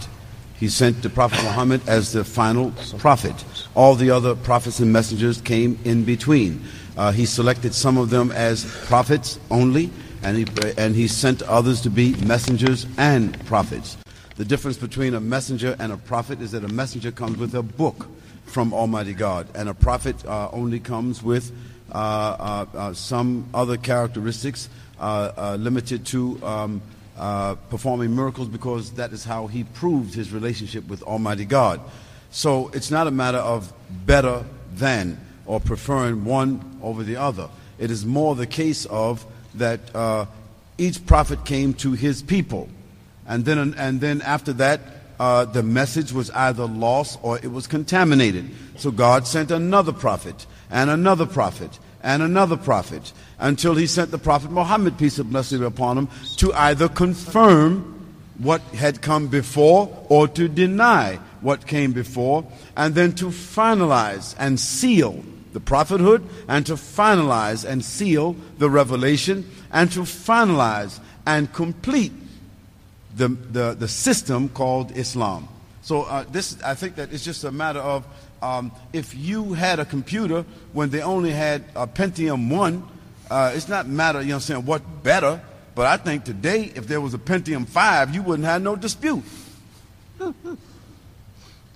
He 0.59 0.69
sent 0.69 1.01
the 1.01 1.09
Prophet 1.09 1.43
Muhammad 1.43 1.81
as 1.89 2.13
the 2.13 2.23
final 2.23 2.71
prophet. 2.99 3.35
All 3.75 3.95
the 3.95 4.11
other 4.11 4.35
prophets 4.35 4.79
and 4.79 4.93
messengers 4.93 5.41
came 5.41 5.77
in 5.83 6.05
between. 6.05 6.63
Uh, 6.97 7.11
he 7.11 7.25
selected 7.25 7.73
some 7.73 7.97
of 7.97 8.09
them 8.09 8.31
as 8.31 8.65
prophets 8.85 9.39
only, 9.49 9.89
and 10.23 10.37
he, 10.37 10.45
and 10.77 10.95
he 10.95 11.07
sent 11.07 11.41
others 11.43 11.81
to 11.81 11.89
be 11.89 12.15
messengers 12.25 12.85
and 12.97 13.43
prophets. 13.45 13.97
The 14.35 14.45
difference 14.45 14.77
between 14.77 15.13
a 15.13 15.19
messenger 15.19 15.75
and 15.79 15.91
a 15.91 15.97
prophet 15.97 16.41
is 16.41 16.51
that 16.51 16.63
a 16.63 16.67
messenger 16.67 17.11
comes 17.11 17.37
with 17.37 17.55
a 17.55 17.63
book 17.63 18.07
from 18.45 18.73
Almighty 18.73 19.13
God, 19.13 19.47
and 19.55 19.69
a 19.69 19.73
prophet 19.73 20.23
uh, 20.25 20.49
only 20.51 20.79
comes 20.79 21.23
with 21.23 21.51
uh, 21.91 21.95
uh, 21.97 22.77
uh, 22.77 22.93
some 22.93 23.47
other 23.53 23.77
characteristics 23.77 24.69
uh, 24.99 25.55
limited 25.59 26.05
to 26.07 26.43
um, 26.43 26.81
performing 27.69 28.15
miracles 28.15 28.47
because 28.47 28.91
that 28.93 29.13
is 29.13 29.23
how 29.23 29.47
he 29.47 29.63
proved 29.63 30.13
his 30.15 30.31
relationship 30.31 30.87
with 30.87 31.03
Almighty 31.03 31.45
God. 31.45 31.79
So 32.31 32.69
it's 32.69 32.89
not 32.89 33.05
a 33.05 33.11
matter 33.11 33.37
of 33.37 33.71
better 34.05 34.43
than 34.73 35.19
or 35.45 35.59
preferring 35.59 36.25
one 36.25 36.79
over 36.81 37.03
the 37.03 37.17
other. 37.17 37.49
It 37.79 37.91
is 37.91 38.05
more 38.05 38.35
the 38.35 38.47
case 38.47 38.85
of 38.85 39.25
that 39.55 39.79
uh, 39.95 40.25
each 40.77 41.05
prophet 41.05 41.45
came 41.45 41.73
to 41.75 41.93
his 41.93 42.21
people, 42.21 42.69
and 43.27 43.45
then 43.45 43.73
and 43.77 44.01
then 44.01 44.21
after 44.21 44.53
that, 44.53 44.81
uh, 45.19 45.45
the 45.45 45.63
message 45.63 46.11
was 46.11 46.29
either 46.31 46.65
lost 46.65 47.19
or 47.21 47.37
it 47.37 47.51
was 47.51 47.67
contaminated. 47.67 48.49
So 48.77 48.91
God 48.91 49.27
sent 49.27 49.51
another 49.51 49.93
prophet 49.93 50.45
and 50.69 50.89
another 50.89 51.25
prophet 51.25 51.77
and 52.01 52.21
another 52.21 52.57
prophet 52.57 53.13
until 53.39 53.75
he 53.75 53.87
sent 53.87 54.11
the 54.11 54.17
prophet 54.17 54.51
Muhammad, 54.51 54.97
peace 54.97 55.17
and 55.19 55.29
blessing 55.29 55.59
be 55.59 55.65
upon 55.65 55.97
him, 55.97 56.09
to 56.37 56.53
either 56.53 56.89
confirm 56.89 57.89
what 58.37 58.61
had 58.61 59.01
come 59.01 59.27
before 59.27 60.05
or 60.09 60.27
to 60.27 60.47
deny 60.47 61.19
what 61.41 61.67
came 61.67 61.93
before, 61.93 62.45
and 62.75 62.95
then 62.95 63.13
to 63.13 63.25
finalize 63.27 64.35
and 64.39 64.59
seal 64.59 65.23
the 65.53 65.59
prophethood, 65.59 66.27
and 66.47 66.65
to 66.65 66.73
finalize 66.73 67.63
and 67.63 67.83
seal 67.83 68.35
the 68.57 68.69
revelation, 68.69 69.49
and 69.71 69.91
to 69.91 70.01
finalize 70.01 70.99
and 71.25 71.51
complete 71.53 72.11
the, 73.15 73.29
the, 73.29 73.75
the 73.77 73.87
system 73.87 74.49
called 74.49 74.95
Islam. 74.97 75.47
So 75.81 76.03
uh, 76.03 76.25
this, 76.31 76.61
I 76.63 76.75
think 76.75 76.95
that 76.95 77.13
it's 77.13 77.23
just 77.23 77.43
a 77.43 77.51
matter 77.51 77.79
of 77.79 78.05
um, 78.41 78.71
if 78.91 79.15
you 79.15 79.53
had 79.53 79.79
a 79.79 79.85
computer 79.85 80.45
when 80.73 80.89
they 80.89 81.01
only 81.01 81.31
had 81.31 81.63
a 81.75 81.87
Pentium 81.87 82.49
1, 82.49 82.87
uh, 83.31 83.53
it's 83.55 83.69
not 83.69 83.87
matter, 83.87 84.21
you 84.21 84.27
know 84.27 84.35
what 84.35 84.35
I'm 84.35 84.41
saying, 84.41 84.65
what 84.65 85.03
better, 85.03 85.41
but 85.75 85.85
I 85.87 85.97
think 85.97 86.23
today, 86.23 86.71
if 86.75 86.87
there 86.87 87.01
was 87.01 87.13
a 87.13 87.17
Pentium 87.17 87.67
5, 87.67 88.13
you 88.13 88.21
wouldn't 88.21 88.45
have 88.45 88.61
no 88.61 88.75
dispute. 88.75 89.23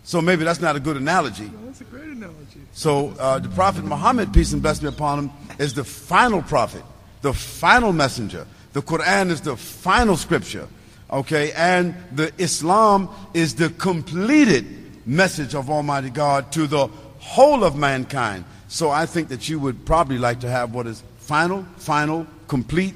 so 0.07 0.21
maybe 0.21 0.45
that's 0.45 0.61
not 0.61 0.77
a 0.77 0.79
good 0.79 0.95
analogy. 0.95 1.51
That's 1.65 1.81
a 1.81 1.83
great 1.83 2.07
analogy. 2.07 2.61
So 2.71 3.09
uh, 3.19 3.39
the 3.39 3.49
Prophet 3.49 3.83
Muhammad, 3.83 4.33
peace 4.33 4.53
and 4.53 4.61
blessing 4.61 4.89
be 4.89 4.95
upon 4.95 5.19
him, 5.19 5.31
is 5.59 5.73
the 5.73 5.83
final 5.83 6.41
prophet, 6.41 6.83
the 7.21 7.33
final 7.33 7.91
messenger. 7.91 8.47
The 8.71 8.81
Quran 8.81 9.31
is 9.31 9.41
the 9.41 9.57
final 9.57 10.15
scripture. 10.15 10.69
Okay, 11.11 11.51
and 11.51 11.93
the 12.13 12.31
Islam 12.37 13.09
is 13.33 13.55
the 13.55 13.69
completed 13.71 14.65
message 15.05 15.53
of 15.53 15.69
Almighty 15.69 16.09
God 16.09 16.53
to 16.53 16.67
the 16.67 16.87
whole 17.19 17.65
of 17.65 17.75
mankind. 17.75 18.45
So 18.69 18.89
I 18.89 19.07
think 19.07 19.27
that 19.27 19.49
you 19.49 19.59
would 19.59 19.85
probably 19.85 20.19
like 20.19 20.39
to 20.39 20.49
have 20.49 20.73
what 20.73 20.87
is 20.87 21.03
final, 21.17 21.65
final, 21.75 22.25
complete, 22.47 22.93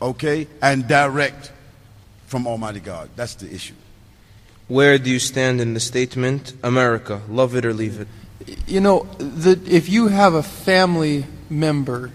okay, 0.00 0.46
and 0.62 0.88
direct 0.88 1.52
from 2.28 2.46
Almighty 2.46 2.80
God. 2.80 3.10
That's 3.14 3.34
the 3.34 3.54
issue. 3.54 3.74
Where 4.70 4.98
do 4.98 5.10
you 5.10 5.18
stand 5.18 5.60
in 5.60 5.74
the 5.74 5.80
statement, 5.80 6.52
America, 6.62 7.22
love 7.28 7.56
it 7.56 7.64
or 7.64 7.74
leave 7.74 7.98
it? 7.98 8.06
You 8.68 8.80
know, 8.80 9.02
the, 9.18 9.60
if 9.66 9.88
you 9.88 10.06
have 10.06 10.34
a 10.34 10.44
family 10.44 11.26
member 11.48 12.12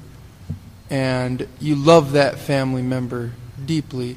and 0.90 1.50
you 1.60 1.76
love 1.76 2.14
that 2.14 2.40
family 2.40 2.82
member 2.82 3.34
deeply, 3.66 4.16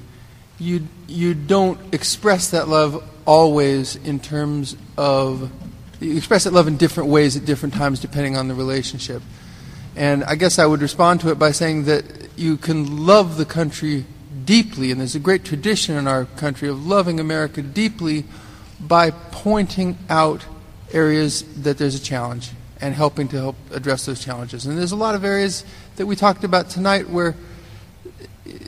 you, 0.56 0.86
you 1.09 1.35
don't 1.35 1.93
express 1.93 2.51
that 2.51 2.69
love 2.69 3.02
always 3.27 3.97
in 3.97 4.20
terms 4.20 4.77
of, 4.97 5.51
you 5.98 6.16
express 6.16 6.44
that 6.44 6.52
love 6.52 6.69
in 6.69 6.77
different 6.77 7.10
ways 7.10 7.36
at 7.36 7.44
different 7.44 7.74
times 7.74 7.98
depending 7.98 8.36
on 8.36 8.47
the 8.47 8.55
relationship. 8.55 9.20
And 9.97 10.23
I 10.23 10.36
guess 10.36 10.60
I 10.60 10.66
would 10.66 10.81
respond 10.81 11.23
to 11.23 11.32
it 11.32 11.40
by 11.40 11.51
saying 11.51 11.86
that 11.86 12.05
you 12.36 12.56
can 12.56 13.05
love 13.05 13.36
the 13.36 13.44
country 13.44 14.05
deeply, 14.48 14.90
and 14.90 14.98
there's 14.98 15.14
a 15.14 15.20
great 15.20 15.44
tradition 15.44 15.94
in 15.94 16.08
our 16.08 16.24
country 16.24 16.70
of 16.70 16.86
loving 16.86 17.20
America 17.20 17.60
deeply 17.60 18.24
by 18.80 19.10
pointing 19.10 19.98
out 20.08 20.42
areas 20.90 21.42
that 21.62 21.76
there's 21.76 21.94
a 21.94 22.00
challenge 22.00 22.52
and 22.80 22.94
helping 22.94 23.28
to 23.28 23.36
help 23.36 23.56
address 23.72 24.06
those 24.06 24.24
challenges. 24.24 24.64
And 24.64 24.78
there's 24.78 24.92
a 24.92 24.96
lot 24.96 25.14
of 25.14 25.22
areas 25.22 25.66
that 25.96 26.06
we 26.06 26.16
talked 26.16 26.44
about 26.44 26.70
tonight 26.70 27.10
where 27.10 27.36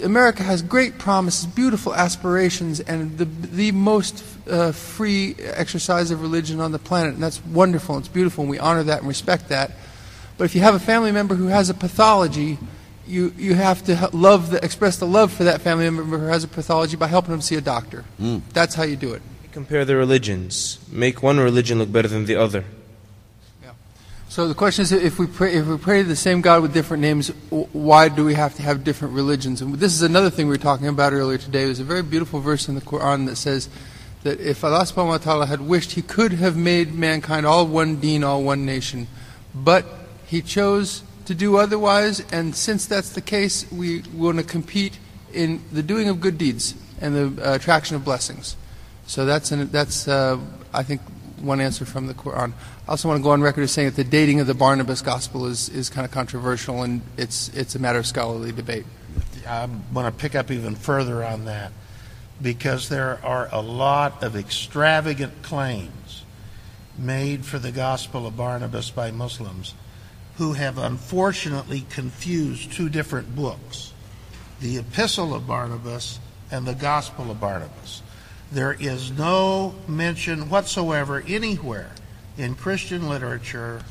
America 0.05 0.43
has 0.43 0.61
great 0.61 0.99
promises, 0.99 1.47
beautiful 1.47 1.95
aspirations, 1.95 2.81
and 2.81 3.17
the, 3.17 3.25
the 3.25 3.73
most 3.73 4.23
uh, 4.51 4.73
free 4.73 5.35
exercise 5.39 6.11
of 6.11 6.21
religion 6.21 6.61
on 6.61 6.73
the 6.73 6.79
planet. 6.79 7.15
And 7.15 7.23
that's 7.23 7.43
wonderful, 7.47 7.95
and 7.95 8.05
it's 8.05 8.13
beautiful, 8.13 8.43
and 8.43 8.51
we 8.51 8.59
honor 8.59 8.83
that 8.83 8.99
and 8.99 9.09
respect 9.09 9.49
that. 9.49 9.71
But 10.37 10.45
if 10.45 10.55
you 10.55 10.61
have 10.61 10.75
a 10.75 10.79
family 10.79 11.11
member 11.11 11.37
who 11.37 11.47
has 11.47 11.71
a 11.71 11.75
pathology, 11.75 12.59
you, 13.11 13.35
you 13.37 13.55
have 13.55 13.85
to 13.85 14.09
love 14.13 14.51
the, 14.51 14.65
express 14.65 14.97
the 14.99 15.07
love 15.07 15.33
for 15.33 15.45
that 15.45 15.61
family 15.61 15.91
member 15.91 16.19
who 16.19 16.27
has 16.27 16.45
a 16.45 16.49
pathology 16.49 16.97
by 16.97 17.09
helping 17.09 17.33
them 17.33 17.41
see 17.41 17.57
a 17.57 17.61
doctor. 17.61 18.03
Hmm. 18.19 18.39
That's 18.53 18.75
how 18.75 18.85
you 18.85 18.97
do 18.97 19.13
it. 19.13 19.23
Compare 19.53 19.85
the 19.85 19.97
religions. 19.97 20.79
Make 20.91 21.23
one 21.23 21.41
religion 21.41 21.79
look 21.79 21.91
better 21.91 22.09
than 22.09 22.25
the 22.25 22.37
other. 22.37 22.65
Yeah. 23.63 23.73
So 24.29 24.47
the 24.47 24.55
question 24.55 24.83
is, 24.83 24.93
if 24.93 25.19
we 25.19 25.27
pray, 25.27 25.55
if 25.55 25.67
we 25.67 25.77
pray 25.77 26.03
to 26.03 26.09
the 26.09 26.15
same 26.15 26.41
God 26.41 26.63
with 26.63 26.73
different 26.73 27.01
names, 27.01 27.29
why 27.51 28.09
do 28.09 28.25
we 28.25 28.35
have 28.35 28.55
to 28.55 28.63
have 28.63 28.85
different 28.85 29.15
religions? 29.15 29.61
And 29.61 29.75
this 29.75 29.93
is 29.93 30.03
another 30.03 30.31
thing 30.31 30.47
we 30.47 30.53
were 30.53 30.63
talking 30.63 30.87
about 30.87 31.13
earlier 31.13 31.39
today. 31.39 31.65
There's 31.65 31.81
a 31.81 31.85
very 31.85 32.03
beautiful 32.03 32.39
verse 32.41 32.69
in 32.69 32.77
the 32.77 32.81
Quran 32.81 33.27
that 33.27 33.37
says 33.37 33.69
that 34.23 34.39
if 34.39 34.63
Allah 34.63 34.85
subhanahu 34.85 35.09
wa 35.09 35.19
ta'ala 35.19 35.47
had 35.47 35.61
wished, 35.61 35.93
He 35.93 36.03
could 36.03 36.33
have 36.35 36.57
made 36.57 36.95
mankind 36.95 37.45
all 37.45 37.67
one 37.67 37.97
deen, 37.97 38.23
all 38.23 38.45
one 38.45 38.65
nation. 38.65 39.09
But 39.53 39.85
He 40.27 40.43
chose 40.43 41.03
to 41.31 41.35
do 41.37 41.59
otherwise, 41.59 42.19
and 42.33 42.57
since 42.57 42.87
that's 42.87 43.11
the 43.11 43.21
case, 43.21 43.65
we 43.71 44.03
want 44.13 44.39
to 44.39 44.43
compete 44.43 44.99
in 45.33 45.63
the 45.71 45.81
doing 45.81 46.09
of 46.09 46.21
good 46.21 46.37
deeds 46.37 46.75
and 47.01 47.15
the 47.15 47.49
uh, 47.49 47.55
attraction 47.55 47.95
of 47.95 48.05
blessings. 48.05 48.57
So 49.07 49.25
that's, 49.25 49.53
an, 49.53 49.69
that's 49.71 50.09
uh, 50.09 50.41
I 50.75 50.83
think, 50.83 51.01
one 51.41 51.61
answer 51.61 51.85
from 51.85 52.09
the 52.09 52.15
Quran. 52.15 52.53
I 52.89 52.91
also 52.91 53.07
want 53.07 53.21
to 53.21 53.23
go 53.23 53.31
on 53.31 53.43
record 53.43 53.63
as 53.63 53.71
saying 53.71 53.91
that 53.91 53.95
the 53.95 54.03
dating 54.03 54.41
of 54.41 54.49
the 54.49 54.55
Barnabas 54.55 55.03
gospel 55.03 55.47
is, 55.47 55.69
is 55.69 55.89
kind 55.89 56.05
of 56.05 56.11
controversial 56.11 56.83
and 56.83 57.01
it's, 57.17 57.49
it's 57.51 57.77
a 57.77 57.79
matter 57.79 58.01
of 58.01 58.09
scholarly 58.09 58.51
debate. 58.51 58.85
I 59.47 59.69
want 59.93 60.13
to 60.13 60.21
pick 60.21 60.35
up 60.35 60.51
even 60.51 60.75
further 60.75 61.25
on 61.25 61.45
that 61.45 61.71
because 62.43 62.89
there 62.89 63.25
are 63.25 63.49
a 63.53 63.61
lot 63.61 64.25
of 64.25 64.35
extravagant 64.35 65.43
claims 65.43 66.25
made 66.99 67.45
for 67.45 67.61
the 67.61 67.71
gospel 67.71 68.27
of 68.27 68.37
Barnabas 68.37 68.91
by 68.91 69.13
Muslims 69.13 69.75
who 70.41 70.55
have 70.55 70.79
unfortunately 70.79 71.85
confused 71.91 72.73
two 72.73 72.89
different 72.89 73.37
books 73.37 73.93
the 74.59 74.79
epistle 74.79 75.35
of 75.35 75.47
Barnabas 75.47 76.19
and 76.51 76.67
the 76.67 76.75
gospel 76.75 77.31
of 77.31 77.39
Barnabas. 77.39 78.01
There 78.51 78.73
is 78.73 79.11
no 79.11 79.75
mention 79.87 80.49
whatsoever 80.49 81.23
anywhere 81.29 81.91
in 82.39 82.55
Christian 82.55 83.07
literature 83.07 83.83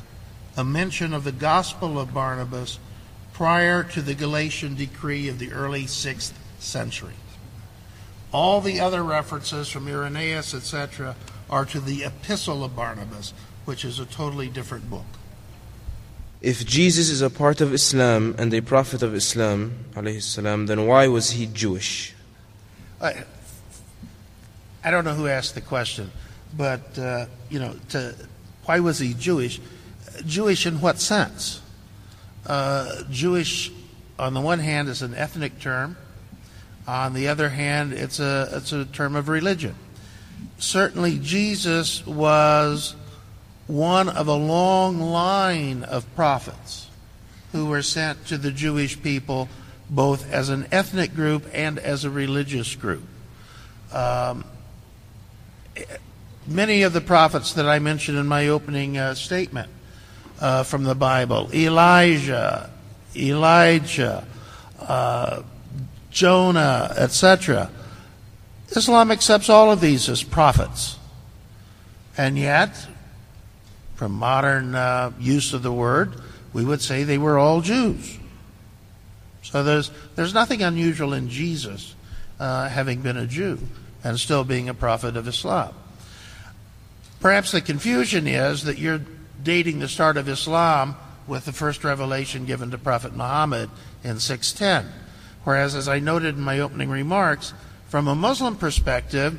a 0.56 0.64
mention 0.64 1.14
of 1.14 1.22
the 1.22 1.30
gospel 1.30 2.00
of 2.00 2.12
Barnabas 2.12 2.80
prior 3.32 3.84
to 3.84 4.02
the 4.02 4.16
Gelasian 4.16 4.76
decree 4.76 5.28
of 5.28 5.38
the 5.38 5.52
early 5.52 5.84
6th 5.84 6.32
century. 6.58 7.14
All 8.32 8.60
the 8.60 8.80
other 8.80 9.04
references 9.04 9.68
from 9.68 9.86
Irenaeus, 9.86 10.52
etc., 10.52 11.14
are 11.48 11.64
to 11.66 11.78
the 11.78 12.02
epistle 12.02 12.64
of 12.64 12.74
Barnabas, 12.74 13.34
which 13.66 13.84
is 13.84 14.00
a 14.00 14.04
totally 14.04 14.48
different 14.48 14.90
book. 14.90 15.06
If 16.40 16.64
Jesus 16.64 17.10
is 17.10 17.20
a 17.20 17.28
part 17.28 17.60
of 17.60 17.74
Islam 17.74 18.34
and 18.38 18.52
a 18.54 18.62
prophet 18.62 19.02
of 19.02 19.14
Islam, 19.14 19.84
salam, 20.20 20.66
then 20.66 20.86
why 20.86 21.06
was 21.06 21.32
he 21.32 21.44
Jewish? 21.46 22.14
I, 22.98 23.24
I 24.82 24.90
don't 24.90 25.04
know 25.04 25.12
who 25.12 25.26
asked 25.26 25.54
the 25.54 25.60
question, 25.60 26.10
but 26.56 26.98
uh, 26.98 27.26
you 27.50 27.58
know, 27.58 27.74
to, 27.90 28.14
why 28.64 28.80
was 28.80 28.98
he 28.98 29.12
Jewish? 29.12 29.60
Jewish 30.24 30.64
in 30.64 30.80
what 30.80 30.98
sense? 30.98 31.60
Uh, 32.46 33.02
Jewish, 33.10 33.70
on 34.18 34.32
the 34.32 34.40
one 34.40 34.60
hand, 34.60 34.88
is 34.88 35.02
an 35.02 35.14
ethnic 35.14 35.60
term. 35.60 35.98
On 36.88 37.12
the 37.12 37.28
other 37.28 37.50
hand, 37.50 37.92
it's 37.92 38.18
a, 38.18 38.48
it's 38.52 38.72
a 38.72 38.86
term 38.86 39.14
of 39.14 39.28
religion. 39.28 39.74
Certainly, 40.56 41.18
Jesus 41.18 42.06
was 42.06 42.96
one 43.70 44.08
of 44.08 44.26
a 44.26 44.34
long 44.34 45.00
line 45.00 45.84
of 45.84 46.04
prophets 46.16 46.88
who 47.52 47.66
were 47.66 47.82
sent 47.82 48.26
to 48.26 48.36
the 48.36 48.50
Jewish 48.50 49.00
people 49.00 49.48
both 49.88 50.30
as 50.32 50.48
an 50.48 50.66
ethnic 50.70 51.14
group 51.14 51.46
and 51.52 51.78
as 51.78 52.04
a 52.04 52.10
religious 52.10 52.74
group. 52.76 53.04
Um, 53.92 54.44
many 56.46 56.82
of 56.82 56.92
the 56.92 57.00
prophets 57.00 57.54
that 57.54 57.66
I 57.66 57.78
mentioned 57.78 58.18
in 58.18 58.26
my 58.26 58.48
opening 58.48 58.98
uh, 58.98 59.14
statement 59.14 59.70
uh, 60.40 60.62
from 60.62 60.84
the 60.84 60.94
Bible 60.94 61.50
Elijah, 61.52 62.70
Elijah, 63.16 64.26
uh, 64.80 65.42
Jonah, 66.10 66.94
etc. 66.96 67.70
Islam 68.70 69.10
accepts 69.10 69.48
all 69.48 69.70
of 69.70 69.80
these 69.80 70.08
as 70.08 70.22
prophets. 70.22 70.96
And 72.16 72.38
yet, 72.38 72.86
from 74.00 74.12
modern 74.12 74.74
uh, 74.74 75.12
use 75.20 75.52
of 75.52 75.62
the 75.62 75.70
word, 75.70 76.14
we 76.54 76.64
would 76.64 76.80
say 76.80 77.04
they 77.04 77.18
were 77.18 77.38
all 77.38 77.60
Jews. 77.60 78.16
So 79.42 79.62
there's, 79.62 79.90
there's 80.16 80.32
nothing 80.32 80.62
unusual 80.62 81.12
in 81.12 81.28
Jesus 81.28 81.94
uh, 82.38 82.70
having 82.70 83.02
been 83.02 83.18
a 83.18 83.26
Jew 83.26 83.58
and 84.02 84.18
still 84.18 84.42
being 84.42 84.70
a 84.70 84.74
prophet 84.74 85.18
of 85.18 85.28
Islam. 85.28 85.74
Perhaps 87.20 87.52
the 87.52 87.60
confusion 87.60 88.26
is 88.26 88.64
that 88.64 88.78
you're 88.78 89.02
dating 89.42 89.80
the 89.80 89.88
start 89.88 90.16
of 90.16 90.30
Islam 90.30 90.96
with 91.26 91.44
the 91.44 91.52
first 91.52 91.84
revelation 91.84 92.46
given 92.46 92.70
to 92.70 92.78
Prophet 92.78 93.14
Muhammad 93.14 93.68
in 94.02 94.18
610. 94.18 94.90
Whereas, 95.44 95.74
as 95.74 95.88
I 95.88 95.98
noted 95.98 96.36
in 96.36 96.40
my 96.40 96.60
opening 96.60 96.88
remarks, 96.88 97.52
from 97.90 98.08
a 98.08 98.14
Muslim 98.14 98.56
perspective, 98.56 99.38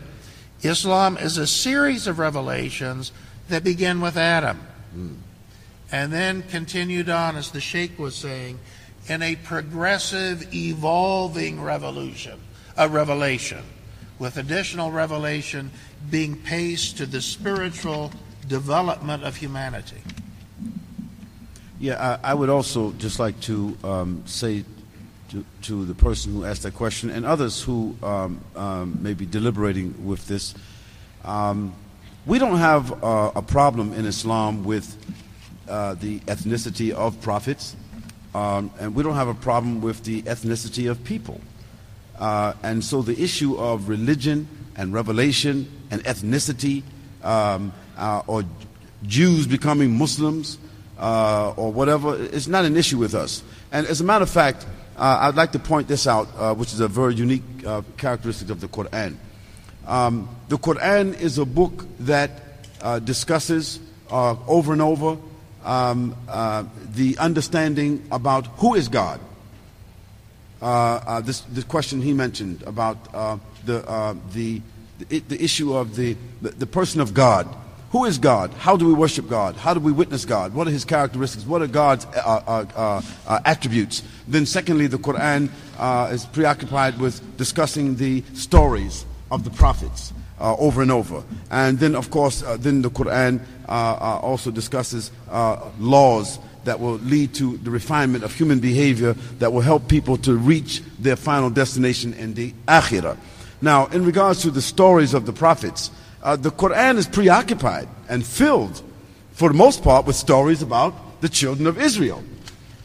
Islam 0.61 1.17
is 1.17 1.39
a 1.39 1.47
series 1.47 2.05
of 2.05 2.19
revelations 2.19 3.11
that 3.51 3.63
begin 3.63 4.01
with 4.01 4.17
Adam 4.17 4.59
and 5.91 6.11
then 6.11 6.41
continued 6.43 7.09
on, 7.09 7.35
as 7.35 7.51
the 7.51 7.61
Sheikh 7.61 7.99
was 7.99 8.15
saying, 8.15 8.59
in 9.07 9.21
a 9.21 9.35
progressive, 9.35 10.53
evolving 10.53 11.61
revolution, 11.61 12.39
a 12.77 12.87
revelation, 12.87 13.63
with 14.19 14.37
additional 14.37 14.91
revelation 14.91 15.71
being 16.09 16.37
paced 16.37 16.97
to 16.97 17.05
the 17.05 17.21
spiritual 17.21 18.11
development 18.47 19.23
of 19.23 19.35
humanity. 19.35 20.01
Yeah, 21.79 22.19
I, 22.23 22.31
I 22.31 22.33
would 22.35 22.49
also 22.49 22.91
just 22.93 23.19
like 23.19 23.39
to 23.41 23.77
um, 23.83 24.23
say 24.25 24.63
to, 25.29 25.43
to 25.63 25.85
the 25.85 25.95
person 25.95 26.33
who 26.33 26.45
asked 26.45 26.63
that 26.63 26.75
question 26.75 27.09
and 27.09 27.25
others 27.25 27.61
who 27.61 27.95
um, 28.03 28.39
um, 28.55 28.99
may 29.01 29.13
be 29.13 29.25
deliberating 29.25 30.05
with 30.05 30.27
this. 30.27 30.53
Um, 31.25 31.73
we 32.25 32.37
don't 32.37 32.57
have 32.57 33.03
uh, 33.03 33.31
a 33.35 33.41
problem 33.41 33.93
in 33.93 34.05
Islam 34.05 34.63
with 34.63 34.95
uh, 35.67 35.95
the 35.95 36.19
ethnicity 36.21 36.91
of 36.91 37.19
prophets, 37.21 37.75
um, 38.35 38.71
and 38.79 38.93
we 38.93 39.01
don't 39.03 39.15
have 39.15 39.27
a 39.27 39.33
problem 39.33 39.81
with 39.81 40.03
the 40.03 40.21
ethnicity 40.23 40.89
of 40.89 41.03
people. 41.03 41.41
Uh, 42.19 42.53
and 42.61 42.83
so 42.83 43.01
the 43.01 43.19
issue 43.21 43.55
of 43.57 43.89
religion 43.89 44.47
and 44.75 44.93
revelation 44.93 45.69
and 45.89 46.03
ethnicity, 46.03 46.83
um, 47.23 47.73
uh, 47.97 48.21
or 48.27 48.43
Jews 49.03 49.47
becoming 49.47 49.97
Muslims, 49.97 50.59
uh, 50.99 51.53
or 51.57 51.71
whatever, 51.73 52.15
is 52.15 52.47
not 52.47 52.65
an 52.65 52.77
issue 52.77 52.99
with 52.99 53.15
us. 53.15 53.41
And 53.71 53.87
as 53.87 53.99
a 53.99 54.03
matter 54.03 54.23
of 54.23 54.29
fact, 54.29 54.67
uh, 54.95 55.17
I'd 55.21 55.35
like 55.35 55.53
to 55.53 55.59
point 55.59 55.87
this 55.87 56.05
out, 56.05 56.57
which 56.57 56.71
is 56.73 56.81
a 56.81 56.87
very 56.87 57.15
unique 57.15 57.41
characteristic 57.97 58.51
of 58.51 58.61
the 58.61 58.67
Quran. 58.67 59.17
Um, 59.87 60.29
the 60.47 60.57
Quran 60.57 61.19
is 61.19 61.37
a 61.37 61.45
book 61.45 61.85
that 61.99 62.31
uh, 62.81 62.99
discusses 62.99 63.79
uh, 64.09 64.35
over 64.47 64.73
and 64.73 64.81
over 64.81 65.17
um, 65.63 66.15
uh, 66.27 66.63
the 66.93 67.17
understanding 67.17 68.05
about 68.11 68.47
who 68.57 68.75
is 68.75 68.87
God. 68.87 69.19
Uh, 70.61 70.65
uh, 70.65 71.21
this, 71.21 71.43
question 71.67 72.01
he 72.01 72.13
mentioned 72.13 72.61
about 72.63 72.97
uh, 73.13 73.37
the, 73.65 74.15
the, 74.33 74.61
the, 75.09 75.19
the 75.19 75.43
issue 75.43 75.73
of 75.73 75.95
the, 75.95 76.15
the, 76.41 76.49
the 76.49 76.67
person 76.67 77.01
of 77.01 77.13
God. 77.13 77.47
Who 77.91 78.05
is 78.05 78.19
God? 78.19 78.53
How 78.53 78.77
do 78.77 78.87
we 78.87 78.93
worship 78.93 79.27
God? 79.27 79.55
How 79.55 79.73
do 79.73 79.79
we 79.79 79.91
witness 79.91 80.23
God? 80.23 80.53
What 80.53 80.67
are 80.67 80.71
his 80.71 80.85
characteristics? 80.85 81.45
What 81.45 81.61
are 81.61 81.67
God's 81.67 82.05
uh, 82.05 82.65
uh, 82.75 83.01
uh, 83.27 83.39
attributes? 83.43 84.03
Then, 84.27 84.45
secondly, 84.45 84.87
the 84.87 84.97
Quran 84.97 85.49
is 86.13 86.25
preoccupied 86.27 86.99
with 86.99 87.37
discussing 87.37 87.95
the 87.95 88.23
stories 88.33 89.05
of 89.31 89.43
the 89.43 89.49
prophets 89.49 90.13
uh, 90.39 90.55
over 90.57 90.81
and 90.81 90.91
over. 90.91 91.23
And 91.49 91.79
then, 91.79 91.95
of 91.95 92.11
course, 92.11 92.43
uh, 92.43 92.57
then 92.57 92.81
the 92.81 92.89
Quran 92.89 93.39
uh, 93.67 93.71
uh, 93.71 94.19
also 94.21 94.51
discusses 94.51 95.11
uh, 95.29 95.69
laws 95.79 96.39
that 96.65 96.79
will 96.79 96.97
lead 96.97 97.33
to 97.35 97.57
the 97.57 97.71
refinement 97.71 98.23
of 98.23 98.33
human 98.35 98.59
behavior 98.59 99.13
that 99.39 99.51
will 99.51 99.61
help 99.61 99.87
people 99.87 100.17
to 100.17 100.35
reach 100.35 100.83
their 100.99 101.15
final 101.15 101.49
destination 101.49 102.13
in 102.13 102.33
the 102.33 102.53
akhirah. 102.67 103.17
Now, 103.61 103.87
in 103.87 104.05
regards 104.05 104.41
to 104.41 104.51
the 104.51 104.61
stories 104.61 105.13
of 105.13 105.25
the 105.25 105.33
prophets, 105.33 105.91
uh, 106.21 106.35
the 106.35 106.51
Quran 106.51 106.97
is 106.97 107.07
preoccupied 107.07 107.87
and 108.09 108.25
filled, 108.25 108.83
for 109.31 109.49
the 109.49 109.55
most 109.55 109.83
part, 109.83 110.05
with 110.05 110.15
stories 110.15 110.61
about 110.61 111.21
the 111.21 111.29
children 111.29 111.67
of 111.67 111.79
Israel. 111.79 112.23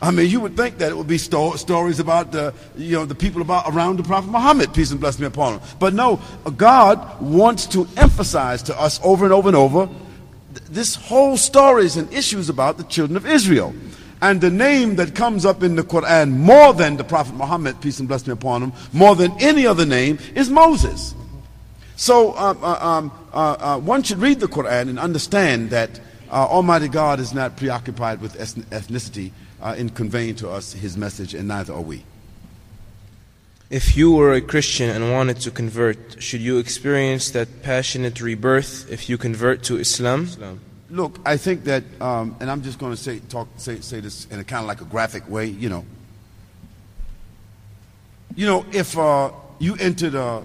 I 0.01 0.11
mean, 0.11 0.31
you 0.31 0.41
would 0.41 0.57
think 0.57 0.79
that 0.79 0.91
it 0.91 0.97
would 0.97 1.07
be 1.07 1.17
sto- 1.17 1.57
stories 1.57 2.01
about 2.01 2.31
the, 2.31 2.53
you 2.77 2.97
know, 2.97 3.07
the 3.07 3.15
people 3.15 3.41
about 3.41 3.65
around 3.73 3.97
the 3.97 4.03
Prophet 4.03 4.31
Muhammad, 4.31 4.75
peace 4.75 4.91
and 4.91 5.01
blessing 5.01 5.21
be 5.21 5.27
upon 5.27 5.55
him. 5.55 5.61
But 5.79 5.95
no, 5.95 6.21
God 6.57 7.21
wants 7.21 7.67
to 7.69 7.89
emphasize 7.97 8.63
to 8.65 8.79
us 8.79 9.01
over 9.03 9.25
and 9.25 9.33
over 9.33 9.49
and 9.49 9.57
over 9.57 9.87
th- 9.87 10.67
this 10.69 10.95
whole 10.95 11.39
stories 11.39 11.97
and 11.97 12.13
issues 12.13 12.51
about 12.51 12.77
the 12.77 12.85
children 12.85 13.17
of 13.17 13.27
Israel. 13.27 13.75
And 14.21 14.41
the 14.41 14.51
name 14.51 14.97
that 14.97 15.15
comes 15.15 15.47
up 15.47 15.63
in 15.63 15.77
the 15.77 15.83
Quran 15.83 16.31
more 16.31 16.75
than 16.75 16.99
the 16.99 17.05
Prophet 17.05 17.35
Muhammad, 17.35 17.81
peace 17.81 17.99
and 17.99 18.09
blessing 18.09 18.27
be 18.27 18.33
upon 18.33 18.63
him, 18.63 18.73
more 18.93 19.15
than 19.15 19.33
any 19.41 19.67
other 19.67 19.87
name, 19.87 20.19
is 20.35 20.51
Moses. 20.51 21.15
So 21.97 22.37
um, 22.37 22.63
uh, 22.63 22.79
um, 22.81 23.13
uh, 23.33 23.57
uh, 23.59 23.79
one 23.79 24.03
should 24.03 24.19
read 24.19 24.41
the 24.41 24.47
Quran 24.47 24.91
and 24.91 24.99
understand 24.99 25.71
that 25.71 25.99
uh, 26.31 26.47
Almighty 26.47 26.89
God 26.89 27.19
is 27.19 27.33
not 27.33 27.57
preoccupied 27.57 28.21
with 28.21 28.35
ethnicity 28.35 29.33
uh, 29.61 29.75
in 29.77 29.91
conveying 29.91 30.35
to 30.37 30.51
us 30.51 30.73
His 30.73 30.97
message, 30.97 31.35
and 31.35 31.49
neither 31.49 31.73
are 31.73 31.81
we. 31.81 32.05
If 33.69 33.97
you 33.97 34.13
were 34.13 34.33
a 34.33 34.41
Christian 34.41 34.91
and 34.91 35.13
wanted 35.13 35.41
to 35.41 35.51
convert, 35.51 36.23
should 36.23 36.41
you 36.41 36.59
experience 36.59 37.31
that 37.31 37.63
passionate 37.63 38.21
rebirth 38.21 38.91
if 38.91 39.09
you 39.09 39.19
convert 39.19 39.65
to 39.65 39.77
Islam? 39.77 40.29
Look, 40.89 41.19
I 41.27 41.37
think 41.37 41.65
that, 41.65 41.83
um, 42.01 42.37
and 42.39 42.49
I'm 42.49 42.63
just 42.63 42.79
going 42.79 42.93
to 42.93 42.97
say, 42.97 43.19
talk, 43.19 43.49
say, 43.57 43.81
say 43.81 43.99
this 43.99 44.27
in 44.27 44.39
a 44.39 44.45
kind 44.45 44.63
of 44.63 44.69
like 44.69 44.83
a 44.83 44.85
graphic 44.85 45.29
way. 45.29 45.47
You 45.47 45.69
know, 45.69 45.85
you 48.37 48.47
know, 48.47 48.65
if 48.73 48.97
uh, 48.97 49.33
you 49.59 49.75
entered 49.81 50.15
a 50.15 50.45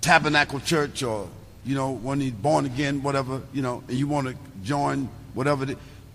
tabernacle 0.00 0.60
church 0.60 1.02
or 1.02 1.28
you 1.64 1.74
know, 1.74 1.92
when 1.92 2.20
he's 2.20 2.32
born 2.32 2.66
again, 2.66 3.02
whatever, 3.02 3.42
you 3.52 3.62
know, 3.62 3.82
and 3.88 3.98
you 3.98 4.06
want 4.06 4.28
to 4.28 4.36
join 4.62 5.08
whatever, 5.34 5.66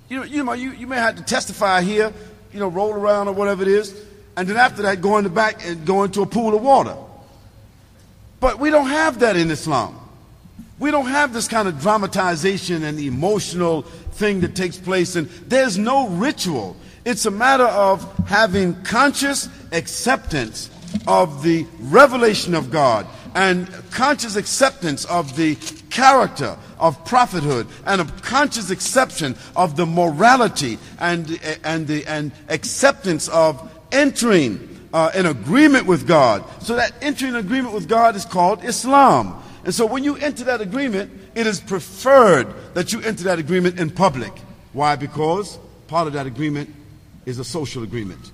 you 0.10 0.18
know, 0.18 0.24
you 0.24 0.44
know, 0.44 0.54
you, 0.54 0.72
you 0.72 0.88
may 0.88 0.98
have 0.98 1.16
to 1.16 1.24
testify 1.24 1.82
here, 1.82 2.14
you 2.54 2.60
know, 2.60 2.68
roll 2.68 2.94
around 2.94 3.28
or 3.28 3.34
whatever 3.34 3.64
it 3.64 3.68
is, 3.68 3.96
and 4.38 4.48
then 4.48 4.58
after 4.58 4.82
that, 4.84 5.02
go 5.02 5.18
in 5.18 5.24
the 5.24 5.30
back 5.30 5.66
and 5.66 5.86
go 5.86 6.04
into 6.04 6.22
a 6.22 6.26
pool 6.26 6.56
of 6.56 6.62
water. 6.62 6.96
But 8.40 8.60
we 8.60 8.70
don't 8.70 8.90
have 8.90 9.20
that 9.20 9.36
in 9.36 9.50
Islam. 9.50 10.00
We 10.78 10.92
don't 10.92 11.08
have 11.08 11.34
this 11.34 11.48
kind 11.48 11.68
of 11.68 11.80
dramatization 11.80 12.84
and 12.84 13.00
emotional 13.00 13.84
thing 13.84 14.42
that 14.42 14.56
takes 14.56 14.78
place, 14.78 15.16
and 15.16 15.28
there's 15.48 15.78
no 15.78 16.10
ritual. 16.10 16.76
It's 17.06 17.26
a 17.26 17.32
matter 17.32 17.66
of 17.66 18.04
having 18.28 18.82
conscious 18.84 19.48
acceptance 19.72 20.70
of 21.08 21.44
the 21.44 21.66
revelation 21.80 22.56
of 22.56 22.72
God 22.72 23.08
and 23.36 23.70
conscious 23.92 24.38
acceptance 24.38 25.06
of 25.06 25.36
the 25.36 25.56
character 25.90 26.58
of 26.80 27.04
prophethood 27.06 27.68
and 27.86 28.02
a 28.02 28.06
conscious 28.22 28.72
acceptance 28.72 29.38
of 29.56 29.76
the 29.76 29.86
morality 29.86 30.80
and, 31.00 31.40
and, 31.64 31.86
the, 31.86 32.06
and 32.06 32.32
acceptance 32.50 33.28
of 33.28 33.72
entering 33.92 34.88
uh, 34.94 35.12
in 35.14 35.26
agreement 35.26 35.86
with 35.86 36.08
God. 36.08 36.44
So 36.64 36.76
that 36.78 36.94
entering 37.02 37.34
in 37.34 37.40
agreement 37.40 37.74
with 37.74 37.90
God 37.90 38.16
is 38.16 38.24
called 38.24 38.64
Islam. 38.64 39.44
And 39.66 39.74
so 39.74 39.86
when 39.86 40.04
you 40.04 40.16
enter 40.16 40.46
that 40.46 40.62
agreement, 40.62 41.12
it 41.36 41.46
is 41.46 41.60
preferred 41.60 42.48
that 42.74 42.94
you 42.94 43.02
enter 43.02 43.26
that 43.26 43.40
agreement 43.40 43.80
in 43.80 43.90
public. 43.90 44.32
Why? 44.72 44.96
Because 44.96 45.60
part 45.88 46.08
of 46.08 46.14
that 46.14 46.26
agreement 46.26 46.74
is 47.26 47.40
a 47.40 47.44
social 47.44 47.84
agreement. 47.84 48.32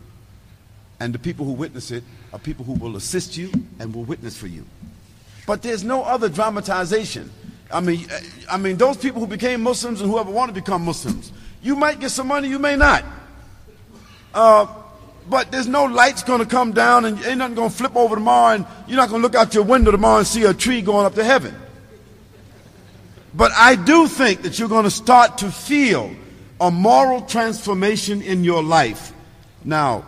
And 0.99 1.14
the 1.14 1.19
people 1.19 1.45
who 1.45 1.53
witness 1.53 1.90
it 1.90 2.03
are 2.32 2.38
people 2.38 2.64
who 2.65 2.73
will 2.73 2.95
assist 2.95 3.38
you 3.38 3.52
and 3.80 3.95
will 3.95 4.03
witness 4.03 4.38
for 4.38 4.48
you. 4.48 4.65
But 5.45 5.61
there's 5.61 5.84
no 5.84 6.03
other 6.03 6.30
dramatization. 6.30 7.31
I 7.72 7.80
mean, 7.80 8.07
I 8.49 8.57
mean, 8.57 8.77
those 8.77 8.97
people 8.97 9.19
who 9.22 9.27
became 9.27 9.61
Muslims 9.63 10.01
and 10.01 10.09
whoever 10.09 10.31
want 10.31 10.49
to 10.49 10.53
become 10.53 10.84
Muslims, 10.85 11.31
you 11.61 11.76
might 11.76 11.99
get 11.99 12.11
some 12.11 12.27
money, 12.27 12.47
you 12.47 12.59
may 12.59 12.76
not. 12.76 13.03
Uh, 14.34 14.68
But 15.30 15.51
there's 15.51 15.68
no 15.68 15.85
lights 15.85 16.23
going 16.23 16.39
to 16.39 16.47
come 16.47 16.73
down 16.73 17.05
and 17.05 17.15
ain't 17.23 17.38
nothing 17.38 17.55
going 17.55 17.69
to 17.69 17.76
flip 17.76 17.95
over 17.95 18.15
tomorrow 18.15 18.55
and 18.55 18.65
you're 18.88 18.97
not 18.97 19.09
going 19.09 19.22
to 19.22 19.23
look 19.27 19.35
out 19.35 19.53
your 19.53 19.63
window 19.63 19.91
tomorrow 19.91 20.18
and 20.18 20.27
see 20.27 20.43
a 20.45 20.53
tree 20.53 20.81
going 20.81 21.05
up 21.05 21.13
to 21.13 21.23
heaven. 21.23 21.53
But 23.34 23.51
I 23.55 23.76
do 23.76 24.07
think 24.07 24.41
that 24.41 24.57
you're 24.57 24.68
going 24.68 24.85
to 24.85 24.91
start 24.91 25.38
to 25.38 25.51
feel 25.51 26.11
a 26.59 26.72
moral 26.72 27.22
transformation 27.22 28.22
in 28.23 28.43
your 28.43 28.63
life. 28.63 29.13
Now, 29.63 30.05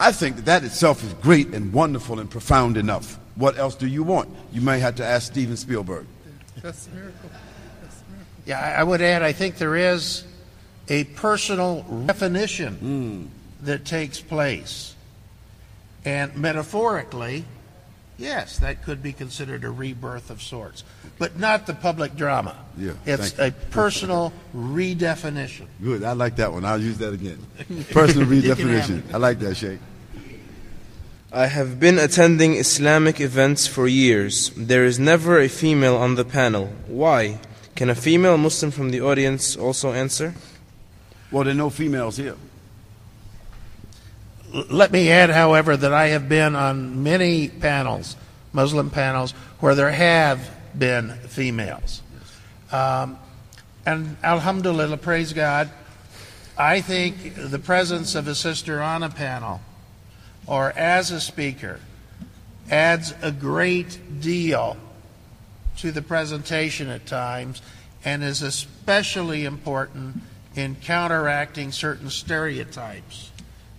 I 0.00 0.10
think 0.10 0.34
that 0.36 0.46
that 0.46 0.64
itself 0.64 1.04
is 1.04 1.14
great 1.22 1.54
and 1.54 1.72
wonderful 1.72 2.18
and 2.18 2.28
profound 2.28 2.76
enough. 2.76 3.19
What 3.36 3.58
else 3.58 3.74
do 3.74 3.86
you 3.86 4.02
want? 4.02 4.28
You 4.52 4.60
may 4.60 4.78
have 4.80 4.96
to 4.96 5.04
ask 5.04 5.32
Steven 5.32 5.56
Spielberg. 5.56 6.06
That's 6.62 6.86
the 6.86 6.96
miracle. 6.96 7.30
Yeah, 8.46 8.60
I 8.60 8.80
I 8.80 8.84
would 8.84 9.00
add, 9.02 9.22
I 9.22 9.32
think 9.32 9.56
there 9.56 9.76
is 9.76 10.24
a 10.88 11.04
personal 11.04 11.82
definition 12.06 12.74
hmm. 12.74 13.26
that 13.64 13.84
takes 13.84 14.20
place. 14.20 14.94
And 16.04 16.34
metaphorically, 16.36 17.44
yes, 18.18 18.58
that 18.58 18.82
could 18.82 19.02
be 19.02 19.12
considered 19.12 19.64
a 19.64 19.70
rebirth 19.70 20.30
of 20.30 20.42
sorts, 20.42 20.82
but 21.18 21.38
not 21.38 21.66
the 21.66 21.74
public 21.74 22.16
drama. 22.16 22.56
Yeah, 22.76 22.92
It's 23.06 23.38
a 23.38 23.52
personal 23.70 24.32
redefinition. 24.56 25.66
Good. 25.82 26.02
I 26.02 26.12
like 26.12 26.36
that 26.36 26.52
one. 26.52 26.64
I'll 26.64 26.80
use 26.80 26.98
that 26.98 27.12
again. 27.12 27.38
Personal 27.90 28.32
You 28.32 28.42
can 28.42 28.50
have 28.50 28.58
redefinition. 28.58 29.14
I 29.14 29.18
like 29.18 29.38
that, 29.40 29.56
Sheikh. 29.56 29.78
I 31.32 31.46
have 31.46 31.78
been 31.78 31.96
attending 31.96 32.56
Islamic 32.56 33.20
events 33.20 33.68
for 33.68 33.86
years. 33.86 34.50
There 34.56 34.84
is 34.84 34.98
never 34.98 35.38
a 35.38 35.48
female 35.48 35.94
on 35.94 36.16
the 36.16 36.24
panel. 36.24 36.72
Why? 36.88 37.38
Can 37.76 37.88
a 37.88 37.94
female 37.94 38.36
Muslim 38.36 38.72
from 38.72 38.90
the 38.90 39.00
audience 39.00 39.56
also 39.56 39.92
answer? 39.92 40.34
Well, 41.30 41.44
there 41.44 41.52
are 41.52 41.56
no 41.56 41.70
females 41.70 42.16
here. 42.16 42.34
Let 44.52 44.90
me 44.90 45.08
add, 45.12 45.30
however, 45.30 45.76
that 45.76 45.92
I 45.94 46.08
have 46.08 46.28
been 46.28 46.56
on 46.56 47.04
many 47.04 47.48
panels, 47.48 48.16
Muslim 48.52 48.90
panels, 48.90 49.30
where 49.60 49.76
there 49.76 49.92
have 49.92 50.50
been 50.76 51.12
females. 51.28 52.02
Um, 52.72 53.16
and 53.86 54.16
Alhamdulillah, 54.24 54.96
praise 54.96 55.32
God, 55.32 55.70
I 56.58 56.80
think 56.80 57.36
the 57.36 57.60
presence 57.60 58.16
of 58.16 58.26
a 58.26 58.34
sister 58.34 58.82
on 58.82 59.04
a 59.04 59.10
panel 59.10 59.60
or 60.50 60.72
as 60.72 61.12
a 61.12 61.20
speaker 61.20 61.78
adds 62.70 63.14
a 63.22 63.30
great 63.30 64.20
deal 64.20 64.76
to 65.78 65.92
the 65.92 66.02
presentation 66.02 66.88
at 66.88 67.06
times 67.06 67.62
and 68.04 68.22
is 68.24 68.42
especially 68.42 69.44
important 69.44 70.20
in 70.56 70.74
counteracting 70.74 71.70
certain 71.70 72.10
stereotypes 72.10 73.30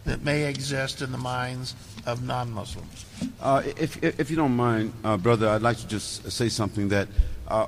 that 0.05 0.23
may 0.23 0.47
exist 0.47 1.01
in 1.01 1.11
the 1.11 1.17
minds 1.17 1.75
of 2.05 2.23
non 2.23 2.49
Muslims. 2.49 3.05
Uh, 3.41 3.61
if, 3.77 4.01
if, 4.01 4.31
you 4.31 4.37
don't 4.37 4.55
mind, 4.55 4.93
uh, 5.03 5.17
brother, 5.17 5.49
I'd 5.49 5.61
like 5.61 5.77
to 5.77 5.87
just 5.87 6.31
say 6.31 6.47
something 6.47 6.87
that 6.89 7.09
uh, 7.49 7.67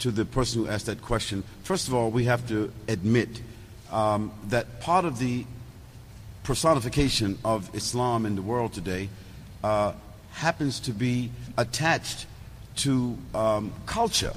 to 0.00 0.10
the 0.10 0.24
person 0.24 0.62
who 0.62 0.68
asked 0.68 0.86
that 0.86 1.00
question. 1.00 1.42
First 1.62 1.88
of 1.88 1.94
all, 1.94 2.10
we 2.10 2.24
have 2.24 2.46
to 2.48 2.70
admit 2.88 3.40
um, 3.90 4.32
that 4.48 4.80
part 4.80 5.06
of 5.06 5.18
the 5.18 5.46
personification 6.44 7.38
of 7.44 7.74
Islam 7.74 8.26
in 8.26 8.36
the 8.36 8.42
world 8.42 8.72
today 8.72 9.08
uh, 9.64 9.92
happens 10.30 10.78
to 10.80 10.92
be 10.92 11.30
attached 11.56 12.26
to 12.76 13.16
um, 13.34 13.72
culture. 13.86 14.34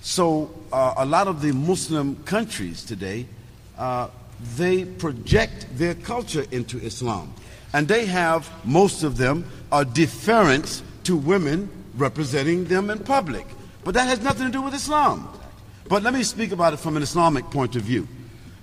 So 0.00 0.50
uh, 0.72 0.94
a 0.98 1.06
lot 1.06 1.28
of 1.28 1.40
the 1.40 1.52
Muslim 1.52 2.16
countries 2.24 2.84
today, 2.84 3.26
uh, 3.78 4.08
they 4.56 4.84
project 4.84 5.66
their 5.78 5.94
culture 5.94 6.44
into 6.50 6.78
Islam. 6.78 7.32
And 7.72 7.88
they 7.88 8.06
have, 8.06 8.50
most 8.64 9.02
of 9.02 9.16
them, 9.16 9.44
a 9.72 9.84
deference 9.84 10.82
to 11.04 11.16
women 11.16 11.68
representing 11.96 12.64
them 12.64 12.90
in 12.90 12.98
public. 13.00 13.46
But 13.84 13.94
that 13.94 14.08
has 14.08 14.20
nothing 14.22 14.46
to 14.46 14.52
do 14.52 14.62
with 14.62 14.74
Islam. 14.74 15.28
But 15.88 16.02
let 16.02 16.14
me 16.14 16.22
speak 16.22 16.52
about 16.52 16.72
it 16.72 16.78
from 16.78 16.96
an 16.96 17.02
Islamic 17.02 17.50
point 17.50 17.76
of 17.76 17.82
view. 17.82 18.08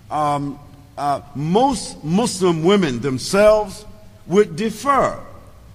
Um, 0.10 0.60
uh, 0.98 1.22
most 1.36 2.04
Muslim 2.04 2.64
women 2.64 3.00
themselves 3.00 3.86
would 4.28 4.56
defer 4.56 5.20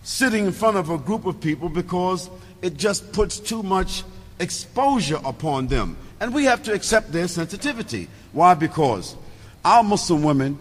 sitting 0.02 0.46
in 0.46 0.52
front 0.52 0.76
of 0.76 0.90
a 0.90 0.98
group 0.98 1.26
of 1.26 1.40
people 1.40 1.68
because 1.68 2.30
it 2.62 2.76
just 2.76 3.12
puts 3.12 3.38
too 3.40 3.62
much 3.62 4.04
exposure 4.38 5.20
upon 5.24 5.66
them. 5.66 5.96
And 6.20 6.32
we 6.32 6.44
have 6.44 6.62
to 6.64 6.72
accept 6.72 7.12
their 7.12 7.28
sensitivity. 7.28 8.08
Why? 8.32 8.54
Because 8.54 9.16
our 9.64 9.82
Muslim 9.82 10.22
women 10.22 10.58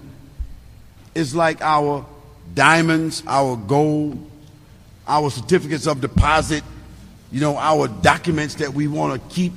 is 1.14 1.36
like 1.36 1.61
our 1.61 2.06
diamonds, 2.53 3.23
our 3.27 3.56
gold, 3.56 4.30
our 5.07 5.30
certificates 5.30 5.88
of 5.88 6.02
deposit, 6.02 6.64
you 7.32 7.40
know, 7.40 7.57
our 7.57 7.88
documents 7.88 8.56
that 8.56 8.73
we 8.73 8.88
want 8.88 9.14
to 9.14 9.36
keep 9.36 9.53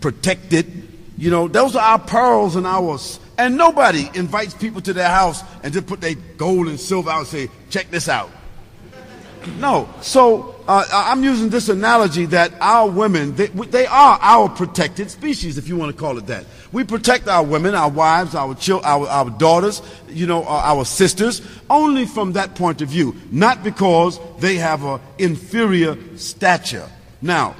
protected. 0.00 0.88
You 1.16 1.30
know, 1.30 1.48
those 1.48 1.76
are 1.76 1.82
our 1.82 1.98
pearls 1.98 2.56
and 2.56 2.66
ours. 2.66 3.18
And 3.42 3.56
nobody 3.56 4.08
invites 4.14 4.54
people 4.54 4.80
to 4.82 4.92
their 4.92 5.08
house 5.08 5.42
and 5.64 5.72
just 5.72 5.88
put 5.88 6.00
their 6.00 6.14
gold 6.36 6.68
and 6.68 6.78
silver 6.78 7.10
out 7.10 7.18
and 7.18 7.26
say, 7.26 7.48
check 7.70 7.90
this 7.90 8.08
out. 8.08 8.30
No. 9.58 9.92
So 10.00 10.62
uh, 10.68 10.84
I'm 10.92 11.24
using 11.24 11.48
this 11.48 11.68
analogy 11.68 12.26
that 12.26 12.52
our 12.60 12.88
women, 12.88 13.34
they, 13.34 13.48
they 13.48 13.86
are 13.86 14.16
our 14.22 14.48
protected 14.48 15.10
species, 15.10 15.58
if 15.58 15.66
you 15.66 15.76
want 15.76 15.90
to 15.90 16.00
call 16.00 16.18
it 16.18 16.28
that. 16.28 16.46
We 16.70 16.84
protect 16.84 17.26
our 17.26 17.42
women, 17.42 17.74
our 17.74 17.90
wives, 17.90 18.36
our, 18.36 18.54
chil- 18.54 18.80
our, 18.84 19.08
our 19.08 19.30
daughters, 19.30 19.82
you 20.08 20.28
know, 20.28 20.44
uh, 20.44 20.62
our 20.62 20.84
sisters, 20.84 21.42
only 21.68 22.06
from 22.06 22.34
that 22.34 22.54
point 22.54 22.80
of 22.80 22.90
view, 22.90 23.16
not 23.32 23.64
because 23.64 24.20
they 24.38 24.54
have 24.54 24.84
an 24.84 25.00
inferior 25.18 25.98
stature. 26.16 26.88
Now, 27.20 27.56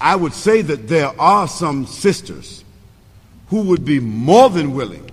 I 0.00 0.16
would 0.16 0.32
say 0.32 0.62
that 0.62 0.88
there 0.88 1.12
are 1.20 1.46
some 1.46 1.84
sisters 1.84 2.64
who 3.52 3.60
would 3.60 3.84
be 3.84 4.00
more 4.00 4.48
than 4.48 4.72
willing 4.72 5.10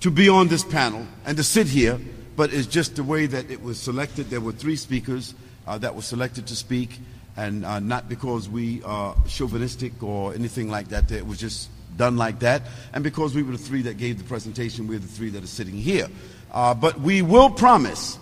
to 0.00 0.10
be 0.10 0.26
on 0.26 0.48
this 0.48 0.64
panel 0.64 1.06
and 1.26 1.36
to 1.36 1.42
sit 1.42 1.66
here, 1.66 2.00
but 2.34 2.50
it's 2.50 2.66
just 2.66 2.96
the 2.96 3.04
way 3.04 3.26
that 3.26 3.50
it 3.50 3.62
was 3.62 3.78
selected. 3.78 4.30
There 4.30 4.40
were 4.40 4.52
three 4.52 4.76
speakers 4.76 5.34
uh, 5.66 5.76
that 5.76 5.94
were 5.94 6.00
selected 6.00 6.46
to 6.46 6.56
speak, 6.56 6.98
and 7.36 7.62
uh, 7.66 7.78
not 7.78 8.08
because 8.08 8.48
we 8.48 8.82
are 8.84 9.14
chauvinistic 9.28 10.02
or 10.02 10.32
anything 10.32 10.70
like 10.70 10.88
that. 10.88 11.12
It 11.12 11.26
was 11.26 11.38
just 11.38 11.68
done 11.98 12.16
like 12.16 12.38
that. 12.38 12.62
And 12.94 13.04
because 13.04 13.34
we 13.34 13.42
were 13.42 13.52
the 13.52 13.58
three 13.58 13.82
that 13.82 13.98
gave 13.98 14.16
the 14.16 14.24
presentation, 14.24 14.88
we're 14.88 14.98
the 14.98 15.06
three 15.06 15.28
that 15.28 15.44
are 15.44 15.46
sitting 15.46 15.76
here. 15.76 16.08
Uh, 16.54 16.72
but 16.72 16.98
we 17.02 17.20
will 17.20 17.50
promise 17.50 18.18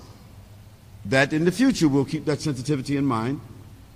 that 1.04 1.32
in 1.32 1.44
the 1.44 1.52
future 1.52 1.86
we'll 1.86 2.04
keep 2.04 2.24
that 2.24 2.40
sensitivity 2.40 2.96
in 2.96 3.06
mind. 3.06 3.40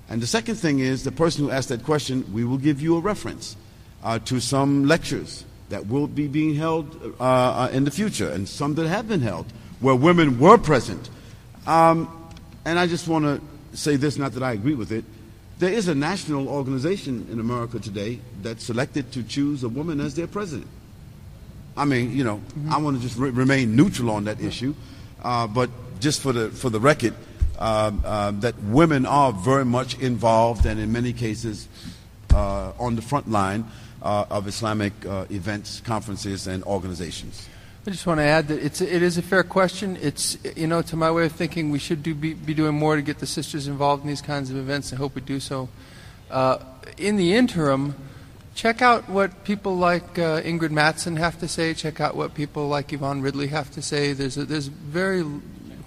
And 0.08 0.22
the 0.22 0.28
second 0.28 0.54
thing 0.54 0.78
is 0.78 1.02
the 1.02 1.10
person 1.10 1.44
who 1.44 1.50
asked 1.50 1.70
that 1.70 1.82
question, 1.82 2.32
we 2.32 2.44
will 2.44 2.56
give 2.56 2.80
you 2.80 2.96
a 2.96 3.00
reference 3.00 3.56
uh, 4.02 4.18
to 4.20 4.40
some 4.40 4.86
lectures 4.86 5.44
that 5.68 5.86
will 5.86 6.06
be 6.06 6.26
being 6.26 6.54
held 6.54 7.14
uh, 7.20 7.24
uh, 7.24 7.70
in 7.72 7.84
the 7.84 7.90
future 7.90 8.30
and 8.30 8.48
some 8.48 8.74
that 8.74 8.86
have 8.88 9.08
been 9.08 9.20
held 9.20 9.46
where 9.80 9.94
women 9.94 10.38
were 10.38 10.58
present. 10.58 11.10
Um, 11.66 12.08
and 12.64 12.78
I 12.78 12.86
just 12.86 13.06
want 13.08 13.24
to 13.24 13.76
say 13.76 13.96
this, 13.96 14.16
not 14.16 14.32
that 14.32 14.42
I 14.42 14.52
agree 14.52 14.74
with 14.74 14.92
it. 14.92 15.04
There 15.58 15.72
is 15.72 15.88
a 15.88 15.94
national 15.94 16.48
organization 16.48 17.26
in 17.30 17.40
America 17.40 17.78
today 17.78 18.20
that 18.42 18.60
selected 18.60 19.12
to 19.12 19.22
choose 19.22 19.64
a 19.64 19.68
woman 19.68 20.00
as 20.00 20.14
their 20.14 20.26
president. 20.26 20.68
I 21.76 21.84
mean, 21.84 22.16
you 22.16 22.24
know, 22.24 22.40
I 22.70 22.78
want 22.78 22.96
to 22.96 23.02
just 23.02 23.18
re- 23.18 23.30
remain 23.30 23.76
neutral 23.76 24.10
on 24.10 24.24
that 24.24 24.40
issue, 24.40 24.74
uh, 25.22 25.46
but 25.46 25.70
just 26.00 26.20
for 26.20 26.32
the 26.32 26.50
for 26.50 26.70
the 26.70 26.80
record, 26.80 27.14
um, 27.58 28.04
um, 28.04 28.40
that 28.40 28.60
women 28.64 29.06
are 29.06 29.32
very 29.32 29.64
much 29.64 29.98
involved 29.98 30.66
and 30.66 30.80
in 30.80 30.92
many 30.92 31.12
cases 31.12 31.68
uh, 32.34 32.72
on 32.78 32.96
the 32.96 33.02
front 33.02 33.30
line 33.30 33.64
uh, 34.02 34.26
of 34.30 34.46
Islamic 34.46 34.92
uh, 35.06 35.26
events, 35.30 35.80
conferences, 35.80 36.46
and 36.46 36.62
organizations. 36.64 37.48
I 37.86 37.90
just 37.90 38.06
want 38.06 38.18
to 38.18 38.24
add 38.24 38.48
that 38.48 38.62
it's 38.62 38.80
it 38.80 39.02
is 39.02 39.16
a 39.16 39.22
fair 39.22 39.42
question. 39.42 39.96
It's 40.02 40.36
you 40.56 40.66
know 40.66 40.82
to 40.82 40.96
my 40.96 41.10
way 41.10 41.24
of 41.24 41.32
thinking, 41.32 41.70
we 41.70 41.78
should 41.78 42.02
do 42.02 42.14
be, 42.14 42.34
be 42.34 42.52
doing 42.52 42.74
more 42.74 42.96
to 42.96 43.02
get 43.02 43.18
the 43.18 43.26
sisters 43.26 43.66
involved 43.66 44.02
in 44.02 44.08
these 44.08 44.20
kinds 44.20 44.50
of 44.50 44.56
events. 44.56 44.92
I 44.92 44.96
hope 44.96 45.14
we 45.14 45.22
do 45.22 45.40
so. 45.40 45.68
Uh, 46.30 46.58
in 46.98 47.16
the 47.16 47.34
interim, 47.34 47.94
check 48.54 48.82
out 48.82 49.08
what 49.08 49.44
people 49.44 49.76
like 49.76 50.18
uh, 50.18 50.42
Ingrid 50.42 50.70
Mattson 50.70 51.16
have 51.16 51.38
to 51.40 51.48
say. 51.48 51.72
Check 51.72 52.00
out 52.00 52.14
what 52.14 52.34
people 52.34 52.68
like 52.68 52.92
Yvonne 52.92 53.22
Ridley 53.22 53.46
have 53.46 53.70
to 53.70 53.80
say. 53.80 54.12
There's 54.12 54.36
a, 54.36 54.44
there's 54.44 54.66
very 54.66 55.24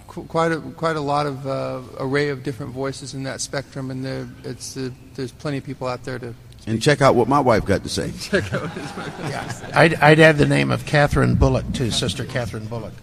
qu- 0.07 0.23
quite 0.23 0.51
a 0.51 0.59
quite 0.59 0.95
a 0.95 1.01
lot 1.01 1.27
of 1.27 1.45
uh, 1.45 1.81
array 1.99 2.29
of 2.29 2.41
different 2.41 2.71
voices 2.71 3.13
in 3.13 3.23
that 3.23 3.41
spectrum, 3.41 3.91
and 3.91 4.03
there 4.03 4.27
it's 4.43 4.75
uh, 4.75 4.89
there's 5.13 5.31
plenty 5.31 5.57
of 5.57 5.63
people 5.63 5.87
out 5.87 6.03
there 6.03 6.17
to 6.17 6.33
And 6.67 6.81
check 6.81 7.01
out 7.01 7.15
what 7.15 7.27
my 7.27 7.39
wife 7.39 7.65
got 7.65 7.83
to 7.83 7.89
say. 7.89 8.11
I'd, 9.73 9.95
I'd 9.95 10.19
add 10.19 10.37
the 10.37 10.45
name 10.45 10.69
of 10.71 10.85
Katherine 10.85 11.35
Bullock, 11.35 11.73
too, 11.73 11.89
Sister 11.89 12.23
Katherine 12.23 12.67
Bullock. 12.67 12.93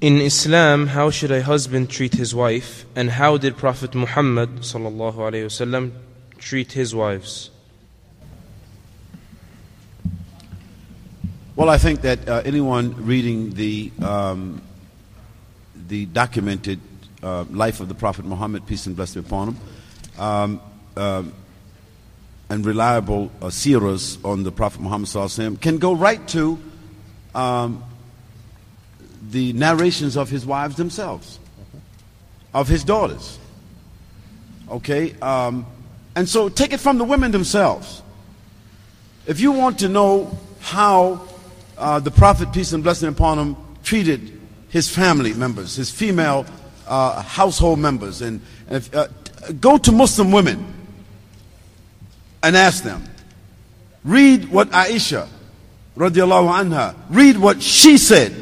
In 0.00 0.20
Islam, 0.20 0.88
how 0.88 1.10
should 1.10 1.30
a 1.30 1.42
husband 1.42 1.88
treat 1.90 2.14
his 2.14 2.34
wife, 2.34 2.84
and 2.94 3.10
how 3.10 3.38
did 3.38 3.56
Prophet 3.56 3.94
Muhammad 3.94 4.56
sallallahu 4.56 5.14
alaihi 5.14 5.46
wasallam 5.46 5.92
treat 6.38 6.72
his 6.72 6.94
wives? 6.94 7.50
Well, 11.54 11.70
I 11.70 11.78
think 11.78 12.02
that 12.02 12.28
uh, 12.28 12.42
anyone 12.44 13.06
reading 13.06 13.54
the, 13.54 13.90
um, 14.02 14.60
the 15.88 16.04
documented 16.04 16.80
uh, 17.22 17.44
life 17.44 17.80
of 17.80 17.88
the 17.88 17.94
Prophet 17.94 18.26
Muhammad, 18.26 18.66
peace 18.66 18.84
and 18.84 18.94
blessing 18.94 19.20
upon 19.20 19.48
him, 19.48 19.56
um, 20.18 20.60
um, 20.96 21.32
and 22.48 22.64
reliable 22.64 23.30
uh, 23.42 23.46
seerahs 23.46 24.24
on 24.24 24.42
the 24.42 24.52
Prophet 24.52 24.80
Muhammad 24.80 25.08
Sallallahu 25.08 25.60
can 25.60 25.78
go 25.78 25.94
right 25.94 26.26
to 26.28 26.58
um, 27.34 27.82
the 29.30 29.52
narrations 29.52 30.16
of 30.16 30.30
his 30.30 30.46
wives 30.46 30.76
themselves, 30.76 31.38
of 32.54 32.68
his 32.68 32.84
daughters. 32.84 33.38
Okay? 34.68 35.14
Um, 35.20 35.66
and 36.14 36.28
so 36.28 36.48
take 36.48 36.72
it 36.72 36.80
from 36.80 36.98
the 36.98 37.04
women 37.04 37.30
themselves. 37.32 38.02
If 39.26 39.40
you 39.40 39.52
want 39.52 39.80
to 39.80 39.88
know 39.88 40.38
how 40.60 41.26
uh, 41.76 41.98
the 41.98 42.12
Prophet, 42.12 42.52
peace 42.52 42.72
and 42.72 42.82
blessing 42.82 43.08
upon 43.08 43.38
him, 43.38 43.56
treated 43.82 44.40
his 44.68 44.88
family 44.88 45.34
members, 45.34 45.74
his 45.74 45.90
female 45.90 46.46
uh, 46.86 47.22
household 47.22 47.80
members, 47.80 48.22
and, 48.22 48.40
and 48.68 48.76
if, 48.76 48.94
uh, 48.94 49.08
go 49.60 49.76
to 49.78 49.90
Muslim 49.90 50.30
women 50.30 50.75
and 52.46 52.56
ask 52.56 52.84
them. 52.84 53.02
Read 54.04 54.48
what 54.50 54.70
Aisha, 54.70 55.28
radiallahu 55.96 56.48
anha, 56.48 56.94
read 57.10 57.36
what 57.36 57.60
she 57.60 57.98
said 57.98 58.32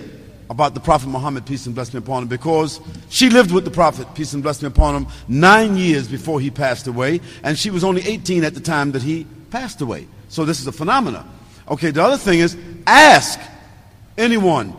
about 0.51 0.75
the 0.75 0.81
Prophet 0.81 1.09
Muhammad, 1.09 1.47
peace 1.47 1.65
and 1.65 1.75
blessing 1.75 1.97
upon 1.97 2.25
him, 2.25 2.29
because 2.29 2.81
she 3.09 3.31
lived 3.31 3.51
with 3.51 3.65
the 3.65 3.71
Prophet, 3.71 4.07
peace 4.15 4.35
and 4.35 4.43
blessing 4.43 4.67
upon 4.67 4.95
him, 4.95 5.07
nine 5.27 5.79
years 5.79 6.07
before 6.07 6.39
he 6.39 6.51
passed 6.51 6.87
away, 6.87 7.19
and 7.43 7.59
she 7.59 7.71
was 7.71 7.83
only 7.83 8.03
18 8.03 8.45
at 8.45 8.53
the 8.53 8.61
time 8.61 8.93
that 8.93 9.03
he 9.03 9.27
passed 9.49 9.81
away. 9.81 10.07
So 10.29 10.45
this 10.45 10.61
is 10.61 10.67
a 10.67 10.73
phenomenon. 10.73 11.27
Okay, 11.67 11.91
the 11.91 12.03
other 12.03 12.19
thing 12.19 12.41
is 12.41 12.59
ask 12.87 13.41
anyone 14.19 14.75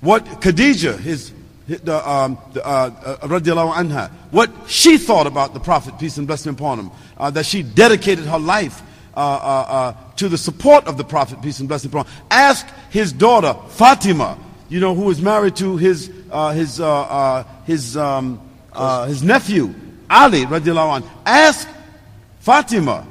what 0.00 0.40
Khadijah, 0.40 0.96
his, 0.96 1.30
the, 1.66 2.08
um, 2.08 2.38
the, 2.52 2.64
uh, 2.64 3.18
uh, 3.22 3.28
anha, 3.28 4.10
what 4.30 4.50
she 4.66 4.98
thought 4.98 5.26
about 5.26 5.52
the 5.52 5.60
Prophet, 5.60 5.98
peace 5.98 6.16
and 6.16 6.26
blessing 6.26 6.52
upon 6.52 6.78
him, 6.78 6.90
uh, 7.16 7.30
that 7.30 7.44
she 7.44 7.62
dedicated 7.62 8.24
her 8.24 8.38
life 8.38 8.82
uh, 9.16 9.20
uh, 9.20 9.92
to 10.16 10.28
the 10.28 10.38
support 10.38 10.86
of 10.86 10.96
the 10.96 11.04
Prophet, 11.04 11.42
peace 11.42 11.58
and 11.58 11.68
blessing 11.68 11.90
upon 11.90 12.06
him. 12.06 12.12
Ask 12.30 12.66
his 12.90 13.12
daughter, 13.12 13.56
Fatima, 13.70 14.38
you 14.68 14.78
know, 14.78 14.94
who 14.94 15.02
was 15.02 15.20
married 15.20 15.56
to 15.56 15.76
his, 15.76 16.06
his, 16.52 16.76
his, 17.66 17.96
um, 17.96 18.40
his 19.06 19.22
nephew, 19.22 19.74
Ali, 20.08 20.44
radiallahu 20.44 21.00
anhu. 21.00 21.08
Ask 21.24 21.68
Fatima 22.40 23.06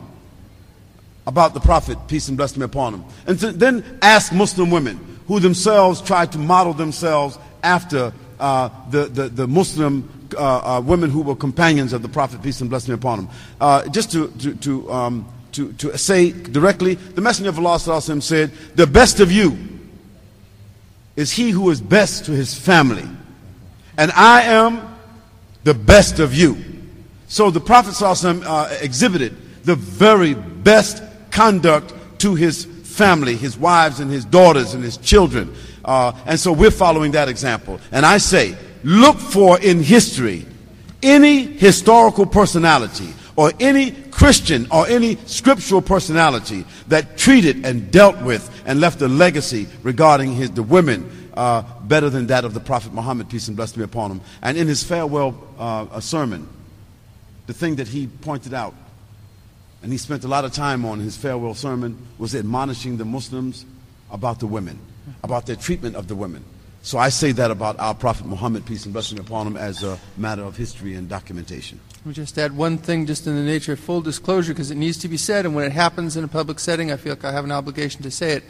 about 1.28 1.54
the 1.54 1.60
Prophet, 1.60 1.98
peace 2.08 2.30
and 2.30 2.38
blessing 2.38 2.64
upon 2.64 2.94
him. 2.94 3.06
And 3.28 3.38
then 3.38 3.84
ask 4.02 4.32
Muslim 4.32 4.70
women 4.70 5.20
who 5.28 5.40
themselves 5.40 6.02
tried 6.02 6.32
to 6.34 6.38
model 6.38 6.74
themselves 6.74 7.38
after 7.64 8.14
uh, 8.40 8.70
the, 8.90 9.06
the, 9.06 9.30
the 9.30 9.48
Muslim 9.48 10.10
uh, 10.38 10.78
uh, 10.78 10.82
women 10.82 11.10
who 11.10 11.22
were 11.22 11.36
companions 11.36 11.94
of 11.94 12.02
the 12.02 12.10
Prophet, 12.10 12.42
peace 12.42 12.62
and 12.62 12.70
blessing 12.70 12.94
upon 12.94 13.20
him. 13.20 13.30
Uh, 13.60 13.88
just 13.90 14.12
to, 14.12 14.28
to, 14.40 14.56
to, 14.56 14.92
um, 14.92 15.26
to, 15.52 15.72
to 15.74 15.98
say 15.98 16.32
directly, 16.32 16.96
the 16.96 17.22
Messenger 17.22 17.50
of 17.50 17.60
Allah 17.60 17.80
said, 17.80 18.52
The 18.76 18.88
best 18.88 19.20
of 19.20 19.32
you 19.32 19.58
is 21.16 21.32
he 21.32 21.52
who 21.52 21.70
is 21.70 21.80
best 21.80 22.26
to 22.26 22.32
his 22.32 22.54
family. 22.54 23.06
And 23.98 24.12
I 24.12 24.42
am 24.44 24.96
the 25.64 25.74
best 25.74 26.20
of 26.20 26.34
you. 26.34 26.58
So 27.28 27.50
the 27.50 27.62
Prophet 27.62 28.00
uh, 28.02 28.78
exhibited 28.82 29.36
the 29.64 29.76
very 29.76 30.34
best 30.34 31.02
conduct 31.32 31.94
to 32.20 32.36
his 32.36 32.66
family, 32.66 33.36
his 33.36 33.58
wives 33.58 34.00
and 34.00 34.12
his 34.12 34.26
daughters 34.26 34.74
and 34.74 34.84
his 34.84 34.98
children. 34.98 35.54
Uh, 35.86 36.12
and 36.26 36.40
so 36.40 36.52
we're 36.52 36.72
following 36.72 37.12
that 37.12 37.30
example. 37.30 37.80
And 37.92 38.06
I 38.06 38.18
say, 38.18 38.58
look 38.84 39.18
for 39.18 39.60
in 39.60 39.82
history 39.82 40.46
any 41.04 41.44
historical 41.44 42.26
personality 42.26 43.14
or 43.36 43.52
any 43.60 43.92
Christian 43.92 44.68
or 44.72 44.88
any 44.88 45.18
scriptural 45.26 45.82
personality 45.82 46.66
that 46.88 47.18
treated 47.18 47.66
and 47.66 47.92
dealt 47.92 48.22
with 48.22 48.50
and 48.66 48.80
left 48.80 49.02
a 49.02 49.08
legacy 49.08 49.68
regarding 49.84 50.34
his, 50.34 50.52
the 50.52 50.64
women 50.64 51.30
uh, 51.36 51.62
better 51.82 52.10
than 52.10 52.28
that 52.28 52.46
of 52.46 52.54
the 52.54 52.60
Prophet 52.60 52.94
Muhammad, 52.94 53.30
peace 53.30 53.48
and 53.48 53.58
blessing 53.58 53.80
be 53.80 53.84
upon 53.84 54.12
him. 54.12 54.22
And 54.42 54.58
in 54.58 54.68
his 54.68 54.84
farewell 54.84 55.36
uh, 55.60 56.00
sermon, 56.00 56.48
the 57.46 57.54
thing 57.54 57.76
that 57.76 57.88
he 57.88 58.08
pointed 58.08 58.54
out, 58.54 58.74
and 59.84 59.92
he 59.92 59.98
spent 59.98 60.24
a 60.24 60.28
lot 60.28 60.46
of 60.46 60.54
time 60.54 60.86
on 60.86 61.00
his 61.00 61.16
farewell 61.16 61.54
sermon, 61.54 61.98
was 62.18 62.34
admonishing 62.34 62.98
the 62.98 63.06
Muslims 63.06 63.66
about 64.10 64.40
the 64.40 64.48
women, 64.48 64.80
about 65.24 65.46
their 65.46 65.56
treatment 65.56 65.96
of 65.96 66.08
the 66.08 66.16
women. 66.16 66.44
So 66.82 67.00
I 67.00 67.10
say 67.10 67.32
that 67.32 67.50
about 67.50 67.80
our 67.80 67.96
Prophet 67.96 68.28
Muhammad, 68.28 68.64
peace 68.66 68.86
and 68.86 68.94
blessing 68.94 69.18
upon 69.18 69.48
him, 69.48 69.58
as 69.58 69.84
a 69.84 69.98
matter 70.18 70.44
of 70.44 70.56
history 70.56 70.94
and 70.94 71.10
documentation. 71.10 71.80
Let 71.98 72.06
me 72.06 72.14
just 72.14 72.38
add 72.38 72.56
one 72.56 72.78
thing, 72.78 73.08
just 73.08 73.26
in 73.26 73.36
the 73.36 73.42
nature 73.42 73.74
of 73.74 73.80
full 73.80 74.02
disclosure, 74.02 74.54
because 74.54 74.70
it 74.70 74.76
needs 74.76 74.98
to 75.00 75.08
be 75.08 75.18
said, 75.18 75.48
and 75.48 75.56
when 75.56 75.66
it 75.66 75.72
happens 75.72 76.16
in 76.16 76.24
a 76.24 76.28
public 76.28 76.60
setting, 76.60 76.92
I 76.92 76.98
feel 76.98 77.14
like 77.14 77.26
I 77.26 77.32
have 77.32 77.44
an 77.44 77.52
obligation 77.52 78.04
to 78.04 78.12
say 78.12 78.34
it. 78.34 78.44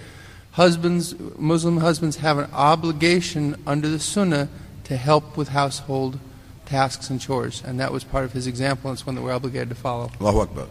Husbands, 0.51 1.15
Muslim 1.37 1.77
husbands, 1.77 2.17
have 2.17 2.37
an 2.37 2.49
obligation 2.51 3.55
under 3.65 3.87
the 3.87 3.99
Sunnah 3.99 4.49
to 4.83 4.97
help 4.97 5.37
with 5.37 5.49
household 5.49 6.19
tasks 6.65 7.09
and 7.09 7.21
chores, 7.21 7.63
and 7.65 7.79
that 7.79 7.93
was 7.93 8.03
part 8.03 8.25
of 8.25 8.33
his 8.33 8.47
example, 8.47 8.89
and 8.89 8.97
it's 8.97 9.05
one 9.05 9.15
that 9.15 9.21
we're 9.21 9.31
obligated 9.31 9.69
to 9.69 9.75
follow. 9.75 10.11
Allahu 10.19 10.39
Akbar. 10.41 10.67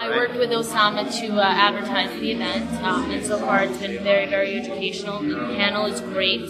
I 0.00 0.08
worked 0.08 0.36
with 0.36 0.48
Osama 0.48 1.14
to 1.20 1.36
uh, 1.36 1.44
advertise 1.44 2.18
the 2.18 2.32
event, 2.32 2.72
um, 2.82 3.10
and 3.10 3.22
so 3.22 3.38
far 3.38 3.64
it's 3.64 3.76
been 3.76 4.02
very, 4.02 4.24
very 4.24 4.58
educational. 4.58 5.20
The 5.20 5.54
panel 5.56 5.84
is 5.84 6.00
great. 6.00 6.40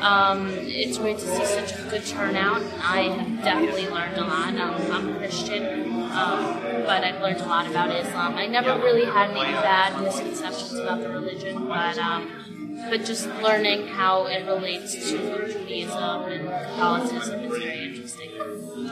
Um, 0.00 0.48
it's 0.50 0.98
great 0.98 1.18
to 1.20 1.24
see 1.24 1.44
such 1.44 1.78
a 1.78 1.82
good 1.88 2.04
turnout. 2.04 2.60
I 2.82 3.02
have 3.02 3.44
definitely 3.44 3.88
learned 3.88 4.16
a 4.16 4.22
lot. 4.22 4.56
Um, 4.56 4.90
I'm 4.90 5.08
a 5.10 5.16
Christian, 5.16 5.92
um, 6.10 6.60
but 6.84 7.04
I've 7.04 7.22
learned 7.22 7.40
a 7.40 7.46
lot 7.46 7.70
about 7.70 7.94
Islam. 7.94 8.34
I 8.34 8.48
never 8.48 8.74
really 8.74 9.04
had 9.04 9.30
any 9.30 9.52
bad 9.52 10.02
misconceptions 10.02 10.74
about 10.74 11.02
the 11.02 11.08
religion, 11.10 11.68
but 11.68 11.96
um, 11.98 12.82
but 12.90 13.04
just 13.04 13.28
learning 13.46 13.86
how 13.86 14.26
it 14.26 14.44
relates 14.44 14.92
to 15.08 15.46
Judaism 15.52 16.24
and 16.24 16.48
Catholicism 16.48 17.44
is 17.44 17.58
very 17.62 17.84
interesting. 17.84 18.30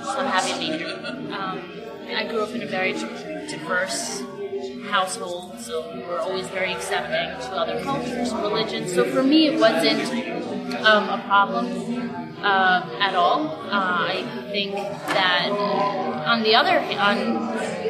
So 0.04 0.16
I'm 0.16 0.26
happy 0.26 0.52
to 0.52 0.58
be 0.60 0.78
here. 0.78 1.89
I 2.14 2.26
grew 2.28 2.42
up 2.42 2.50
in 2.50 2.62
a 2.62 2.66
very 2.66 2.92
diverse 2.92 4.22
household, 4.88 5.58
so 5.60 5.94
we 5.94 6.02
were 6.02 6.18
always 6.18 6.48
very 6.48 6.72
accepting 6.72 7.28
to 7.46 7.56
other 7.56 7.82
cultures 7.82 8.32
religions. 8.32 8.92
So 8.92 9.04
for 9.04 9.22
me, 9.22 9.48
it 9.48 9.60
wasn't 9.60 10.02
um, 10.84 11.08
a 11.08 11.22
problem 11.26 12.10
uh, 12.42 12.98
at 13.00 13.14
all. 13.14 13.46
Uh, 13.66 13.70
I 13.70 14.48
think 14.50 14.74
that 14.74 15.50
on 15.50 16.42
the 16.42 16.54
other 16.54 16.80
hand, 16.80 17.80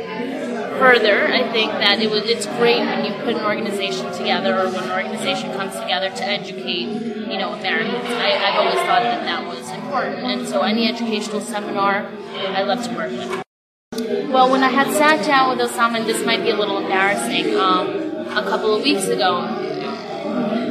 further, 0.79 1.27
I 1.29 1.51
think 1.53 1.73
that 1.73 2.01
it 2.01 2.11
was 2.11 2.25
it's 2.25 2.47
great 2.47 2.81
when 2.81 3.05
you 3.05 3.13
put 3.23 3.37
an 3.37 3.45
organization 3.45 4.13
together 4.13 4.59
or 4.59 4.71
when 4.71 4.85
an 4.85 4.91
organization 4.91 5.53
comes 5.53 5.75
together 5.75 6.11
to 6.11 6.25
educate, 6.25 6.89
you 7.31 7.39
know, 7.39 7.53
Americans. 7.53 8.05
I, 8.07 8.33
I've 8.33 8.59
always 8.59 8.75
thought 8.75 9.03
that 9.03 9.25
that 9.25 9.47
was 9.47 9.69
important, 9.71 10.19
and 10.25 10.49
so 10.49 10.63
any 10.63 10.89
educational 10.89 11.41
seminar, 11.41 12.07
I 12.35 12.63
love 12.63 12.85
to 12.85 12.95
work 12.95 13.11
with. 13.11 13.50
Well, 14.33 14.51
when 14.51 14.63
I 14.63 14.69
had 14.69 14.93
sat 14.93 15.25
down 15.27 15.57
with 15.57 15.71
Osama, 15.71 16.01
and 16.01 16.07
this 16.07 16.25
might 16.25 16.43
be 16.43 16.51
a 16.51 16.57
little 16.57 16.79
embarrassing, 16.79 17.57
um, 17.57 17.89
a 18.29 18.43
couple 18.43 18.75
of 18.75 18.83
weeks 18.83 19.07
ago, 19.09 19.43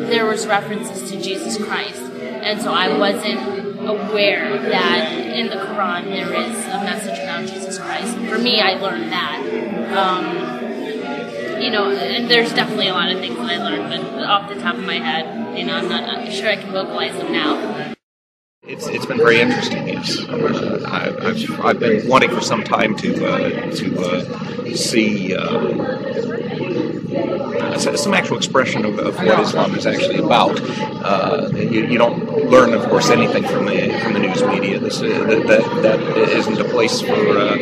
there 0.09 0.25
was 0.25 0.47
references 0.47 1.11
to 1.11 1.21
Jesus 1.21 1.63
Christ, 1.63 2.01
and 2.01 2.61
so 2.61 2.71
I 2.71 2.97
wasn't 2.97 3.39
aware 3.87 4.57
that 4.57 5.11
in 5.13 5.47
the 5.47 5.55
Quran 5.55 6.05
there 6.05 6.33
is 6.33 6.57
a 6.65 6.83
message 6.83 7.19
about 7.19 7.47
Jesus 7.47 7.77
Christ. 7.77 8.15
For 8.29 8.37
me, 8.37 8.61
I 8.61 8.73
learned 8.73 9.11
that. 9.11 9.39
Um, 9.95 10.59
you 11.61 11.71
know, 11.71 11.93
there's 11.93 12.53
definitely 12.53 12.87
a 12.87 12.93
lot 12.93 13.11
of 13.11 13.19
things 13.19 13.35
that 13.37 13.49
I 13.49 13.57
learned, 13.57 13.89
but 13.89 14.23
off 14.23 14.49
the 14.49 14.59
top 14.59 14.75
of 14.75 14.83
my 14.83 14.97
head, 14.97 15.57
you 15.57 15.65
know, 15.65 15.75
I'm 15.75 15.89
not 15.89 16.03
I'm 16.03 16.31
sure 16.31 16.49
I 16.49 16.55
can 16.55 16.71
vocalize 16.71 17.17
them 17.17 17.31
now. 17.31 17.95
It's, 18.69 18.85
it's 18.85 19.07
been 19.07 19.17
very 19.17 19.41
interesting. 19.41 19.87
Yes, 19.87 20.19
uh, 20.29 20.83
I, 20.85 21.07
I've, 21.29 21.59
I've 21.59 21.79
been 21.79 22.07
wanting 22.07 22.29
for 22.29 22.39
some 22.39 22.63
time 22.63 22.95
to 22.97 23.25
uh, 23.25 23.71
to 23.71 23.99
uh, 23.99 24.23
see 24.75 25.35
uh, 25.35 25.49
some 27.79 28.13
actual 28.13 28.37
expression 28.37 28.85
of, 28.85 28.99
of, 28.99 29.15
what 29.17 29.39
Islam 29.39 29.73
is 29.73 29.87
actually 29.87 30.19
about. 30.19 30.61
Uh, 31.03 31.49
you, 31.55 31.87
you, 31.87 31.97
don't 31.97 32.47
learn, 32.51 32.75
of 32.75 32.87
course, 32.89 33.09
anything 33.09 33.43
from 33.43 33.65
the 33.65 33.99
from 34.03 34.13
the 34.13 34.19
news 34.19 34.43
media. 34.43 34.77
This, 34.77 35.01
uh, 35.01 35.07
that, 35.07 35.47
that, 35.47 35.81
that 35.81 35.99
isn't 36.29 36.59
a 36.59 36.65
place 36.65 37.01
for 37.01 37.57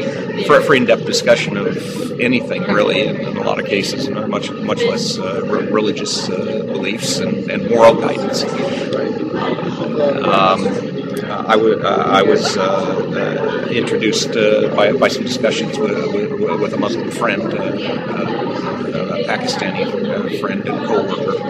for, 0.45 0.59
for 0.59 0.75
in-depth 0.75 1.05
discussion 1.05 1.55
of 1.55 2.19
anything 2.19 2.63
really. 2.63 3.07
In, 3.07 3.15
in 3.15 3.37
a 3.37 3.43
lot 3.43 3.61
of 3.61 3.65
cases, 3.65 4.07
and 4.07 4.27
much 4.27 4.51
much 4.51 4.83
less 4.83 5.17
re- 5.17 5.71
religious 5.71 6.27
beliefs 6.27 7.19
and, 7.19 7.49
and 7.49 7.69
moral 7.69 7.95
guidance. 7.95 8.43
Um, 10.27 10.96
Uh, 11.23 11.43
I 11.47 12.21
was 12.23 12.57
uh, 12.57 12.63
uh, 12.63 13.69
introduced 13.69 14.35
uh, 14.35 14.75
by, 14.75 14.91
by 14.93 15.07
some 15.07 15.23
discussions 15.23 15.77
with, 15.77 16.13
with, 16.13 16.61
with 16.61 16.73
a 16.73 16.77
Muslim 16.77 17.09
friend, 17.11 17.53
uh, 17.53 17.57
uh, 17.57 19.17
a 19.17 19.23
Pakistani 19.25 20.39
friend 20.39 20.67
and 20.67 20.85
co-worker 20.87 21.47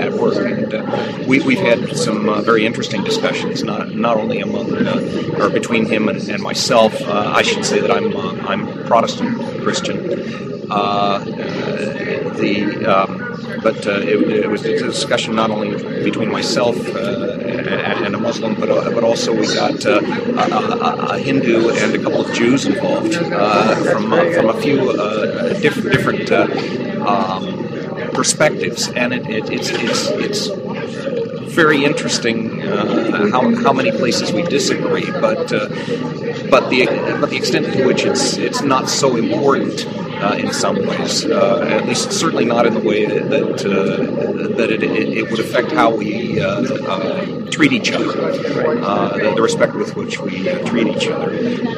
at 0.00 0.12
work, 0.12 0.36
and 0.36 1.26
we, 1.26 1.40
we've 1.40 1.58
had 1.58 1.96
some 1.96 2.44
very 2.44 2.66
interesting 2.66 3.02
discussions, 3.04 3.62
not 3.62 3.94
not 3.94 4.16
only 4.16 4.40
among 4.40 4.72
or 5.40 5.50
between 5.50 5.86
him 5.86 6.08
and, 6.08 6.28
and 6.28 6.42
myself. 6.42 7.00
I 7.02 7.42
should 7.42 7.64
say 7.64 7.80
that 7.80 7.90
I'm 7.90 8.16
I'm 8.46 8.84
Protestant 8.86 9.62
Christian. 9.62 10.55
Uh, 10.70 11.18
the 12.40 12.84
um, 12.86 13.26
but 13.62 13.86
uh, 13.86 14.00
it, 14.00 14.44
it 14.44 14.50
was 14.50 14.64
a 14.64 14.76
discussion 14.78 15.34
not 15.34 15.50
only 15.50 15.70
between 16.02 16.30
myself 16.30 16.76
uh, 16.94 17.38
and, 18.04 18.14
a 18.14 18.18
Muslim, 18.18 18.54
but 18.54 18.70
uh, 18.70 18.90
but 18.90 19.04
also 19.04 19.32
we 19.32 19.46
got 19.46 19.84
a, 19.84 19.98
a, 21.14 21.18
Hindu 21.18 21.70
and 21.70 21.94
a 21.94 21.98
couple 21.98 22.24
of 22.24 22.32
Jews 22.34 22.66
involved 22.66 23.14
from 23.14 24.10
from 24.34 24.48
a 24.48 24.60
few 24.60 24.92
diff- 25.60 25.82
different 25.82 26.30
um, 26.32 27.66
perspectives, 28.12 28.88
and 28.88 29.12
it, 29.12 29.26
it, 29.26 29.50
it's 29.50 29.70
it's 29.70 30.08
it's 30.26 30.66
very 31.56 31.84
interesting 31.84 32.62
uh, 32.62 33.30
how, 33.30 33.42
how 33.62 33.72
many 33.72 33.90
places 33.90 34.30
we 34.32 34.42
disagree, 34.42 35.10
but 35.10 35.52
uh, 35.52 35.68
but 36.50 36.68
the 36.70 36.86
but 37.20 37.30
the 37.30 37.36
extent 37.36 37.72
to 37.72 37.86
which 37.86 38.04
it's 38.04 38.36
it's 38.36 38.62
not 38.62 38.88
so 38.88 39.16
important 39.16 39.86
uh, 40.20 40.34
in 40.38 40.52
some 40.52 40.76
ways, 40.86 41.24
uh, 41.26 41.66
at 41.70 41.86
least 41.86 42.12
certainly 42.12 42.44
not 42.44 42.66
in 42.66 42.74
the 42.74 42.80
way 42.80 43.04
that 43.06 43.30
that, 43.30 43.66
uh, 43.66 44.56
that 44.56 44.70
it, 44.70 44.82
it, 44.82 45.30
would 45.30 45.40
affect 45.40 45.72
how 45.72 45.94
we 45.94 46.40
uh, 46.40 46.62
uh, 46.62 47.50
treat 47.50 47.72
each 47.72 47.92
other, 47.92 48.06
the, 48.06 49.32
the 49.34 49.42
respect 49.42 49.74
with 49.74 49.94
which 49.96 50.18
we 50.20 50.44
treat 50.64 50.86
each 50.88 51.08
other, 51.08 51.30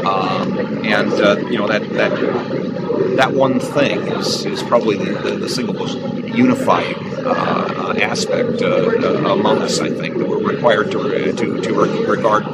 um, 0.06 0.58
and 0.84 1.10
you 1.50 1.58
know 1.58 1.66
that 1.66 1.82
that 1.90 3.16
that 3.16 3.32
one 3.32 3.58
thing 3.58 3.98
is, 4.18 4.44
is 4.46 4.62
probably 4.62 4.96
the, 4.96 5.12
the, 5.18 5.30
the 5.36 5.48
single 5.48 5.74
most 5.74 5.98
unifying 6.34 6.96
aspect 8.00 8.60
among 8.62 9.58
us. 9.58 9.80
I 9.80 9.90
think 9.90 10.18
that 10.18 10.28
we're 10.28 10.46
required 10.46 10.92
to 10.92 11.32
to, 11.32 11.60
to 11.60 11.74
regard 11.74 12.44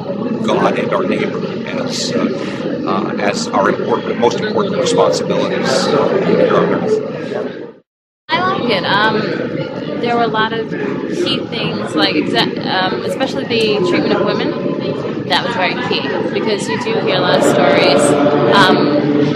God 0.45 0.79
and 0.79 0.93
our 0.93 1.03
neighbor 1.03 1.65
as 1.85 2.11
uh, 2.13 2.55
uh, 2.85 3.15
as 3.19 3.47
our 3.47 3.69
important, 3.69 4.19
most 4.19 4.39
important 4.39 4.77
responsibilities 4.77 5.69
I 8.29 8.39
like 8.39 8.69
it. 8.69 8.85
Um, 8.85 9.19
there 10.01 10.15
were 10.15 10.23
a 10.23 10.27
lot 10.27 10.53
of 10.53 10.69
key 10.69 11.45
things, 11.47 11.95
like 11.95 12.15
exa- 12.15 12.65
um, 12.65 13.03
especially 13.05 13.43
the 13.45 13.87
treatment 13.89 14.13
of 14.13 14.25
women. 14.25 15.27
That 15.29 15.45
was 15.45 15.55
very 15.55 15.73
key 15.89 16.07
because 16.33 16.67
you 16.69 16.79
do 16.83 16.99
hear 17.01 17.17
a 17.17 17.21
lot 17.21 17.37
of 17.39 17.43
stories 17.43 18.01
um, 18.55 18.77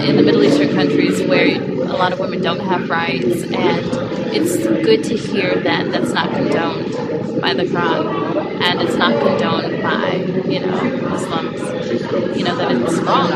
in 0.01 0.15
the 0.15 0.23
Middle 0.23 0.43
Eastern 0.43 0.69
countries 0.75 1.21
where 1.27 1.47
a 1.47 1.97
lot 1.97 2.13
of 2.13 2.19
women 2.19 2.41
don't 2.41 2.59
have 2.59 2.89
rights, 2.89 3.43
and 3.43 4.33
it's 4.33 4.57
good 4.57 5.03
to 5.05 5.17
hear 5.17 5.55
that 5.61 5.91
that's 5.91 6.11
not 6.13 6.31
condoned 6.31 6.93
by 7.41 7.53
the 7.53 7.63
Quran, 7.63 8.61
and 8.61 8.81
it's 8.81 8.95
not 8.95 9.19
condoned 9.21 9.81
by 9.83 10.13
you 10.47 10.59
know 10.61 11.09
Muslims. 11.09 11.59
You 12.37 12.43
know 12.45 12.55
that 12.57 12.71
it's 12.71 12.95
wrong 12.99 13.31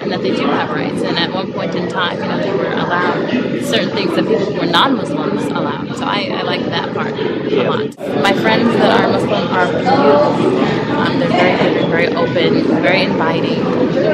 and 0.00 0.12
that 0.12 0.22
they 0.22 0.34
do 0.34 0.46
have 0.46 0.70
rights. 0.70 1.02
And 1.02 1.18
at 1.18 1.32
one 1.32 1.52
point 1.52 1.74
in 1.74 1.88
time, 1.88 2.18
you 2.18 2.28
know, 2.28 2.38
they 2.38 2.52
were 2.52 2.72
allowed 2.72 3.30
certain 3.64 3.90
things 3.90 4.14
that 4.14 4.26
people 4.26 4.46
who 4.46 4.60
were 4.60 4.66
non-Muslims 4.66 5.44
allowed. 5.46 5.96
So 5.96 6.04
I, 6.04 6.30
I 6.32 6.42
like 6.42 6.64
that 6.66 6.94
part 6.94 7.12
a 7.12 7.70
lot. 7.70 7.98
My 8.22 8.32
friends 8.32 8.72
that 8.74 9.00
are 9.00 9.08
Muslim 9.10 9.48
are 9.48 9.66
beautiful. 9.66 10.80
Um, 10.96 11.18
they're 11.18 11.28
very 11.28 11.56
good, 11.58 11.74
they're 11.76 11.88
very 11.88 12.08
open, 12.08 12.82
very 12.82 13.02
inviting. 13.02 13.60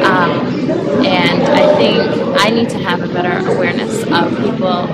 Um, 0.05 0.47
and 1.05 1.43
I 1.43 1.77
think 1.77 1.99
I 2.41 2.51
need 2.51 2.71
to 2.71 2.79
have 2.79 3.03
a 3.03 3.09
better 3.09 3.47
awareness 3.49 4.03
of 4.05 4.31
people 4.39 4.87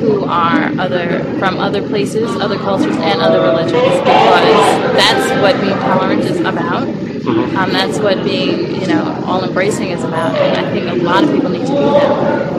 who 0.00 0.24
are 0.24 0.72
other 0.78 1.24
from 1.38 1.58
other 1.58 1.86
places, 1.86 2.30
other 2.36 2.56
cultures, 2.58 2.96
and 2.96 3.20
other 3.20 3.40
religions 3.40 3.98
because 3.98 4.96
that's 4.96 5.42
what 5.42 5.60
being 5.60 5.78
tolerant 5.78 6.22
is 6.22 6.40
about. 6.40 7.03
Um, 7.26 7.72
that's 7.72 7.98
what 7.98 8.22
being, 8.22 8.80
you 8.80 8.86
know, 8.86 9.22
all 9.26 9.42
embracing 9.44 9.88
is 9.88 10.04
about, 10.04 10.36
and 10.36 10.66
I 10.66 10.70
think 10.70 10.90
a 10.90 11.02
lot 11.02 11.24
of 11.24 11.30
people 11.30 11.48
need 11.50 11.60
to 11.60 11.66
do 11.66 11.72
that. 11.74 12.53